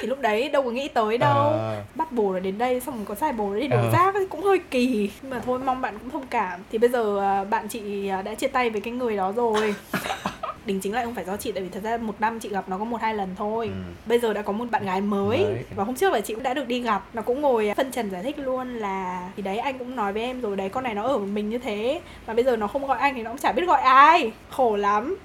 Thì 0.00 0.06
lúc 0.08 0.20
đấy 0.20 0.48
đâu 0.48 0.62
có 0.62 0.70
nghĩ 0.70 0.88
tới 0.88 1.18
đâu. 1.18 1.32
Ờ, 1.48 1.82
bắt 1.94 2.12
bồ 2.12 2.32
nó 2.32 2.38
đến 2.38 2.58
đây 2.58 2.80
xong 2.80 2.96
rồi 2.96 3.04
có 3.08 3.14
sai 3.14 3.32
bồ 3.32 3.54
đi 3.54 3.68
đổ 3.68 3.76
Ờ. 3.76 3.90
rác 3.92 4.14
ấy, 4.14 4.26
cũng 4.26 4.42
hơi 4.42 4.58
kỳ. 4.70 5.10
Nhưng 5.22 5.30
mà 5.30 5.40
thôi 5.46 5.58
mong 5.64 5.80
bạn 5.80 5.98
cũng 5.98 6.10
thông 6.10 6.26
cảm. 6.26 6.60
Thì 6.72 6.78
bây 6.78 6.90
giờ 6.90 7.20
à, 7.20 7.44
bạn 7.44 7.68
chị 7.68 8.08
à, 8.08 8.22
đã 8.22 8.34
chia 8.34 8.46
tay 8.48 8.70
với 8.70 8.80
cái 8.80 8.92
người 8.92 9.16
đó 9.16 9.32
rồi 9.36 9.74
đính 10.66 10.80
chính 10.80 10.92
lại 10.94 11.04
không 11.04 11.14
phải 11.14 11.24
do 11.24 11.36
chị 11.36 11.52
tại 11.52 11.62
vì 11.62 11.68
thật 11.68 11.80
ra 11.82 11.96
một 11.96 12.20
năm 12.20 12.40
chị 12.40 12.48
gặp 12.48 12.68
nó 12.68 12.78
có 12.78 12.84
một 12.84 13.00
hai 13.00 13.14
lần 13.14 13.28
thôi. 13.38 13.66
Ừ. 13.66 13.72
bây 14.06 14.18
giờ 14.18 14.32
đã 14.32 14.42
có 14.42 14.52
một 14.52 14.64
bạn 14.70 14.84
gái 14.84 15.00
mới, 15.00 15.38
Mới. 15.38 15.64
và 15.76 15.84
hôm 15.84 15.94
trước 15.94 16.12
là 16.12 16.20
chị 16.20 16.34
cũng 16.34 16.42
đã 16.42 16.54
được 16.54 16.68
đi 16.68 16.80
gặp. 16.80 17.04
Nó 17.12 17.22
cũng 17.22 17.40
ngồi 17.40 17.72
phân 17.76 17.90
trần 17.90 18.10
giải 18.10 18.22
thích 18.22 18.38
luôn 18.38 18.76
là 18.78 19.28
thì 19.36 19.42
đấy 19.42 19.58
anh 19.58 19.78
cũng 19.78 19.96
nói 19.96 20.12
với 20.12 20.22
em 20.22 20.40
rồi 20.40 20.56
đấy 20.56 20.68
con 20.68 20.84
này 20.84 20.94
nó 20.94 21.02
ở 21.02 21.18
một 21.18 21.26
mình 21.32 21.50
như 21.50 21.58
thế. 21.58 22.00
Mà 22.26 22.34
bây 22.34 22.44
giờ 22.44 22.56
nó 22.56 22.66
không 22.66 22.86
gọi 22.86 22.98
anh 22.98 23.14
thì 23.14 23.22
nó 23.22 23.30
cũng 23.30 23.38
chả 23.38 23.52
biết 23.52 23.66
gọi 23.66 23.80
ai. 23.80 24.32
Khổ 24.50 24.76
lắm 24.76 25.16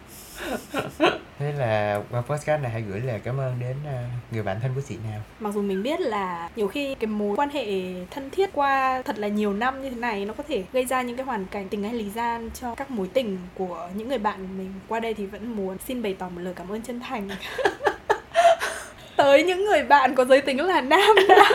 thế 1.39 1.51
là 1.51 2.01
qua 2.11 2.21
podcast 2.21 2.61
này 2.61 2.71
hãy 2.71 2.81
gửi 2.81 2.99
lời 2.99 3.19
cảm 3.23 3.39
ơn 3.39 3.59
đến 3.59 3.75
ờ, 3.85 3.97
người 4.31 4.43
bạn 4.43 4.57
thân 4.61 4.71
của 4.75 4.81
chị 4.87 4.95
nào? 5.11 5.21
Mặc 5.39 5.53
dù 5.53 5.61
mình 5.61 5.83
biết 5.83 6.01
là 6.01 6.49
nhiều 6.55 6.67
khi 6.67 6.95
cái 6.95 7.07
mối 7.07 7.35
quan 7.35 7.49
hệ 7.49 7.65
thân 8.11 8.29
thiết 8.29 8.49
qua 8.53 9.01
thật 9.05 9.19
là 9.19 9.27
nhiều 9.27 9.53
năm 9.53 9.81
như 9.81 9.89
thế 9.89 9.95
này 9.95 10.25
nó 10.25 10.33
có 10.33 10.43
thể 10.47 10.63
gây 10.73 10.85
ra 10.85 11.01
những 11.01 11.17
cái 11.17 11.25
hoàn 11.25 11.45
cảnh 11.45 11.69
tình 11.69 11.83
hay 11.83 11.93
lý 11.93 12.09
gian 12.09 12.49
cho 12.61 12.75
các 12.75 12.91
mối 12.91 13.09
tình 13.13 13.37
của 13.55 13.89
những 13.93 14.09
người 14.09 14.17
bạn 14.17 14.57
mình. 14.57 14.73
Qua 14.87 14.99
đây 14.99 15.13
thì 15.13 15.25
vẫn 15.25 15.55
muốn 15.55 15.77
xin 15.87 16.01
bày 16.01 16.15
tỏ 16.19 16.29
một 16.29 16.41
lời 16.41 16.53
cảm 16.53 16.69
ơn 16.69 16.81
chân 16.81 16.99
thành 16.99 17.29
tới 19.15 19.43
những 19.43 19.65
người 19.65 19.83
bạn 19.83 20.15
có 20.15 20.25
giới 20.25 20.41
tính 20.41 20.61
là 20.61 20.81
nam 20.81 21.15
đã 21.29 21.51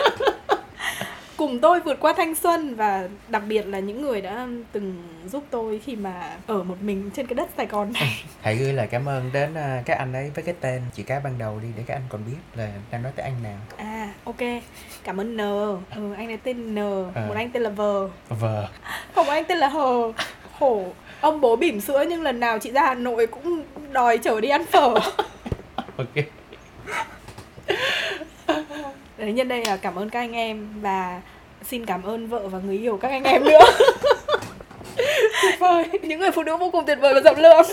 cùng 1.43 1.59
tôi 1.59 1.79
vượt 1.79 1.99
qua 1.99 2.13
thanh 2.17 2.35
xuân 2.35 2.75
và 2.75 3.07
đặc 3.27 3.41
biệt 3.47 3.67
là 3.67 3.79
những 3.79 4.01
người 4.01 4.21
đã 4.21 4.47
từng 4.71 5.03
giúp 5.31 5.43
tôi 5.49 5.81
khi 5.85 5.95
mà 5.95 6.37
ở 6.47 6.63
một 6.63 6.75
mình 6.81 7.09
trên 7.15 7.27
cái 7.27 7.35
đất 7.35 7.49
Sài 7.57 7.65
Gòn 7.65 7.93
này. 7.93 8.23
Hãy 8.41 8.55
gửi 8.55 8.73
lời 8.73 8.87
cảm 8.91 9.09
ơn 9.09 9.29
đến 9.33 9.53
ờ, 9.53 9.77
các 9.85 9.97
anh 9.97 10.13
ấy 10.13 10.31
với 10.35 10.43
cái 10.43 10.55
tên 10.61 10.81
chỉ 10.93 11.03
cá 11.03 11.19
ban 11.19 11.37
đầu 11.37 11.59
đi 11.61 11.67
để 11.77 11.83
các 11.87 11.93
anh 11.93 12.01
còn 12.09 12.21
biết 12.25 12.37
là 12.55 12.69
đang 12.91 13.03
nói 13.03 13.11
tới 13.15 13.23
anh 13.23 13.43
nào. 13.43 13.57
À 13.77 14.09
ok, 14.23 14.37
cảm 15.03 15.19
ơn 15.19 15.37
N. 15.37 15.39
Ừ, 15.95 16.13
anh 16.17 16.27
ấy 16.27 16.37
tên 16.37 16.75
N, 16.75 16.77
À. 17.15 17.25
một 17.27 17.33
anh 17.35 17.49
tên 17.51 17.63
là 17.63 17.69
Vờ, 17.69 18.09
Vờ. 18.29 18.67
không 19.15 19.29
anh 19.29 19.43
tên 19.45 19.57
là 19.57 19.67
Hờ. 19.67 20.11
Khổ, 20.59 20.85
ông 21.21 21.41
bố 21.41 21.55
bỉm 21.55 21.81
sữa 21.81 22.05
nhưng 22.09 22.21
lần 22.21 22.39
nào 22.39 22.59
chị 22.59 22.71
ra 22.71 22.81
Hà 22.81 22.93
Nội 22.93 23.27
cũng 23.27 23.63
đòi 23.91 24.17
chở 24.17 24.41
đi 24.41 24.49
ăn 24.49 24.65
phở. 24.65 24.93
Ok. 25.97 26.15
Đấy, 29.17 29.33
nhân 29.33 29.47
đây 29.47 29.65
là 29.65 29.77
cảm 29.77 29.95
ơn 29.95 30.09
các 30.09 30.19
anh 30.19 30.31
em 30.31 30.81
và 30.81 31.21
xin 31.63 31.85
cảm 31.85 32.03
ơn 32.03 32.27
vợ 32.27 32.47
và 32.47 32.59
người 32.59 32.77
yêu 32.77 32.97
các 32.97 33.11
anh 33.11 33.23
em 33.23 33.43
nữa. 33.43 33.59
tuyệt 35.41 35.59
vời, 35.59 35.85
những 36.01 36.19
người 36.19 36.31
phụ 36.31 36.43
nữ 36.43 36.57
vô 36.57 36.69
cùng 36.71 36.85
tuyệt 36.85 36.97
vời 37.01 37.13
và 37.13 37.21
rộng 37.21 37.39
lượng. 37.39 37.65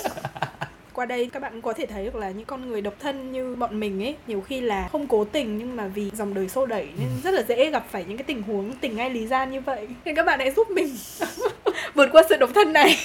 Qua 0.93 1.07
đây 1.07 1.31
các 1.33 1.43
bạn 1.43 1.63
có 1.63 1.73
thể 1.73 1.87
thấy 1.87 2.05
được 2.05 2.15
là 2.15 2.31
những 2.31 2.45
con 2.45 2.69
người 2.69 2.81
độc 2.81 2.95
thân 3.01 3.33
như 3.33 3.57
bọn 3.57 3.81
mình 3.81 4.03
ấy 4.03 4.17
nhiều 4.27 4.41
khi 4.41 4.61
là 4.61 4.89
không 4.93 5.07
cố 5.07 5.25
tình 5.25 5.59
nhưng 5.59 5.77
mà 5.77 5.87
vì 5.87 6.11
dòng 6.13 6.35
đời 6.35 6.49
xô 6.49 6.67
đẩy 6.67 6.89
nên 6.99 7.09
rất 7.25 7.35
là 7.35 7.43
dễ 7.43 7.71
gặp 7.71 7.87
phải 7.91 8.05
những 8.05 8.17
cái 8.17 8.25
tình 8.25 8.43
huống 8.43 8.73
tình 8.81 8.99
ai 8.99 9.11
lý 9.11 9.27
gian 9.27 9.51
như 9.53 9.61
vậy. 9.61 9.89
Nên 10.05 10.15
các 10.15 10.27
bạn 10.27 10.39
hãy 10.39 10.51
giúp 10.51 10.71
mình 10.71 10.97
vượt 11.95 12.09
qua 12.13 12.23
sự 12.29 12.37
độc 12.37 12.51
thân 12.55 12.73
này. 12.73 12.97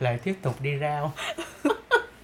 Lại 0.00 0.18
tiếp 0.24 0.34
tục 0.42 0.54
đi 0.60 0.70
rao 0.80 1.12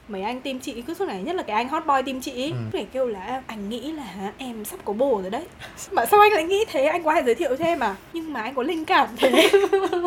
mấy 0.08 0.22
anh 0.22 0.40
team 0.40 0.58
chị 0.58 0.82
cứ 0.86 0.94
suốt 0.94 1.08
ngày 1.08 1.22
nhất 1.22 1.36
là 1.36 1.42
cái 1.42 1.56
anh 1.56 1.68
hot 1.68 1.86
boy 1.86 1.94
team 2.06 2.20
chị 2.20 2.32
ấy 2.42 2.50
Ừ. 2.50 2.56
cứ 2.72 2.78
phải 2.78 2.86
kêu 2.92 3.06
là 3.06 3.42
anh 3.46 3.68
nghĩ 3.68 3.92
là 3.92 4.04
em 4.38 4.64
sắp 4.64 4.80
có 4.84 4.92
bồ 4.92 5.20
rồi 5.22 5.30
đấy 5.30 5.42
mà 5.90 6.06
sao 6.06 6.20
anh 6.20 6.32
lại 6.32 6.44
nghĩ 6.44 6.64
thế 6.68 6.84
anh 6.84 7.02
có 7.02 7.10
ai 7.10 7.22
giới 7.26 7.34
thiệu 7.34 7.56
cho 7.56 7.64
em 7.64 7.80
à 7.80 7.94
nhưng 8.12 8.32
mà 8.32 8.42
anh 8.42 8.54
có 8.54 8.62
linh 8.62 8.84
cảm 8.84 9.08
thế 9.16 9.50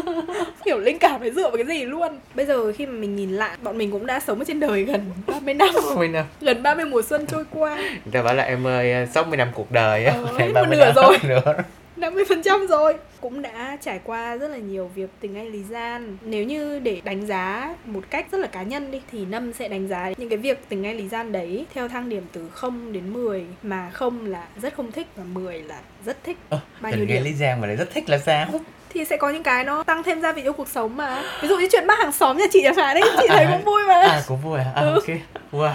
kiểu 0.66 0.78
linh 0.78 1.00
cảm 1.00 1.20
phải 1.20 1.32
dựa 1.32 1.50
vào 1.50 1.58
cái 1.58 1.66
gì 1.66 1.86
luôn 1.86 2.20
bây 2.36 2.46
giờ 2.46 2.74
khi 2.74 2.86
mà 2.86 2.92
mình 2.94 3.16
nhìn 3.16 3.32
lại 3.32 3.58
bọn 3.64 3.78
mình 3.78 3.92
cũng 3.92 4.06
đã 4.06 4.20
sống 4.20 4.40
ở 4.40 4.46
trên 4.48 4.60
đời 4.60 4.84
gần 4.84 5.12
30 5.28 5.54
năm 5.54 5.70
Ôi 5.96 6.08
nào. 6.08 6.26
gần 6.42 6.64
30 6.64 6.86
mùa 6.86 7.02
xuân 7.02 7.26
trôi 7.26 7.44
qua 7.52 7.76
Người 7.76 8.12
ta 8.12 8.22
bảo 8.24 8.34
là 8.34 8.44
em 8.44 8.68
ơi 8.68 9.08
60 9.14 9.38
năm 9.38 9.48
cuộc 9.54 9.72
đời. 9.72 10.06
Ờ, 10.06 10.26
hết 10.38 10.52
30 10.54 10.64
một 10.64 10.68
nửa 10.72 10.86
năm 10.86 10.96
rồi. 10.96 11.18
nữa. 11.24 11.54
50% 12.02 12.68
rồi 12.68 12.96
cũng 13.22 13.42
đã 13.42 13.78
trải 13.82 14.00
qua 14.04 14.38
rất 14.38 14.48
là 14.48 14.58
nhiều 14.58 14.92
việc 14.96 15.10
tình 15.20 15.36
hay 15.36 15.50
lý 15.50 15.64
gian 15.64 16.18
nếu 16.22 16.44
như 16.44 16.80
để 16.80 17.02
đánh 17.04 17.26
giá 17.28 17.76
một 17.86 18.04
cách 18.10 18.26
rất 18.32 18.38
là 18.38 18.48
cá 18.48 18.64
nhân 18.64 18.92
đi 18.92 19.02
thì 19.12 19.26
Nâm 19.26 19.54
sẽ 19.54 19.68
đánh 19.68 19.88
giá 19.88 20.12
những 20.18 20.30
cái 20.30 20.38
việc 20.38 20.70
tình 20.70 20.84
hay 20.84 20.94
lý 20.94 21.08
gian 21.10 21.32
đấy 21.32 21.66
theo 21.74 21.88
thang 21.88 22.10
điểm 22.10 22.24
từ 22.32 22.50
0 22.54 22.94
đến 22.94 23.14
10 23.14 23.46
mà 23.64 23.90
không 23.94 24.26
là 24.26 24.46
rất 24.62 24.74
không 24.76 24.92
thích 24.92 25.08
và 25.16 25.24
10 25.24 25.62
là 25.62 25.80
rất 26.06 26.24
thích 26.24 26.38
Ơ, 26.50 26.60
bao 26.82 26.92
nhiêu 26.92 27.06
điểm 27.06 27.24
Lý 27.24 27.34
Giang 27.34 27.62
mà 27.62 27.68
lại 27.68 27.76
rất 27.76 27.90
thích 27.94 28.10
là 28.10 28.18
sao? 28.18 28.48
thì 28.94 29.06
sẽ 29.06 29.18
có 29.18 29.30
những 29.30 29.44
cái 29.44 29.64
nó 29.64 29.84
tăng 29.84 30.04
thêm 30.04 30.22
gia 30.22 30.32
vị 30.32 30.42
cho 30.46 30.52
cuộc 30.52 30.70
sống 30.70 30.98
mà 30.98 31.24
ví 31.42 31.48
dụ 31.48 31.58
như 31.58 31.68
chuyện 31.72 31.88
bác 31.88 32.00
hàng 32.00 32.12
xóm 32.12 32.38
nhà 32.38 32.46
chị 32.52 32.62
chẳng 32.64 32.76
hạn 32.76 32.96
đấy 32.96 33.04
chị 33.22 33.28
thấy 33.30 33.46
cũng 33.52 33.64
vui 33.66 33.82
mà 33.88 33.94
À 33.94 34.22
cũng 34.28 34.38
vui 34.42 34.60
à? 34.60 34.66
à 34.76 34.82
Ừ. 34.82 34.94
ok. 34.94 35.06
Wow. 35.52 35.72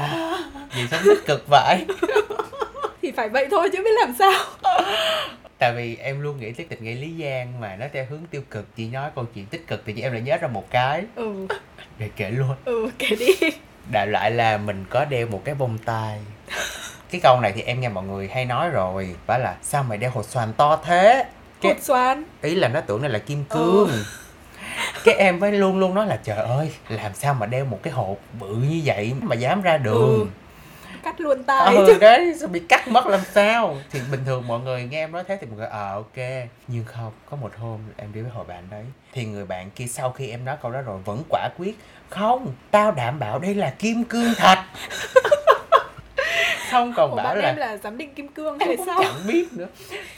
Vậy 0.75 0.87
sống 0.91 1.01
tích 1.05 1.27
cực 1.27 1.45
vậy. 1.51 1.85
thì 3.03 3.11
phải 3.13 3.29
vậy 3.29 3.47
thôi 3.51 3.69
chứ 3.73 3.83
biết 3.85 3.91
làm 4.01 4.15
sao 4.19 4.33
Tại 5.59 5.73
vì 5.73 5.97
em 5.97 6.21
luôn 6.21 6.41
nghĩ 6.41 6.53
tới 6.53 6.67
tình 6.69 6.85
nghĩa 6.85 6.95
Lý 6.95 7.15
Giang 7.23 7.61
mà 7.61 7.77
nó 7.77 7.87
theo 7.93 8.07
hướng 8.11 8.21
tiêu 8.31 8.43
cực 8.51 8.77
Chị 8.77 8.89
nói 8.89 9.11
câu 9.15 9.25
chuyện 9.35 9.47
tích 9.47 9.67
cực 9.67 9.83
thì 9.87 10.03
em 10.03 10.13
lại 10.13 10.21
nhớ 10.21 10.37
ra 10.37 10.49
một 10.49 10.71
cái. 10.71 11.05
Ừ. 11.15 11.47
Để 11.99 12.11
kể 12.17 12.31
luôn. 12.31 12.57
Ừ 12.65 12.91
kể 12.99 13.17
đi. 13.19 13.51
Đại 13.93 14.07
loại 14.07 14.31
là 14.31 14.57
mình 14.57 14.85
có 14.91 15.05
đeo 15.05 15.27
một 15.27 15.43
cái 15.45 15.55
bông 15.55 15.79
tai. 15.79 16.19
Cái 17.11 17.21
câu 17.21 17.41
này 17.41 17.53
thì 17.53 17.63
em 17.63 17.81
nghe 17.81 17.89
mọi 17.89 18.05
người 18.05 18.29
hay 18.29 18.45
nói 18.45 18.69
rồi 18.69 19.17
Bảo 19.27 19.39
là 19.39 19.57
sao 19.63 19.83
mày 19.83 19.99
đeo 19.99 20.11
hột 20.11 20.25
xoàn 20.25 20.53
to 20.53 20.77
thế? 20.85 21.25
Cái, 21.61 21.73
hột 21.73 21.83
xoan 21.83 22.25
Ý 22.43 22.55
là 22.55 22.69
nó 22.69 22.81
tưởng 22.81 23.03
này 23.03 23.11
là 23.11 23.19
kim 23.19 23.45
cương. 23.45 23.91
Cái 25.05 25.15
em 25.15 25.41
mới 25.41 25.53
luôn 25.53 25.79
luôn 25.79 25.95
nói 25.95 26.07
là 26.07 26.19
trời 26.25 26.37
ơi 26.37 26.73
Làm 26.89 27.15
sao 27.15 27.35
mà 27.35 27.47
đeo 27.47 27.65
một 27.65 27.79
cái 27.83 27.93
hột 27.93 28.21
bự 28.41 28.55
như 28.55 28.83
vậy 28.85 29.13
mà 29.23 29.37
dám 29.37 29.63
ra 29.63 29.79
đường? 29.79 30.21
Ừ. 30.21 30.27
cắt 31.07 31.21
luôn 31.21 31.45
tay. 31.45 31.77
Ừ 31.77 31.99
đấy 32.01 32.35
sao 32.41 32.49
bị 32.49 32.61
cắt 32.69 32.89
mất 32.89 33.07
làm 33.07 33.21
sao? 33.33 33.77
Thì 33.91 34.01
bình 34.11 34.21
thường 34.27 34.47
mọi 34.47 34.61
người 34.61 34.85
nghe 34.85 35.05
em 35.05 35.13
nói 35.13 35.25
thế 35.29 35.39
thì 35.41 35.47
mọi 35.47 35.57
người 35.57 35.67
ờ 35.67 35.93
ok. 35.95 36.27
Nhưng 36.69 36.85
không 36.85 37.13
có 37.31 37.37
một 37.37 37.53
hôm 37.59 37.81
em 37.97 38.13
đi 38.13 38.21
với 38.21 38.31
hội 38.31 38.45
bạn 38.45 38.65
đấy 38.71 38.85
thì 39.13 39.25
người 39.25 39.45
bạn 39.45 39.71
kia 39.71 39.87
sau 39.87 40.11
khi 40.11 40.31
em 40.31 40.45
nói 40.45 40.57
câu 40.63 40.71
đó 40.73 40.81
rồi 40.81 40.99
vẫn 41.05 41.23
quả 41.29 41.49
quyết 41.59 41.79
không 42.11 42.53
tao 42.71 42.93
đảm 42.93 43.19
bảo 43.19 43.39
đây 43.39 43.55
là 43.55 43.75
kim 43.79 44.05
cương 44.05 44.35
thật. 44.37 44.59
Xong 46.71 46.93
còn 46.97 47.11
Ủa, 47.11 47.17
bảo 47.17 47.27
bạn 47.27 47.39
là 47.39 47.49
em 47.49 47.57
là 47.57 47.77
giám 47.77 47.99
định 47.99 48.15
kim 48.15 48.29
cương 48.29 48.59
hay 48.59 48.77
sao? 48.87 48.99
chẳng 49.03 49.27
biết 49.27 49.49
nữa. 49.53 49.67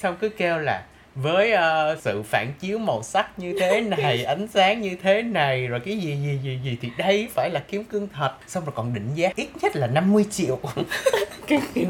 Xong 0.03 0.17
cứ 0.21 0.29
kêu 0.29 0.59
là 0.59 0.83
với 1.23 1.53
ờ, 1.53 1.97
sự 2.01 2.23
phản 2.23 2.53
chiếu 2.61 2.79
màu 2.79 3.03
sắc 3.03 3.39
như 3.39 3.55
thế 3.61 3.81
này 3.81 4.25
ánh 4.25 4.49
sáng 4.49 4.81
như 4.81 4.97
thế 5.03 5.23
này 5.23 5.67
rồi 5.67 5.81
cái 5.81 5.99
gì 5.99 6.17
gì 6.17 6.39
gì 6.45 6.59
gì 6.65 6.77
thì 6.83 6.91
đây 6.99 7.29
phải 7.35 7.51
là 7.51 7.61
kim 7.61 7.85
cương 7.85 8.09
thật. 8.15 8.33
Xong 8.47 8.65
rồi 8.65 8.73
còn 8.77 8.95
định 8.95 9.11
giá 9.15 9.31
ít 9.37 9.49
nhất 9.63 9.77
là 9.77 9.87
50 9.87 10.25
triệu. 10.31 10.59
Cái 11.47 11.61
kiểu 11.75 11.87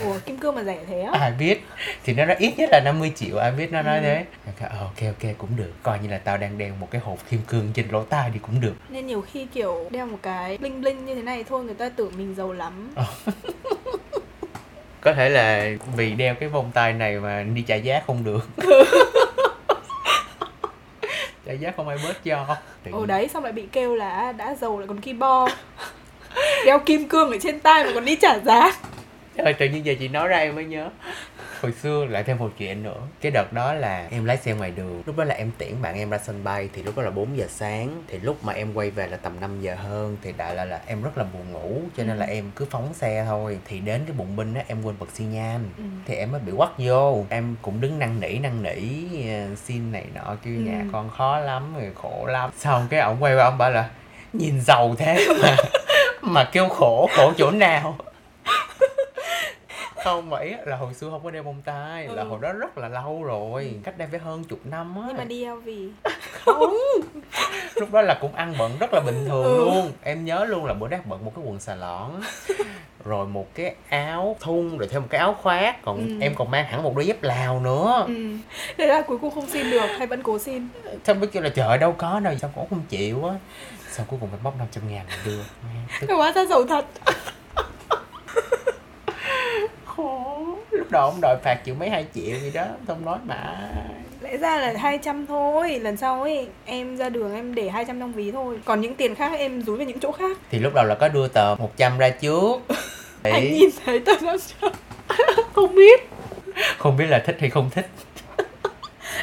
ủa 0.00 0.18
kim 0.26 0.38
cương 0.38 0.54
mà 0.54 0.64
rẻ 0.64 0.78
thế 0.88 1.00
á? 1.00 1.18
Ai 1.20 1.32
biết 1.38 1.64
thì 2.04 2.12
nó 2.14 2.24
nói 2.24 2.36
ít 2.38 2.52
nhất 2.56 2.68
là 2.72 2.80
50 2.84 3.12
triệu 3.16 3.36
ai 3.36 3.52
biết 3.52 3.72
nó 3.72 3.82
nói 3.82 3.96
Ừ. 3.98 4.02
thế. 4.02 4.24
Kêu, 4.60 4.68
ờ, 4.70 4.78
ok 4.78 4.96
ok 5.20 5.30
cũng 5.38 5.50
được. 5.56 5.72
Coi 5.82 5.98
như 5.98 6.08
là 6.08 6.18
tao 6.18 6.38
đang 6.38 6.58
đeo 6.58 6.74
một 6.80 6.88
cái 6.90 7.00
hộp 7.04 7.30
kim 7.30 7.40
cương 7.46 7.70
trên 7.74 7.86
lỗ 7.90 8.02
tai 8.04 8.30
thì 8.32 8.38
cũng 8.42 8.60
được. 8.60 8.74
Nên 8.88 9.06
nhiều 9.06 9.24
khi 9.32 9.46
kiểu 9.54 9.88
đeo 9.90 10.06
một 10.06 10.18
cái 10.22 10.58
bling 10.58 10.80
bling 10.80 11.04
như 11.06 11.14
thế 11.14 11.22
này 11.22 11.44
thôi 11.48 11.64
người 11.64 11.74
ta 11.74 11.88
tưởng 11.88 12.12
mình 12.18 12.34
giàu 12.34 12.52
lắm 12.52 12.94
có 15.02 15.12
thể 15.12 15.28
là 15.28 15.68
vì 15.96 16.12
đeo 16.12 16.34
cái 16.34 16.48
vòng 16.48 16.70
tay 16.74 16.92
này 16.92 17.20
mà 17.20 17.42
đi 17.42 17.62
trả 17.62 17.74
giá 17.74 18.00
không 18.06 18.24
được. 18.24 18.48
Trả 21.46 21.52
giá 21.52 21.72
không 21.76 21.88
ai 21.88 21.98
bớt 22.04 22.24
cho. 22.24 22.56
Ồ 22.92 23.06
đấy 23.06 23.28
xong 23.28 23.44
lại 23.44 23.52
bị 23.52 23.66
kêu 23.72 23.94
là 23.94 24.32
đã 24.32 24.54
giàu 24.54 24.78
lại 24.78 24.88
còn 24.88 25.00
ki 25.00 25.12
bo 25.12 25.48
đeo 26.66 26.78
kim 26.78 27.08
cương 27.08 27.30
ở 27.30 27.36
trên 27.42 27.60
tay 27.60 27.84
mà 27.84 27.90
còn 27.94 28.04
đi 28.04 28.16
trả 28.16 28.38
giá. 28.38 28.72
Trời, 29.36 29.52
tự 29.52 29.66
nhiên 29.66 29.84
giờ 29.84 29.94
chị 29.98 30.08
nói 30.08 30.28
ra 30.28 30.36
em 30.36 30.54
mới 30.54 30.64
nhớ 30.64 30.88
Hồi 31.62 31.72
xưa 31.72 32.04
lại 32.04 32.22
thêm 32.22 32.38
một 32.38 32.50
chuyện 32.58 32.82
nữa. 32.82 33.00
Cái 33.20 33.32
đợt 33.32 33.52
đó 33.52 33.72
là 33.72 34.08
em 34.10 34.24
lái 34.24 34.36
xe 34.36 34.52
ngoài 34.52 34.70
đường. 34.70 35.02
Lúc 35.06 35.16
đó 35.16 35.24
là 35.24 35.34
em 35.34 35.50
tiễn 35.58 35.82
bạn 35.82 35.94
em 35.96 36.10
ra 36.10 36.18
sân 36.18 36.44
bay 36.44 36.68
Thì 36.72 36.82
lúc 36.82 36.96
đó 36.96 37.02
là 37.02 37.10
4 37.10 37.36
giờ 37.38 37.46
sáng. 37.50 38.02
Thì 38.08 38.18
lúc 38.18 38.44
mà 38.44 38.52
em 38.52 38.74
quay 38.74 38.90
về 38.90 39.06
là 39.06 39.16
tầm 39.16 39.40
5 39.40 39.60
giờ 39.60 39.74
hơn 39.74 40.16
Thì 40.22 40.32
đại 40.36 40.54
là 40.54 40.64
là 40.64 40.80
em 40.86 41.02
rất 41.02 41.18
là 41.18 41.24
buồn 41.24 41.52
ngủ 41.52 41.80
Cho 41.96 42.04
nên 42.04 42.16
Ừ. 42.16 42.20
là 42.20 42.26
em 42.26 42.50
cứ 42.56 42.66
phóng 42.70 42.94
xe 42.94 43.24
thôi. 43.28 43.58
Thì 43.64 43.80
đến 43.80 44.00
cái 44.06 44.16
bụng 44.16 44.36
binh 44.36 44.54
á 44.54 44.62
em 44.66 44.82
quên 44.84 44.94
bật 44.98 45.06
xi 45.14 45.24
nhan. 45.24 45.60
Ừ. 45.78 45.84
Thì 46.06 46.14
em 46.14 46.32
mới 46.32 46.40
bị 46.40 46.52
quắt 46.56 46.70
vô. 46.78 47.24
Em 47.28 47.56
cũng 47.62 47.80
đứng 47.80 47.98
năn 47.98 48.20
nỉ 48.20 48.38
năn 48.38 48.62
nỉ 48.62 48.78
ờ, 49.32 49.46
Xin 49.64 49.92
này 49.92 50.04
nọ 50.14 50.36
kêu 50.44 50.54
nhà 50.54 50.78
Ừ. 50.78 50.88
con 50.92 51.10
khó 51.16 51.38
lắm 51.38 51.74
rồi 51.74 51.90
khổ 51.94 52.26
lắm. 52.26 52.50
Xong 52.58 52.86
cái 52.90 53.00
ông 53.00 53.16
quay 53.22 53.34
qua 53.36 53.44
ông 53.44 53.58
bảo 53.58 53.70
là 53.70 53.88
Nhìn 54.32 54.60
giàu 54.60 54.94
thế 54.98 55.26
mà 55.42 55.56
Mà 56.22 56.44
kêu 56.44 56.68
khổ 56.68 57.08
khổ 57.16 57.32
chỗ 57.38 57.50
nào 57.50 57.96
không 60.04 60.30
vậy 60.30 60.54
là 60.66 60.76
hồi 60.76 60.94
xưa 60.94 61.10
không 61.10 61.24
có 61.24 61.30
đeo 61.30 61.42
bông 61.42 61.62
tai 61.64 62.08
là 62.08 62.22
Ừ. 62.22 62.28
hồi 62.28 62.38
đó 62.42 62.52
rất 62.52 62.78
là 62.78 62.88
lâu 62.88 63.22
rồi 63.24 63.74
cách 63.84 63.98
đây 63.98 64.08
phải 64.10 64.20
hơn 64.20 64.44
chục 64.44 64.58
năm 64.64 64.94
á. 64.96 65.02
Nhưng 65.08 65.16
mà 65.16 65.24
đi 65.24 65.44
LV 65.46 65.68
không. 66.44 66.74
Lúc 67.74 67.92
đó 67.92 68.02
là 68.02 68.18
cũng 68.20 68.34
ăn 68.34 68.54
bận 68.58 68.72
rất 68.80 68.94
là 68.94 69.00
bình 69.00 69.24
thường 69.28 69.44
Ừ. 69.44 69.56
luôn. 69.56 69.92
Em 70.02 70.24
nhớ 70.24 70.44
luôn 70.44 70.64
là 70.66 70.74
bữa 70.74 70.88
đó 70.88 70.98
bận 71.04 71.24
một 71.24 71.32
cái 71.36 71.44
quần 71.48 71.60
xà 71.60 71.74
lỏn 71.74 72.10
rồi 73.04 73.26
một 73.26 73.46
cái 73.54 73.74
áo 73.88 74.36
thun 74.40 74.78
rồi 74.78 74.88
thêm 74.88 75.02
một 75.02 75.08
cái 75.10 75.18
áo 75.18 75.36
khoác 75.42 75.82
còn 75.82 75.98
Ừ. 76.08 76.14
em 76.20 76.34
còn 76.34 76.50
mang 76.50 76.64
hẳn 76.64 76.82
một 76.82 76.92
đôi 76.96 77.06
dép 77.06 77.22
lào 77.22 77.60
nữa. 77.60 78.04
Ừ. 78.06 78.14
thế 78.78 78.86
là 78.86 79.02
cuối 79.02 79.18
cùng 79.18 79.34
không 79.34 79.46
xin 79.46 79.70
được 79.70 79.86
hay 79.98 80.06
vẫn 80.06 80.22
cố 80.22 80.38
xin? 80.38 80.68
Xong 81.04 81.20
mới 81.20 81.26
kêu 81.28 81.42
là 81.42 81.48
trời 81.48 81.78
đâu 81.78 81.92
có 81.98 82.20
đâu 82.20 82.34
xong 82.38 82.50
cũng 82.54 82.66
không 82.70 82.82
chịu 82.88 83.24
á. 83.26 83.34
Xong 83.90 84.06
cuối 84.10 84.18
cùng 84.20 84.30
phải 84.30 84.40
bóc 84.42 84.54
500 84.58 84.88
ngàn 84.88 85.06
để 85.08 85.16
đưa 85.24 85.38
tức. 86.00 86.14
Hóa 86.14 86.32
ra 86.32 86.44
giàu 86.44 86.64
thật 86.64 86.84
khổ 89.96 90.36
lúc 90.70 90.90
đầu 90.90 91.02
ông 91.02 91.20
đòi 91.22 91.36
phạt 91.44 91.54
chịu 91.64 91.74
mấy 91.74 91.90
hai 91.90 92.06
triệu 92.14 92.36
gì 92.42 92.50
đó 92.54 92.64
không 92.86 93.04
nói 93.04 93.18
mà. 93.26 93.58
Lẽ 94.20 94.36
ra 94.36 94.56
là 94.58 94.74
200 94.78 95.26
thôi 95.26 95.78
Lần 95.82 95.96
sau 95.96 96.22
ấy 96.22 96.46
em 96.64 96.96
ra 96.96 97.08
đường 97.08 97.34
em 97.34 97.54
để 97.54 97.68
200 97.68 98.00
trong 98.00 98.12
ví 98.12 98.30
thôi. 98.32 98.58
Còn 98.64 98.80
những 98.80 98.94
tiền 98.94 99.14
khác 99.14 99.32
em 99.38 99.62
rúi 99.62 99.76
vào 99.76 99.86
những 99.86 100.00
chỗ 100.00 100.12
khác. 100.12 100.36
Thì 100.50 100.58
lúc 100.58 100.74
đầu 100.74 100.84
là 100.84 100.94
có 100.94 101.08
đưa 101.08 101.28
tờ 101.28 101.54
100 101.54 101.98
ra 101.98 102.08
trước. 102.10 102.56
Anh 103.22 103.32
Để- 103.34 103.50
nhìn 103.60 103.70
thấy 103.84 103.98
tờ 104.00 104.12
500 104.22 104.72
Không 105.52 105.74
biết. 105.74 106.08
Không 106.78 106.96
biết 106.96 107.06
là 107.08 107.22
thích 107.26 107.36
hay 107.40 107.50
không 107.50 107.70
thích. 107.70 107.86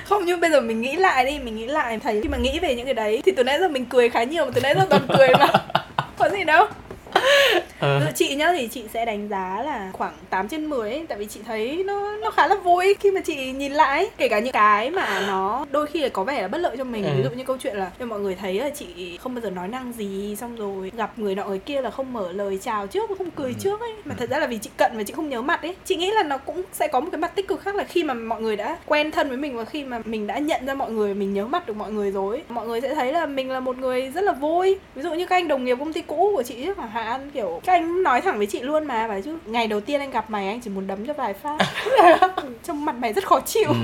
Không 0.05 0.25
nhưng 0.25 0.39
bây 0.39 0.49
giờ 0.51 0.61
mình 0.61 0.81
nghĩ 0.81 0.95
lại 0.95 1.25
đi 1.25 1.39
Mình 1.39 1.55
nghĩ 1.55 1.65
lại 1.65 1.99
thấy 1.99 2.19
khi 2.23 2.29
mà 2.29 2.37
nghĩ 2.37 2.59
về 2.59 2.75
những 2.75 2.85
cái 2.85 2.93
đấy 2.93 3.21
Thì 3.25 3.31
từ 3.37 3.43
nãy 3.43 3.59
giờ 3.59 3.67
mình 3.67 3.85
cười 3.85 4.09
khá 4.09 4.23
nhiều 4.23 4.45
Mà 4.45 4.51
từ 4.55 4.61
nãy 4.61 4.75
giờ 4.77 4.85
toàn 4.89 5.07
cười 5.17 5.27
mà. 5.39 5.47
Có 6.17 6.29
gì 6.29 6.43
đâu 6.43 6.65
Ờ. 7.79 7.99
Dụ 7.99 8.05
chị 8.15 8.35
nhá 8.35 8.53
thì 8.57 8.67
chị 8.67 8.83
sẽ 8.93 9.05
đánh 9.05 9.27
giá 9.29 9.61
là 9.65 9.89
khoảng 9.93 10.13
8 10.29 10.47
trên 10.47 10.65
10 10.65 10.91
ấy 10.91 11.05
Tại 11.09 11.17
vì 11.17 11.25
chị 11.25 11.39
thấy 11.47 11.83
nó 11.85 12.15
nó 12.17 12.31
khá 12.31 12.47
là 12.47 12.55
vui 12.55 12.93
khi 12.99 13.11
mà 13.11 13.21
chị 13.21 13.51
nhìn 13.51 13.71
lại. 13.73 14.09
Kể 14.17 14.27
cả 14.27 14.39
những 14.39 14.53
cái 14.53 14.89
mà 14.91 15.23
nó 15.27 15.65
đôi 15.71 15.87
khi 15.87 16.01
là 16.01 16.09
có 16.09 16.23
vẻ 16.23 16.41
là 16.41 16.47
bất 16.47 16.57
lợi 16.57 16.77
cho 16.77 16.83
mình. 16.83 17.03
Ừ. 17.03 17.09
Ví 17.17 17.23
dụ 17.23 17.29
như 17.29 17.43
câu 17.43 17.57
chuyện 17.57 17.75
là 17.77 17.91
mọi 18.05 18.19
người 18.19 18.35
thấy 18.35 18.53
là 18.53 18.69
chị 18.69 19.17
không 19.17 19.35
bao 19.35 19.41
giờ 19.41 19.49
nói 19.49 19.67
năng 19.67 19.93
gì 19.93 20.35
Xong 20.39 20.55
rồi 20.55 20.91
gặp 20.97 21.19
người 21.19 21.35
nọ 21.35 21.43
người 21.45 21.59
kia 21.59 21.81
là 21.81 21.89
không 21.91 22.13
mở 22.13 22.31
lời 22.31 22.59
chào 22.61 22.87
trước, 22.87 23.09
không 23.17 23.31
cười 23.31 23.49
Ừ. 23.51 23.55
trước 23.59 23.79
ấy. 23.81 23.93
Mà 24.05 24.15
thật 24.17 24.29
ra 24.29 24.39
là 24.39 24.47
vì 24.47 24.57
chị 24.57 24.69
cận 24.77 24.91
và 24.95 25.03
chị 25.03 25.13
không 25.13 25.29
nhớ 25.29 25.41
mặt 25.41 25.61
ấy. 25.61 25.75
Chị 25.85 25.95
nghĩ 25.95 26.11
là 26.11 26.23
nó 26.23 26.37
cũng 26.37 26.61
sẽ 26.73 26.87
có 26.87 26.99
một 26.99 27.09
cái 27.11 27.19
mặt 27.21 27.35
tích 27.35 27.47
cực 27.47 27.61
khác 27.61 27.75
là 27.75 27.83
khi 27.83 28.03
mà 28.03 28.13
mọi 28.13 28.41
người 28.41 28.55
đã 28.55 28.77
quen 28.85 29.11
thân 29.11 29.27
với 29.27 29.37
mình 29.37 29.57
Và 29.57 29.65
khi 29.65 29.83
mà 29.83 29.99
mình 30.05 30.27
đã 30.27 30.37
nhận 30.37 30.65
ra 30.65 30.73
mọi 30.73 30.91
người, 30.91 31.13
mình 31.13 31.33
nhớ 31.33 31.45
mặt 31.45 31.67
được 31.67 31.75
mọi 31.75 31.91
người 31.91 32.11
rồi 32.11 32.35
ấy, 32.35 32.43
Mọi 32.49 32.67
người 32.67 32.81
sẽ 32.81 32.95
thấy 32.95 33.13
là 33.13 33.25
mình 33.25 33.51
là 33.51 33.59
một 33.59 33.77
người 33.77 34.11
rất 34.15 34.23
là 34.23 34.31
vui. 34.31 34.77
Ví 34.95 35.01
dụ 35.01 35.13
như 35.13 35.25
các 35.25 35.35
anh 35.35 35.47
đồng 35.47 35.65
nghiệp 35.65 35.75
công 35.79 35.93
ty 35.93 36.01
cũ 36.01 36.31
của 36.35 36.43
chị 36.43 36.65
chẳng 36.77 36.89
hạn 36.89 37.08
Kiểu 37.33 37.61
các 37.63 37.73
anh 37.73 38.03
nói 38.03 38.21
thẳng 38.21 38.37
với 38.37 38.47
chị 38.47 38.59
luôn 38.61 38.85
mà 38.87 39.07
Bảo 39.07 39.21
chứ 39.21 39.37
ngày 39.45 39.67
đầu 39.67 39.79
tiên 39.81 39.99
anh 39.99 40.11
gặp 40.11 40.29
mày 40.29 40.47
anh 40.47 40.59
chỉ 40.61 40.69
muốn 40.69 40.87
đấm 40.87 41.05
cho 41.05 41.13
vài 41.13 41.33
phát 41.33 41.57
Trong 42.63 42.85
mặt 42.85 42.95
mày 42.95 43.13
rất 43.13 43.27
khó 43.27 43.39
chịu 43.39 43.69
Ừ. 43.69 43.75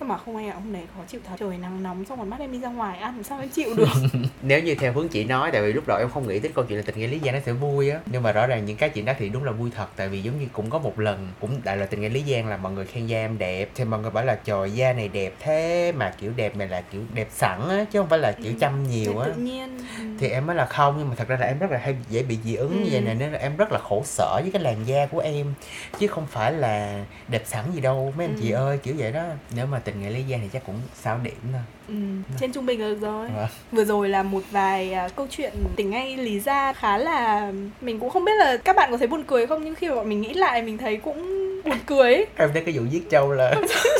Sao 0.00 0.06
mà 0.08 0.16
không 0.18 0.36
anh 0.36 0.48
ạ, 0.50 0.54
hôm 0.54 0.72
nay 0.72 0.82
khó 0.96 1.00
chịu 1.08 1.20
thật. 1.28 1.34
Trời 1.38 1.58
nắng 1.58 1.82
nóng 1.82 2.04
xong 2.04 2.18
còn 2.18 2.30
mắt 2.30 2.40
em 2.40 2.52
đi 2.52 2.58
ra 2.60 2.68
ngoài 2.68 2.98
ăn 2.98 3.14
làm 3.14 3.24
sao 3.24 3.40
em 3.40 3.48
chịu 3.48 3.74
được? 3.76 3.88
Nếu 4.42 4.62
như 4.62 4.74
theo 4.74 4.92
hướng 4.92 5.08
chị 5.08 5.24
nói 5.24 5.50
tại 5.52 5.62
vì 5.62 5.72
lúc 5.72 5.84
đầu 5.86 5.98
em 5.98 6.10
không 6.10 6.28
nghĩ 6.28 6.38
tới 6.38 6.50
câu 6.54 6.64
chuyện 6.64 6.78
là 6.78 6.82
tình 6.86 6.98
nghĩa 6.98 7.06
lý 7.06 7.18
gia 7.18 7.32
nó 7.32 7.38
sẽ 7.46 7.52
vui 7.52 7.90
á. 7.90 7.98
Nhưng 8.06 8.22
mà 8.22 8.32
rõ 8.32 8.46
ràng 8.46 8.64
những 8.64 8.76
cái 8.76 8.88
chuyện 8.90 9.04
đó 9.04 9.12
thì 9.18 9.28
đúng 9.28 9.44
là 9.44 9.52
vui 9.52 9.70
thật 9.76 9.86
tại 9.96 10.08
vì 10.08 10.22
giống 10.22 10.40
như 10.40 10.46
cũng 10.52 10.70
có 10.70 10.78
một 10.78 10.98
lần 10.98 11.28
cũng 11.40 11.60
đại 11.64 11.76
là 11.76 11.86
tình 11.86 12.00
nghĩa 12.00 12.08
lý 12.08 12.24
giang 12.28 12.46
là 12.48 12.56
mọi 12.56 12.72
người 12.72 12.86
khen 12.86 13.06
da 13.06 13.18
em 13.18 13.38
đẹp 13.38 13.68
thì 13.74 13.84
mọi 13.84 14.00
người 14.00 14.10
bảo 14.10 14.24
là 14.24 14.34
trời 14.44 14.70
da 14.70 14.92
này 14.92 15.08
đẹp 15.08 15.34
thế 15.40 15.92
mà 15.96 16.12
kiểu 16.18 16.32
đẹp 16.36 16.56
này 16.56 16.68
là 16.68 16.80
kiểu 16.80 17.00
đẹp 17.14 17.28
sẵn 17.30 17.68
á 17.68 17.84
chứ 17.90 17.98
không 17.98 18.08
phải 18.08 18.18
là 18.18 18.32
kiểu 18.32 18.52
chăm 18.60 18.88
nhiều 18.90 19.18
á. 19.18 19.28
Tự 19.28 19.40
nhiên. 19.42 19.78
Ừ. 19.98 20.04
thì 20.18 20.28
em 20.28 20.46
mới 20.46 20.56
là 20.56 20.66
không 20.66 20.94
nhưng 20.98 21.08
mà 21.08 21.14
thật 21.14 21.28
ra 21.28 21.36
là 21.40 21.46
em 21.46 21.58
rất 21.58 21.70
là 21.70 21.78
hay 21.78 21.96
dễ 22.10 22.22
bị 22.22 22.38
dị 22.44 22.54
ứng 22.54 22.82
như 22.82 22.88
vậy 22.92 23.00
Ừ. 23.00 23.04
này 23.04 23.14
nên 23.14 23.32
là 23.32 23.38
em 23.38 23.56
rất 23.56 23.72
là 23.72 23.78
khổ 23.78 24.02
sở 24.04 24.40
với 24.42 24.50
cái 24.52 24.62
làn 24.62 24.76
da 24.86 25.06
của 25.06 25.18
em. 25.18 25.54
Chứ 25.98 26.06
không 26.06 26.26
phải 26.26 26.52
là 26.52 27.04
đẹp 27.28 27.42
sẵn 27.46 27.64
gì 27.74 27.80
đâu 27.80 28.12
mấy 28.16 28.26
anh 28.26 28.36
chị 28.40 28.50
Ừ. 28.50 28.56
ơi 28.56 28.78
kiểu 28.82 28.94
vậy 28.98 29.12
đó. 29.12 29.24
Nếu 29.56 29.66
mà 29.66 29.78
tình 29.90 30.02
nghĩa 30.02 30.10
lý 30.10 30.22
gia 30.22 30.38
thì 30.42 30.48
chắc 30.52 30.62
cũng 30.66 30.80
6 30.94 31.20
điểm 31.22 31.34
thôi. 31.52 31.60
Ừ, 31.88 31.94
trên 32.40 32.52
trung 32.52 32.66
bình 32.66 32.80
là 32.80 32.88
được 32.88 33.00
rồi. 33.00 33.28
Vâng. 33.36 33.46
Vừa 33.72 33.84
rồi 33.84 34.08
là 34.08 34.22
một 34.22 34.42
vài 34.50 34.92
à, 34.92 35.08
câu 35.16 35.26
chuyện 35.30 35.52
tình 35.76 35.90
ngay 35.90 36.16
lý 36.16 36.40
ra 36.40 36.72
khá 36.72 36.98
là 36.98 37.52
Mình 37.80 38.00
cũng 38.00 38.10
không 38.10 38.24
biết 38.24 38.32
là 38.38 38.56
các 38.56 38.76
bạn 38.76 38.90
có 38.90 38.96
thấy 38.96 39.06
buồn 39.06 39.24
cười 39.26 39.46
không 39.46 39.64
Nhưng 39.64 39.74
khi 39.74 39.88
mà 39.88 39.94
bọn 39.94 40.08
mình 40.08 40.20
nghĩ 40.20 40.34
lại 40.34 40.62
mình 40.62 40.78
thấy 40.78 40.96
cũng 40.96 41.16
buồn 41.64 41.78
cười 41.86 42.24
em 42.36 42.50
thấy 42.52 42.62
cái 42.64 42.78
vụ 42.78 42.84
giết 42.90 43.10
trâu 43.10 43.32
là 43.32 43.54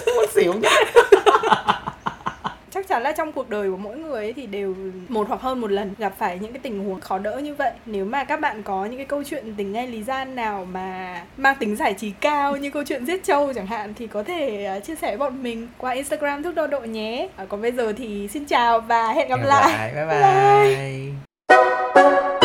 muốn 0.07 0.26
xỉu 0.34 0.55
nhất 0.55 0.72
Chắc 2.71 2.89
chắn 2.89 3.03
là 3.03 3.12
trong 3.12 3.33
cuộc 3.33 3.49
đời 3.51 3.71
của 3.71 3.77
mỗi 3.77 3.97
người 3.97 4.25
ấy 4.25 4.33
thì 4.33 4.47
đều 4.47 4.75
một 5.09 5.29
hoặc 5.29 5.41
hơn 5.41 5.61
một 5.61 5.71
lần 5.71 5.95
gặp 5.99 6.12
phải 6.18 6.39
những 6.39 6.53
cái 6.53 6.61
tình 6.62 6.85
huống 6.85 7.01
khó 7.01 7.18
đỡ 7.18 7.39
như 7.39 7.55
vậy. 7.55 7.73
Nếu 7.87 8.05
mà 8.05 8.25
các 8.25 8.41
bạn 8.41 8.62
có 8.62 8.85
những 8.85 8.97
cái 8.97 9.07
câu 9.07 9.25
chuyện 9.25 9.55
tình 9.57 9.73
ngay 9.73 9.87
lý 9.87 10.03
gian 10.03 10.37
nào 10.37 10.64
mà 10.73 11.21
mang 11.37 11.57
tính 11.61 11.77
giải 11.77 11.95
trí 11.95 12.11
cao 12.11 12.57
như 12.57 12.71
câu 12.71 12.83
chuyện 12.87 13.07
giết 13.07 13.25
trâu 13.25 13.53
chẳng 13.53 13.66
hạn 13.66 13.95
Thì 13.95 14.07
có 14.07 14.23
thể 14.23 14.64
à, 14.64 14.81
chia 14.81 14.95
sẻ 14.97 15.09
với 15.09 15.18
bọn 15.18 15.43
mình 15.43 15.68
qua 15.79 15.93
Instagram 15.93 16.43
Thúc 16.43 16.55
Đo 16.55 16.66
Độ 16.66 16.81
nhé. 16.81 17.29
À, 17.37 17.45
Còn 17.49 17.62
bây 17.62 17.73
giờ 17.73 17.93
thì 17.93 18.29
xin 18.29 18.45
chào 18.45 18.81
và 18.81 19.12
hẹn 19.12 19.29
gặp 19.29 19.37
Hẹn 19.37 19.49
lại. 19.49 19.93
bye. 19.95 20.07
bye 21.49 22.39